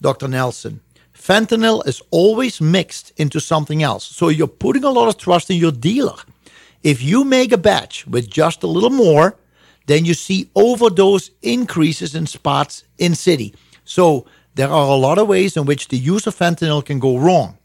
Dr. 0.01 0.28
Nelson. 0.28 0.80
Fentanyl 1.23 1.86
is 1.86 2.03
always 2.11 2.61
mixed 2.61 3.12
into 3.16 3.39
something 3.39 3.81
else. 3.81 4.05
So 4.05 4.28
you're 4.28 4.49
putting 4.49 4.82
a 4.82 4.90
lot 4.90 5.09
of 5.09 5.19
trust 5.19 5.51
in 5.51 5.57
your 5.57 5.70
dealer. 5.70 6.16
If 6.82 7.01
you 7.01 7.23
make 7.24 7.53
a 7.53 7.59
batch 7.59 8.05
with 8.09 8.28
just 8.28 8.65
a 8.65 8.66
little 8.66 8.90
more, 8.90 9.36
then 9.86 10.05
you 10.05 10.15
see 10.15 10.51
overdose 10.57 11.31
increases 11.40 12.16
in 12.16 12.27
spots 12.27 12.82
in 12.99 13.15
city. 13.15 13.55
So 13.85 14.27
there 14.57 14.69
are 14.69 14.89
a 14.89 14.97
lot 14.97 15.19
of 15.19 15.28
ways 15.28 15.57
in 15.57 15.65
which 15.65 15.89
the 15.89 15.97
use 15.97 16.27
of 16.27 16.36
fentanyl 16.36 16.85
can 16.85 16.99
go 16.99 17.16
wrong. 17.16 17.57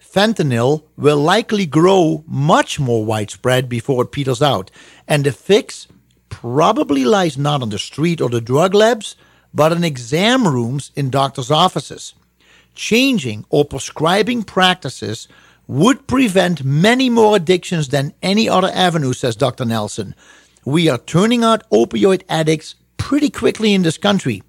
Fentanyl 0.00 0.82
will 0.96 1.18
likely 1.18 1.66
grow 1.66 2.24
much 2.26 2.80
more 2.80 3.04
widespread 3.04 3.68
before 3.68 4.02
it 4.02 4.12
peters 4.12 4.42
out, 4.42 4.72
and 5.06 5.24
the 5.24 5.32
fix 5.32 5.86
probably 6.30 7.04
lies 7.04 7.38
not 7.38 7.62
on 7.62 7.70
the 7.70 7.78
street 7.78 8.20
or 8.20 8.28
the 8.28 8.40
drug 8.40 8.74
labs, 8.74 9.14
but 9.52 9.72
in 9.72 9.84
exam 9.84 10.48
rooms 10.48 10.90
in 10.96 11.10
doctors' 11.10 11.50
offices. 11.50 12.14
Changing 12.74 13.44
or 13.50 13.64
prescribing 13.64 14.42
practices 14.42 15.28
would 15.66 16.06
prevent 16.06 16.64
many 16.64 17.08
more 17.08 17.36
addictions 17.36 17.88
than 17.88 18.14
any 18.22 18.48
other 18.48 18.70
avenue, 18.74 19.12
says 19.12 19.36
Dr. 19.36 19.64
Nelson. 19.64 20.14
We 20.64 20.88
are 20.88 20.98
turning 20.98 21.44
out 21.44 21.68
opioid 21.70 22.22
addicts 22.28 22.74
pretty 22.96 23.30
quickly 23.30 23.74
in 23.74 23.82
this 23.82 23.98
country. 23.98 24.42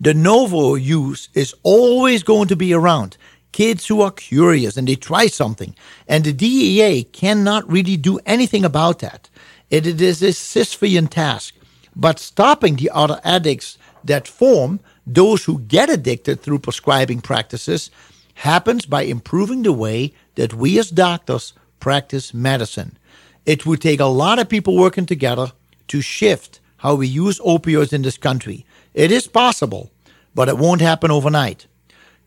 De 0.00 0.12
novo 0.12 0.74
use 0.74 1.28
is 1.34 1.54
always 1.62 2.22
going 2.22 2.48
to 2.48 2.56
be 2.56 2.72
around. 2.72 3.16
Kids 3.52 3.86
who 3.86 4.02
are 4.02 4.10
curious 4.10 4.76
and 4.76 4.86
they 4.86 4.96
try 4.96 5.26
something, 5.26 5.74
and 6.06 6.24
the 6.24 6.32
DEA 6.32 7.04
cannot 7.04 7.70
really 7.70 7.96
do 7.96 8.18
anything 8.26 8.64
about 8.64 8.98
that. 8.98 9.30
It 9.70 9.86
is 9.86 10.22
a 10.22 10.28
Sisyphean 10.28 11.08
task. 11.08 11.54
But 11.94 12.18
stopping 12.18 12.76
the 12.76 12.90
other 12.90 13.20
addicts 13.24 13.78
that 14.04 14.28
form, 14.28 14.80
those 15.06 15.44
who 15.44 15.60
get 15.60 15.88
addicted 15.88 16.40
through 16.40 16.58
prescribing 16.58 17.20
practices, 17.20 17.90
happens 18.34 18.84
by 18.84 19.02
improving 19.02 19.62
the 19.62 19.72
way 19.72 20.12
that 20.34 20.54
we 20.54 20.78
as 20.78 20.90
doctors 20.90 21.52
practice 21.80 22.34
medicine. 22.34 22.98
It 23.46 23.64
would 23.64 23.80
take 23.80 24.00
a 24.00 24.06
lot 24.06 24.38
of 24.38 24.48
people 24.48 24.76
working 24.76 25.06
together 25.06 25.52
to 25.88 26.00
shift 26.00 26.60
how 26.78 26.96
we 26.96 27.06
use 27.06 27.38
opioids 27.40 27.92
in 27.92 28.02
this 28.02 28.18
country. 28.18 28.66
It 28.92 29.10
is 29.10 29.26
possible, 29.26 29.90
but 30.34 30.48
it 30.48 30.58
won't 30.58 30.80
happen 30.80 31.10
overnight. 31.10 31.66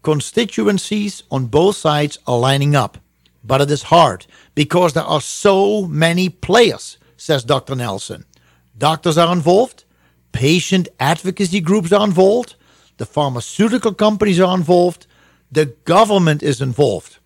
Constituencies 0.02 1.24
on 1.30 1.48
both 1.48 1.76
sides 1.76 2.18
are 2.26 2.40
lining 2.40 2.76
up, 2.76 2.98
but 3.44 3.62
it 3.62 3.70
is 3.70 3.84
hard 3.84 4.26
because 4.56 4.94
there 4.94 5.04
are 5.04 5.22
so 5.22 5.86
many 5.86 6.30
players, 6.30 6.98
says 7.18 7.44
Dr. 7.44 7.76
Nelson. 7.76 8.26
Doctors 8.78 9.18
are 9.18 9.34
involved, 9.34 9.84
patient 10.32 10.88
advocacy 11.00 11.60
groups 11.60 11.92
are 11.92 12.06
involved, 12.06 12.56
the 13.00 13.06
pharmaceutical 13.06 13.94
companies 13.94 14.40
are 14.40 14.56
involved, 14.56 15.08
the 15.52 15.66
government 15.86 16.44
is 16.44 16.62
involved. 16.62 17.18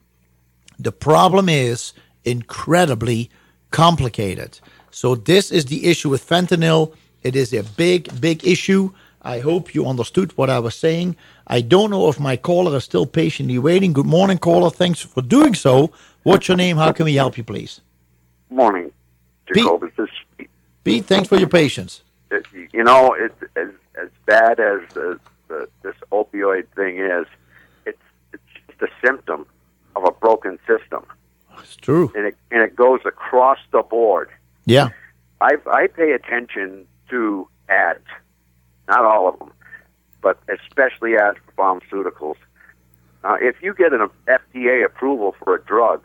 The 0.80 0.92
problem 0.92 1.50
is 1.50 1.94
incredibly 2.24 3.30
complicated. 3.72 4.60
So, 4.92 5.16
this 5.16 5.52
is 5.52 5.66
the 5.66 5.88
issue 5.88 6.10
with 6.10 6.28
fentanyl. 6.28 6.94
It 7.24 7.36
is 7.36 7.52
a 7.54 7.64
big, 7.64 8.22
big 8.22 8.46
issue. 8.46 8.94
I 9.24 9.40
hope 9.40 9.74
you 9.74 9.88
understood 9.88 10.38
what 10.38 10.50
I 10.50 10.60
was 10.60 10.76
saying. 10.76 11.16
I 11.48 11.62
don't 11.62 11.90
know 11.90 12.08
if 12.08 12.20
my 12.20 12.38
caller 12.38 12.78
is 12.78 12.84
still 12.84 13.08
patiently 13.08 13.58
waiting. 13.58 13.94
Good 13.94 14.06
morning, 14.06 14.38
caller. 14.38 14.70
Thanks 14.70 15.02
for 15.02 15.22
doing 15.22 15.56
so. 15.56 15.92
What's 16.22 16.48
your 16.48 16.58
name? 16.58 16.78
How 16.78 16.92
can 16.92 17.06
we 17.06 17.16
help 17.16 17.38
you, 17.38 17.44
please? 17.44 17.82
Morning, 18.50 18.92
Jacobus. 19.48 19.92
This 19.98 20.10
is 20.10 20.16
Pete. 20.38 20.50
Pete, 20.84 21.06
thanks 21.06 21.28
for 21.28 21.38
your 21.38 21.50
patience. 21.50 22.04
You 22.72 22.84
know, 22.84 23.16
it's 23.18 23.40
as 23.56 23.70
as 24.02 24.10
bad 24.26 24.60
as 24.60 24.82
the, 24.94 25.20
the 25.54 25.68
this 25.84 25.96
opioid 26.12 26.68
thing 26.76 27.00
is. 27.00 27.26
It's 27.86 27.98
it's 28.34 28.44
just 28.68 28.82
a 28.82 28.88
symptom 29.06 29.46
of 29.96 30.04
a 30.06 30.12
broken 30.12 30.58
system, 30.68 31.06
It's 31.60 31.76
true. 31.76 32.12
and 32.16 32.26
it 32.28 32.36
and 32.52 32.62
it 32.62 32.76
goes 32.76 33.02
across 33.06 33.60
the 33.72 33.82
board. 33.84 34.30
Yeah. 34.66 34.90
I 35.42 35.52
I 35.68 35.88
pay 35.88 36.12
attention 36.14 36.86
to 37.10 37.48
ads, 37.70 38.08
not 38.88 39.06
all 39.06 39.28
of 39.28 39.38
them, 39.40 39.52
but 40.22 40.40
especially 40.50 41.16
ads 41.18 41.38
for 41.46 41.52
pharmaceuticals. 41.62 42.38
Uh, 43.24 43.38
if 43.40 43.56
you 43.62 43.74
get 43.74 43.94
an 43.94 44.10
FDA 44.28 44.84
approval 44.86 45.36
for 45.44 45.56
a 45.56 45.62
drug, 45.64 46.02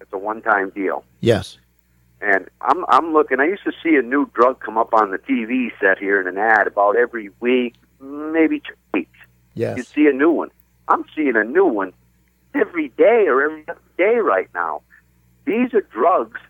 it's 0.00 0.12
a 0.12 0.18
one-time 0.18 0.70
deal. 0.70 1.04
Yes. 1.20 1.58
And 2.20 2.48
I'm 2.62 2.84
I'm 2.88 3.12
looking. 3.12 3.40
I 3.40 3.44
used 3.46 3.64
to 3.64 3.72
see 3.82 3.96
a 3.96 4.02
new 4.02 4.30
drug 4.34 4.60
come 4.60 4.78
up 4.78 4.94
on 4.94 5.10
the 5.10 5.18
TV 5.18 5.70
set 5.80 5.98
here 5.98 6.20
in 6.20 6.26
an 6.28 6.38
ad 6.38 6.66
about 6.66 6.96
every 6.96 7.30
week, 7.40 7.74
maybe 8.04 8.60
two 8.60 8.74
weeks. 8.92 9.18
Yes. 9.54 9.76
You 9.76 9.82
see 9.84 10.06
a 10.06 10.12
new 10.12 10.30
one. 10.30 10.50
I'm 10.88 11.04
seeing 11.14 11.36
a 11.36 11.44
new 11.44 11.64
one 11.66 11.92
every 12.54 12.88
day 12.90 13.26
or 13.28 13.42
every 13.42 13.64
other 13.68 13.80
day 13.96 14.16
right 14.16 14.48
now. 14.54 14.82
These 15.44 15.74
are 15.74 15.80
drugs. 15.82 16.40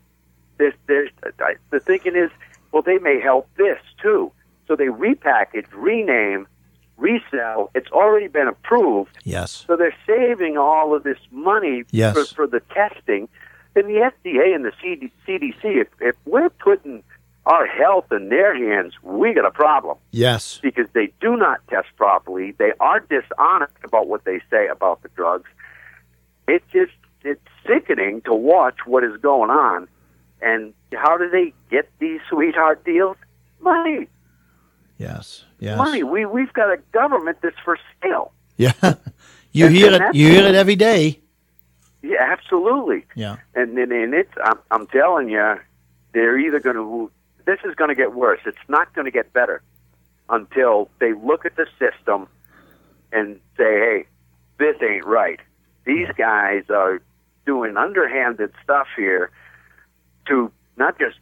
There's, 0.58 0.74
there's, 0.86 1.10
the 1.70 1.80
thinking 1.80 2.14
is, 2.16 2.30
well, 2.72 2.82
they 2.82 2.98
may 2.98 3.20
help 3.20 3.48
this 3.56 3.78
too. 4.02 4.32
So 4.66 4.76
they 4.76 4.86
repackage, 4.86 5.66
rename, 5.72 6.46
resell. 6.96 7.70
It's 7.74 7.90
already 7.90 8.28
been 8.28 8.48
approved. 8.48 9.18
Yes. 9.24 9.64
So 9.66 9.76
they're 9.76 9.94
saving 10.06 10.56
all 10.56 10.94
of 10.94 11.02
this 11.02 11.18
money 11.30 11.84
Yes. 11.90 12.14
for, 12.16 12.24
for 12.34 12.46
the 12.46 12.60
testing. 12.72 13.28
And 13.76 13.86
the 13.86 14.10
FDA 14.24 14.54
and 14.54 14.64
the 14.64 14.72
CD, 14.80 15.10
CDC, 15.26 15.56
if, 15.64 15.88
if 16.00 16.14
we're 16.24 16.48
putting 16.50 17.02
our 17.46 17.66
health 17.66 18.06
in 18.10 18.30
their 18.30 18.54
hands, 18.56 18.94
we 19.02 19.34
got 19.34 19.44
a 19.44 19.50
problem 19.50 19.98
Yes. 20.10 20.58
because 20.62 20.86
they 20.94 21.12
do 21.20 21.36
not 21.36 21.58
test 21.68 21.88
properly. 21.96 22.52
They 22.52 22.72
are 22.80 23.00
dishonest 23.00 23.74
about 23.84 24.06
what 24.08 24.24
they 24.24 24.40
say 24.50 24.66
about 24.68 25.02
the 25.02 25.08
drugs. 25.10 25.48
It's 26.48 26.64
just 26.72 26.92
it's 27.22 27.40
sickening 27.66 28.22
to 28.22 28.34
watch 28.34 28.76
what 28.86 29.04
is 29.04 29.16
going 29.20 29.50
on. 29.50 29.88
And 30.42 30.74
how 30.94 31.16
do 31.16 31.28
they 31.30 31.52
get 31.70 31.90
these 31.98 32.20
sweetheart 32.28 32.84
deals? 32.84 33.16
Money, 33.60 34.08
Yes. 34.98 35.44
Yes. 35.58 35.76
money. 35.78 36.02
We 36.02 36.24
we've 36.26 36.52
got 36.52 36.70
a 36.72 36.76
government 36.92 37.38
that's 37.42 37.58
for 37.64 37.78
sale. 38.02 38.32
Yeah. 38.56 38.72
you 39.52 39.66
And- 39.66 39.74
hear 39.74 39.92
and 39.94 40.04
it. 40.04 40.14
You 40.14 40.28
hear 40.30 40.46
it 40.46 40.54
every 40.54 40.76
day. 40.76 41.20
Yeah, 42.02 42.16
absolutely. 42.20 43.04
Yeah. 43.14 43.36
And 43.54 43.76
and, 43.78 43.90
and 43.92 44.14
it's 44.14 44.32
I'm, 44.44 44.58
I'm 44.70 44.86
telling 44.88 45.28
you, 45.30 45.56
they're 46.12 46.38
either 46.38 46.60
going 46.60 46.76
to 46.76 47.10
this 47.46 47.58
is 47.64 47.74
going 47.74 47.88
to 47.88 47.94
get 47.94 48.14
worse. 48.14 48.40
It's 48.46 48.56
not 48.68 48.92
going 48.94 49.04
to 49.06 49.10
get 49.10 49.32
better. 49.32 49.62
until 50.30 50.88
they 51.00 51.12
look 51.12 51.44
at 51.44 51.54
the 51.56 51.66
system 51.78 52.26
and 53.12 53.36
say, 53.58 53.78
hey, 53.78 54.06
this 54.58 54.76
ain't 54.82 55.04
right. 55.04 55.38
These 55.84 56.08
guys 56.16 56.64
are 56.70 57.02
doing 57.44 57.76
underhanded 57.76 58.50
stuff 58.62 58.86
here 58.96 59.30
to 60.28 60.50
not 60.78 60.98
just 60.98 61.18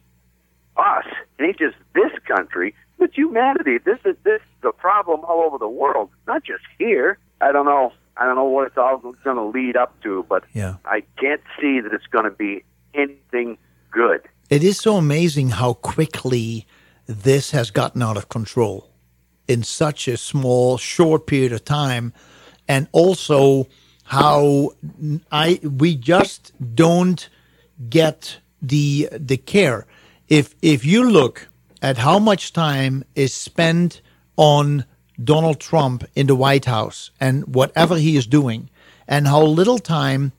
us, 0.77 1.05
it 1.37 1.43
ain't 1.43 1.59
just 1.59 1.75
this 1.93 2.11
country, 2.25 2.73
but 2.97 3.13
humanity. 3.13 3.77
This 3.77 3.99
is 4.05 4.15
this 4.23 4.39
is 4.41 4.47
the 4.61 4.71
problem 4.71 5.19
all 5.25 5.41
over 5.41 5.57
the 5.57 5.67
world, 5.67 6.09
not 6.25 6.43
just 6.45 6.63
here. 6.79 7.17
I 7.41 7.51
don't 7.51 7.65
know. 7.65 7.91
I 8.15 8.25
don't 8.25 8.35
know 8.35 8.45
what 8.45 8.67
it's 8.67 8.77
all 8.77 8.97
going 8.99 9.35
to 9.35 9.43
lead 9.43 9.75
up 9.75 9.99
to, 10.03 10.25
but 10.29 10.43
Yeah. 10.53 10.75
I 10.85 11.03
can't 11.19 11.41
see 11.59 11.81
that 11.81 11.91
it's 11.93 12.07
going 12.07 12.25
to 12.25 12.31
be 12.31 12.63
anything 12.93 13.57
good. 13.91 14.21
It 14.53 14.63
is 14.63 14.77
so 14.77 14.97
amazing 14.97 15.49
how 15.49 15.73
quickly 15.73 16.67
this 17.07 17.49
has 17.49 17.71
gotten 17.71 18.03
out 18.03 18.17
of 18.17 18.29
control 18.29 18.87
in 19.47 19.63
such 19.63 20.07
a 20.07 20.15
small, 20.15 20.77
short 20.77 21.25
period 21.25 21.51
of 21.51 21.65
time, 21.65 22.13
and 22.67 22.87
also 22.91 23.67
how 24.03 24.73
I 25.31 25.59
we 25.63 25.95
just 25.95 26.51
don't 26.75 27.27
get 27.89 28.37
the 28.61 29.09
the 29.11 29.37
care. 29.37 29.87
If 30.27 30.53
if 30.61 30.85
you 30.85 31.09
look 31.09 31.47
at 31.81 31.97
how 31.97 32.19
much 32.19 32.53
time 32.53 33.05
is 33.15 33.33
spent 33.33 34.01
on 34.37 34.85
Donald 35.23 35.59
Trump 35.61 36.03
in 36.13 36.27
the 36.27 36.35
White 36.35 36.65
House 36.65 37.09
and 37.19 37.55
whatever 37.55 37.97
he 37.97 38.17
is 38.17 38.27
doing, 38.27 38.69
and 39.07 39.25
how 39.25 39.41
little 39.41 39.79
time 39.79 40.31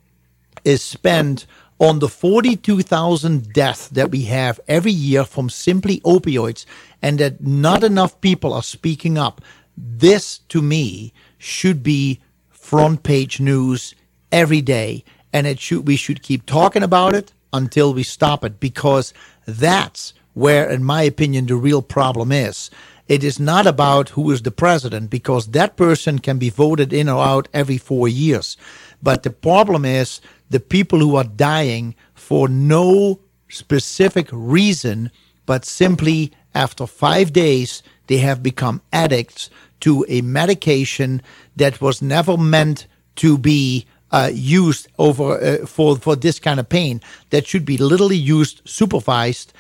is 0.64 0.84
spent 0.84 1.46
on 1.80 1.98
the 1.98 2.08
42,000 2.08 3.52
deaths 3.52 3.88
that 3.88 4.10
we 4.10 4.22
have 4.22 4.60
every 4.68 4.92
year 4.92 5.24
from 5.24 5.50
simply 5.50 6.00
opioids 6.00 6.64
and 7.02 7.18
that 7.18 7.42
not 7.42 7.82
enough 7.82 8.20
people 8.20 8.52
are 8.52 8.62
speaking 8.62 9.18
up. 9.18 9.40
This 9.76 10.38
to 10.48 10.62
me 10.62 11.12
should 11.36 11.82
be 11.82 12.20
front 12.48 13.02
page 13.02 13.40
news 13.40 13.94
every 14.30 14.62
day 14.62 15.04
and 15.32 15.46
it 15.46 15.58
should 15.58 15.86
we 15.86 15.96
should 15.96 16.22
keep 16.22 16.46
talking 16.46 16.82
about 16.82 17.14
it 17.14 17.32
until 17.52 17.92
we 17.92 18.02
stop 18.02 18.44
it 18.44 18.60
because 18.60 19.12
that's 19.46 20.14
where 20.32 20.70
in 20.70 20.82
my 20.84 21.02
opinion 21.02 21.46
the 21.46 21.56
real 21.56 21.82
problem 21.82 22.30
is. 22.30 22.70
It 23.06 23.22
is 23.22 23.38
not 23.38 23.66
about 23.66 24.10
who 24.10 24.30
is 24.30 24.42
the 24.42 24.50
president 24.50 25.10
because 25.10 25.48
that 25.48 25.76
person 25.76 26.20
can 26.20 26.38
be 26.38 26.48
voted 26.48 26.92
in 26.92 27.08
or 27.08 27.22
out 27.22 27.48
every 27.52 27.76
4 27.76 28.08
years. 28.08 28.56
But 29.02 29.24
the 29.24 29.30
problem 29.30 29.84
is 29.84 30.22
the 30.50 30.60
people 30.60 30.98
who 30.98 31.16
are 31.16 31.24
dying 31.24 31.94
for 32.14 32.48
no 32.48 33.20
specific 33.48 34.28
reason, 34.32 35.10
but 35.46 35.64
simply 35.64 36.32
after 36.54 36.86
five 36.86 37.32
days, 37.32 37.82
they 38.06 38.18
have 38.18 38.42
become 38.42 38.82
addicts 38.92 39.50
to 39.80 40.04
a 40.08 40.20
medication 40.22 41.22
that 41.56 41.80
was 41.80 42.00
never 42.00 42.36
meant 42.36 42.86
to 43.16 43.36
be 43.38 43.86
uh, 44.10 44.30
used 44.32 44.88
over 44.98 45.42
uh, 45.42 45.66
for 45.66 45.96
for 45.96 46.16
this 46.16 46.38
kind 46.38 46.60
of 46.60 46.68
pain. 46.68 47.00
That 47.30 47.46
should 47.46 47.64
be 47.64 47.76
literally 47.76 48.16
used 48.16 48.62
supervised 48.64 49.52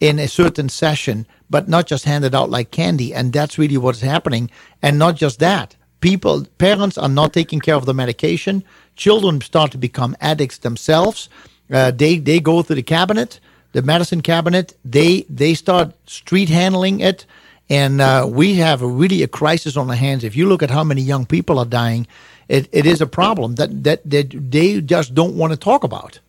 in 0.00 0.18
a 0.18 0.28
certain 0.28 0.68
session, 0.68 1.26
but 1.48 1.68
not 1.68 1.86
just 1.86 2.04
handed 2.04 2.34
out 2.34 2.50
like 2.50 2.70
candy. 2.70 3.14
And 3.14 3.32
that's 3.32 3.58
really 3.58 3.76
what's 3.76 4.00
happening. 4.00 4.50
And 4.82 4.98
not 4.98 5.16
just 5.16 5.38
that, 5.40 5.76
people, 6.00 6.46
parents 6.58 6.98
are 6.98 7.08
not 7.08 7.32
taking 7.32 7.60
care 7.60 7.76
of 7.76 7.84
the 7.84 7.94
medication. 7.94 8.64
Children 9.00 9.40
start 9.40 9.72
to 9.72 9.78
become 9.78 10.14
addicts 10.20 10.58
themselves. 10.58 11.30
Uh, 11.72 11.90
they 11.90 12.18
they 12.18 12.38
go 12.38 12.60
to 12.62 12.74
the 12.74 12.82
cabinet, 12.82 13.40
the 13.72 13.80
medicine 13.80 14.20
cabinet. 14.20 14.76
They 14.84 15.24
they 15.30 15.54
start 15.54 15.94
street 16.06 16.50
handling 16.50 17.00
it, 17.00 17.24
and 17.70 18.02
uh, 18.02 18.28
we 18.28 18.56
have 18.56 18.82
a, 18.82 18.86
really 18.86 19.22
a 19.22 19.28
crisis 19.28 19.78
on 19.78 19.88
our 19.88 19.96
hands. 19.96 20.22
If 20.22 20.36
you 20.36 20.46
look 20.46 20.62
at 20.62 20.70
how 20.70 20.84
many 20.84 21.00
young 21.00 21.24
people 21.24 21.58
are 21.58 21.64
dying, 21.64 22.06
it, 22.48 22.68
it 22.72 22.84
is 22.84 23.00
a 23.00 23.06
problem 23.06 23.54
that 23.54 23.70
that 23.84 24.00
that 24.04 24.50
they 24.50 24.82
just 24.82 25.14
don't 25.14 25.34
want 25.34 25.54
to 25.54 25.58
talk 25.58 25.82
about. 25.82 26.20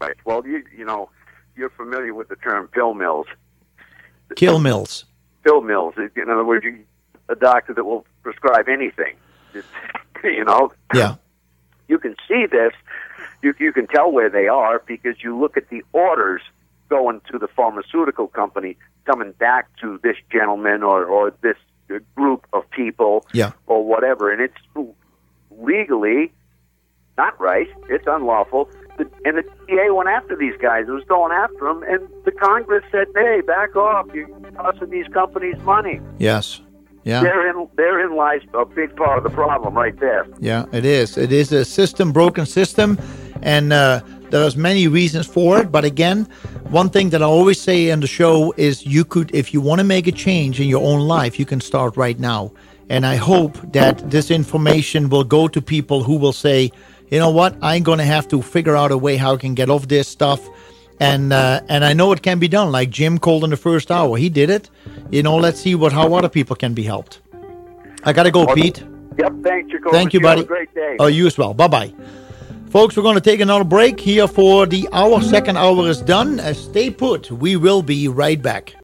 Right. 0.00 0.16
Well, 0.24 0.44
you 0.44 0.64
you 0.76 0.84
know, 0.84 1.08
you're 1.54 1.70
familiar 1.70 2.14
with 2.14 2.28
the 2.28 2.36
term 2.36 2.66
pill 2.66 2.94
mills. 2.94 3.28
Kill 4.34 4.58
mills. 4.58 5.04
Pill 5.44 5.60
mills. 5.60 5.94
In 5.96 6.30
other 6.30 6.44
words, 6.44 6.64
you, 6.64 6.84
a 7.28 7.36
doctor 7.36 7.74
that 7.74 7.84
will 7.84 8.04
prescribe 8.24 8.68
anything. 8.68 9.14
It's, 9.54 9.68
you 10.24 10.44
know, 10.44 10.72
Yeah. 10.92 11.14
You 11.90 11.98
can 11.98 12.14
see 12.28 12.46
this. 12.46 12.72
You 13.42 13.52
you 13.58 13.72
can 13.72 13.86
tell 13.88 14.10
where 14.12 14.30
they 14.30 14.46
are 14.48 14.82
because 14.86 15.16
you 15.24 15.38
look 15.38 15.56
at 15.56 15.68
the 15.68 15.82
orders 15.92 16.42
going 16.88 17.20
to 17.30 17.38
the 17.38 17.48
pharmaceutical 17.48 18.28
company 18.28 18.76
coming 19.04 19.32
back 19.32 19.64
to 19.82 19.98
this 20.02 20.16
gentleman 20.32 20.82
or 20.82 21.04
or 21.04 21.32
this 21.42 21.56
group 22.14 22.46
of 22.52 22.62
people 22.70 23.26
Yeah. 23.32 23.50
or 23.66 23.84
whatever, 23.84 24.30
and 24.32 24.40
it's 24.40 24.62
legally 25.50 26.32
not 27.18 27.38
right. 27.40 27.68
It's 27.88 28.06
unlawful. 28.06 28.70
And 29.24 29.36
the 29.38 29.44
DA 29.66 29.90
went 29.90 30.08
after 30.10 30.36
these 30.36 30.56
guys. 30.60 30.84
It 30.88 30.92
was 30.92 31.04
going 31.04 31.32
after 31.32 31.64
them, 31.68 31.82
and 31.82 32.06
the 32.24 32.32
Congress 32.32 32.84
said, 32.92 33.06
"Hey, 33.14 33.40
back 33.40 33.74
off! 33.74 34.06
You're 34.14 34.28
costing 34.54 34.90
these 34.90 35.08
companies 35.08 35.56
money." 35.62 36.00
Yes. 36.18 36.60
Yeah. 37.04 37.22
Therein, 37.22 37.68
therein 37.76 38.14
lies 38.14 38.42
a 38.54 38.64
big 38.64 38.94
part 38.96 39.18
of 39.18 39.24
the 39.24 39.30
problem, 39.30 39.74
right 39.74 39.98
there. 39.98 40.26
Yeah, 40.38 40.66
it 40.72 40.84
is. 40.84 41.16
It 41.16 41.32
is 41.32 41.50
a 41.52 41.64
system, 41.64 42.12
broken 42.12 42.44
system, 42.44 42.98
and 43.42 43.72
uh, 43.72 44.00
there's 44.30 44.56
many 44.56 44.86
reasons 44.86 45.26
for 45.26 45.58
it. 45.60 45.72
But 45.72 45.84
again, 45.84 46.28
one 46.68 46.90
thing 46.90 47.10
that 47.10 47.22
I 47.22 47.26
always 47.26 47.60
say 47.60 47.88
in 47.88 48.00
the 48.00 48.06
show 48.06 48.52
is 48.56 48.84
you 48.84 49.04
could, 49.04 49.34
if 49.34 49.54
you 49.54 49.60
want 49.60 49.78
to 49.80 49.84
make 49.84 50.06
a 50.06 50.12
change 50.12 50.60
in 50.60 50.68
your 50.68 50.82
own 50.82 51.00
life, 51.00 51.38
you 51.38 51.46
can 51.46 51.60
start 51.60 51.96
right 51.96 52.18
now. 52.18 52.52
And 52.90 53.06
I 53.06 53.16
hope 53.16 53.56
that 53.72 54.10
this 54.10 54.30
information 54.30 55.08
will 55.08 55.24
go 55.24 55.48
to 55.48 55.62
people 55.62 56.02
who 56.02 56.16
will 56.16 56.32
say, 56.32 56.70
you 57.08 57.18
know 57.18 57.30
what, 57.30 57.56
I'm 57.62 57.82
going 57.82 57.98
to 57.98 58.04
have 58.04 58.28
to 58.28 58.42
figure 58.42 58.76
out 58.76 58.90
a 58.92 58.98
way 58.98 59.16
how 59.16 59.34
I 59.34 59.36
can 59.36 59.54
get 59.54 59.70
off 59.70 59.88
this 59.88 60.06
stuff. 60.06 60.40
And 61.00 61.32
uh, 61.32 61.62
and 61.68 61.82
I 61.82 61.94
know 61.94 62.12
it 62.12 62.22
can 62.22 62.38
be 62.38 62.48
done. 62.48 62.70
Like 62.70 62.90
Jim 62.90 63.18
called 63.18 63.42
in 63.42 63.50
the 63.50 63.56
first 63.56 63.90
hour, 63.90 64.18
he 64.18 64.28
did 64.28 64.50
it. 64.50 64.68
You 65.10 65.22
know, 65.22 65.36
let's 65.36 65.58
see 65.60 65.74
what 65.74 65.92
how 65.92 66.12
other 66.14 66.28
people 66.28 66.54
can 66.54 66.74
be 66.74 66.82
helped. 66.82 67.20
I 68.04 68.12
gotta 68.12 68.30
go, 68.30 68.46
Pete. 68.54 68.84
Yep. 69.18 69.32
Thanks, 69.42 69.72
Jacoby. 69.72 69.90
Thank 69.90 70.12
you, 70.14 70.20
buddy. 70.20 70.42
Have 70.42 70.44
a 70.44 70.48
great 70.48 70.74
day. 70.74 70.96
Oh, 71.00 71.06
you 71.06 71.26
as 71.26 71.36
well. 71.36 71.54
Bye 71.54 71.68
bye. 71.68 71.94
Folks, 72.70 72.96
we're 72.96 73.02
going 73.02 73.16
to 73.16 73.20
take 73.20 73.40
another 73.40 73.64
break 73.64 73.98
here 73.98 74.28
for 74.28 74.64
the 74.64 74.88
hour. 74.92 75.20
Second 75.20 75.56
hour 75.56 75.88
is 75.88 76.00
done. 76.00 76.38
Uh, 76.38 76.54
stay 76.54 76.88
put. 76.88 77.28
We 77.28 77.56
will 77.56 77.82
be 77.82 78.06
right 78.06 78.40
back. 78.40 78.76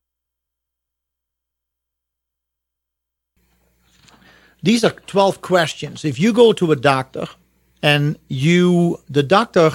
These 4.60 4.82
are 4.82 4.90
12 4.90 5.40
questions. 5.40 6.04
If 6.04 6.18
you 6.18 6.32
go 6.32 6.52
to 6.54 6.72
a 6.72 6.76
doctor 6.76 7.28
and 7.80 8.18
you, 8.26 8.98
the 9.08 9.22
doctor, 9.22 9.70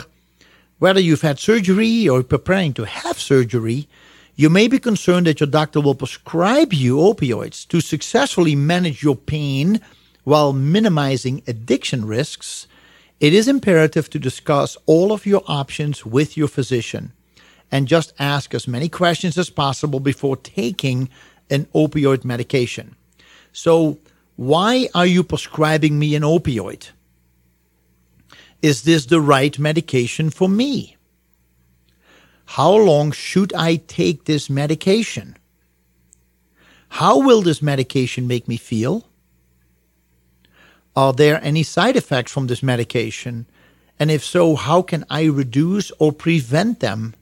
whether 0.82 1.00
you've 1.00 1.22
had 1.22 1.38
surgery 1.38 2.10
or 2.10 2.24
preparing 2.24 2.74
to 2.74 2.88
have 2.88 3.20
surgery, 3.20 3.88
you 4.34 4.50
may 4.50 4.68
be 4.68 4.80
concerned 4.80 5.28
that 5.28 5.40
your 5.40 5.46
doctor 5.46 5.80
will 5.80 5.94
prescribe 5.94 6.74
you 6.74 6.96
opioids 6.96 7.68
to 7.68 7.80
successfully 7.80 8.56
manage 8.56 9.04
your 9.04 9.16
pain 9.16 9.80
while 10.24 10.54
minimizing 10.54 11.44
addiction 11.46 12.04
risks. 12.04 12.66
It 13.20 13.32
is 13.32 13.48
imperative 13.48 14.10
to 14.10 14.18
discuss 14.18 14.76
all 14.88 15.12
of 15.12 15.28
your 15.28 15.44
options 15.46 16.04
with 16.04 16.36
your 16.36 16.48
physician 16.48 17.12
and 17.72 17.88
just 17.88 18.12
ask 18.18 18.56
as 18.56 18.68
many 18.68 18.90
questions 18.90 19.38
as 19.38 19.52
possible 19.52 20.00
before 20.00 20.36
taking 20.36 21.10
an 21.52 21.66
opioid 21.76 22.26
medication. 22.26 22.96
So, 23.54 24.00
why 24.36 24.90
are 24.96 25.06
you 25.06 25.24
prescribing 25.24 26.00
me 26.00 26.16
an 26.16 26.24
opioid? 26.24 26.90
Is 28.62 28.84
this 28.84 29.06
the 29.06 29.22
right 29.22 29.58
medication 29.58 30.30
for 30.30 30.48
me? 30.48 30.98
How 32.46 32.74
long 32.76 33.12
should 33.12 33.54
I 33.54 33.78
take 33.78 34.26
this 34.26 34.50
medication? 34.50 35.38
How 36.90 37.20
will 37.20 37.42
this 37.42 37.62
medication 37.62 38.28
make 38.28 38.48
me 38.48 38.58
feel? 38.58 39.08
Are 40.96 41.14
there 41.14 41.40
any 41.42 41.64
side 41.64 41.96
effects 41.96 42.32
from 42.32 42.48
this 42.48 42.62
medication? 42.62 43.46
And 43.98 44.12
if 44.12 44.24
so, 44.24 44.56
how 44.56 44.82
can 44.82 45.06
I 45.10 45.24
reduce 45.24 45.92
or 46.00 46.12
prevent 46.12 46.82
them? 46.82 47.16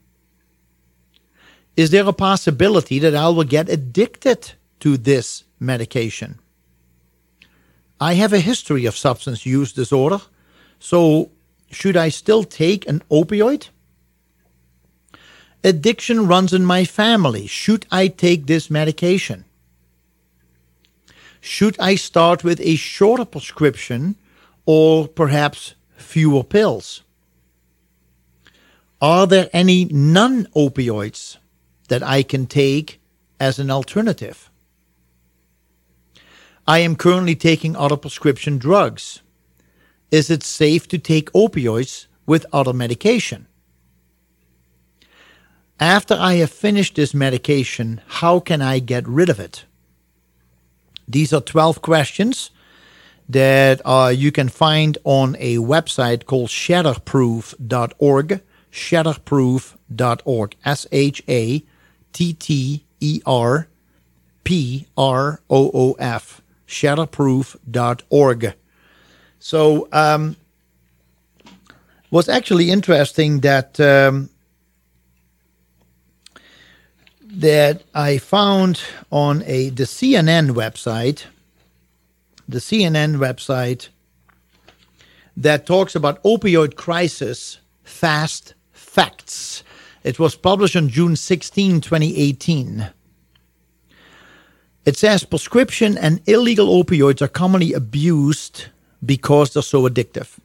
Is 1.76 1.90
there 1.90 2.06
a 2.08 2.12
possibility 2.12 2.98
that 2.98 3.14
I 3.14 3.28
will 3.28 3.44
get 3.44 3.68
addicted 3.68 4.52
to 4.80 4.96
this 4.96 5.44
medication? 5.60 6.40
I 8.00 8.14
have 8.14 8.32
a 8.32 8.40
history 8.40 8.86
of 8.86 8.96
substance 8.96 9.46
use 9.46 9.72
disorder, 9.72 10.20
so 10.80 11.30
should 11.70 11.96
I 11.96 12.08
still 12.08 12.42
take 12.42 12.88
an 12.88 13.02
opioid? 13.10 13.68
Addiction 15.62 16.26
runs 16.26 16.52
in 16.52 16.64
my 16.64 16.84
family. 16.84 17.46
Should 17.46 17.86
I 17.90 18.08
take 18.08 18.46
this 18.46 18.70
medication? 18.70 19.44
Should 21.40 21.78
I 21.78 21.94
start 21.94 22.42
with 22.42 22.60
a 22.60 22.76
shorter 22.76 23.24
prescription 23.24 24.16
or 24.66 25.06
perhaps 25.06 25.74
fewer 25.96 26.42
pills? 26.42 27.02
Are 29.02 29.26
there 29.26 29.48
any 29.52 29.84
non 29.84 30.46
opioids 30.56 31.36
that 31.88 32.02
I 32.02 32.22
can 32.22 32.46
take 32.46 33.00
as 33.38 33.58
an 33.58 33.70
alternative? 33.70 34.50
I 36.66 36.78
am 36.80 36.96
currently 36.96 37.34
taking 37.34 37.74
other 37.76 37.96
prescription 37.96 38.58
drugs. 38.58 39.22
Is 40.10 40.30
it 40.30 40.42
safe 40.42 40.88
to 40.88 40.98
take 40.98 41.32
opioids 41.32 42.06
with 42.26 42.46
other 42.52 42.72
medication? 42.72 43.46
After 45.78 46.14
I 46.14 46.34
have 46.34 46.50
finished 46.50 46.96
this 46.96 47.14
medication, 47.14 48.02
how 48.06 48.40
can 48.40 48.60
I 48.60 48.80
get 48.80 49.08
rid 49.08 49.30
of 49.30 49.40
it? 49.40 49.64
These 51.08 51.32
are 51.32 51.40
12 51.40 51.80
questions 51.80 52.50
that 53.28 53.80
uh, 53.84 54.12
you 54.14 54.32
can 54.32 54.48
find 54.48 54.98
on 55.04 55.36
a 55.38 55.56
website 55.56 56.26
called 56.26 56.48
shatterproof.org. 56.48 58.40
Shatterproof.org. 58.70 60.56
S 60.64 60.86
H 60.92 61.22
A 61.28 61.64
T 62.12 62.32
T 62.34 62.84
E 63.00 63.22
R 63.24 63.68
P 64.44 64.86
R 64.96 65.40
O 65.48 65.70
O 65.72 65.92
F. 65.98 66.42
Shatterproof.org. 66.66 68.54
So, 69.40 69.88
um, 69.90 70.36
was 72.10 72.28
actually 72.28 72.70
interesting 72.70 73.40
that 73.40 73.80
um, 73.80 74.28
that 77.22 77.82
I 77.94 78.18
found 78.18 78.82
on 79.10 79.42
a 79.46 79.70
the 79.70 79.84
CNN 79.84 80.50
website, 80.50 81.24
the 82.48 82.58
CNN 82.58 83.16
website 83.16 83.88
that 85.36 85.66
talks 85.66 85.94
about 85.94 86.22
opioid 86.22 86.76
crisis 86.76 87.58
fast 87.82 88.54
facts. 88.72 89.62
It 90.02 90.18
was 90.18 90.34
published 90.34 90.76
on 90.76 90.88
June 90.88 91.16
16, 91.16 91.80
2018. 91.80 92.90
It 94.84 94.96
says 94.96 95.24
prescription 95.24 95.96
and 95.96 96.20
illegal 96.26 96.82
opioids 96.82 97.22
are 97.22 97.28
commonly 97.28 97.72
abused 97.72 98.66
because 99.04 99.52
they're 99.52 99.62
so 99.62 99.88
addictive. 99.88 100.38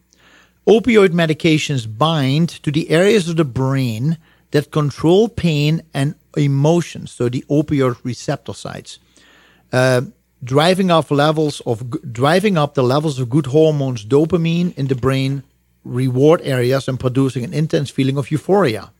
Opioid 0.67 1.09
medications 1.09 1.85
bind 1.85 2.49
to 2.49 2.71
the 2.71 2.89
areas 2.89 3.29
of 3.29 3.37
the 3.37 3.45
brain 3.45 4.17
that 4.51 4.71
control 4.71 5.29
pain 5.29 5.83
and 5.93 6.15
emotions, 6.37 7.11
so 7.11 7.29
the 7.29 7.43
opioid 7.49 7.97
receptor 8.03 8.53
sites, 8.53 8.99
uh, 9.71 10.01
driving 10.43 10.89
up 10.89 11.11
levels 11.11 11.61
of 11.61 12.11
driving 12.11 12.57
up 12.57 12.73
the 12.73 12.83
levels 12.83 13.19
of 13.19 13.29
good 13.29 13.47
hormones, 13.47 14.05
dopamine 14.05 14.75
in 14.77 14.87
the 14.87 14.95
brain 14.95 15.43
reward 15.83 16.41
areas, 16.43 16.87
and 16.87 16.99
producing 16.99 17.43
an 17.43 17.53
intense 17.53 17.89
feeling 17.89 18.17
of 18.17 18.31
euphoria. 18.31 18.91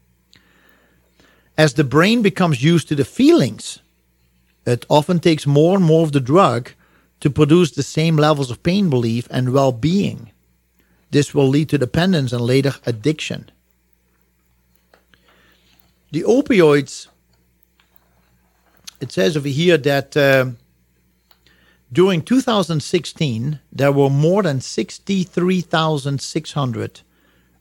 As 1.58 1.74
the 1.74 1.84
brain 1.84 2.22
becomes 2.22 2.64
used 2.64 2.88
to 2.90 2.96
the 2.96 3.06
feelings, 3.06 3.80
it 4.66 4.86
often 4.90 5.20
takes 5.20 5.48
more 5.48 5.76
and 5.78 5.86
more 5.86 6.04
of 6.04 6.12
the 6.12 6.20
drug 6.20 6.72
to 7.26 7.30
produce 7.32 7.72
the 7.72 7.82
same 7.82 8.18
levels 8.18 8.52
of 8.52 8.62
pain 8.62 8.88
relief 8.88 9.28
and 9.32 9.52
well-being. 9.52 10.30
This 11.10 11.34
will 11.34 11.48
lead 11.48 11.70
to 11.70 11.80
dependence 11.80 12.32
and 12.32 12.44
later 12.44 12.76
addiction. 12.86 13.50
The 16.12 16.22
opioids 16.22 17.08
it 19.02 19.12
says 19.12 19.36
over 19.36 19.48
here 19.48 19.78
that 19.78 20.16
uh, 20.16 20.52
during 21.92 22.22
2016 22.22 23.60
there 23.72 23.92
were 23.92 24.12
more 24.12 24.44
than 24.44 24.62
63,600 24.62 27.02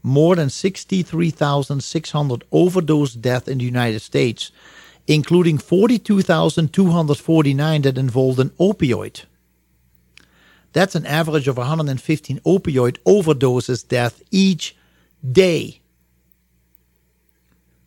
more 0.02 0.36
than 0.36 0.50
63,600 0.50 2.44
overdose 2.52 3.14
deaths 3.14 3.48
in 3.48 3.56
the 3.56 3.64
United 3.64 4.00
States, 4.00 4.52
including 5.06 5.56
42,249 5.56 7.80
that 7.80 7.96
involved 7.96 8.40
an 8.40 8.50
opioid. 8.60 9.24
That's 10.74 10.94
an 10.96 11.06
average 11.06 11.48
of 11.48 11.56
115 11.56 12.40
opioid 12.40 12.98
overdoses 13.06 13.88
death 13.88 14.22
each 14.30 14.76
day. 15.32 15.80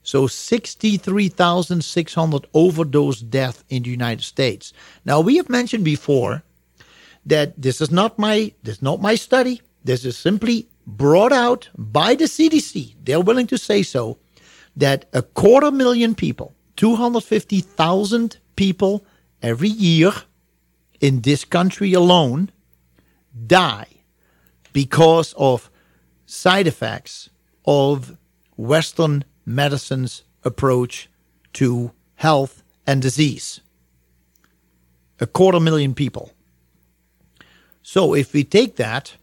So 0.04 0.26
63,600 0.26 2.48
overdose 2.54 3.20
deaths 3.20 3.66
in 3.68 3.84
the 3.84 3.90
United 3.90 4.24
States. 4.24 4.72
Now 5.04 5.20
we 5.20 5.36
have 5.36 5.50
mentioned 5.50 5.84
before 5.84 6.44
that 7.26 7.62
this 7.62 7.82
is 7.82 7.92
not 7.92 8.18
my 8.18 8.54
this 8.64 8.78
is 8.78 8.82
not 8.82 9.02
my 9.02 9.16
study. 9.16 9.62
This 9.84 10.06
is 10.06 10.16
simply 10.18 10.70
brought 10.86 11.34
out 11.34 11.68
by 11.78 12.16
the 12.16 12.24
CDC. 12.26 12.96
They're 13.04 13.20
willing 13.20 13.48
to 13.48 13.58
say 13.58 13.84
so 13.84 14.18
that 14.78 15.10
a 15.12 15.22
quarter 15.22 15.72
million 15.72 16.16
people, 16.16 16.54
250,000 16.78 18.38
people 18.56 19.06
every 19.42 19.68
year 19.68 20.14
in 21.02 21.20
this 21.22 21.44
country 21.44 21.92
alone 21.92 22.50
die 23.46 23.88
because 24.74 25.34
of 25.38 25.70
side 26.26 26.66
effects 26.68 27.30
of 27.66 28.18
Western 28.56 29.24
medicine's 29.46 30.24
approach 30.44 31.10
to 31.54 31.92
health 32.16 32.64
and 32.86 33.02
disease. 33.02 33.62
A 35.20 35.28
quarter 35.28 35.60
million 35.60 35.96
people. 35.96 36.32
So 37.82 38.14
if 38.14 38.34
we 38.34 38.44
take 38.44 38.76
that 38.76 39.16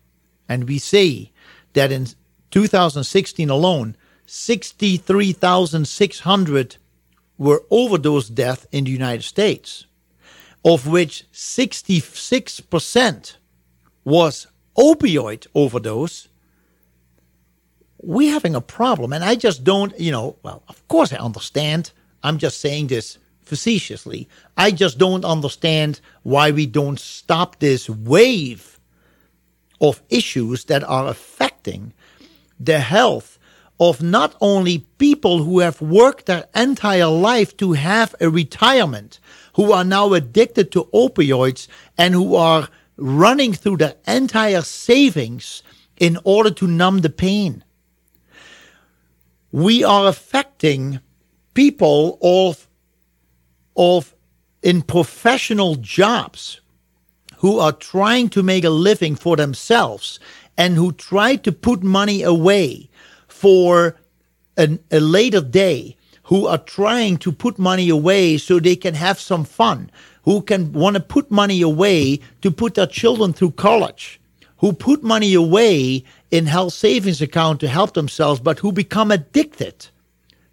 and 0.49 0.69
we 0.69 0.79
say 0.79 1.31
that 1.75 1.93
in 1.93 2.09
2016 2.51 3.51
alone, 3.51 3.97
63,600 4.27 6.77
were 7.37 7.63
overdose 7.71 8.29
deaths 8.29 8.67
in 8.73 8.85
the 8.85 8.91
United 8.91 9.23
States, 9.23 9.85
of 10.65 10.87
which 10.87 11.25
66% 11.33 13.37
was 14.05 14.47
opioid 14.77 15.47
overdose, 15.55 16.29
we're 18.03 18.33
having 18.33 18.55
a 18.55 18.61
problem. 18.61 19.13
And 19.13 19.25
I 19.25 19.35
just 19.35 19.65
don't, 19.65 19.99
you 19.99 20.13
know, 20.13 20.37
well, 20.43 20.63
of 20.69 20.87
course 20.89 21.13
I 21.13 21.17
understand. 21.17 21.93
I'm 22.23 22.39
just 22.39 22.61
saying 22.61 22.89
this 22.89 23.19
facetiously. 23.43 24.29
I 24.57 24.71
just 24.71 24.99
don't 24.99 25.25
understand 25.25 26.01
why 26.23 26.51
we 26.51 26.67
don't 26.67 26.99
stop 26.99 27.59
this 27.59 27.89
wave 27.89 28.79
of 29.81 30.03
issues 30.09 30.65
that 30.65 30.85
are 30.85 31.09
affecting 31.09 31.93
the 32.59 32.79
health 32.79 33.39
of 33.81 34.03
not 34.03 34.37
only 34.41 34.87
people 34.99 35.43
who 35.43 35.59
have 35.59 35.81
worked 35.81 36.27
their 36.27 36.47
entire 36.55 37.09
life 37.09 37.57
to 37.57 37.73
have 37.73 38.15
a 38.21 38.31
retirement, 38.31 39.19
who 39.55 39.73
are 39.73 39.85
now 39.85 40.13
addicted 40.13 40.71
to 40.73 40.85
opioids 40.95 41.67
and 41.99 42.15
who 42.15 42.35
are 42.37 42.69
running 42.97 43.53
through 43.53 43.79
their 43.79 43.95
entire 44.07 44.63
savings 44.63 45.63
in 45.97 46.19
order 46.25 46.51
to 46.51 46.67
numb 46.67 47.01
the 47.01 47.11
pain. 47.11 47.65
We 49.53 49.85
are 49.85 50.09
affecting 50.09 51.01
people 51.55 52.19
of 52.23 52.69
of 53.77 54.15
in 54.63 54.83
professional 54.83 55.77
jobs 55.77 56.61
who 57.39 57.59
are 57.59 57.73
trying 57.73 58.29
to 58.31 58.43
make 58.43 58.65
a 58.65 58.71
living 58.71 59.15
for 59.15 59.37
themselves 59.37 60.19
and 60.57 60.77
who 60.77 60.93
try 60.93 61.37
to 61.37 61.53
put 61.53 61.83
money 61.83 62.23
away 62.23 62.89
for 63.29 63.97
an, 64.57 64.79
a 64.91 65.01
later 65.01 65.41
day 65.41 65.97
who 66.25 66.47
are 66.47 66.59
trying 66.59 67.19
to 67.19 67.31
put 67.33 67.59
money 67.59 67.89
away 67.89 68.39
so 68.39 68.59
they 68.59 68.77
can 68.77 68.95
have 68.95 69.19
some 69.21 69.45
fun 69.45 69.91
who 70.25 70.43
can 70.43 70.73
want 70.73 70.95
to 70.95 71.01
put 71.01 71.31
money 71.31 71.63
away 71.63 72.21
to 72.43 72.51
put 72.51 72.75
their 72.75 72.87
children 72.87 73.33
through 73.33 73.53
college 73.53 74.21
who 74.65 74.73
put 74.73 75.03
money 75.03 75.35
away 75.35 76.03
in 76.31 76.47
health 76.47 76.73
savings 76.73 77.21
account 77.21 77.61
to 77.61 77.69
help 77.69 77.93
themselves, 77.93 78.41
but 78.41 78.59
who 78.59 78.73
become 78.73 79.11
addicted 79.11 79.89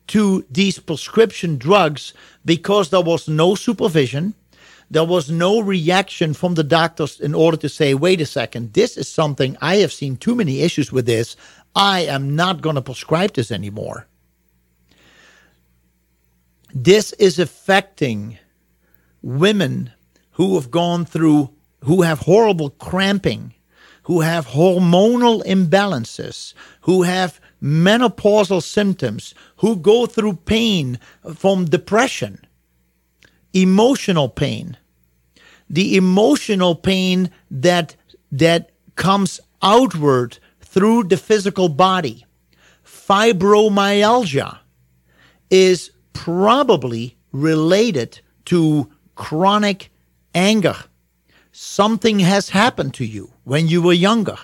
to 0.08 0.46
these 0.52 0.80
prescription 0.80 1.58
drugs 1.58 2.14
because 2.44 2.90
there 2.90 3.00
was 3.00 3.30
no 3.30 3.56
supervision. 3.56 4.34
There 4.90 5.06
was 5.06 5.32
no 5.32 5.62
reaction 5.62 6.34
from 6.34 6.56
the 6.56 6.64
doctors 6.66 7.22
in 7.22 7.34
order 7.34 7.56
to 7.56 7.70
say, 7.70 7.94
wait 7.94 8.20
a 8.20 8.26
second, 8.26 8.74
this 8.74 8.98
is 8.98 9.08
something 9.08 9.56
I 9.62 9.78
have 9.78 9.94
seen 9.94 10.18
too 10.18 10.36
many 10.36 10.60
issues 10.60 10.92
with 10.92 11.06
this. 11.06 11.38
I 11.74 12.02
am 12.02 12.36
not 12.36 12.60
going 12.60 12.76
to 12.76 12.82
prescribe 12.82 13.36
this 13.36 13.50
anymore. 13.50 14.08
This 16.74 17.14
is 17.14 17.40
affecting 17.40 18.38
women 19.22 19.92
who 20.32 20.56
have 20.56 20.72
gone 20.72 21.06
through, 21.06 21.50
who 21.84 22.02
have 22.02 22.20
horrible 22.20 22.70
cramping 22.70 23.54
who 24.04 24.22
have 24.22 24.48
hormonal 24.48 25.44
imbalances, 25.46 26.54
who 26.82 27.04
have 27.04 27.40
menopausal 27.62 28.62
symptoms, 28.62 29.36
who 29.58 29.76
go 29.76 30.06
through 30.06 30.34
pain 30.34 31.00
from 31.36 31.66
depression, 31.66 32.44
emotional 33.54 34.28
pain, 34.28 34.78
the 35.70 35.96
emotional 35.96 36.76
pain 36.76 37.30
that 37.50 37.96
that 38.32 38.72
comes 38.96 39.40
outward 39.62 40.38
through 40.62 41.04
the 41.04 41.18
physical 41.18 41.70
body. 41.70 42.26
Fibromyalgia 42.84 44.58
is 45.50 45.92
probably 46.14 47.18
related 47.32 48.20
to 48.46 48.92
chronic 49.26 49.92
anger 50.34 50.78
something 51.52 52.20
has 52.20 52.50
happened 52.50 52.94
to 52.96 53.06
you 53.06 53.32
when 53.44 53.68
you 53.68 53.82
were 53.82 53.94
younger. 53.94 54.38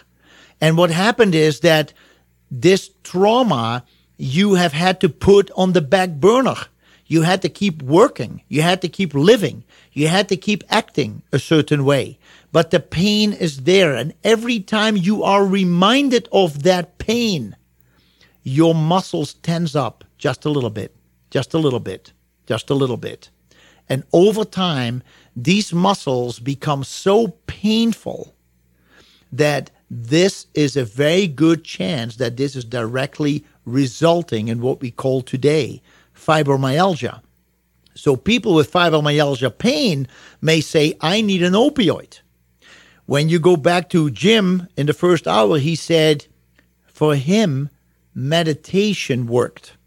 And 0.62 0.78
what 0.78 0.92
happened 0.92 1.36
is 1.36 1.62
that 1.62 1.94
this 2.52 2.92
trauma 3.04 3.84
you 4.18 4.56
have 4.56 4.74
had 4.74 5.00
to 5.02 5.10
put 5.10 5.52
on 5.56 5.74
the 5.74 5.82
back 5.82 6.10
burner. 6.10 6.56
You 7.06 7.22
had 7.22 7.42
to 7.44 7.50
keep 7.50 7.82
working. 7.82 8.42
You 8.48 8.62
had 8.62 8.82
to 8.82 8.90
keep 8.90 9.14
living. 9.14 9.64
You 9.94 10.08
had 10.08 10.28
to 10.30 10.38
keep 10.38 10.64
acting 10.70 11.22
a 11.32 11.40
certain 11.40 11.86
way. 11.86 12.20
But 12.52 12.72
the 12.72 12.80
pain 12.80 13.34
is 13.34 13.64
there. 13.64 13.96
And 13.96 14.14
every 14.24 14.60
time 14.60 14.98
you 14.98 15.24
are 15.24 15.46
reminded 15.46 16.28
of 16.32 16.64
that 16.64 16.98
pain, 16.98 17.56
your 18.44 18.76
muscles 18.76 19.36
tense 19.36 19.76
up 19.76 20.04
just 20.18 20.46
a 20.46 20.50
little 20.50 20.70
bit, 20.70 20.96
just 21.30 21.54
a 21.54 21.60
little 21.60 21.80
bit, 21.80 22.14
just 22.46 22.70
a 22.70 22.76
little 22.76 22.98
bit. 22.98 23.30
And 23.90 24.04
over 24.14 24.44
time, 24.44 25.04
these 25.36 25.74
muscles 25.74 26.40
become 26.40 26.84
so 26.84 27.30
painful 27.48 28.36
that 29.32 29.72
this 29.90 30.48
is 30.54 30.76
a 30.76 30.84
very 30.84 31.28
good 31.28 31.64
chance 31.64 32.18
that 32.18 32.38
this 32.38 32.56
is 32.56 32.66
directly 32.66 33.46
resulting 33.66 34.48
in 34.48 34.62
what 34.62 34.82
we 34.82 34.92
call 34.92 35.22
today 35.22 35.82
fibromyalgia. 36.16 37.22
So 37.94 38.16
people 38.16 38.54
with 38.54 38.72
fibromyalgia 38.72 39.58
pain 39.58 40.08
may 40.42 40.62
say, 40.62 40.96
I 41.02 41.22
need 41.22 41.42
an 41.44 41.54
opioid. 41.54 42.20
When 43.06 43.30
you 43.30 43.40
go 43.40 43.56
back 43.56 43.90
to 43.90 44.12
Jim 44.12 44.68
in 44.76 44.86
the 44.86 44.94
first 44.94 45.28
hour, 45.28 45.58
he 45.58 45.76
said, 45.76 46.28
for 46.86 47.16
him, 47.16 47.70
meditation 48.14 49.28
worked. 49.28 49.78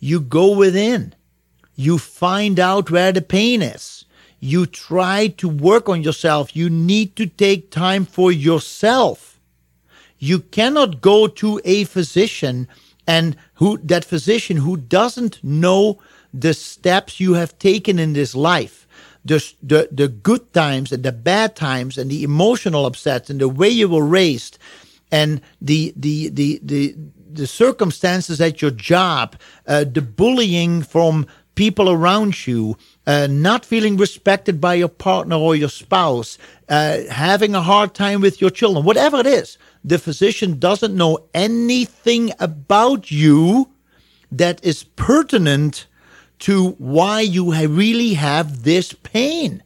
You 0.00 0.20
go 0.20 0.56
within, 0.56 1.14
you 1.78 1.96
find 1.96 2.58
out 2.58 2.90
where 2.90 3.12
the 3.12 3.22
pain 3.22 3.62
is, 3.62 4.04
you 4.40 4.66
try 4.66 5.28
to 5.28 5.48
work 5.48 5.88
on 5.88 6.02
yourself. 6.02 6.56
You 6.56 6.68
need 6.68 7.14
to 7.16 7.26
take 7.26 7.70
time 7.70 8.04
for 8.04 8.32
yourself. 8.32 9.38
You 10.18 10.40
cannot 10.40 11.00
go 11.00 11.28
to 11.28 11.60
a 11.64 11.84
physician 11.84 12.66
and 13.06 13.36
who 13.54 13.78
that 13.78 14.04
physician 14.04 14.56
who 14.56 14.76
doesn't 14.76 15.42
know 15.44 16.00
the 16.34 16.52
steps 16.52 17.20
you 17.20 17.34
have 17.34 17.58
taken 17.60 18.00
in 18.00 18.12
this 18.12 18.34
life 18.34 18.88
the, 19.24 19.52
the, 19.62 19.88
the 19.92 20.08
good 20.08 20.52
times 20.52 20.90
and 20.90 21.02
the 21.02 21.12
bad 21.12 21.54
times 21.54 21.96
and 21.96 22.10
the 22.10 22.24
emotional 22.24 22.86
upsets 22.86 23.30
and 23.30 23.40
the 23.40 23.48
way 23.48 23.68
you 23.68 23.88
were 23.88 24.04
raised 24.04 24.58
and 25.10 25.40
the 25.60 25.92
the 25.96 26.28
the 26.28 26.60
the, 26.62 26.94
the 27.32 27.46
circumstances 27.46 28.40
at 28.40 28.60
your 28.60 28.70
job 28.70 29.36
uh, 29.66 29.84
the 29.84 30.02
bullying 30.02 30.82
from 30.82 31.26
people 31.58 31.90
around 31.90 32.46
you 32.46 32.76
uh, 33.06 33.26
not 33.28 33.64
feeling 33.64 33.96
respected 33.96 34.60
by 34.60 34.74
your 34.74 34.88
partner 34.88 35.34
or 35.34 35.56
your 35.56 35.68
spouse 35.68 36.38
uh, 36.68 36.98
having 37.10 37.52
a 37.54 37.60
hard 37.60 37.92
time 37.94 38.20
with 38.20 38.40
your 38.40 38.50
children 38.50 38.84
whatever 38.84 39.18
it 39.18 39.26
is 39.26 39.58
the 39.84 39.98
physician 39.98 40.58
doesn't 40.60 40.94
know 40.94 41.18
anything 41.34 42.30
about 42.38 43.10
you 43.10 43.68
that 44.30 44.64
is 44.64 44.84
pertinent 44.84 45.86
to 46.38 46.70
why 46.78 47.20
you 47.20 47.52
really 47.66 48.14
have 48.14 48.62
this 48.62 48.92
pain. 48.92 49.62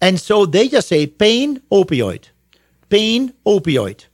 And 0.00 0.20
so 0.20 0.46
they 0.46 0.68
just 0.68 0.88
say 0.88 1.06
pain, 1.06 1.62
opioid, 1.70 2.28
pain, 2.88 3.32
opioid. 3.46 4.06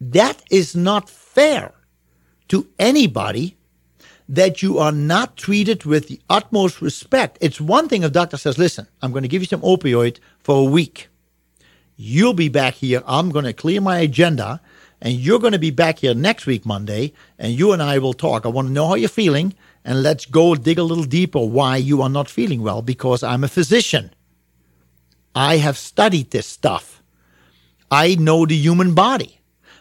That 0.00 0.42
is 0.50 0.74
not 0.74 1.08
fair 1.08 1.72
to 2.48 2.68
anybody 2.78 3.56
that 4.32 4.62
you 4.62 4.78
are 4.78 4.92
not 4.92 5.36
treated 5.36 5.84
with 5.84 6.08
the 6.08 6.18
utmost 6.30 6.80
respect. 6.80 7.36
It's 7.42 7.60
one 7.60 7.86
thing 7.86 8.02
if 8.02 8.12
doctor 8.12 8.38
says, 8.38 8.56
listen, 8.56 8.88
I'm 9.02 9.12
going 9.12 9.24
to 9.24 9.28
give 9.28 9.42
you 9.42 9.46
some 9.46 9.60
opioid 9.60 10.20
for 10.40 10.56
a 10.56 10.70
week. 10.70 11.08
You'll 11.96 12.32
be 12.32 12.48
back 12.48 12.72
here. 12.72 13.02
I'm 13.06 13.28
going 13.28 13.44
to 13.44 13.52
clear 13.52 13.82
my 13.82 13.98
agenda, 13.98 14.62
and 15.02 15.12
you're 15.12 15.38
going 15.38 15.52
to 15.52 15.58
be 15.58 15.70
back 15.70 15.98
here 15.98 16.14
next 16.14 16.46
week, 16.46 16.64
Monday, 16.64 17.12
and 17.38 17.52
you 17.52 17.72
and 17.72 17.82
I 17.82 17.98
will 17.98 18.14
talk. 18.14 18.46
I 18.46 18.48
want 18.48 18.68
to 18.68 18.72
know 18.72 18.88
how 18.88 18.94
you're 18.94 19.10
feeling, 19.10 19.52
and 19.84 20.02
let's 20.02 20.24
go 20.24 20.54
dig 20.54 20.78
a 20.78 20.82
little 20.82 21.04
deeper 21.04 21.40
why 21.40 21.76
you 21.76 22.00
are 22.00 22.08
not 22.08 22.30
feeling 22.30 22.62
well 22.62 22.80
because 22.80 23.22
I'm 23.22 23.44
a 23.44 23.48
physician. 23.48 24.14
I 25.34 25.58
have 25.58 25.76
studied 25.76 26.30
this 26.30 26.46
stuff. 26.46 27.02
I 27.90 28.14
know 28.14 28.46
the 28.46 28.56
human 28.56 28.94
body, 28.94 29.40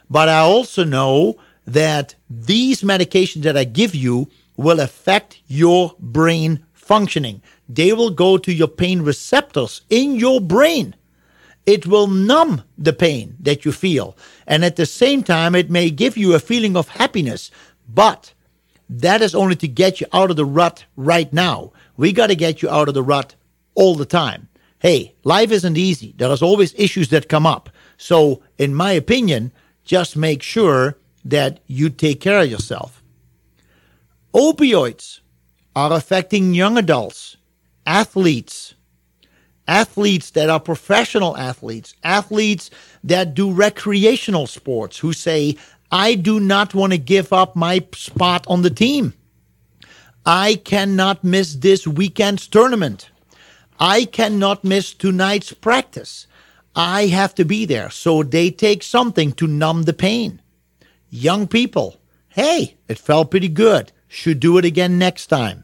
but 0.10 0.28
I 0.28 0.40
also 0.40 0.84
know 0.84 1.38
that 1.66 2.16
these 2.30 2.82
medications 2.82 3.44
that 3.44 3.56
I 3.56 3.64
give 3.64 3.96
you 3.96 4.28
will 4.58 4.80
affect 4.80 5.42
your 5.48 5.96
brain 6.00 6.66
functioning. 6.74 7.42
They 7.68 7.94
will 7.94 8.12
go 8.12 8.38
to 8.38 8.54
your 8.54 8.68
pain 8.68 9.02
receptors 9.02 9.82
in 9.90 10.16
your 10.16 10.42
brain 10.42 10.96
it 11.66 11.86
will 11.86 12.08
numb 12.08 12.64
the 12.78 12.94
pain 12.94 13.36
that 13.40 13.66
you 13.66 13.72
feel. 13.72 14.18
And 14.48 14.66
at 14.66 14.76
the 14.76 14.86
same 14.86 15.24
time, 15.24 15.56
it 15.56 15.70
may 15.70 15.90
give 15.90 16.18
you 16.18 16.34
a 16.34 16.40
feeling 16.40 16.76
of 16.76 16.90
happiness. 16.90 17.52
But 17.88 18.34
that 18.90 19.22
is 19.22 19.36
only 19.36 19.56
to 19.58 19.68
get 19.68 20.02
you 20.02 20.08
out 20.12 20.32
of 20.32 20.36
the 20.36 20.46
rut 20.46 20.86
right 20.96 21.32
now. 21.32 21.72
We 21.98 22.12
got 22.14 22.28
to 22.28 22.36
get 22.36 22.62
you 22.62 22.70
out 22.70 22.88
of 22.88 22.94
the 22.94 23.04
rut 23.04 23.36
all 23.76 23.96
the 23.96 24.06
time. 24.06 24.50
Hey, 24.80 25.14
life 25.24 25.52
isn't 25.52 25.78
easy. 25.78 26.16
There 26.18 26.32
is 26.32 26.42
always 26.42 26.74
issues 26.76 27.10
that 27.10 27.30
come 27.30 27.46
up. 27.46 27.70
So, 27.98 28.42
in 28.58 28.74
my 28.74 28.94
opinion, 28.94 29.52
just 29.84 30.18
make 30.18 30.42
sure 30.42 30.98
that 31.24 31.60
you 31.68 31.90
take 31.90 32.20
care 32.20 32.42
of 32.42 32.50
yourself. 32.50 33.01
Opioids 34.34 35.20
are 35.76 35.92
affecting 35.92 36.54
young 36.54 36.78
adults, 36.78 37.36
athletes, 37.86 38.76
athletes 39.68 40.32
that 40.32 40.50
are 40.50 40.60
professional 40.60 41.36
athletes, 41.36 41.96
athletes 42.04 42.70
that 43.04 43.34
do 43.34 43.52
recreational 43.52 44.48
sports 44.48 44.98
who 45.00 45.12
say, 45.12 45.58
I 45.92 46.16
do 46.16 46.40
not 46.40 46.74
want 46.74 46.94
to 46.94 46.98
give 46.98 47.34
up 47.34 47.58
my 47.58 47.86
spot 47.94 48.46
on 48.48 48.62
the 48.62 48.70
team. 48.70 49.14
I 50.26 50.56
cannot 50.56 51.24
miss 51.24 51.56
this 51.56 51.86
weekend's 51.86 52.48
tournament. 52.48 53.10
I 53.80 54.06
cannot 54.06 54.64
miss 54.64 54.94
tonight's 54.94 55.52
practice. 55.52 56.28
I 56.74 57.08
have 57.08 57.36
to 57.36 57.44
be 57.44 57.66
there. 57.66 57.90
So 57.90 58.24
they 58.24 58.50
take 58.50 58.84
something 58.84 59.34
to 59.34 59.48
numb 59.48 59.84
the 59.84 59.94
pain. 59.94 60.42
Young 61.10 61.48
people, 61.48 61.98
hey, 62.30 62.78
it 62.88 62.98
felt 62.98 63.32
pretty 63.32 63.50
good. 63.50 63.92
Should 64.14 64.42
do 64.42 64.58
it 64.58 64.66
again 64.66 65.00
next 65.00 65.28
time. 65.28 65.64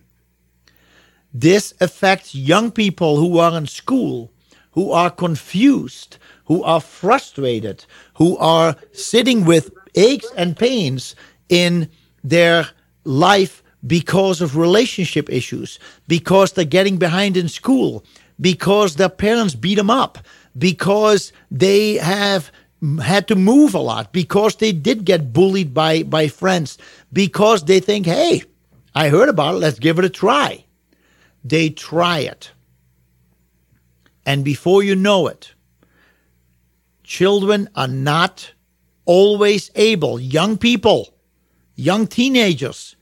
This 1.33 1.73
affects 1.81 2.33
young 2.33 2.71
people 2.71 3.17
who 3.17 3.39
are 3.39 3.57
in 3.57 3.67
school, 3.67 4.31
who 4.71 4.89
are 4.93 5.11
confused, 5.11 6.17
who 6.45 6.63
are 6.63 6.79
frustrated, 6.79 7.83
who 8.13 8.37
are 8.37 8.77
sitting 8.93 9.43
with 9.43 9.71
aches 9.95 10.31
and 10.37 10.55
pains 10.55 11.13
in 11.49 11.89
their 12.23 12.69
life 13.03 13.61
because 13.85 14.39
of 14.39 14.55
relationship 14.55 15.29
issues, 15.29 15.77
because 16.07 16.53
they're 16.53 16.63
getting 16.63 16.95
behind 16.97 17.35
in 17.35 17.49
school, 17.49 18.05
because 18.39 18.95
their 18.95 19.09
parents 19.09 19.55
beat 19.55 19.75
them 19.75 19.89
up, 19.89 20.19
because 20.57 21.33
they 21.51 21.95
have 21.95 22.49
had 23.01 23.27
to 23.27 23.35
move 23.35 23.73
a 23.73 23.79
lot, 23.79 24.13
because 24.13 24.55
they 24.55 24.71
did 24.71 25.03
get 25.03 25.33
bullied 25.33 25.73
by, 25.73 26.03
by 26.03 26.27
friends, 26.27 26.77
because 27.11 27.63
they 27.63 27.79
think, 27.79 28.05
hey, 28.05 28.43
I 28.93 29.09
heard 29.09 29.29
about 29.29 29.55
it, 29.55 29.59
let's 29.59 29.79
give 29.79 29.99
it 29.99 30.05
a 30.05 30.09
try. 30.09 30.65
They 31.43 31.69
try 31.69 32.19
it. 32.19 32.51
And 34.25 34.43
before 34.43 34.83
you 34.83 34.95
know 34.95 35.27
it, 35.27 35.53
children 37.03 37.69
are 37.75 37.87
not 37.87 38.51
always 39.05 39.71
able, 39.75 40.19
young 40.19 40.57
people, 40.57 41.13
young 41.75 42.07
teenagers, 42.07 42.95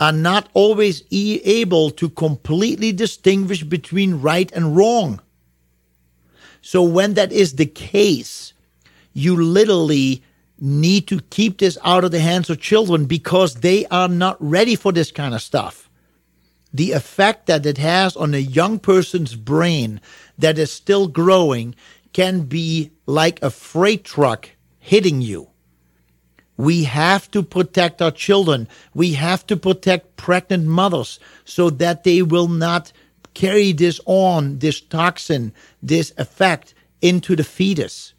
are 0.00 0.12
not 0.12 0.48
always 0.52 1.04
e- 1.10 1.40
able 1.44 1.90
to 1.90 2.08
completely 2.10 2.90
distinguish 2.90 3.62
between 3.62 4.20
right 4.20 4.50
and 4.52 4.76
wrong. 4.76 5.20
So, 6.60 6.82
when 6.82 7.14
that 7.14 7.30
is 7.30 7.54
the 7.54 7.66
case, 7.66 8.52
you 9.12 9.36
literally 9.40 10.22
need 10.62 11.06
to 11.08 11.20
keep 11.30 11.58
this 11.58 11.76
out 11.84 12.04
of 12.04 12.10
the 12.10 12.20
hands 12.20 12.48
of 12.48 12.60
children 12.60 13.04
because 13.04 13.56
they 13.56 13.84
are 13.86 14.08
not 14.08 14.36
ready 14.40 14.76
for 14.76 14.92
this 14.92 15.10
kind 15.12 15.34
of 15.34 15.42
stuff 15.42 15.90
the 16.72 16.92
effect 16.92 17.46
that 17.46 17.66
it 17.66 17.78
has 17.78 18.16
on 18.16 18.34
a 18.34 18.38
young 18.38 18.78
person's 18.78 19.34
brain 19.34 20.00
that 20.38 20.58
is 20.58 20.72
still 20.72 21.06
growing 21.06 21.74
can 22.12 22.42
be 22.42 22.90
like 23.06 23.42
a 23.42 23.50
freight 23.50 24.04
truck 24.04 24.50
hitting 24.78 25.20
you. 25.20 25.48
We 26.56 26.84
have 26.84 27.30
to 27.32 27.42
protect 27.42 28.00
our 28.00 28.10
children. 28.10 28.68
We 28.94 29.12
have 29.14 29.46
to 29.48 29.56
protect 29.56 30.16
pregnant 30.16 30.66
mothers 30.66 31.18
so 31.44 31.70
that 31.70 32.04
they 32.04 32.22
will 32.22 32.48
not 32.48 32.92
carry 33.34 33.72
this 33.72 34.00
on, 34.04 34.58
this 34.58 34.80
toxin, 34.80 35.52
this 35.82 36.12
effect 36.18 36.74
into 37.00 37.34
the 37.34 37.44
fetus. 37.44 38.14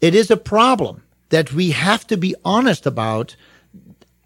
It 0.00 0.14
is 0.14 0.30
a 0.30 0.36
problem 0.36 1.02
that 1.34 1.52
we 1.52 1.72
have 1.72 2.06
to 2.06 2.16
be 2.16 2.32
honest 2.44 2.86
about. 2.86 3.34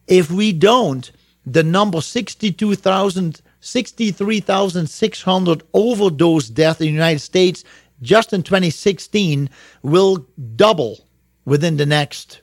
If 0.06 0.30
we 0.30 0.52
don't, 0.52 1.10
the 1.47 1.62
number 1.62 2.02
62,000 2.02 3.40
63,600 3.60 5.62
overdose 5.72 6.48
deaths 6.48 6.80
in 6.80 6.86
the 6.86 6.93
United 6.93 7.20
States 7.20 7.64
just 8.02 8.35
in 8.35 8.43
2016 8.43 9.48
will 9.82 10.26
double 10.55 10.98
within 11.44 11.76
the 11.78 11.86
next 11.86 12.40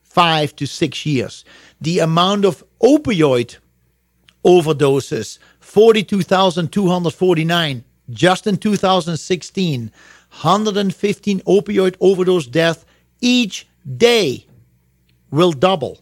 five 0.00 0.56
to 0.56 0.66
six 0.66 1.06
years. 1.06 1.44
The 1.80 2.00
amount 2.00 2.44
of 2.46 2.64
opioid 2.82 3.58
overdoses, 4.44 5.38
42,249 5.60 7.84
just 8.10 8.46
in 8.46 8.56
2016, 8.56 9.80
115 9.82 11.40
opioid 11.40 11.96
overdose 12.00 12.46
deaths 12.46 12.86
each 13.20 13.66
day 13.96 14.46
will 15.30 15.52
double. 15.52 15.98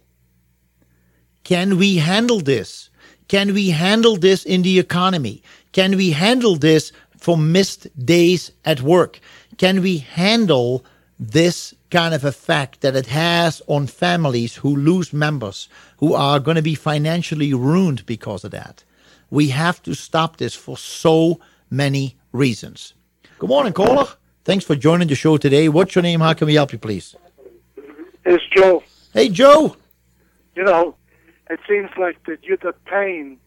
Can 1.44 1.78
we 1.78 1.96
handle 1.96 2.40
this? 2.40 2.90
Can 3.28 3.54
we 3.54 3.70
handle 3.70 4.16
this 4.16 4.44
in 4.44 4.62
the 4.62 4.78
economy? 4.78 5.42
Can 5.72 5.96
we 5.96 6.10
handle 6.10 6.56
this 6.56 6.92
for 7.16 7.36
missed 7.36 7.86
days 8.04 8.52
at 8.64 8.80
work? 8.80 9.20
Can 9.56 9.82
we 9.82 9.98
handle 9.98 10.84
this 11.18 11.74
kind 11.90 12.14
of 12.14 12.24
effect 12.24 12.80
that 12.80 12.96
it 12.96 13.06
has 13.06 13.62
on 13.66 13.86
families 13.86 14.56
who 14.56 14.74
lose 14.74 15.12
members, 15.12 15.68
who 15.98 16.14
are 16.14 16.40
going 16.40 16.56
to 16.56 16.62
be 16.62 16.74
financially 16.74 17.54
ruined 17.54 18.04
because 18.06 18.42
of 18.44 18.50
that? 18.50 18.84
We 19.30 19.48
have 19.48 19.82
to 19.84 19.94
stop 19.94 20.38
this 20.38 20.54
for 20.54 20.76
so 20.76 21.40
many 21.70 22.16
reasons. 22.32 22.94
Good 23.38 23.48
morning, 23.48 23.72
caller. 23.72 24.08
Thanks 24.44 24.64
for 24.64 24.74
joining 24.74 25.08
the 25.08 25.14
show 25.14 25.36
today. 25.36 25.68
What's 25.68 25.94
your 25.94 26.02
name? 26.02 26.20
How 26.20 26.32
can 26.34 26.46
we 26.46 26.54
help 26.54 26.72
you, 26.72 26.78
please? 26.78 27.14
It's 28.24 28.44
Joe. 28.54 28.82
Hey, 29.12 29.28
Joe. 29.28 29.76
You 30.54 30.64
know, 30.64 30.94
it 31.48 31.60
seems 31.68 31.90
like 31.98 32.24
that 32.24 32.44
you 32.44 32.56
the 32.56 32.74
pain. 32.84 33.38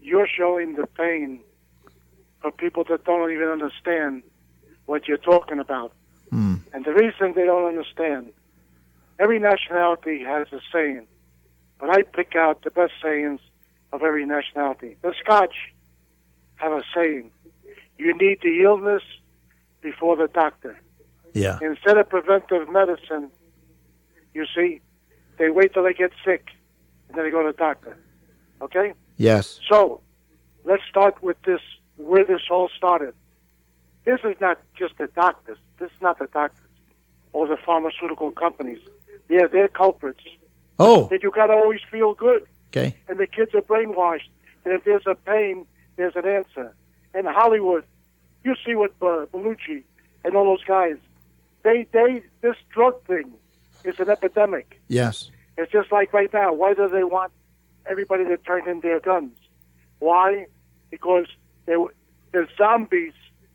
You're 0.00 0.26
showing 0.26 0.74
the 0.74 0.86
pain 0.86 1.40
for 2.40 2.50
people 2.50 2.84
that 2.88 3.04
don't 3.04 3.30
even 3.30 3.48
understand 3.48 4.22
what 4.86 5.06
you're 5.06 5.16
talking 5.16 5.58
about. 5.58 5.92
Hmm. 6.30 6.56
And 6.72 6.84
the 6.84 6.92
reason 6.92 7.34
they 7.34 7.44
don't 7.44 7.66
understand, 7.66 8.32
every 9.18 9.38
nationality 9.38 10.24
has 10.24 10.48
a 10.52 10.60
saying, 10.72 11.06
but 11.78 11.90
I 11.90 12.02
pick 12.02 12.34
out 12.34 12.62
the 12.62 12.70
best 12.70 12.94
sayings 13.02 13.40
of 13.92 14.02
every 14.02 14.24
nationality. 14.24 14.96
The 15.02 15.14
Scotch 15.22 15.54
have 16.56 16.72
a 16.72 16.82
saying: 16.94 17.30
"You 17.98 18.16
need 18.16 18.38
the 18.42 18.62
illness 18.62 19.02
before 19.82 20.16
the 20.16 20.28
doctor." 20.28 20.78
Yeah. 21.34 21.58
Instead 21.62 21.98
of 21.98 22.08
preventive 22.08 22.68
medicine, 22.70 23.30
you 24.34 24.46
see, 24.54 24.80
they 25.38 25.50
wait 25.50 25.74
till 25.74 25.82
they 25.84 25.92
get 25.94 26.12
sick 26.24 26.48
and 27.08 27.16
then 27.18 27.24
they 27.24 27.30
go 27.30 27.42
to 27.42 27.52
the 27.52 27.58
doctor. 27.58 27.96
Okay? 28.60 28.94
Yes. 29.16 29.60
So, 29.68 30.00
let's 30.64 30.82
start 30.88 31.22
with 31.22 31.36
this, 31.42 31.60
where 31.96 32.24
this 32.24 32.42
all 32.50 32.68
started. 32.76 33.14
This 34.04 34.20
is 34.24 34.34
not 34.40 34.58
just 34.76 34.98
the 34.98 35.06
doctors. 35.08 35.58
This 35.78 35.90
is 35.90 36.00
not 36.00 36.18
the 36.18 36.26
doctors 36.26 36.58
or 37.32 37.46
the 37.46 37.56
pharmaceutical 37.56 38.30
companies. 38.32 38.78
Yeah, 39.28 39.46
they're 39.50 39.68
culprits. 39.68 40.20
Oh, 40.78 41.06
That 41.10 41.22
you 41.22 41.30
got 41.30 41.46
to 41.46 41.52
always 41.54 41.80
feel 41.90 42.14
good. 42.14 42.44
okay. 42.70 42.96
And 43.08 43.18
the 43.18 43.26
kids 43.26 43.54
are 43.54 43.60
brainwashed. 43.62 44.28
And 44.64 44.74
if 44.74 44.84
there's 44.84 45.06
a 45.06 45.14
pain, 45.14 45.66
there's 45.96 46.16
an 46.16 46.26
answer. 46.26 46.74
In 47.14 47.26
Hollywood, 47.26 47.84
you 48.44 48.54
see 48.66 48.74
what 48.74 48.92
uh, 49.02 49.26
Belushi 49.32 49.82
and 50.24 50.34
all 50.36 50.44
those 50.44 50.64
guys, 50.64 50.96
they, 51.62 51.86
they, 51.92 52.22
this 52.40 52.56
drug 52.70 53.02
thing 53.06 53.32
is 53.84 53.98
an 53.98 54.08
epidemic. 54.08 54.80
Yes. 54.88 55.30
It's 55.56 55.70
just 55.70 55.92
like 55.92 56.12
right 56.12 56.32
now. 56.32 56.52
Why 56.52 56.74
do 56.74 56.88
they 56.88 57.04
want 57.04 57.32
everybody 57.86 58.24
to 58.24 58.36
turn 58.38 58.68
in 58.68 58.80
their 58.80 59.00
guns? 59.00 59.36
Why? 59.98 60.46
Because 60.90 61.26
they, 61.66 61.74
the 62.32 62.46
zombies 62.56 63.12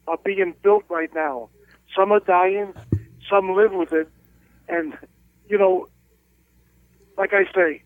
are 0.08 0.18
being 0.24 0.54
built 0.62 0.84
right 0.90 1.14
now. 1.14 1.50
Some 1.96 2.12
are 2.12 2.20
dying, 2.20 2.74
some 3.30 3.56
live 3.56 3.74
with 3.74 3.94
it, 3.94 4.10
and 4.68 4.98
you 5.50 5.58
know, 5.58 5.88
like 7.18 7.34
I 7.34 7.46
say, 7.54 7.84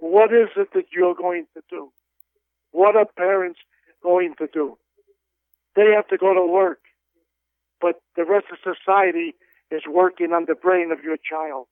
what 0.00 0.32
is 0.32 0.48
it 0.56 0.72
that 0.74 0.84
you're 0.92 1.14
going 1.14 1.46
to 1.54 1.62
do? 1.68 1.90
What 2.70 2.96
are 2.96 3.06
parents 3.06 3.58
going 4.02 4.34
to 4.38 4.46
do? 4.52 4.78
They 5.74 5.92
have 5.94 6.06
to 6.08 6.16
go 6.16 6.34
to 6.34 6.46
work, 6.46 6.80
but 7.80 8.00
the 8.16 8.24
rest 8.24 8.46
of 8.52 8.58
society 8.58 9.34
is 9.70 9.82
working 9.88 10.32
on 10.32 10.46
the 10.46 10.54
brain 10.54 10.92
of 10.92 11.02
your 11.02 11.16
child. 11.16 11.66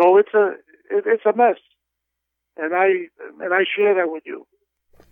So 0.00 0.18
it's 0.18 0.32
a 0.34 0.54
it, 0.90 1.04
it's 1.06 1.24
a 1.26 1.34
mess, 1.34 1.56
and 2.56 2.74
I 2.74 3.08
and 3.40 3.52
I 3.52 3.64
share 3.64 3.94
that 3.94 4.10
with 4.10 4.24
you. 4.26 4.46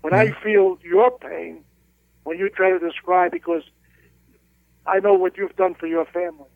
When 0.02 0.12
I 0.12 0.32
feel 0.42 0.78
your 0.82 1.10
pain, 1.18 1.64
when 2.24 2.38
you 2.38 2.48
try 2.50 2.70
to 2.70 2.78
describe, 2.78 3.32
because 3.32 3.62
I 4.86 5.00
know 5.00 5.14
what 5.14 5.36
you've 5.36 5.56
done 5.56 5.74
for 5.74 5.86
your 5.86 6.04
family. 6.04 6.48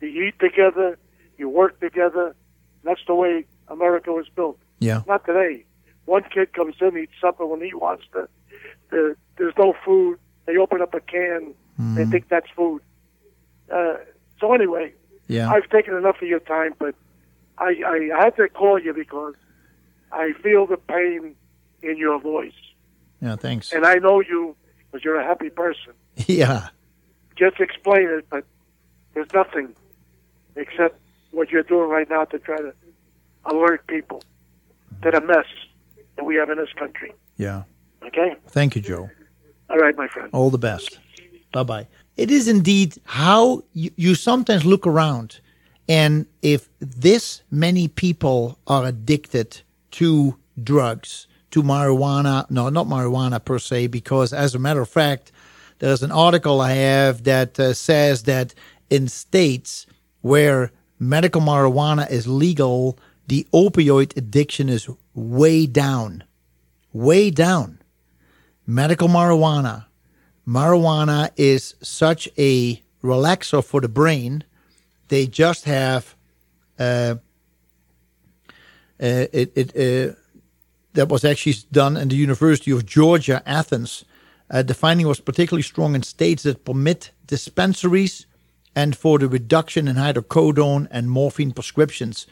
You 0.00 0.24
eat 0.24 0.38
together, 0.38 0.98
you 1.38 1.48
work 1.48 1.80
together. 1.80 2.34
That's 2.84 3.00
the 3.06 3.14
way 3.14 3.46
America 3.68 4.12
was 4.12 4.28
built. 4.28 4.58
Yeah. 4.80 5.02
Not 5.06 5.24
today. 5.24 5.64
One 6.06 6.24
kid 6.24 6.52
comes 6.52 6.74
in, 6.80 6.98
eats 6.98 7.12
supper 7.20 7.46
when 7.46 7.62
he 7.62 7.72
wants 7.72 8.04
to. 8.12 8.28
The, 8.90 9.16
there's 9.38 9.54
no 9.56 9.74
food. 9.84 10.18
They 10.46 10.56
open 10.56 10.82
up 10.82 10.92
a 10.94 11.00
can. 11.00 11.54
They 11.78 12.04
think 12.04 12.28
that's 12.28 12.50
food. 12.54 12.82
Uh, 13.72 13.94
so 14.40 14.52
anyway, 14.52 14.92
Yeah. 15.28 15.50
I've 15.50 15.68
taken 15.70 15.94
enough 15.94 16.20
of 16.20 16.28
your 16.28 16.40
time, 16.40 16.74
but 16.78 16.94
I, 17.62 18.10
I, 18.16 18.24
had 18.24 18.36
to 18.36 18.48
call 18.48 18.78
you 18.78 18.92
because 18.92 19.34
I 20.10 20.32
feel 20.42 20.66
the 20.66 20.76
pain 20.76 21.36
in 21.82 21.96
your 21.96 22.18
voice. 22.20 22.52
Yeah. 23.20 23.36
Thanks. 23.36 23.72
And 23.72 23.86
I 23.86 23.94
know 23.94 24.20
you 24.20 24.56
because 24.90 25.04
you're 25.04 25.20
a 25.20 25.24
happy 25.24 25.50
person. 25.50 25.92
Yeah. 26.26 26.68
Just 27.34 27.58
explain 27.60 28.08
it, 28.08 28.26
but 28.28 28.44
there's 29.14 29.32
nothing 29.32 29.74
except 30.54 31.00
what 31.30 31.50
you're 31.50 31.62
doing 31.62 31.88
right 31.88 32.08
now 32.08 32.24
to 32.26 32.38
try 32.38 32.58
to 32.58 32.74
alert 33.46 33.86
people 33.86 34.22
to 35.02 35.10
the 35.10 35.20
mess 35.22 35.46
that 36.16 36.24
we 36.24 36.36
have 36.36 36.50
in 36.50 36.58
this 36.58 36.72
country. 36.78 37.12
Yeah. 37.38 37.62
Okay? 38.06 38.36
Thank 38.48 38.76
you, 38.76 38.82
Joe. 38.82 39.08
All 39.70 39.78
right, 39.78 39.96
my 39.96 40.06
friend. 40.08 40.28
All 40.32 40.50
the 40.50 40.58
best. 40.58 40.98
Bye 41.52 41.62
bye. 41.62 41.86
It 42.16 42.30
is 42.30 42.48
indeed 42.48 42.98
how 43.04 43.62
you, 43.72 43.90
you 43.96 44.14
sometimes 44.14 44.66
look 44.66 44.86
around, 44.86 45.40
and 45.92 46.24
if 46.40 46.70
this 46.78 47.42
many 47.50 47.86
people 47.86 48.58
are 48.66 48.86
addicted 48.86 49.60
to 49.90 50.38
drugs, 50.62 51.26
to 51.50 51.62
marijuana, 51.62 52.50
no, 52.50 52.70
not 52.70 52.86
marijuana 52.86 53.44
per 53.44 53.58
se, 53.58 53.88
because 53.88 54.32
as 54.32 54.54
a 54.54 54.58
matter 54.58 54.80
of 54.80 54.88
fact, 54.88 55.32
there's 55.80 56.02
an 56.02 56.10
article 56.10 56.62
I 56.62 56.72
have 56.72 57.24
that 57.24 57.60
uh, 57.60 57.74
says 57.74 58.22
that 58.22 58.54
in 58.88 59.06
states 59.06 59.86
where 60.22 60.72
medical 60.98 61.42
marijuana 61.42 62.10
is 62.10 62.26
legal, 62.26 62.98
the 63.26 63.46
opioid 63.52 64.16
addiction 64.16 64.70
is 64.70 64.88
way 65.12 65.66
down. 65.66 66.24
Way 66.94 67.30
down. 67.30 67.82
Medical 68.66 69.08
marijuana. 69.08 69.84
Marijuana 70.48 71.32
is 71.36 71.74
such 71.82 72.30
a 72.38 72.82
relaxer 73.04 73.62
for 73.62 73.82
the 73.82 73.90
brain. 73.90 74.44
They 75.12 75.26
just 75.26 75.66
have 75.66 76.16
uh, 76.78 77.16
uh, 78.98 79.26
it, 79.30 79.52
it 79.54 79.68
uh, 79.76 80.14
that 80.94 81.10
was 81.10 81.22
actually 81.22 81.56
done 81.70 81.98
in 81.98 82.08
the 82.08 82.16
University 82.16 82.70
of 82.70 82.86
Georgia, 82.86 83.42
Athens. 83.44 84.06
Uh, 84.50 84.62
the 84.62 84.72
finding 84.72 85.06
was 85.06 85.20
particularly 85.20 85.64
strong 85.64 85.94
in 85.94 86.02
states 86.02 86.44
that 86.44 86.64
permit 86.64 87.10
dispensaries 87.26 88.24
and 88.74 88.96
for 88.96 89.18
the 89.18 89.28
reduction 89.28 89.86
in 89.86 89.96
hydrocodone 89.96 90.88
and 90.90 91.10
morphine 91.10 91.52
prescriptions. 91.52 92.26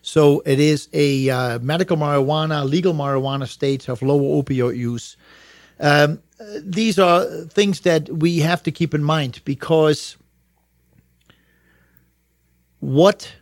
So 0.00 0.40
it 0.46 0.60
is 0.60 0.88
a 0.92 1.30
uh, 1.30 1.58
medical 1.58 1.96
marijuana, 1.96 2.64
legal 2.64 2.94
marijuana 2.94 3.48
states 3.48 3.86
have 3.86 4.02
lower 4.02 4.40
opioid 4.40 4.76
use. 4.76 5.16
Um, 5.80 6.22
these 6.62 6.96
are 6.96 7.24
things 7.46 7.80
that 7.80 8.08
we 8.08 8.38
have 8.38 8.62
to 8.62 8.70
keep 8.70 8.94
in 8.94 9.02
mind 9.02 9.40
because 9.44 10.16
what 12.80 13.32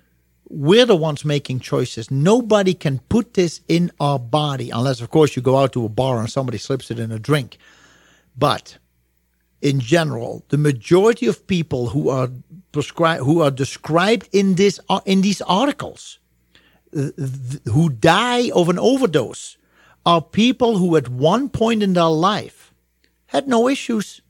we're 0.48 0.86
the 0.86 0.97
ones 0.97 1.24
making 1.24 1.60
choices. 1.60 2.10
Nobody 2.10 2.74
can 2.74 3.01
put 3.09 3.35
this 3.35 3.60
in 3.69 3.90
our 4.01 4.19
body 4.19 4.70
unless, 4.70 5.01
of 5.01 5.10
course, 5.10 5.36
you 5.36 5.43
go 5.43 5.59
out 5.59 5.73
to 5.73 5.85
a 5.85 5.89
bar 5.89 6.19
and 6.19 6.31
somebody 6.31 6.59
slips 6.59 6.90
it 6.90 6.98
in 6.98 7.12
a 7.12 7.19
drink. 7.19 7.59
But 8.36 8.78
in 9.60 9.81
general, 9.81 10.44
the 10.48 10.59
majority 10.59 11.27
of 11.27 11.47
people 11.47 11.89
who 11.89 12.09
are 12.09 12.31
prescribed, 12.73 13.24
who 13.24 13.43
are 13.43 13.51
described 13.51 14.28
in 14.32 14.55
this 14.55 14.81
in 15.05 15.20
these 15.20 15.43
articles, 15.43 16.19
who 16.93 17.90
die 17.90 18.51
of 18.51 18.69
an 18.69 18.78
overdose, 18.78 19.56
are 20.06 20.23
people 20.23 20.78
who 20.78 20.97
at 20.97 21.09
one 21.09 21.48
point 21.48 21.82
in 21.82 21.93
their 21.93 22.05
life 22.05 22.73
had 23.27 23.47
no 23.47 23.69
issues, 23.69 24.23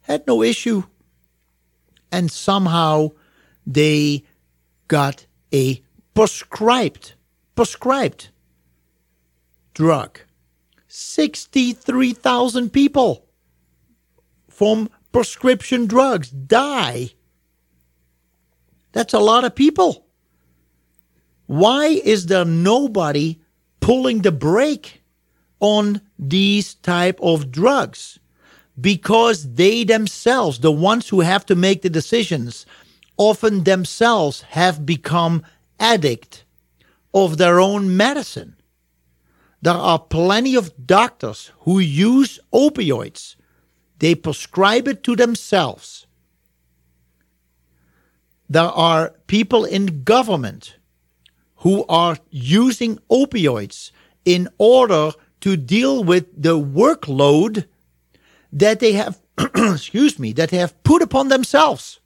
had 0.00 0.26
no 0.26 0.42
issue, 0.42 0.82
and 2.10 2.32
somehow 2.32 3.10
they 3.66 4.24
got 4.88 5.26
a 5.52 5.82
prescribed 6.14 7.14
prescribed 7.54 8.28
drug 9.74 10.20
63,000 10.88 12.72
people 12.72 13.26
from 14.48 14.88
prescription 15.10 15.86
drugs 15.86 16.30
die. 16.30 17.10
That's 18.92 19.12
a 19.12 19.18
lot 19.18 19.44
of 19.44 19.56
people. 19.56 20.06
Why 21.46 21.86
is 21.86 22.26
there 22.26 22.44
nobody 22.44 23.40
pulling 23.80 24.22
the 24.22 24.30
brake 24.30 25.02
on 25.58 26.00
these 26.16 26.74
type 26.74 27.18
of 27.20 27.50
drugs? 27.50 28.20
Because 28.80 29.54
they 29.54 29.82
themselves, 29.82 30.60
the 30.60 30.70
ones 30.70 31.08
who 31.08 31.20
have 31.20 31.44
to 31.46 31.56
make 31.56 31.82
the 31.82 31.90
decisions, 31.90 32.66
often 33.16 33.64
themselves 33.64 34.42
have 34.42 34.84
become 34.84 35.42
addict 35.78 36.44
of 37.12 37.38
their 37.38 37.60
own 37.60 37.96
medicine. 37.96 38.56
There 39.62 39.72
are 39.72 39.98
plenty 39.98 40.56
of 40.56 40.86
doctors 40.86 41.50
who 41.60 41.78
use 41.78 42.38
opioids. 42.52 43.36
They 43.98 44.14
prescribe 44.14 44.88
it 44.88 45.02
to 45.04 45.16
themselves. 45.16 46.06
There 48.48 48.62
are 48.62 49.14
people 49.26 49.64
in 49.64 50.02
government 50.04 50.76
who 51.56 51.86
are 51.88 52.18
using 52.30 52.98
opioids 53.10 53.90
in 54.24 54.48
order 54.58 55.12
to 55.40 55.56
deal 55.56 56.04
with 56.04 56.26
the 56.36 56.58
workload 56.58 57.66
that 58.52 58.80
they 58.80 58.92
have 58.92 59.20
excuse 59.56 60.18
me 60.18 60.32
that 60.32 60.50
they 60.50 60.58
have 60.58 60.80
put 60.84 61.02
upon 61.02 61.28
themselves 61.28 62.00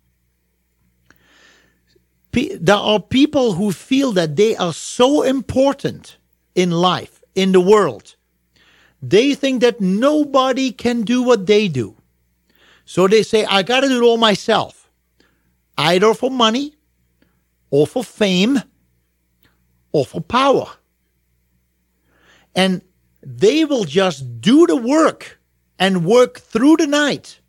there 2.61 2.77
are 2.77 3.01
people 3.01 3.53
who 3.53 3.73
feel 3.73 4.13
that 4.13 4.37
they 4.37 4.57
are 4.57 4.73
so 4.73 5.23
important 5.23 6.17
in 6.55 6.71
life 6.71 7.23
in 7.35 7.53
the 7.53 7.61
world 7.61 8.17
they 9.03 9.35
think 9.35 9.61
that 9.61 9.81
nobody 9.81 10.73
can 10.73 11.03
do 11.03 11.23
what 11.23 11.47
they 11.47 11.69
do. 11.69 11.97
So 12.85 13.07
they 13.07 13.23
say 13.23 13.45
i 13.45 13.63
got 13.63 13.81
to 13.81 13.89
do 13.89 14.03
it 14.03 14.07
all 14.07 14.17
myself 14.17 14.91
either 15.77 16.15
for 16.15 16.31
money 16.31 16.75
or 17.71 17.87
for 17.87 18.03
fame 18.03 18.61
or 19.93 20.05
for 20.05 20.21
power. 20.21 20.67
And 22.55 22.83
they 23.23 23.65
will 23.65 23.85
just 23.85 24.41
do 24.41 24.67
the 24.67 24.77
work 24.77 25.39
and 25.79 26.05
work 26.05 26.41
through 26.41 26.79
the 26.79 26.87
night 26.87 27.41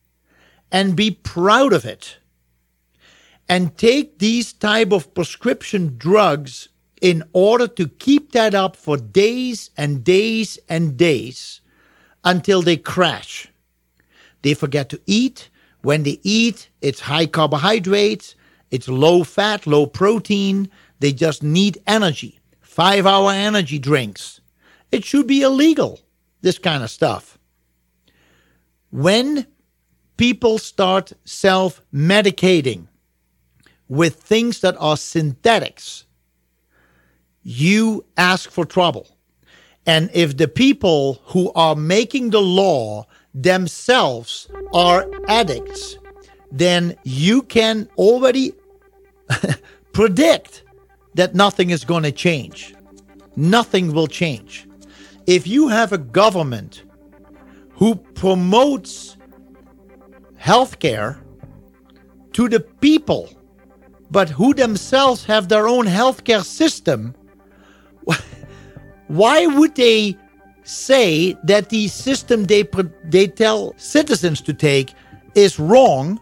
and 0.71 0.95
be 0.95 1.09
proud 1.09 1.73
of 1.73 1.85
it 1.85 2.18
and 3.49 3.75
take 3.77 4.19
these 4.19 4.53
type 4.53 4.93
of 4.93 5.13
prescription 5.15 5.95
drugs 5.97 6.69
in 7.01 7.23
order 7.33 7.67
to 7.67 7.87
keep 7.87 8.31
that 8.31 8.53
up 8.53 8.75
for 8.75 8.95
days 8.95 9.71
and 9.75 10.03
days 10.03 10.59
and 10.69 10.95
days 10.95 11.61
until 12.23 12.61
they 12.61 12.77
crash. 12.77 13.47
They 14.43 14.53
forget 14.53 14.89
to 14.89 15.01
eat. 15.07 15.49
When 15.81 16.03
they 16.03 16.19
eat, 16.23 16.69
it's 16.81 16.99
high 16.99 17.25
carbohydrates, 17.25 18.35
it's 18.69 18.87
low 18.87 19.23
fat, 19.23 19.65
low 19.65 19.87
protein. 19.87 20.69
They 20.99 21.13
just 21.13 21.41
need 21.41 21.81
energy. 21.87 22.39
Five 22.59 23.05
hour 23.05 23.31
energy 23.31 23.79
drinks. 23.79 24.41
It 24.91 25.05
should 25.05 25.25
be 25.25 25.41
illegal, 25.41 26.01
this 26.41 26.59
kind 26.59 26.83
of 26.83 26.89
stuff. 26.89 27.39
When 28.91 29.47
people 30.17 30.57
start 30.57 31.13
self 31.23 31.81
medicating 31.93 32.87
with 33.89 34.15
things 34.15 34.61
that 34.61 34.75
are 34.79 34.95
synthetics, 34.95 36.05
you 37.43 38.05
ask 38.15 38.49
for 38.49 38.63
trouble. 38.63 39.07
And 39.85 40.09
if 40.13 40.37
the 40.37 40.47
people 40.47 41.19
who 41.25 41.51
are 41.53 41.75
making 41.75 42.29
the 42.29 42.41
law 42.41 43.07
themselves 43.33 44.47
are 44.73 45.09
addicts, 45.27 45.97
then 46.51 46.95
you 47.03 47.41
can 47.41 47.89
already 47.97 48.53
predict 49.93 50.63
that 51.15 51.33
nothing 51.33 51.71
is 51.71 51.83
going 51.83 52.03
to 52.03 52.11
change. 52.11 52.75
Nothing 53.35 53.93
will 53.93 54.07
change. 54.07 54.67
If 55.25 55.47
you 55.47 55.67
have 55.69 55.91
a 55.91 55.97
government 55.97 56.83
who 57.71 57.95
promotes 57.95 59.17
healthcare 60.39 61.19
to 62.33 62.49
the 62.49 62.59
people, 62.59 63.29
but 64.11 64.29
who 64.29 64.53
themselves 64.53 65.23
have 65.25 65.49
their 65.49 65.67
own 65.67 65.85
healthcare 65.85 66.43
system, 66.43 67.15
why 69.07 69.45
would 69.45 69.75
they 69.75 70.17
say 70.63 71.35
that 71.43 71.69
the 71.69 71.87
system 71.87 72.45
they 72.45 72.67
they 73.03 73.27
tell 73.27 73.73
citizens 73.77 74.41
to 74.41 74.53
take 74.53 74.93
is 75.35 75.59
wrong? 75.59 76.19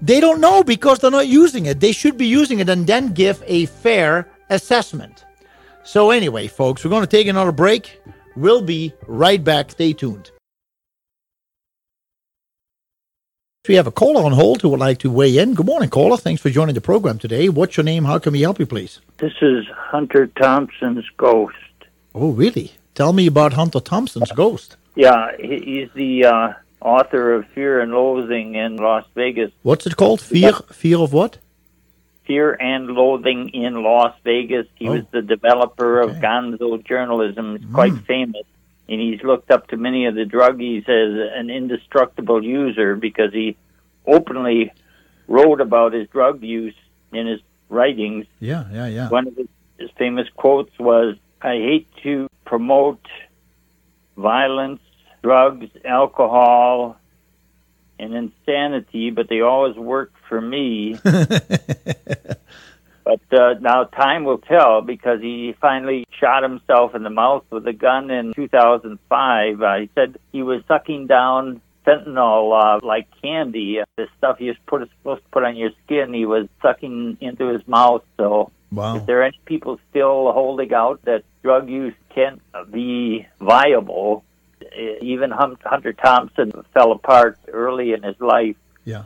They 0.00 0.20
don't 0.20 0.40
know 0.40 0.62
because 0.62 1.00
they're 1.00 1.10
not 1.10 1.26
using 1.26 1.66
it. 1.66 1.80
They 1.80 1.92
should 1.92 2.16
be 2.16 2.26
using 2.26 2.60
it 2.60 2.68
and 2.68 2.86
then 2.86 3.12
give 3.12 3.42
a 3.46 3.66
fair 3.66 4.28
assessment. 4.48 5.24
So 5.82 6.10
anyway, 6.10 6.46
folks, 6.46 6.84
we're 6.84 6.90
going 6.90 7.02
to 7.02 7.06
take 7.06 7.26
another 7.26 7.52
break. 7.52 8.00
We'll 8.36 8.62
be 8.62 8.92
right 9.06 9.42
back. 9.42 9.72
Stay 9.72 9.92
tuned. 9.92 10.30
We 13.68 13.74
have 13.74 13.86
a 13.86 13.92
caller 13.92 14.24
on 14.24 14.32
hold 14.32 14.62
who 14.62 14.70
would 14.70 14.80
like 14.80 14.98
to 15.00 15.10
weigh 15.10 15.36
in. 15.36 15.52
Good 15.52 15.66
morning, 15.66 15.90
caller. 15.90 16.16
Thanks 16.16 16.40
for 16.40 16.48
joining 16.48 16.74
the 16.74 16.80
program 16.80 17.18
today. 17.18 17.50
What's 17.50 17.76
your 17.76 17.84
name? 17.84 18.06
How 18.06 18.18
can 18.18 18.32
we 18.32 18.40
help 18.40 18.58
you, 18.58 18.64
please? 18.64 19.00
This 19.18 19.34
is 19.42 19.66
Hunter 19.70 20.26
Thompson's 20.26 21.04
ghost. 21.18 21.54
Oh, 22.14 22.30
really? 22.30 22.72
Tell 22.94 23.12
me 23.12 23.26
about 23.26 23.52
Hunter 23.52 23.80
Thompson's 23.80 24.32
ghost. 24.32 24.76
Yeah, 24.94 25.36
he's 25.38 25.90
the 25.92 26.24
uh, 26.24 26.52
author 26.80 27.34
of 27.34 27.46
Fear 27.48 27.82
and 27.82 27.92
Loathing 27.92 28.54
in 28.54 28.76
Las 28.76 29.04
Vegas. 29.14 29.52
What's 29.64 29.86
it 29.86 29.98
called? 29.98 30.22
Fear, 30.22 30.54
fear 30.72 30.98
of 31.00 31.12
what? 31.12 31.36
Fear 32.24 32.54
and 32.54 32.86
Loathing 32.86 33.50
in 33.50 33.82
Las 33.82 34.14
Vegas. 34.24 34.66
He 34.76 34.88
oh. 34.88 34.92
was 34.92 35.04
the 35.10 35.20
developer 35.20 36.04
okay. 36.04 36.16
of 36.16 36.22
Gonzo 36.22 36.82
journalism. 36.86 37.58
He's 37.58 37.70
quite 37.70 37.92
mm. 37.92 38.06
famous 38.06 38.46
and 38.88 39.00
he's 39.00 39.22
looked 39.22 39.50
up 39.50 39.68
to 39.68 39.76
many 39.76 40.06
of 40.06 40.14
the 40.14 40.24
druggies 40.24 40.88
as 40.88 41.38
an 41.38 41.50
indestructible 41.50 42.42
user 42.42 42.96
because 42.96 43.32
he 43.32 43.56
openly 44.06 44.72
wrote 45.26 45.60
about 45.60 45.92
his 45.92 46.08
drug 46.08 46.42
use 46.42 46.74
in 47.12 47.26
his 47.26 47.40
writings. 47.68 48.26
Yeah, 48.40 48.64
yeah, 48.72 48.86
yeah. 48.86 49.08
One 49.10 49.28
of 49.28 49.36
his, 49.36 49.48
his 49.78 49.90
famous 49.98 50.26
quotes 50.36 50.76
was, 50.78 51.16
"I 51.42 51.54
hate 51.56 51.88
to 52.02 52.28
promote 52.46 53.04
violence, 54.16 54.80
drugs, 55.22 55.68
alcohol, 55.84 56.96
and 57.98 58.14
insanity, 58.14 59.10
but 59.10 59.28
they 59.28 59.42
always 59.42 59.76
work 59.76 60.12
for 60.28 60.40
me." 60.40 60.98
But 63.08 63.40
uh, 63.40 63.54
now 63.62 63.84
time 63.84 64.24
will 64.24 64.36
tell 64.36 64.82
because 64.82 65.22
he 65.22 65.54
finally 65.62 66.06
shot 66.20 66.42
himself 66.42 66.94
in 66.94 67.04
the 67.04 67.10
mouth 67.10 67.42
with 67.48 67.66
a 67.66 67.72
gun 67.72 68.10
in 68.10 68.34
2005. 68.34 69.62
Uh, 69.62 69.76
he 69.76 69.90
said 69.94 70.18
he 70.30 70.42
was 70.42 70.62
sucking 70.68 71.06
down 71.06 71.62
fentanyl 71.86 72.52
uh, 72.52 72.86
like 72.86 73.06
candy. 73.22 73.80
The 73.96 74.08
stuff 74.18 74.42
you're 74.42 74.56
put, 74.66 74.86
supposed 74.98 75.22
to 75.22 75.28
put 75.30 75.42
on 75.42 75.56
your 75.56 75.70
skin, 75.86 76.12
he 76.12 76.26
was 76.26 76.48
sucking 76.60 77.16
into 77.22 77.48
his 77.48 77.66
mouth. 77.66 78.04
So, 78.18 78.50
wow. 78.70 78.96
is 78.96 79.06
there 79.06 79.22
any 79.22 79.40
people 79.46 79.80
still 79.88 80.30
holding 80.30 80.74
out 80.74 81.00
that 81.06 81.24
drug 81.42 81.70
use 81.70 81.94
can't 82.14 82.42
be 82.70 83.26
viable? 83.40 84.22
Even 85.00 85.30
Hunter 85.30 85.94
Thompson 85.94 86.52
fell 86.74 86.92
apart 86.92 87.38
early 87.48 87.94
in 87.94 88.02
his 88.02 88.20
life. 88.20 88.56
Yeah. 88.84 89.04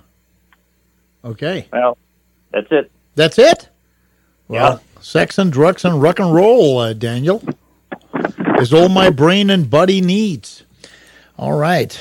Okay. 1.25 1.69
Well, 1.73 1.97
that's 2.51 2.67
it. 2.73 2.91
That's 3.15 3.39
it. 3.39 3.69
Well, 4.53 4.83
yeah. 4.85 5.01
sex 5.01 5.39
and 5.39 5.51
drugs 5.51 5.83
and 5.83 6.03
rock 6.03 6.19
and 6.19 6.35
roll, 6.35 6.77
uh, 6.77 6.93
Daniel, 6.93 7.43
is 8.59 8.75
all 8.75 8.91
my 8.91 9.09
brain 9.09 9.49
and 9.49 9.71
body 9.71 10.03
needs. 10.03 10.65
All 11.39 11.55
right. 11.55 11.99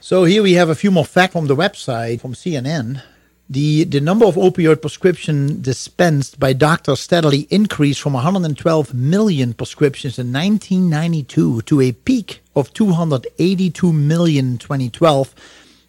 So 0.00 0.24
here 0.24 0.42
we 0.42 0.54
have 0.54 0.70
a 0.70 0.74
few 0.74 0.90
more 0.90 1.04
facts 1.04 1.34
from 1.34 1.48
the 1.48 1.54
website 1.54 2.22
from 2.22 2.32
CNN. 2.32 3.02
The, 3.50 3.84
the 3.84 4.00
number 4.00 4.24
of 4.24 4.36
opioid 4.36 4.80
prescriptions 4.80 5.52
dispensed 5.60 6.40
by 6.40 6.54
doctors 6.54 7.00
steadily 7.00 7.46
increased 7.50 8.00
from 8.00 8.14
112 8.14 8.94
million 8.94 9.52
prescriptions 9.52 10.18
in 10.18 10.32
1992 10.32 11.60
to 11.60 11.80
a 11.82 11.92
peak 11.92 12.40
of 12.56 12.72
282 12.72 13.92
million 13.92 14.52
in 14.52 14.58
2012, 14.58 15.34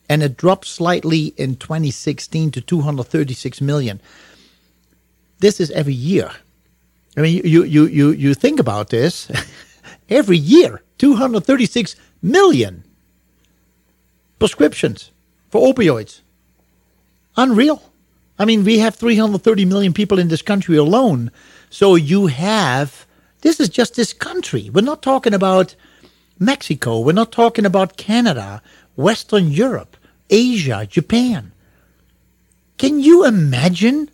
and 0.10 0.22
it 0.22 0.36
dropped 0.36 0.68
slightly 0.68 1.28
in 1.38 1.56
2016 1.56 2.52
to 2.52 2.60
236 2.60 3.62
million 3.62 4.02
this 5.42 5.60
is 5.60 5.72
every 5.72 5.94
year. 5.94 6.32
I 7.18 7.22
mean, 7.22 7.42
you 7.44 7.64
you 7.64 7.86
you 7.86 8.12
you 8.12 8.34
think 8.34 8.60
about 8.60 8.90
this 8.90 9.30
every 10.10 10.38
year, 10.38 10.82
236 10.98 11.96
million 12.22 12.84
prescriptions 14.40 15.12
for 15.50 15.62
opioids. 15.74 16.22
Unreal. 17.36 17.82
I 18.40 18.46
mean, 18.46 18.64
we 18.64 18.80
have 18.80 18.96
330 18.96 19.66
million 19.66 19.94
people 19.94 20.20
in 20.20 20.30
this 20.30 20.42
country 20.42 20.78
alone. 20.78 21.32
So 21.70 21.96
you 21.96 22.28
have 22.28 23.06
This 23.42 23.60
is 23.60 23.70
just 23.70 23.96
this 23.96 24.14
country. 24.14 24.70
We're 24.70 24.82
not 24.82 25.02
talking 25.02 25.34
about 25.34 25.76
Mexico. 26.40 27.00
We're 27.00 27.14
not 27.14 27.32
talking 27.32 27.66
about 27.66 27.98
Canada, 27.98 28.62
Western 28.96 29.52
Europe, 29.52 29.98
Asia, 30.30 30.88
Japan. 30.90 31.52
Can 32.78 33.00
you 33.00 33.26
imagine 33.26 34.10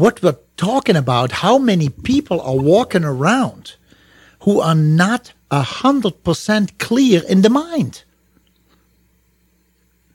what 0.00 0.22
we're 0.22 0.38
talking 0.56 0.96
about? 0.96 1.30
How 1.30 1.58
many 1.58 1.88
people 1.88 2.40
are 2.40 2.56
walking 2.56 3.04
around 3.04 3.76
who 4.40 4.60
are 4.60 4.74
not 4.74 5.32
a 5.50 5.62
hundred 5.62 6.24
percent 6.24 6.78
clear 6.78 7.22
in 7.28 7.42
the 7.42 7.50
mind? 7.50 8.04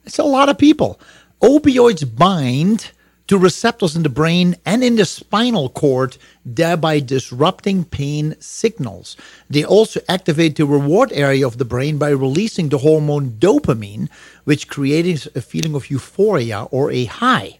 It's 0.04 0.18
a 0.18 0.24
lot 0.24 0.48
of 0.48 0.58
people. 0.58 1.00
Opioids 1.40 2.04
bind 2.16 2.90
to 3.28 3.38
receptors 3.38 3.96
in 3.96 4.02
the 4.02 4.08
brain 4.08 4.54
and 4.64 4.84
in 4.84 4.96
the 4.96 5.04
spinal 5.04 5.68
cord, 5.68 6.16
thereby 6.44 7.00
disrupting 7.00 7.84
pain 7.84 8.36
signals. 8.38 9.16
They 9.50 9.64
also 9.64 10.00
activate 10.08 10.56
the 10.56 10.66
reward 10.66 11.12
area 11.12 11.46
of 11.46 11.58
the 11.58 11.64
brain 11.64 11.98
by 11.98 12.10
releasing 12.10 12.68
the 12.68 12.78
hormone 12.78 13.30
dopamine, 13.32 14.08
which 14.44 14.68
creates 14.68 15.26
a 15.34 15.40
feeling 15.40 15.74
of 15.74 15.90
euphoria 15.90 16.62
or 16.70 16.90
a 16.90 17.04
high. 17.06 17.58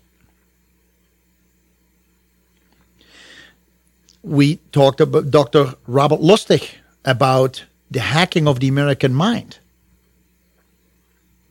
We 4.27 4.57
talked 4.73 5.01
about 5.01 5.31
Dr. 5.31 5.75
Robert 5.87 6.21
Lustig 6.21 6.69
about 7.05 7.65
the 7.91 8.01
hacking 8.01 8.49
of 8.49 8.61
the 8.61 8.69
American 8.69 9.15
mind 9.15 9.59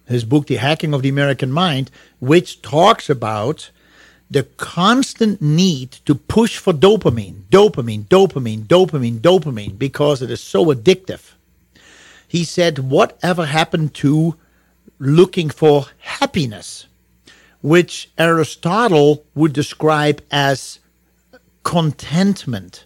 his 0.07 0.23
book, 0.23 0.47
The 0.47 0.55
Hacking 0.55 0.93
of 0.93 1.01
the 1.01 1.09
American 1.09 1.51
Mind, 1.51 1.89
which 2.19 2.61
talks 2.61 3.09
about 3.09 3.71
the 4.29 4.43
constant 4.43 5.41
need 5.41 5.93
to 6.05 6.15
push 6.15 6.57
for 6.57 6.73
dopamine, 6.73 7.43
dopamine, 7.49 8.05
dopamine, 8.05 8.65
dopamine, 8.65 9.19
dopamine, 9.19 9.77
because 9.77 10.21
it 10.21 10.31
is 10.31 10.41
so 10.41 10.65
addictive. 10.65 11.33
He 12.27 12.43
said, 12.43 12.79
Whatever 12.79 13.45
happened 13.45 13.93
to 13.95 14.35
looking 14.99 15.49
for 15.49 15.87
happiness, 15.99 16.87
which 17.61 18.09
Aristotle 18.17 19.25
would 19.33 19.53
describe 19.53 20.21
as 20.31 20.79
contentment? 21.65 22.85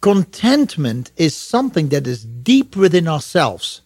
Contentment 0.00 1.12
is 1.16 1.36
something 1.36 1.90
that 1.90 2.06
is 2.08 2.24
deep 2.24 2.74
within 2.74 3.06
ourselves. 3.06 3.82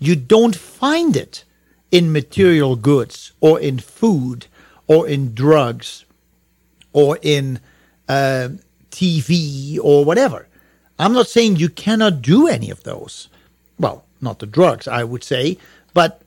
You 0.00 0.16
don't 0.16 0.56
find 0.56 1.16
it 1.16 1.44
in 1.92 2.10
material 2.10 2.74
goods 2.74 3.32
or 3.40 3.60
in 3.60 3.78
food 3.78 4.46
or 4.86 5.06
in 5.06 5.34
drugs 5.34 6.06
or 6.92 7.18
in 7.22 7.60
uh, 8.08 8.48
TV 8.90 9.78
or 9.82 10.04
whatever. 10.04 10.48
I'm 10.98 11.12
not 11.12 11.28
saying 11.28 11.56
you 11.56 11.68
cannot 11.68 12.22
do 12.22 12.48
any 12.48 12.70
of 12.70 12.82
those. 12.82 13.28
Well, 13.78 14.04
not 14.20 14.38
the 14.38 14.46
drugs, 14.46 14.88
I 14.88 15.04
would 15.04 15.22
say, 15.22 15.58
but 15.92 16.22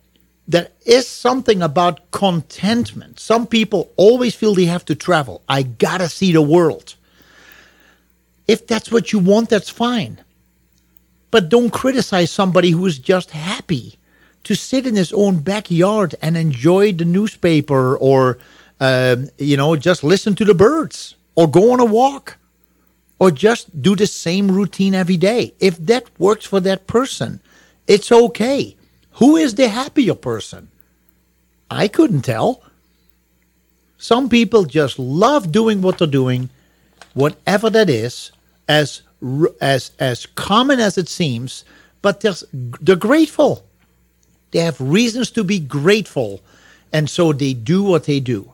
there 0.47 0.69
is 0.85 1.07
something 1.07 1.61
about 1.61 2.11
contentment. 2.11 3.19
Some 3.19 3.47
people 3.47 3.91
always 3.95 4.35
feel 4.35 4.53
they 4.53 4.65
have 4.65 4.85
to 4.85 4.95
travel. 4.95 5.41
I 5.47 5.63
gotta 5.63 6.09
see 6.09 6.31
the 6.31 6.41
world. 6.41 6.95
If 8.47 8.68
that's 8.68 8.91
what 8.91 9.13
you 9.13 9.19
want, 9.19 9.49
that's 9.49 9.69
fine. 9.69 10.22
But 11.30 11.49
don't 11.49 11.69
criticize 11.69 12.31
somebody 12.31 12.72
who 12.72 12.85
is 12.85 12.99
just 12.99 13.31
happy 13.31 13.97
to 14.43 14.55
sit 14.55 14.85
in 14.85 14.95
his 14.95 15.13
own 15.13 15.39
backyard 15.39 16.15
and 16.22 16.35
enjoy 16.35 16.91
the 16.91 17.05
newspaper 17.05 17.95
or, 17.95 18.39
um, 18.80 19.30
you 19.38 19.55
know, 19.55 19.76
just 19.76 20.03
listen 20.03 20.35
to 20.35 20.45
the 20.45 20.53
birds 20.53 21.15
or 21.35 21.49
go 21.49 21.72
on 21.72 21.80
a 21.80 21.85
walk 21.85 22.38
or 23.19 23.31
just 23.31 23.81
do 23.81 23.95
the 23.95 24.07
same 24.07 24.51
routine 24.51 24.95
every 24.95 25.18
day. 25.18 25.53
If 25.59 25.77
that 25.85 26.09
works 26.19 26.45
for 26.45 26.59
that 26.61 26.88
person, 26.88 27.39
it's 27.88 28.11
okay. 28.11 28.76
Who 29.13 29.35
is 29.35 29.55
the 29.55 29.67
happier 29.67 30.15
person? 30.15 30.69
I 31.69 31.88
couldn't 31.88 32.23
tell. 32.23 32.63
Some 33.97 34.29
people 34.29 34.65
just 34.65 34.97
love 34.97 35.51
doing 35.51 35.81
what 35.81 35.99
they're 35.99 36.07
doing, 36.07 36.49
whatever 37.13 37.69
that 37.69 37.89
is, 37.89 38.31
as 38.67 39.01
as 39.61 39.91
as 39.99 40.25
common 40.25 40.79
as 40.79 40.97
it 40.97 41.07
seems, 41.07 41.63
but 42.01 42.21
they're, 42.21 42.33
they're 42.51 42.95
grateful. 42.95 43.63
They 44.51 44.59
have 44.59 44.81
reasons 44.81 45.31
to 45.31 45.43
be 45.43 45.59
grateful, 45.59 46.41
and 46.91 47.09
so 47.09 47.31
they 47.31 47.53
do 47.53 47.83
what 47.83 48.05
they 48.05 48.19
do. 48.19 48.51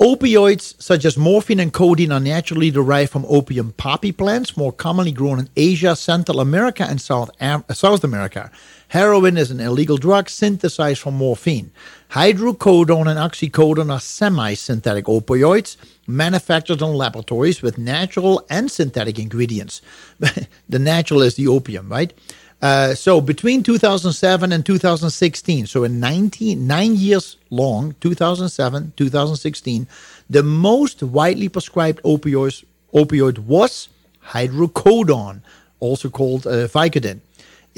Opioids 0.00 0.80
such 0.80 1.04
as 1.04 1.16
morphine 1.16 1.58
and 1.58 1.72
codeine 1.72 2.12
are 2.12 2.20
naturally 2.20 2.70
derived 2.70 3.10
from 3.10 3.26
opium 3.28 3.72
poppy 3.72 4.12
plants, 4.12 4.56
more 4.56 4.72
commonly 4.72 5.10
grown 5.10 5.40
in 5.40 5.48
Asia, 5.56 5.96
Central 5.96 6.40
America, 6.40 6.84
and 6.84 7.00
South, 7.00 7.30
South 7.72 8.04
America. 8.04 8.50
Heroin 8.88 9.36
is 9.36 9.50
an 9.50 9.60
illegal 9.60 9.98
drug 9.98 10.30
synthesized 10.30 11.00
from 11.00 11.14
morphine. 11.14 11.70
Hydrocodone 12.12 13.06
and 13.06 13.18
oxycodone 13.18 13.92
are 13.92 14.00
semi 14.00 14.54
synthetic 14.54 15.04
opioids 15.04 15.76
manufactured 16.06 16.80
in 16.80 16.94
laboratories 16.94 17.60
with 17.60 17.76
natural 17.76 18.46
and 18.48 18.70
synthetic 18.70 19.18
ingredients. 19.18 19.82
the 20.18 20.78
natural 20.78 21.20
is 21.20 21.34
the 21.34 21.46
opium, 21.46 21.90
right? 21.90 22.14
Uh, 22.62 22.94
so 22.94 23.20
between 23.20 23.62
2007 23.62 24.52
and 24.52 24.64
2016, 24.64 25.66
so 25.66 25.84
in 25.84 26.00
19, 26.00 26.66
nine 26.66 26.96
years 26.96 27.36
long, 27.50 27.94
2007, 28.00 28.94
2016, 28.96 29.86
the 30.30 30.42
most 30.42 31.02
widely 31.02 31.50
prescribed 31.50 32.02
opioids, 32.04 32.64
opioid 32.94 33.38
was 33.40 33.90
hydrocodone, 34.28 35.42
also 35.78 36.08
called 36.08 36.46
uh, 36.46 36.66
Vicodin. 36.66 37.20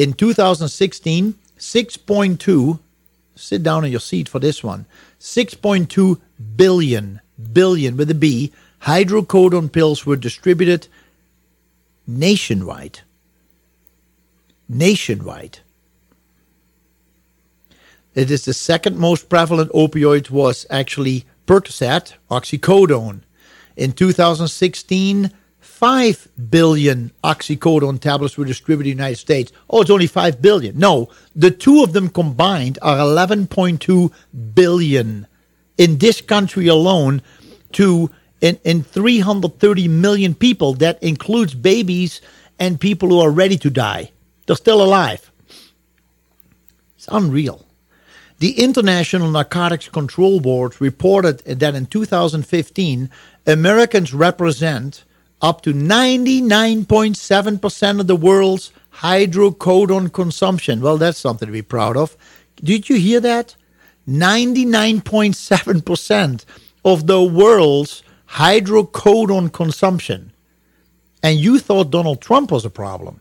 In 0.00 0.14
2016, 0.14 1.34
6.2, 1.58 2.80
sit 3.34 3.62
down 3.62 3.84
in 3.84 3.90
your 3.90 4.00
seat 4.00 4.30
for 4.30 4.38
this 4.38 4.64
one, 4.64 4.86
6.2 5.20 6.18
billion, 6.56 7.20
billion 7.52 7.98
with 7.98 8.10
a 8.10 8.14
B, 8.14 8.50
hydrocodone 8.84 9.70
pills 9.70 10.06
were 10.06 10.16
distributed 10.16 10.88
nationwide 12.06 13.00
nationwide. 14.70 15.58
It 18.14 18.30
is 18.30 18.44
the 18.44 18.54
second 18.54 18.96
most 18.96 19.28
prevalent 19.28 19.70
opioid 19.72 20.30
was 20.30 20.64
actually 20.70 21.26
Percocet, 21.46 22.14
oxycodone. 22.30 23.20
In 23.76 23.92
2016, 23.92 25.32
5 25.80 26.28
billion 26.50 27.10
oxycodone 27.24 27.98
tablets 27.98 28.36
were 28.36 28.44
distributed 28.44 28.90
in 28.90 28.98
the 28.98 29.02
United 29.02 29.16
States. 29.16 29.50
Oh, 29.70 29.80
it's 29.80 29.88
only 29.88 30.06
5 30.06 30.42
billion. 30.42 30.78
No, 30.78 31.08
the 31.34 31.50
two 31.50 31.82
of 31.82 31.94
them 31.94 32.10
combined 32.10 32.78
are 32.82 32.98
11.2 32.98 34.12
billion 34.52 35.26
in 35.78 35.96
this 35.96 36.20
country 36.20 36.66
alone 36.66 37.22
to 37.72 38.10
in, 38.42 38.58
in 38.62 38.82
330 38.82 39.88
million 39.88 40.34
people. 40.34 40.74
That 40.74 41.02
includes 41.02 41.54
babies 41.54 42.20
and 42.58 42.78
people 42.78 43.08
who 43.08 43.20
are 43.20 43.30
ready 43.30 43.56
to 43.56 43.70
die. 43.70 44.10
They're 44.44 44.56
still 44.56 44.82
alive. 44.82 45.32
It's 46.96 47.08
unreal. 47.10 47.64
The 48.38 48.62
International 48.62 49.30
Narcotics 49.30 49.88
Control 49.88 50.40
Board 50.40 50.78
reported 50.78 51.38
that 51.38 51.74
in 51.74 51.86
2015, 51.86 53.10
Americans 53.46 54.12
represent 54.12 55.04
up 55.42 55.62
to 55.62 55.72
99.7% 55.72 58.00
of 58.00 58.06
the 58.06 58.16
world's 58.16 58.72
hydrocodone 58.94 60.12
consumption. 60.12 60.80
Well, 60.80 60.98
that's 60.98 61.18
something 61.18 61.46
to 61.46 61.52
be 61.52 61.62
proud 61.62 61.96
of. 61.96 62.16
Did 62.56 62.88
you 62.88 62.96
hear 62.96 63.20
that? 63.20 63.54
99.7% 64.08 66.44
of 66.84 67.06
the 67.06 67.22
world's 67.22 68.02
hydrocodone 68.28 69.52
consumption. 69.52 70.32
And 71.22 71.38
you 71.38 71.58
thought 71.58 71.90
Donald 71.90 72.20
Trump 72.20 72.50
was 72.50 72.64
a 72.64 72.70
problem. 72.70 73.20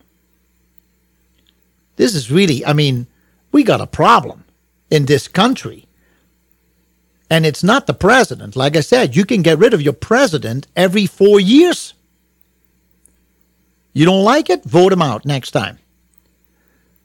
This 1.97 2.15
is 2.15 2.31
really, 2.31 2.65
I 2.65 2.73
mean, 2.73 3.07
we 3.51 3.63
got 3.63 3.81
a 3.81 3.87
problem 3.87 4.45
in 4.89 5.05
this 5.05 5.27
country. 5.27 5.85
And 7.29 7.45
it's 7.45 7.63
not 7.63 7.87
the 7.87 7.93
president. 7.93 8.55
Like 8.55 8.75
I 8.75 8.79
said, 8.79 9.15
you 9.15 9.25
can 9.25 9.41
get 9.41 9.59
rid 9.59 9.73
of 9.73 9.81
your 9.81 9.93
president 9.93 10.67
every 10.75 11.05
four 11.05 11.39
years. 11.39 11.93
You 13.93 14.05
don't 14.05 14.23
like 14.23 14.49
it? 14.49 14.63
Vote 14.63 14.93
him 14.93 15.01
out 15.01 15.25
next 15.25 15.51
time. 15.51 15.79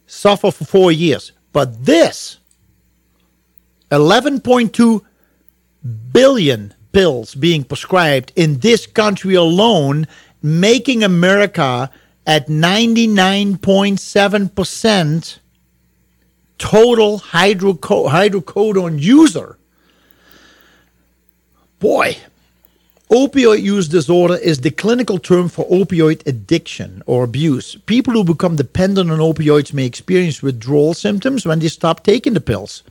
Suffer 0.07 0.51
for 0.51 0.65
four 0.65 0.93
years. 0.93 1.33
But 1.53 1.85
this 1.85 2.39
11.2 3.91 5.03
billion 6.13 6.75
pills 6.93 7.35
being 7.35 7.65
prescribed 7.65 8.33
in 8.37 8.61
this 8.61 8.87
country 8.87 9.35
alone, 9.35 10.07
making 10.43 11.03
America 11.03 11.91
at 12.27 12.49
99.7% 12.49 15.39
total 16.59 17.19
hydroco- 17.19 18.09
hydrocodone 18.09 19.01
user. 19.01 19.59
Boy, 21.79 22.17
Opioid 23.15 23.63
use 23.63 23.87
disorder 23.87 24.35
is 24.35 24.63
the 24.63 24.73
clinical 24.73 25.21
term 25.21 25.49
for 25.49 25.65
opioid 25.67 26.27
addiction 26.27 27.01
or 27.07 27.23
abuse. 27.23 27.77
People 27.87 28.13
who 28.13 28.25
become 28.25 28.57
dependent 28.57 29.09
on 29.09 29.21
opioids 29.21 29.73
may 29.73 29.87
experience 29.87 30.43
withdrawal 30.43 30.95
symptoms 30.95 31.47
when 31.47 31.61
they 31.61 31.69
stop 31.69 32.03
taking 32.03 32.35
the 32.35 32.41
pills. 32.41 32.83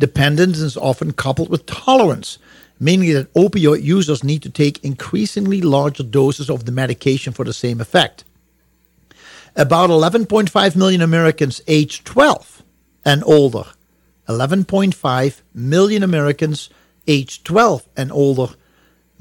Dependence 0.00 0.58
is 0.58 0.76
often 0.76 1.12
coupled 1.12 1.48
with 1.48 1.64
tolerance, 1.66 2.38
meaning 2.80 3.12
that 3.12 3.32
opioid 3.34 3.84
users 3.84 4.24
need 4.24 4.42
to 4.42 4.50
take 4.50 4.82
increasingly 4.84 5.62
larger 5.62 6.02
doses 6.02 6.50
of 6.50 6.64
the 6.64 6.72
medication 6.72 7.32
for 7.32 7.44
the 7.44 7.52
same 7.52 7.80
effect. 7.80 8.24
About 9.54 9.90
11.5 9.90 10.74
million 10.74 11.00
Americans 11.00 11.62
aged 11.68 12.04
12 12.04 12.64
and 13.04 13.22
older, 13.22 13.66
11.5 14.28 15.40
million 15.54 16.02
Americans 16.02 16.68
aged 17.06 17.44
12 17.44 17.86
and 17.96 18.10
older 18.10 18.56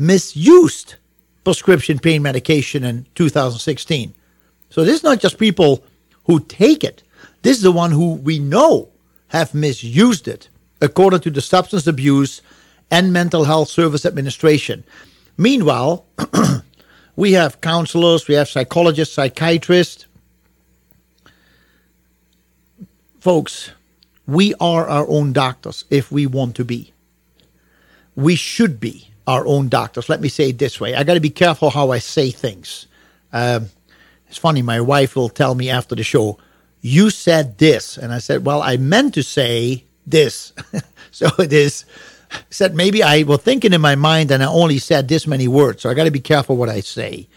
misused 0.02 0.96
prescription 1.44 2.00
pain 2.00 2.24
medication 2.24 2.84
in 2.84 3.06
2016. 3.14 4.16
So 4.72 4.84
this 4.84 4.96
is 4.96 5.04
not 5.04 5.20
just 5.20 5.38
people 5.38 5.84
who 6.26 6.40
take 6.40 6.84
it. 6.84 7.04
This 7.44 7.58
is 7.58 7.64
the 7.64 7.72
one 7.72 7.92
who 7.92 8.16
we 8.16 8.40
know 8.40 8.90
have 9.28 9.54
misused 9.54 10.28
it, 10.28 10.50
according 10.82 11.20
to 11.22 11.30
the 11.30 11.42
Substance 11.42 11.86
Abuse 11.86 12.42
and 12.90 13.14
Mental 13.14 13.44
Health 13.44 13.70
Service 13.70 14.04
Administration. 14.04 14.84
Meanwhile, 15.38 16.04
we 17.16 17.34
have 17.34 17.62
counselors, 17.62 18.28
we 18.28 18.34
have 18.34 18.50
psychologists, 18.50 19.14
psychiatrists. 19.14 20.08
Folks, 23.20 23.72
we 24.26 24.56
are 24.60 24.90
our 24.90 25.08
own 25.08 25.32
doctors 25.32 25.86
if 25.92 26.12
we 26.12 26.26
want 26.26 26.56
to 26.56 26.66
be. 26.66 26.92
We 28.16 28.36
should 28.36 28.80
be 28.80 29.11
our 29.28 29.46
own 29.46 29.70
doctors. 29.70 30.10
Let 30.10 30.22
me 30.22 30.30
say 30.30 30.50
it 30.50 30.58
this 30.58 30.80
way 30.80 30.96
I 30.96 31.04
got 31.04 31.16
to 31.16 31.20
be 31.20 31.30
careful 31.30 31.70
how 31.70 31.92
I 31.92 32.00
say 32.00 32.32
things. 32.32 32.88
Um, 33.34 33.68
it's 34.28 34.38
funny, 34.38 34.62
my 34.62 34.80
wife 34.80 35.16
will 35.16 35.30
tell 35.30 35.56
me 35.56 35.70
after 35.70 35.96
the 35.96 36.04
show, 36.04 36.38
You 36.82 37.10
said 37.10 37.58
this. 37.58 37.98
And 37.98 38.14
I 38.14 38.20
said, 38.20 38.46
Well, 38.46 38.62
I 38.62 38.78
meant 38.78 39.14
to 39.16 39.24
say 39.24 39.84
this. 40.08 40.54
so 41.12 41.30
it 41.40 41.54
is. 41.54 41.86
Said 42.50 42.76
maybe 42.76 43.04
I 43.04 43.24
was 43.24 43.42
thinking 43.42 43.74
in 43.74 43.82
my 43.82 43.96
mind 43.96 44.32
and 44.32 44.42
I 44.42 44.46
only 44.46 44.78
said 44.78 45.10
this 45.10 45.28
many 45.28 45.50
words. 45.50 45.82
So 45.82 45.90
I 45.90 45.94
got 45.94 46.06
to 46.06 46.12
be 46.12 46.22
careful 46.22 46.56
what 46.56 46.70
I 46.70 46.80
say. 46.80 47.28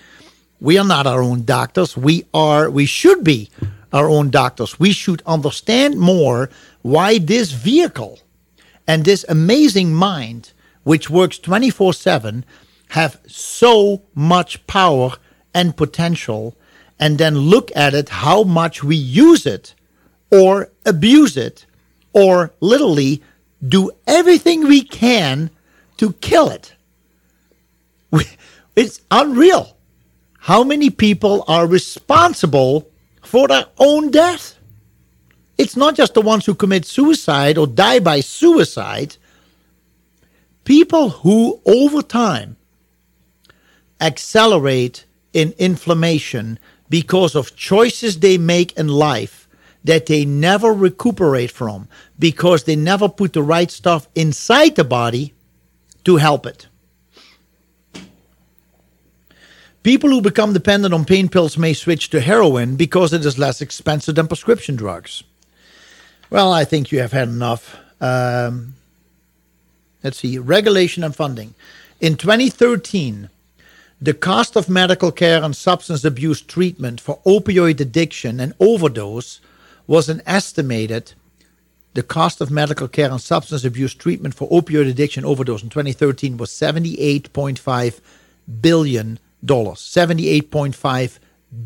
We 0.60 0.78
are 0.78 0.84
not 0.84 1.08
our 1.08 1.20
own 1.20 1.44
doctors. 1.44 1.96
We 1.96 2.26
are, 2.32 2.70
we 2.70 2.86
should 2.86 3.24
be 3.24 3.50
our 3.92 4.08
own 4.08 4.30
doctors. 4.30 4.78
We 4.78 4.92
should 4.92 5.20
understand 5.26 5.98
more 5.98 6.48
why 6.82 7.18
this 7.18 7.50
vehicle 7.50 8.20
and 8.86 9.04
this 9.04 9.24
amazing 9.28 9.92
mind 9.92 10.52
which 10.84 11.10
works 11.10 11.38
24 11.38 11.92
7, 11.94 12.44
have 12.90 13.20
so 13.26 14.02
much 14.14 14.66
power 14.66 15.12
and 15.52 15.76
potential, 15.76 16.56
and 16.98 17.18
then 17.18 17.36
look 17.36 17.72
at 17.74 17.94
it 17.94 18.08
how 18.08 18.44
much 18.44 18.84
we 18.84 18.96
use 18.96 19.46
it 19.46 19.74
or 20.30 20.70
abuse 20.86 21.36
it 21.36 21.66
or 22.12 22.52
literally 22.60 23.22
do 23.66 23.90
everything 24.06 24.64
we 24.64 24.82
can 24.82 25.50
to 25.96 26.12
kill 26.14 26.48
it. 26.50 26.74
It's 28.76 29.00
unreal 29.08 29.76
how 30.40 30.64
many 30.64 30.90
people 30.90 31.44
are 31.46 31.66
responsible 31.66 32.90
for 33.22 33.46
their 33.46 33.66
own 33.78 34.10
death. 34.10 34.58
It's 35.56 35.76
not 35.76 35.94
just 35.94 36.14
the 36.14 36.20
ones 36.20 36.44
who 36.44 36.54
commit 36.54 36.84
suicide 36.84 37.56
or 37.56 37.68
die 37.68 38.00
by 38.00 38.18
suicide 38.20 39.16
people 40.64 41.10
who 41.10 41.60
over 41.64 42.02
time 42.02 42.56
accelerate 44.00 45.04
in 45.32 45.54
inflammation 45.58 46.58
because 46.88 47.34
of 47.34 47.56
choices 47.56 48.20
they 48.20 48.38
make 48.38 48.76
in 48.78 48.88
life 48.88 49.48
that 49.82 50.06
they 50.06 50.24
never 50.24 50.72
recuperate 50.72 51.50
from 51.50 51.88
because 52.18 52.64
they 52.64 52.76
never 52.76 53.08
put 53.08 53.32
the 53.34 53.42
right 53.42 53.70
stuff 53.70 54.08
inside 54.14 54.74
the 54.76 54.84
body 54.84 55.34
to 56.04 56.16
help 56.16 56.46
it. 56.46 56.66
People 59.82 60.08
who 60.08 60.22
become 60.22 60.54
dependent 60.54 60.94
on 60.94 61.04
pain 61.04 61.28
pills 61.28 61.58
may 61.58 61.74
switch 61.74 62.08
to 62.08 62.20
heroin 62.20 62.76
because 62.76 63.12
it 63.12 63.24
is 63.26 63.38
less 63.38 63.60
expensive 63.60 64.14
than 64.14 64.26
prescription 64.26 64.76
drugs. 64.76 65.22
Well, 66.30 66.52
I 66.52 66.64
think 66.64 66.90
you 66.90 67.00
have 67.00 67.12
had 67.12 67.28
enough. 67.28 67.76
Um, 68.00 68.76
Let's 70.04 70.18
see, 70.18 70.38
regulation 70.38 71.02
and 71.02 71.16
funding. 71.16 71.54
In 71.98 72.16
2013, 72.16 73.30
the 74.00 74.12
cost 74.12 74.54
of 74.54 74.68
medical 74.68 75.10
care 75.10 75.42
and 75.42 75.56
substance 75.56 76.04
abuse 76.04 76.42
treatment 76.42 77.00
for 77.00 77.20
opioid 77.24 77.80
addiction 77.80 78.38
and 78.38 78.52
overdose 78.60 79.40
was 79.86 80.10
an 80.10 80.20
estimated 80.26 81.14
the 81.94 82.02
cost 82.02 82.40
of 82.40 82.50
medical 82.50 82.88
care 82.88 83.10
and 83.10 83.20
substance 83.20 83.64
abuse 83.64 83.94
treatment 83.94 84.34
for 84.34 84.48
opioid 84.50 84.90
addiction 84.90 85.24
overdose 85.24 85.62
in 85.62 85.70
2013 85.70 86.36
was 86.36 86.50
78.5 86.50 88.00
billion 88.60 89.18
dollars 89.44 89.78
78.5 89.78 91.18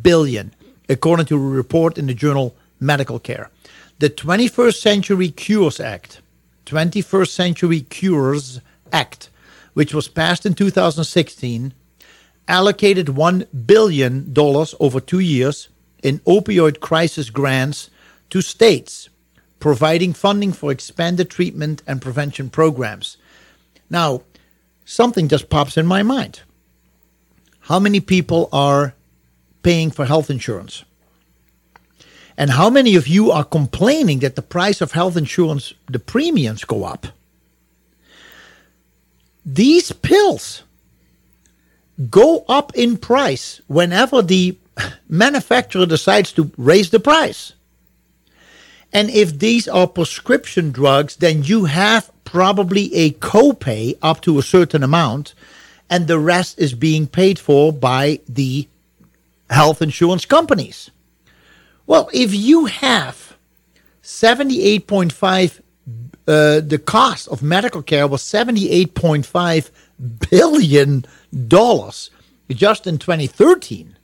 billion 0.02 0.54
according 0.88 1.26
to 1.26 1.34
a 1.34 1.38
report 1.38 1.96
in 1.98 2.06
the 2.06 2.14
journal 2.14 2.54
medical 2.78 3.18
care 3.18 3.50
the 3.98 4.10
21st 4.10 4.80
century 4.80 5.30
cures 5.30 5.80
act 5.80 6.20
21st 6.68 7.28
Century 7.28 7.80
Cures 7.80 8.60
Act, 8.92 9.30
which 9.72 9.94
was 9.94 10.06
passed 10.06 10.44
in 10.44 10.52
2016, 10.52 11.72
allocated 12.46 13.06
$1 13.06 13.66
billion 13.66 14.34
over 14.78 15.00
two 15.00 15.18
years 15.18 15.68
in 16.02 16.18
opioid 16.20 16.80
crisis 16.80 17.30
grants 17.30 17.88
to 18.28 18.42
states, 18.42 19.08
providing 19.60 20.12
funding 20.12 20.52
for 20.52 20.70
expanded 20.70 21.30
treatment 21.30 21.82
and 21.86 22.02
prevention 22.02 22.50
programs. 22.50 23.16
Now, 23.88 24.22
something 24.84 25.28
just 25.28 25.48
pops 25.48 25.78
in 25.78 25.86
my 25.86 26.02
mind. 26.02 26.42
How 27.60 27.78
many 27.78 28.00
people 28.00 28.50
are 28.52 28.94
paying 29.62 29.90
for 29.90 30.04
health 30.04 30.28
insurance? 30.30 30.84
And 32.38 32.50
how 32.50 32.70
many 32.70 32.94
of 32.94 33.08
you 33.08 33.32
are 33.32 33.42
complaining 33.42 34.20
that 34.20 34.36
the 34.36 34.42
price 34.42 34.80
of 34.80 34.92
health 34.92 35.16
insurance, 35.16 35.74
the 35.86 35.98
premiums 35.98 36.62
go 36.62 36.84
up? 36.84 37.08
These 39.44 39.90
pills 39.90 40.62
go 42.08 42.44
up 42.48 42.72
in 42.76 42.96
price 42.96 43.60
whenever 43.66 44.22
the 44.22 44.56
manufacturer 45.08 45.84
decides 45.84 46.30
to 46.34 46.52
raise 46.56 46.90
the 46.90 47.00
price. 47.00 47.54
And 48.92 49.10
if 49.10 49.36
these 49.36 49.66
are 49.66 49.88
prescription 49.88 50.70
drugs, 50.70 51.16
then 51.16 51.42
you 51.42 51.64
have 51.64 52.08
probably 52.22 52.94
a 52.94 53.10
copay 53.10 53.98
up 54.00 54.20
to 54.22 54.38
a 54.38 54.44
certain 54.44 54.84
amount, 54.84 55.34
and 55.90 56.06
the 56.06 56.20
rest 56.20 56.56
is 56.56 56.72
being 56.72 57.08
paid 57.08 57.40
for 57.40 57.72
by 57.72 58.20
the 58.28 58.68
health 59.50 59.82
insurance 59.82 60.24
companies. 60.24 60.92
Well, 61.88 62.10
if 62.12 62.34
you 62.34 62.66
have 62.66 63.36
78.5 64.02 65.60
uh, 66.28 66.60
the 66.60 66.78
cost 66.78 67.26
of 67.28 67.42
medical 67.42 67.82
care 67.82 68.06
was 68.06 68.22
78.5 68.22 69.70
billion 70.28 71.06
dollars 71.46 72.10
just 72.50 72.86
in 72.86 72.98
2013. 72.98 73.96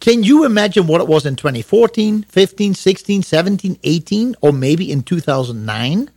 Can 0.00 0.22
you 0.22 0.46
imagine 0.46 0.86
what 0.86 1.02
it 1.02 1.08
was 1.08 1.26
in 1.26 1.36
2014, 1.36 2.22
15, 2.22 2.72
16, 2.72 3.22
17, 3.22 3.78
18, 3.84 4.36
or 4.40 4.52
maybe 4.54 4.90
in 4.90 5.02
2009? 5.02 6.10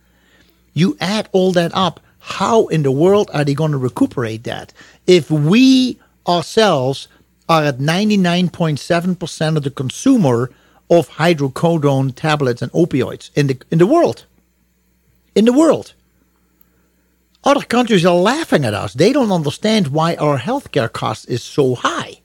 You 0.72 0.96
add 1.00 1.28
all 1.32 1.52
that 1.52 1.72
up, 1.74 2.00
how 2.20 2.68
in 2.68 2.82
the 2.82 2.92
world 2.92 3.30
are 3.34 3.44
they 3.44 3.52
going 3.52 3.72
to 3.72 3.78
recuperate 3.78 4.44
that? 4.44 4.72
If 5.06 5.30
we 5.30 5.98
ourselves 6.26 7.08
are 7.50 7.64
at 7.64 7.78
99.7% 7.78 9.56
of 9.56 9.64
the 9.64 9.72
consumer 9.72 10.52
of 10.88 11.08
hydrocodone 11.08 12.14
tablets 12.14 12.62
and 12.62 12.70
opioids 12.70 13.30
in 13.34 13.48
the 13.48 13.60
in 13.72 13.78
the 13.78 13.88
world. 13.88 14.24
In 15.34 15.46
the 15.46 15.52
world. 15.52 15.92
Other 17.42 17.64
countries 17.64 18.06
are 18.06 18.14
laughing 18.14 18.64
at 18.64 18.74
us. 18.74 18.94
They 18.94 19.12
don't 19.12 19.32
understand 19.32 19.88
why 19.88 20.14
our 20.14 20.38
healthcare 20.38 20.92
cost 20.92 21.28
is 21.28 21.42
so 21.42 21.74
high. 21.74 22.20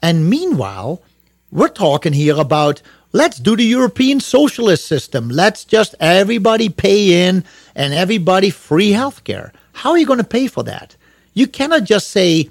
And 0.00 0.30
meanwhile, 0.30 1.02
we're 1.50 1.68
talking 1.68 2.14
here 2.14 2.36
about 2.38 2.80
let's 3.12 3.38
do 3.38 3.54
the 3.54 3.64
European 3.64 4.18
socialist 4.18 4.86
system. 4.86 5.28
Let's 5.28 5.64
just 5.64 5.94
everybody 6.00 6.70
pay 6.70 7.28
in 7.28 7.44
and 7.74 7.92
everybody 7.92 8.48
free 8.48 8.92
healthcare. 8.92 9.50
How 9.72 9.90
are 9.90 9.98
you 9.98 10.06
going 10.06 10.24
to 10.24 10.34
pay 10.38 10.46
for 10.46 10.62
that? 10.62 10.96
You 11.34 11.46
cannot 11.46 11.84
just 11.84 12.08
say 12.08 12.48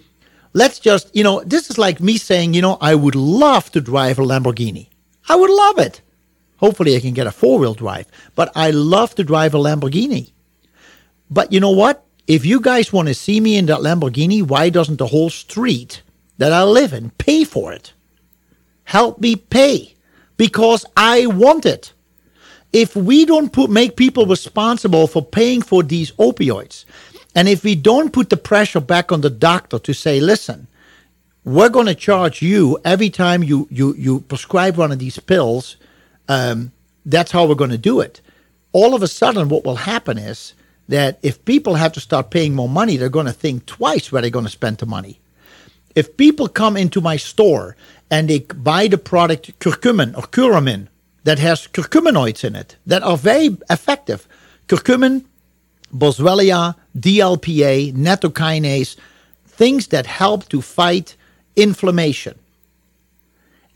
let's 0.58 0.80
just, 0.80 1.16
you 1.16 1.24
know, 1.24 1.44
this 1.46 1.70
is 1.70 1.78
like 1.78 2.00
me 2.00 2.18
saying, 2.18 2.54
you 2.54 2.62
know, 2.62 2.78
I 2.82 2.94
would 2.96 3.16
love 3.16 3.72
to 3.72 3.82
drive 3.82 4.20
a 4.20 4.24
Lamborghini. 4.24 4.88
I 5.30 5.36
would 5.36 5.50
love 5.50 5.80
it. 5.80 6.02
Hopefully, 6.58 6.96
I 6.96 7.00
can 7.00 7.14
get 7.14 7.28
a 7.28 7.32
four 7.32 7.60
wheel 7.60 7.76
drive, 7.76 8.08
but 8.36 8.52
I 8.56 8.72
love 8.72 9.14
to 9.16 9.24
drive 9.24 9.54
a 9.54 9.60
Lamborghini. 9.60 10.32
But 11.30 11.52
you 11.52 11.60
know 11.60 11.72
what? 11.72 12.08
if 12.28 12.46
you 12.46 12.60
guys 12.60 12.92
want 12.92 13.08
to 13.08 13.14
see 13.14 13.40
me 13.40 13.58
in 13.58 13.66
that 13.68 13.80
Lamborghini, 13.80 14.44
why 14.44 14.70
doesn't 14.70 14.98
the 14.98 15.08
whole 15.08 15.30
street 15.30 16.02
that 16.38 16.52
I 16.52 16.64
live 16.64 16.94
in 16.94 17.10
pay 17.12 17.46
for 17.46 17.72
it? 17.72 17.94
Help 18.84 19.20
me 19.20 19.38
pay 19.38 19.96
because 20.36 20.86
I 20.96 21.26
want 21.26 21.66
it. 21.66 21.94
If 22.74 22.96
we 22.96 23.26
don't 23.26 23.52
put, 23.52 23.70
make 23.70 23.96
people 23.96 24.26
responsible 24.26 25.08
for 25.08 25.26
paying 25.26 25.62
for 25.62 25.84
these 25.84 26.12
opioids, 26.14 26.84
and 27.36 27.48
if 27.48 27.64
we 27.64 27.76
don't 27.76 28.14
put 28.14 28.30
the 28.30 28.38
pressure 28.38 28.80
back 28.80 29.12
on 29.12 29.22
the 29.22 29.30
doctor 29.30 29.80
to 29.80 29.94
say, 29.94 30.20
listen, 30.20 30.68
we're 31.44 31.70
going 31.70 31.86
to 31.86 31.96
charge 31.96 32.42
you 32.42 32.78
every 32.84 33.10
time 33.10 33.44
you, 33.44 33.68
you, 33.72 33.96
you 33.96 34.20
prescribe 34.22 34.76
one 34.76 34.92
of 34.92 35.00
these 35.00 35.20
pills, 35.20 35.78
um, 36.28 36.72
that's 37.06 37.32
how 37.32 37.46
we're 37.46 37.56
going 37.56 37.70
to 37.70 37.78
do 37.78 38.02
it. 38.02 38.22
All 38.74 38.94
of 38.94 39.02
a 39.02 39.08
sudden, 39.08 39.48
what 39.50 39.64
will 39.64 39.78
happen 39.78 40.18
is 40.18 40.54
that 40.90 41.20
if 41.22 41.44
people 41.46 41.76
have 41.76 41.94
to 41.94 42.00
start 42.00 42.32
paying 42.32 42.54
more 42.54 42.70
money, 42.70 42.98
they're 42.98 43.10
going 43.10 43.26
to 43.26 43.34
think 43.34 43.66
twice 43.66 44.12
where 44.12 44.22
they're 44.22 44.32
going 44.32 44.46
to 44.46 44.52
spend 44.52 44.78
the 44.78 44.86
money. 44.86 45.20
If 45.96 46.18
people 46.18 46.48
come 46.48 46.78
into 46.78 47.02
my 47.02 47.18
store 47.18 47.76
and 48.12 48.30
they 48.30 48.40
buy 48.40 48.88
the 48.88 48.98
product 48.98 49.58
curcumin 49.60 50.18
or 50.18 50.24
curamin 50.24 50.88
that 51.24 51.40
has 51.40 51.68
curcuminoids 51.68 52.44
in 52.44 52.56
it 52.56 52.76
that 52.86 53.04
are 53.04 53.18
very 53.18 53.58
effective, 53.70 54.28
curcumin, 54.68 55.26
boswellia, 55.96 56.76
DLPA, 56.98 57.94
nattokinase, 57.94 58.96
things 59.46 59.88
that 59.88 60.06
help 60.06 60.48
to 60.50 60.62
fight 60.62 61.16
inflammation. 61.56 62.38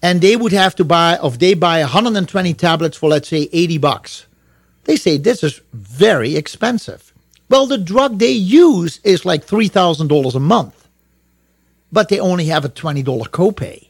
And 0.02 0.22
they 0.22 0.36
would 0.36 0.52
have 0.52 0.76
to 0.76 0.84
buy, 0.84 1.20
if 1.24 1.40
they 1.40 1.54
buy 1.54 1.80
120 1.82 2.54
tablets 2.56 2.98
for, 2.98 3.10
let's 3.10 3.28
say, 3.28 3.50
80 3.52 3.78
bucks, 3.78 4.26
they 4.86 4.96
say 4.96 5.18
this 5.18 5.44
is 5.44 5.62
very 5.74 6.36
expensive. 6.36 7.14
Well, 7.50 7.68
the 7.68 7.78
drug 7.78 8.18
they 8.18 8.32
use 8.32 9.00
is 9.04 9.26
like 9.26 9.46
$3,000 9.46 10.36
a 10.36 10.40
month, 10.40 10.88
but 11.92 12.10
they 12.10 12.20
only 12.20 12.46
have 12.46 12.66
a 12.66 12.70
$20 12.70 13.04
copay. 13.30 13.88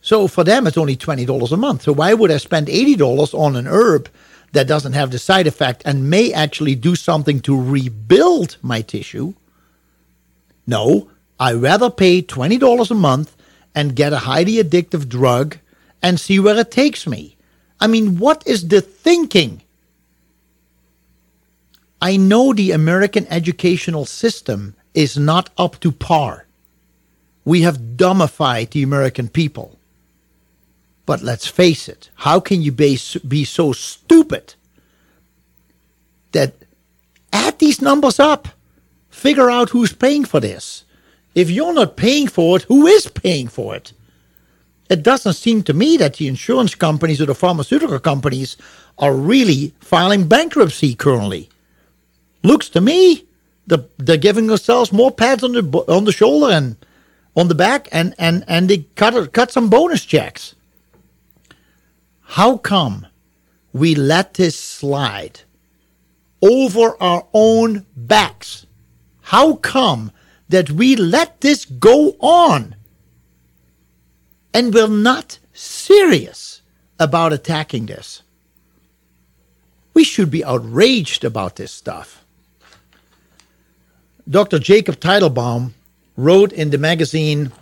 So 0.00 0.28
for 0.28 0.44
them, 0.44 0.66
it's 0.66 0.78
only 0.78 0.96
$20 0.96 1.52
a 1.52 1.56
month. 1.56 1.82
So 1.82 1.92
why 1.92 2.14
would 2.14 2.30
I 2.30 2.38
spend 2.38 2.68
$80 2.68 3.34
on 3.34 3.56
an 3.56 3.66
herb 3.66 4.08
that 4.56 4.66
doesn't 4.66 4.94
have 4.94 5.10
the 5.10 5.18
side 5.18 5.46
effect 5.46 5.82
and 5.84 6.08
may 6.08 6.32
actually 6.32 6.74
do 6.74 6.96
something 6.96 7.40
to 7.40 7.60
rebuild 7.60 8.56
my 8.62 8.80
tissue? 8.80 9.34
No, 10.66 11.10
I 11.38 11.52
rather 11.52 11.90
pay 11.90 12.22
$20 12.22 12.90
a 12.90 12.94
month 12.94 13.36
and 13.74 13.94
get 13.94 14.14
a 14.14 14.24
highly 14.30 14.54
addictive 14.54 15.10
drug 15.10 15.58
and 16.02 16.18
see 16.18 16.40
where 16.40 16.58
it 16.58 16.70
takes 16.70 17.06
me. 17.06 17.36
I 17.78 17.86
mean, 17.86 18.18
what 18.18 18.42
is 18.46 18.66
the 18.68 18.80
thinking? 18.80 19.60
I 22.00 22.16
know 22.16 22.54
the 22.54 22.72
American 22.72 23.26
educational 23.28 24.06
system 24.06 24.74
is 24.94 25.18
not 25.18 25.50
up 25.58 25.78
to 25.80 25.92
par. 25.92 26.46
We 27.44 27.60
have 27.60 27.96
dumbified 27.96 28.70
the 28.70 28.82
American 28.82 29.28
people. 29.28 29.75
But 31.06 31.22
let's 31.22 31.46
face 31.46 31.88
it, 31.88 32.10
how 32.16 32.40
can 32.40 32.62
you 32.62 32.72
be, 32.72 32.98
be 33.26 33.44
so 33.44 33.72
stupid 33.72 34.54
that 36.32 36.54
add 37.32 37.58
these 37.60 37.80
numbers 37.80 38.18
up? 38.18 38.48
Figure 39.08 39.48
out 39.48 39.70
who's 39.70 39.92
paying 39.92 40.24
for 40.24 40.40
this. 40.40 40.84
If 41.34 41.48
you're 41.48 41.72
not 41.72 41.96
paying 41.96 42.26
for 42.26 42.56
it, 42.56 42.64
who 42.64 42.86
is 42.86 43.06
paying 43.06 43.46
for 43.46 43.76
it? 43.76 43.92
It 44.90 45.02
doesn't 45.02 45.34
seem 45.34 45.62
to 45.64 45.72
me 45.72 45.96
that 45.96 46.14
the 46.14 46.28
insurance 46.28 46.74
companies 46.74 47.20
or 47.20 47.26
the 47.26 47.34
pharmaceutical 47.34 47.98
companies 48.00 48.56
are 48.98 49.14
really 49.14 49.74
filing 49.80 50.28
bankruptcy 50.28 50.94
currently. 50.94 51.48
Looks 52.42 52.68
to 52.70 52.80
me 52.80 53.26
the, 53.66 53.88
they're 53.98 54.16
giving 54.16 54.46
themselves 54.46 54.92
more 54.92 55.10
pads 55.10 55.42
on 55.42 55.52
the 55.52 55.62
on 55.88 56.04
the 56.04 56.12
shoulder 56.12 56.52
and 56.52 56.76
on 57.36 57.48
the 57.48 57.54
back, 57.54 57.88
and 57.92 58.14
and 58.18 58.44
and 58.48 58.68
they 58.68 58.86
cut 58.94 59.32
cut 59.32 59.50
some 59.50 59.68
bonus 59.68 60.04
checks. 60.04 60.54
How 62.30 62.58
come 62.58 63.06
we 63.72 63.94
let 63.94 64.34
this 64.34 64.58
slide 64.58 65.40
over 66.42 67.00
our 67.00 67.26
own 67.32 67.86
backs? 67.96 68.66
How 69.22 69.54
come 69.54 70.12
that 70.48 70.70
we 70.70 70.96
let 70.96 71.40
this 71.40 71.64
go 71.64 72.16
on 72.20 72.74
and 74.52 74.74
we're 74.74 74.88
not 74.88 75.38
serious 75.52 76.62
about 76.98 77.32
attacking 77.32 77.86
this? 77.86 78.22
We 79.94 80.04
should 80.04 80.30
be 80.30 80.44
outraged 80.44 81.24
about 81.24 81.56
this 81.56 81.72
stuff. 81.72 82.24
Dr. 84.28 84.58
Jacob 84.58 84.96
Teitelbaum 84.96 85.72
wrote 86.16 86.52
in 86.52 86.70
the 86.70 86.78
magazine 86.78 87.52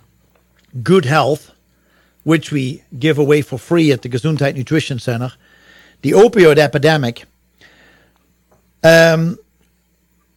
Good 0.83 1.05
Health, 1.05 1.51
which 2.25 2.51
we 2.51 2.83
give 2.99 3.17
away 3.17 3.41
for 3.41 3.57
free 3.57 3.91
at 3.91 4.01
the 4.01 4.09
Gesundheit 4.09 4.55
Nutrition 4.55 4.99
Center, 4.99 5.31
the 6.01 6.11
opioid 6.11 6.57
epidemic. 6.57 7.25
Um, 8.83 9.37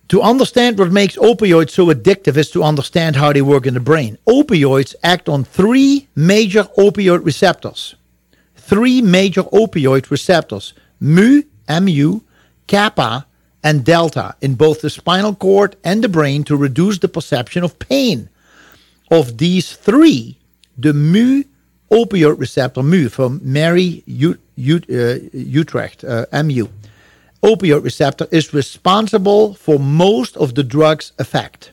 to 0.09 0.23
understand 0.23 0.79
what 0.79 0.93
makes 0.93 1.17
opioids 1.17 1.71
so 1.71 1.87
addictive 1.87 2.37
is 2.37 2.51
to 2.51 2.63
understand 2.63 3.17
how 3.17 3.33
they 3.33 3.43
work 3.43 3.67
in 3.67 3.75
the 3.75 3.81
brain. 3.81 4.19
Opioids 4.27 4.95
act 5.03 5.29
on 5.29 5.45
three 5.45 6.09
major 6.15 6.65
opioid 6.79 7.25
receptors. 7.25 7.95
Three 8.55 9.01
major 9.01 9.45
opioid 9.45 10.11
receptors 10.11 10.75
mu, 11.01 11.43
mu, 11.69 12.21
kappa, 12.67 13.27
and 13.65 13.85
delta 13.85 14.37
in 14.43 14.55
both 14.57 14.83
the 14.83 14.91
spinal 14.91 15.35
cord 15.35 15.77
and 15.83 16.05
the 16.05 16.09
brain 16.09 16.45
to 16.45 16.57
reduce 16.57 16.99
the 16.99 17.09
perception 17.09 17.65
of 17.65 17.79
pain. 17.79 18.29
Of 19.11 19.39
these 19.39 19.75
three, 19.75 20.37
the 20.77 20.93
mu 20.93 21.45
opioid 21.91 22.39
receptor, 22.39 22.83
mu 22.83 23.09
from 23.09 23.41
Mary 23.43 24.03
U- 24.07 24.39
U- 24.57 24.83
uh, 24.91 25.19
Utrecht, 25.33 26.05
uh, 26.05 26.27
MU, 26.33 26.69
opioid 27.43 27.83
receptor 27.85 28.27
is 28.31 28.53
responsible 28.55 29.55
for 29.55 29.79
most 29.79 30.37
of 30.37 30.55
the 30.55 30.65
drug's 30.65 31.13
effect. 31.19 31.73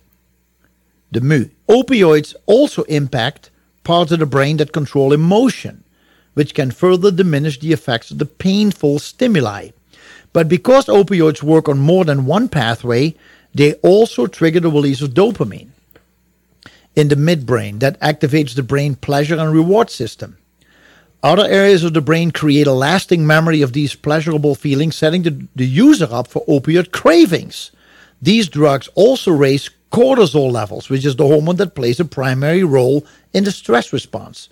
The 1.12 1.22
mu. 1.22 1.46
Opioids 1.70 2.36
also 2.46 2.84
impact 2.84 3.50
parts 3.84 4.12
of 4.12 4.20
the 4.20 4.26
brain 4.26 4.58
that 4.58 4.72
control 4.72 5.14
emotion, 5.14 5.84
which 6.34 6.54
can 6.54 6.72
further 6.72 7.12
diminish 7.12 7.60
the 7.60 7.72
effects 7.72 8.12
of 8.12 8.18
the 8.18 8.26
painful 8.26 9.00
stimuli. 9.00 9.70
But 10.34 10.50
because 10.50 10.88
opioids 10.88 11.42
work 11.42 11.70
on 11.70 11.80
more 11.80 12.04
than 12.04 12.26
one 12.26 12.50
pathway, 12.50 13.16
they 13.54 13.74
also 13.76 14.28
trigger 14.28 14.60
the 14.60 14.70
release 14.70 15.02
of 15.02 15.12
dopamine 15.14 15.70
in 16.96 17.10
the 17.10 17.16
midbrain 17.16 17.80
that 17.80 18.00
activates 18.00 18.56
the 18.56 18.64
brain 18.64 18.96
pleasure 18.96 19.36
and 19.36 19.54
reward 19.54 19.90
system. 19.90 20.38
Other 21.22 21.48
areas 21.48 21.84
of 21.84 21.94
the 21.94 22.02
brain 22.02 22.32
create 22.32 22.68
a 22.68 22.72
lasting 22.72 23.26
memory 23.26 23.62
of 23.62 23.74
these 23.74 23.96
pleasurable 23.96 24.54
feelings, 24.54 24.96
setting 24.96 25.24
the, 25.24 25.48
the 25.56 25.66
user 25.66 26.08
up 26.12 26.28
for 26.28 26.46
opioid 26.46 26.92
cravings. 26.92 27.72
These 28.22 28.48
drugs 28.48 28.88
also 28.96 29.32
raise 29.32 29.70
cortisol 29.92 30.52
levels, 30.52 30.90
which 30.90 31.06
is 31.06 31.16
the 31.16 31.26
hormone 31.26 31.56
that 31.56 31.76
plays 31.76 32.00
a 32.00 32.06
primary 32.06 32.64
role 32.64 33.06
in 33.34 33.44
the 33.44 33.52
stress 33.52 33.92
response. 33.92 34.50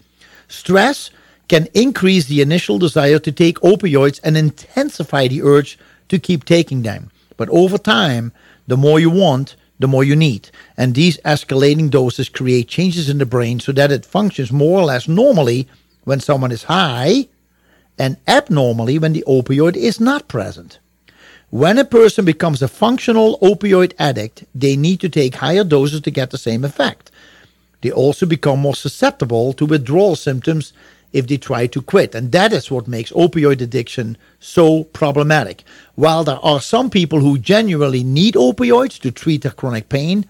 Stress 0.48 1.12
can 1.48 1.68
increase 1.74 2.26
the 2.26 2.42
initial 2.42 2.80
desire 2.80 3.20
to 3.20 3.32
take 3.32 3.60
opioids 3.60 4.20
and 4.24 4.36
intensify 4.36 5.28
the 5.28 5.44
urge 5.44 5.78
to 6.10 6.18
keep 6.18 6.46
taking 6.46 6.82
them. 6.82 7.12
But 7.38 7.50
over 7.50 7.78
time, 7.78 8.32
the 8.68 8.78
more 8.78 9.00
you 9.00 9.10
want, 9.10 9.56
the 9.84 9.88
more 9.88 10.04
you 10.06 10.16
need. 10.16 10.50
And 10.78 10.96
these 10.96 11.18
escalating 11.26 11.90
doses 11.90 12.30
create 12.30 12.70
changes 12.70 13.10
in 13.10 13.18
the 13.18 13.26
brain 13.26 13.60
so 13.60 13.74
that 13.74 13.92
it 13.92 14.06
functions 14.06 14.50
more 14.50 14.80
or 14.80 14.86
less 14.86 15.10
normally 15.10 15.68
when 16.06 16.22
someone 16.22 16.54
is 16.54 16.64
high 16.64 17.28
and 18.00 18.16
abnormally 18.26 18.98
when 18.98 19.12
the 19.12 19.26
opioid 19.28 19.76
is 19.76 20.00
not 20.00 20.30
present. 20.30 20.80
When 21.50 21.78
a 21.78 21.86
person 21.86 22.24
becomes 22.24 22.62
a 22.62 22.68
functional 22.70 23.38
opioid 23.40 23.94
addict, 24.00 24.46
they 24.56 24.78
need 24.78 25.02
to 25.02 25.10
take 25.10 25.36
higher 25.36 25.66
doses 25.66 26.00
to 26.02 26.12
get 26.12 26.32
the 26.32 26.38
same 26.38 26.64
effect. 26.64 27.12
They 27.82 27.92
also 27.92 28.26
become 28.26 28.60
more 28.60 28.76
susceptible 28.76 29.52
to 29.54 29.66
withdrawal 29.66 30.16
symptoms 30.16 30.72
if 31.14 31.28
they 31.28 31.38
try 31.38 31.68
to 31.68 31.82
quit. 31.82 32.14
And 32.16 32.32
that 32.32 32.52
is 32.52 32.70
what 32.70 32.88
makes 32.88 33.12
opioid 33.12 33.62
addiction 33.62 34.18
so 34.40 34.84
problematic. 34.86 35.64
While 35.96 36.24
there 36.24 36.44
are 36.44 36.60
some 36.60 36.90
people 36.90 37.20
who 37.20 37.38
genuinely 37.38 38.04
need 38.04 38.34
opioids 38.34 39.00
to 39.02 39.12
treat 39.12 39.44
their 39.44 39.52
chronic 39.52 39.90
pain, 39.90 40.26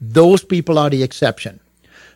those 0.00 0.44
people 0.44 0.78
are 0.78 0.90
the 0.90 1.02
exception. 1.02 1.60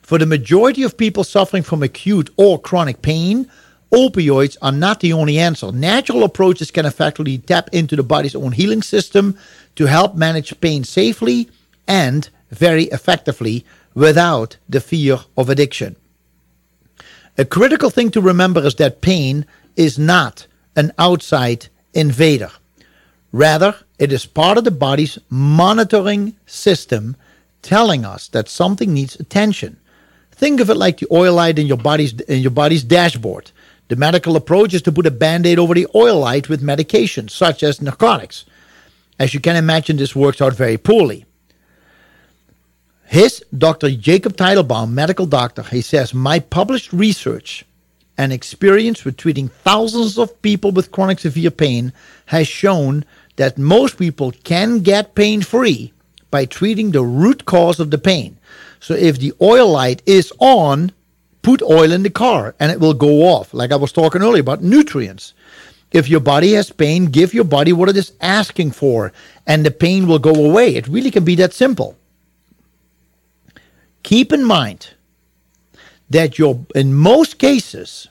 For 0.02 0.18
the 0.18 0.26
majority 0.26 0.82
of 0.82 0.96
people 0.96 1.24
suffering 1.24 1.62
from 1.62 1.82
acute 1.82 2.30
or 2.36 2.60
chronic 2.60 3.02
pain, 3.02 3.48
opioids 3.92 4.56
are 4.60 4.72
not 4.72 5.00
the 5.00 5.12
only 5.12 5.38
answer. 5.38 5.70
Natural 5.70 6.24
approaches 6.24 6.70
can 6.70 6.86
effectively 6.86 7.38
tap 7.38 7.68
into 7.72 7.96
the 7.96 8.02
body's 8.02 8.34
own 8.34 8.52
healing 8.52 8.82
system 8.82 9.38
to 9.76 9.86
help 9.86 10.14
manage 10.14 10.60
pain 10.60 10.84
safely 10.84 11.48
and 11.86 12.28
very 12.50 12.84
effectively 12.84 13.64
without 13.94 14.56
the 14.68 14.80
fear 14.80 15.18
of 15.36 15.48
addiction. 15.48 15.96
A 17.40 17.44
critical 17.44 17.88
thing 17.88 18.10
to 18.10 18.20
remember 18.20 18.60
is 18.66 18.74
that 18.74 19.00
pain 19.00 19.46
is 19.76 19.96
not 19.96 20.48
an 20.74 20.90
outside 20.98 21.68
invader. 21.94 22.50
Rather, 23.30 23.76
It 23.98 24.12
is 24.12 24.26
part 24.26 24.58
of 24.58 24.64
the 24.64 24.70
body's 24.70 25.18
monitoring 25.28 26.36
system 26.46 27.16
telling 27.62 28.04
us 28.04 28.28
that 28.28 28.48
something 28.48 28.94
needs 28.94 29.16
attention. 29.16 29.78
Think 30.30 30.60
of 30.60 30.70
it 30.70 30.76
like 30.76 30.98
the 30.98 31.08
oil 31.10 31.34
light 31.34 31.58
in 31.58 31.66
your 31.66 31.76
body's 31.76 32.12
in 32.12 32.40
your 32.40 32.52
body's 32.52 32.84
dashboard. 32.84 33.50
The 33.88 33.96
medical 33.96 34.36
approach 34.36 34.72
is 34.72 34.82
to 34.82 34.92
put 34.92 35.06
a 35.06 35.10
band-aid 35.10 35.58
over 35.58 35.74
the 35.74 35.88
oil 35.94 36.20
light 36.20 36.48
with 36.48 36.62
medication, 36.62 37.26
such 37.28 37.62
as 37.62 37.82
narcotics. 37.82 38.44
As 39.18 39.34
you 39.34 39.40
can 39.40 39.56
imagine, 39.56 39.96
this 39.96 40.14
works 40.14 40.40
out 40.40 40.54
very 40.54 40.78
poorly. 40.78 41.24
His 43.08 43.42
Dr. 43.56 43.90
Jacob 43.90 44.36
Teitelbaum, 44.36 44.90
medical 44.90 45.24
doctor, 45.24 45.62
he 45.62 45.80
says, 45.80 46.12
My 46.12 46.40
published 46.40 46.92
research 46.92 47.64
and 48.18 48.34
experience 48.34 49.02
with 49.02 49.16
treating 49.16 49.48
thousands 49.48 50.18
of 50.18 50.42
people 50.42 50.72
with 50.72 50.92
chronic 50.92 51.20
severe 51.20 51.50
pain 51.50 51.94
has 52.26 52.46
shown 52.46 53.06
that 53.36 53.56
most 53.56 53.96
people 53.96 54.32
can 54.44 54.80
get 54.80 55.14
pain 55.14 55.40
free 55.40 55.94
by 56.30 56.44
treating 56.44 56.90
the 56.90 57.02
root 57.02 57.46
cause 57.46 57.80
of 57.80 57.90
the 57.90 57.96
pain. 57.96 58.36
So 58.78 58.92
if 58.92 59.18
the 59.18 59.32
oil 59.40 59.70
light 59.70 60.02
is 60.04 60.30
on, 60.38 60.92
put 61.40 61.62
oil 61.62 61.92
in 61.92 62.02
the 62.02 62.10
car 62.10 62.54
and 62.60 62.70
it 62.70 62.78
will 62.78 62.92
go 62.92 63.22
off. 63.22 63.54
Like 63.54 63.72
I 63.72 63.76
was 63.76 63.90
talking 63.90 64.20
earlier 64.20 64.42
about 64.42 64.62
nutrients. 64.62 65.32
If 65.92 66.10
your 66.10 66.20
body 66.20 66.52
has 66.52 66.70
pain, 66.70 67.06
give 67.06 67.32
your 67.32 67.44
body 67.44 67.72
what 67.72 67.88
it 67.88 67.96
is 67.96 68.12
asking 68.20 68.72
for 68.72 69.14
and 69.46 69.64
the 69.64 69.70
pain 69.70 70.06
will 70.06 70.18
go 70.18 70.34
away. 70.34 70.74
It 70.74 70.88
really 70.88 71.10
can 71.10 71.24
be 71.24 71.36
that 71.36 71.54
simple. 71.54 71.96
Keep 74.08 74.32
in 74.32 74.42
mind 74.42 74.94
that 76.08 76.38
your 76.38 76.64
in 76.74 76.94
most 76.94 77.38
cases 77.38 78.08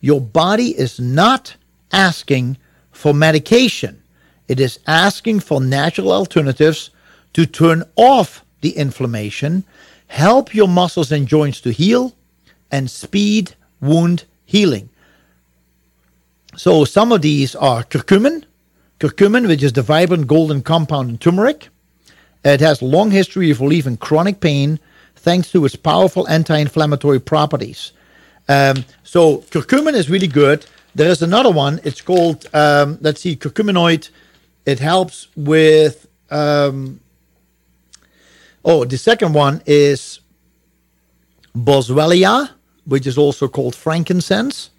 your 0.00 0.20
body 0.20 0.68
is 0.78 1.00
not 1.00 1.56
asking 1.90 2.56
for 2.92 3.12
medication. 3.12 4.00
It 4.46 4.60
is 4.60 4.78
asking 4.86 5.40
for 5.40 5.60
natural 5.60 6.12
alternatives 6.12 6.90
to 7.32 7.44
turn 7.44 7.82
off 7.96 8.44
the 8.60 8.76
inflammation, 8.76 9.64
help 10.06 10.54
your 10.54 10.68
muscles 10.68 11.10
and 11.10 11.26
joints 11.26 11.60
to 11.62 11.72
heal, 11.72 12.14
and 12.70 12.88
speed 12.88 13.56
wound 13.80 14.22
healing. 14.44 14.90
So 16.54 16.84
some 16.84 17.10
of 17.10 17.20
these 17.20 17.56
are 17.56 17.82
curcumin, 17.82 18.44
curcumin, 19.00 19.48
which 19.48 19.64
is 19.64 19.72
the 19.72 19.82
vibrant 19.82 20.28
golden 20.28 20.62
compound 20.62 21.10
in 21.10 21.18
turmeric. 21.18 21.68
It 22.44 22.60
has 22.60 22.80
long 22.80 23.10
history 23.10 23.50
of 23.50 23.60
relieving 23.60 23.96
chronic 23.96 24.38
pain 24.38 24.78
thanks 25.22 25.50
to 25.52 25.64
its 25.64 25.76
powerful 25.76 26.28
anti-inflammatory 26.28 27.20
properties. 27.20 27.92
Um, 28.48 28.84
so 29.04 29.38
curcumin 29.52 29.94
is 29.94 30.10
really 30.10 30.26
good. 30.26 30.66
There 30.94 31.08
is 31.08 31.22
another 31.22 31.50
one. 31.50 31.80
It's 31.84 32.00
called 32.00 32.46
um, 32.52 32.98
let's 33.00 33.20
see, 33.20 33.36
curcuminoid. 33.36 34.10
It 34.66 34.78
helps 34.78 35.28
with. 35.36 36.06
Um, 36.30 37.00
oh, 38.64 38.84
the 38.84 38.98
second 38.98 39.34
one 39.34 39.62
is 39.66 40.20
Boswellia, 41.54 42.50
which 42.84 43.06
is 43.06 43.18
also 43.18 43.48
called 43.48 43.74
frankincense. 43.74 44.70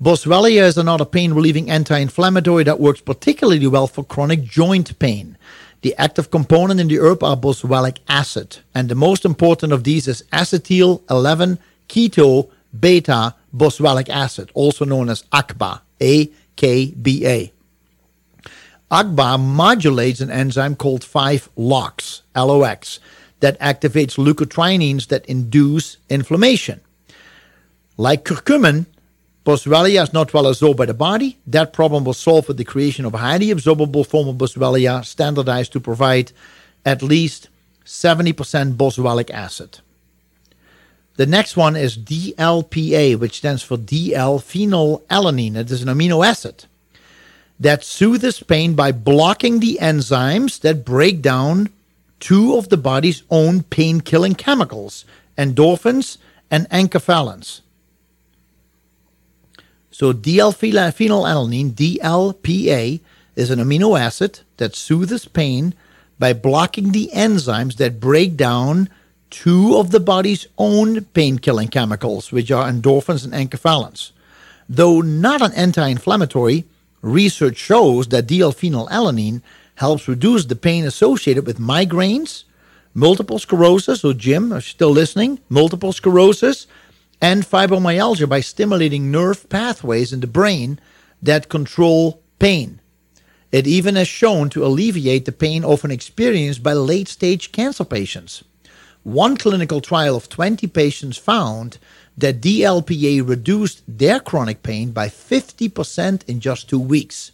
Boswellia 0.00 0.62
is 0.62 0.78
another 0.78 1.04
pain 1.04 1.32
relieving 1.32 1.70
anti 1.70 1.98
inflammatory 1.98 2.64
that 2.64 2.78
works 2.78 3.00
particularly 3.00 3.66
well 3.66 3.88
for 3.88 4.04
chronic 4.04 4.44
joint 4.44 4.96
pain. 4.98 5.36
The 5.82 5.94
active 5.96 6.30
component 6.30 6.80
in 6.80 6.88
the 6.88 6.98
herb 6.98 7.22
are 7.22 7.36
boswellic 7.36 7.98
acid, 8.08 8.58
and 8.74 8.88
the 8.88 8.96
most 8.96 9.24
important 9.24 9.72
of 9.72 9.84
these 9.84 10.08
is 10.08 10.24
acetyl 10.32 11.02
11 11.08 11.58
keto 11.88 12.50
beta 12.78 13.34
boswellic 13.54 14.08
acid, 14.08 14.50
also 14.54 14.84
known 14.84 15.08
as 15.08 15.22
AKBA, 15.32 15.80
AKBA. 16.00 17.52
AKBA 18.90 19.40
modulates 19.40 20.20
an 20.20 20.30
enzyme 20.30 20.74
called 20.74 21.02
5-LOX, 21.02 22.22
LOX, 22.34 23.00
that 23.40 23.60
activates 23.60 24.16
leukotrienes 24.18 25.08
that 25.08 25.26
induce 25.26 25.98
inflammation. 26.08 26.80
Like 27.96 28.24
curcumin, 28.24 28.86
Boswellia 29.48 30.02
is 30.02 30.12
not 30.12 30.34
well 30.34 30.46
absorbed 30.46 30.76
by 30.76 30.84
the 30.84 30.92
body. 30.92 31.38
That 31.46 31.72
problem 31.72 32.04
was 32.04 32.18
solved 32.18 32.48
with 32.48 32.58
the 32.58 32.66
creation 32.66 33.06
of 33.06 33.14
a 33.14 33.16
highly 33.16 33.46
absorbable 33.46 34.06
form 34.06 34.28
of 34.28 34.36
Boswellia, 34.36 35.02
standardized 35.06 35.72
to 35.72 35.80
provide 35.80 36.32
at 36.84 37.02
least 37.02 37.48
70% 37.86 38.34
boswellic 38.74 39.30
acid. 39.30 39.78
The 41.16 41.24
next 41.24 41.56
one 41.56 41.76
is 41.76 41.96
DLPA, 41.96 43.18
which 43.18 43.38
stands 43.38 43.62
for 43.62 43.78
D-L-phenylalanine. 43.78 45.56
It 45.56 45.70
is 45.70 45.80
an 45.80 45.88
amino 45.88 46.26
acid 46.26 46.66
that 47.58 47.82
soothes 47.82 48.42
pain 48.42 48.74
by 48.74 48.92
blocking 48.92 49.60
the 49.60 49.78
enzymes 49.80 50.60
that 50.60 50.84
break 50.84 51.22
down 51.22 51.70
two 52.20 52.54
of 52.58 52.68
the 52.68 52.76
body's 52.76 53.22
own 53.30 53.62
pain-killing 53.62 54.34
chemicals, 54.34 55.06
endorphins 55.38 56.18
and 56.50 56.68
enkephalins. 56.68 57.62
So 59.98 60.12
D-L-phenylalanine, 60.12 61.72
DLPA, 61.72 63.00
is 63.34 63.50
an 63.50 63.58
amino 63.58 63.98
acid 63.98 64.42
that 64.58 64.76
soothes 64.76 65.26
pain 65.26 65.74
by 66.20 66.32
blocking 66.34 66.92
the 66.92 67.10
enzymes 67.12 67.78
that 67.78 67.98
break 67.98 68.36
down 68.36 68.90
two 69.28 69.76
of 69.76 69.90
the 69.90 69.98
body's 69.98 70.46
own 70.56 71.04
pain-killing 71.06 71.66
chemicals, 71.66 72.30
which 72.30 72.52
are 72.52 72.70
endorphins 72.70 73.24
and 73.24 73.32
enkephalins. 73.32 74.12
Though 74.68 75.00
not 75.00 75.42
an 75.42 75.52
anti-inflammatory, 75.54 76.64
research 77.02 77.56
shows 77.56 78.06
that 78.06 78.28
D-L-phenylalanine 78.28 79.42
helps 79.74 80.06
reduce 80.06 80.44
the 80.44 80.54
pain 80.54 80.84
associated 80.84 81.44
with 81.44 81.58
migraines, 81.58 82.44
multiple 82.94 83.40
sclerosis, 83.40 84.04
or 84.04 84.14
Jim, 84.14 84.52
are 84.52 84.60
still 84.60 84.90
listening, 84.90 85.40
multiple 85.48 85.92
sclerosis, 85.92 86.68
and 87.20 87.44
fibromyalgia 87.44 88.28
by 88.28 88.40
stimulating 88.40 89.10
nerve 89.10 89.48
pathways 89.48 90.12
in 90.12 90.20
the 90.20 90.26
brain 90.26 90.78
that 91.22 91.48
control 91.48 92.22
pain. 92.38 92.80
It 93.50 93.66
even 93.66 93.96
has 93.96 94.08
shown 94.08 94.50
to 94.50 94.64
alleviate 94.64 95.24
the 95.24 95.32
pain 95.32 95.64
often 95.64 95.90
experienced 95.90 96.62
by 96.62 96.74
late 96.74 97.08
stage 97.08 97.50
cancer 97.50 97.84
patients. 97.84 98.44
One 99.02 99.36
clinical 99.36 99.80
trial 99.80 100.16
of 100.16 100.28
20 100.28 100.66
patients 100.66 101.16
found 101.16 101.78
that 102.16 102.40
DLPA 102.40 103.26
reduced 103.26 103.82
their 103.86 104.20
chronic 104.20 104.62
pain 104.62 104.90
by 104.90 105.08
50% 105.08 106.28
in 106.28 106.40
just 106.40 106.68
two 106.68 106.80
weeks. 106.80 107.32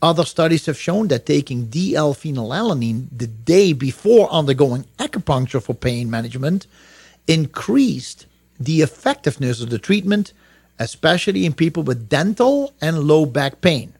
Other 0.00 0.24
studies 0.24 0.66
have 0.66 0.78
shown 0.78 1.08
that 1.08 1.26
taking 1.26 1.66
DL-phenylalanine 1.66 3.08
the 3.10 3.26
day 3.26 3.72
before 3.72 4.30
undergoing 4.30 4.84
acupuncture 4.98 5.62
for 5.62 5.74
pain 5.74 6.10
management 6.10 6.66
increased 7.26 8.26
the 8.64 8.82
effectiveness 8.82 9.60
of 9.60 9.70
the 9.70 9.78
treatment, 9.78 10.32
especially 10.78 11.46
in 11.46 11.52
people 11.52 11.82
with 11.82 12.08
dental 12.08 12.74
and 12.80 13.04
low 13.04 13.26
back 13.26 13.60
pain. 13.60 13.94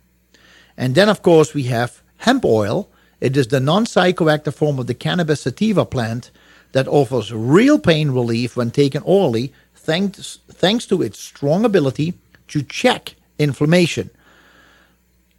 And 0.77 0.95
then, 0.95 1.09
of 1.09 1.23
course, 1.23 1.55
we 1.55 1.65
have 1.65 2.03
hemp 2.19 2.45
oil. 2.45 2.89
It 3.21 3.37
is 3.37 3.49
the 3.49 3.61
non 3.61 3.85
psychoactive 3.85 4.55
form 4.55 4.79
of 4.79 4.87
the 4.87 4.95
cannabis 4.95 5.43
sativa 5.43 5.85
plant 5.85 6.31
that 6.73 6.89
offers 6.89 7.33
real 7.33 7.79
pain 7.79 8.11
relief 8.11 8.57
when 8.57 8.71
taken 8.71 9.03
orally, 9.05 9.53
thanks, 9.75 10.41
thanks 10.49 10.87
to 10.87 11.03
its 11.03 11.21
strong 11.21 11.65
ability 11.65 12.15
to 12.49 12.63
check 12.63 13.15
inflammation. 13.39 14.11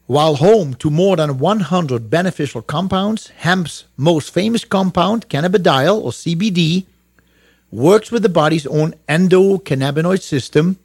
While 0.07 0.35
home 0.35 0.75
to 0.75 0.89
more 0.89 1.15
than 1.15 1.39
100 1.39 2.09
beneficial 2.09 2.61
compounds, 2.61 3.27
hemp's 3.37 3.85
most 3.97 4.31
famous 4.31 4.63
compound, 4.63 5.27
cannabidiol 5.29 6.01
or 6.03 6.11
CBD, 6.11 6.85
works 7.75 8.09
with 8.09 8.23
the 8.23 8.29
body's 8.29 8.65
own 8.67 8.93
endocannabinoid 9.09 10.21
system 10.21 10.79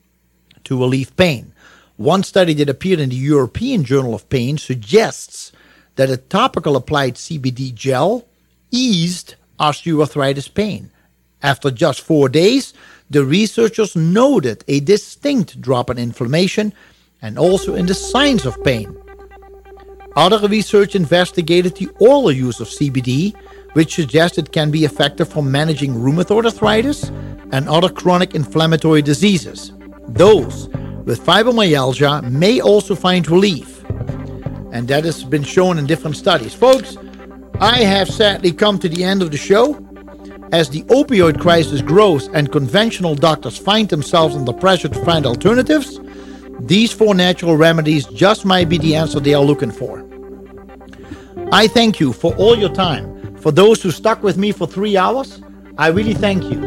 to 0.65 0.79
relieve 0.79 1.17
pain. 1.17 1.53
One 1.97 2.25
study 2.25 2.53
that 2.55 2.69
appeared 2.69 2.99
in 2.99 3.11
the 3.11 3.17
European 3.17 3.85
Journal 3.85 4.15
of 4.15 4.29
Pain 4.29 4.59
suggests 4.59 5.53
that 5.95 6.11
a 6.11 6.17
topical 6.17 6.75
applied 6.75 7.15
CBD 7.15 7.73
gel 7.73 8.27
eased 8.73 9.37
osteoarthritis 9.61 10.53
pain. 10.53 10.91
After 11.43 11.71
just 11.71 12.01
four 12.01 12.29
days, 12.29 12.75
the 13.09 13.25
researchers 13.25 13.95
noted 13.95 14.65
a 14.67 14.81
distinct 14.81 15.61
drop 15.61 15.91
in 15.91 15.99
inflammation 15.99 16.73
and 17.23 17.39
also 17.39 17.75
in 17.75 17.87
the 17.87 17.95
signs 17.95 18.45
of 18.45 18.63
pain. 18.65 18.97
Other 20.17 20.49
research 20.49 20.97
investigated 20.97 21.77
the 21.77 21.89
oral 22.01 22.33
use 22.33 22.59
of 22.59 22.69
CBD 22.69 23.35
which 23.73 23.95
suggests 23.95 24.39
it 24.39 24.53
can 24.53 24.71
be 24.71 24.85
effective 24.85 25.29
for 25.29 25.43
managing 25.43 25.95
rheumatoid 25.95 26.45
arthritis 26.45 27.11
and 27.53 27.69
other 27.69 27.89
chronic 27.89 28.35
inflammatory 28.35 29.03
diseases. 29.03 29.73
Those 30.09 30.69
with 31.05 31.25
fibromyalgia 31.25 32.31
may 32.31 32.61
also 32.61 32.95
find 32.95 33.29
relief, 33.29 33.83
and 34.73 34.89
that 34.89 35.05
has 35.05 35.25
been 35.25 35.43
shown 35.43 35.79
in 35.79 35.87
different 35.87 36.17
studies. 36.17 36.55
Folks, 36.55 36.97
I 37.61 37.79
have 37.79 38.09
sadly 38.09 38.53
come 38.53 38.79
to 38.79 38.89
the 38.89 39.05
end 39.05 39.23
of 39.23 39.31
the 39.31 39.37
show. 39.37 39.85
As 40.53 40.69
the 40.69 40.83
opioid 40.85 41.41
crisis 41.41 41.81
grows 41.81 42.27
and 42.29 42.51
conventional 42.51 43.15
doctors 43.15 43.57
find 43.57 43.89
themselves 43.89 44.35
under 44.35 44.53
pressure 44.53 44.89
to 44.89 45.05
find 45.05 45.25
alternatives, 45.25 46.01
these 46.59 46.93
four 46.93 47.15
natural 47.15 47.57
remedies 47.57 48.07
just 48.07 48.45
might 48.45 48.69
be 48.69 48.79
the 48.79 48.97
answer 48.97 49.21
they 49.21 49.35
are 49.35 49.45
looking 49.45 49.71
for. 49.71 50.05
I 51.53 51.69
thank 51.69 52.01
you 52.01 52.13
for 52.13 52.35
all 52.37 52.57
your 52.57 52.73
time. 52.73 53.10
For 53.41 53.51
those 53.51 53.83
who 53.83 53.91
stuck 53.91 54.23
with 54.23 54.37
me 54.37 54.53
for 54.53 54.67
three 54.67 54.97
hours, 54.97 55.41
I 55.79 55.89
really 55.89 56.15
thank 56.15 56.45
you. 56.45 56.63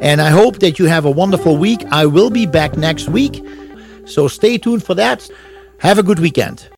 And 0.00 0.20
I 0.20 0.30
hope 0.30 0.58
that 0.58 0.78
you 0.78 0.86
have 0.86 1.04
a 1.04 1.10
wonderful 1.10 1.56
week. 1.56 1.84
I 1.90 2.06
will 2.06 2.30
be 2.30 2.46
back 2.46 2.76
next 2.76 3.08
week. 3.08 3.44
So 4.04 4.28
stay 4.28 4.58
tuned 4.58 4.84
for 4.84 4.94
that. 4.94 5.28
Have 5.78 5.98
a 5.98 6.02
good 6.02 6.18
weekend. 6.18 6.68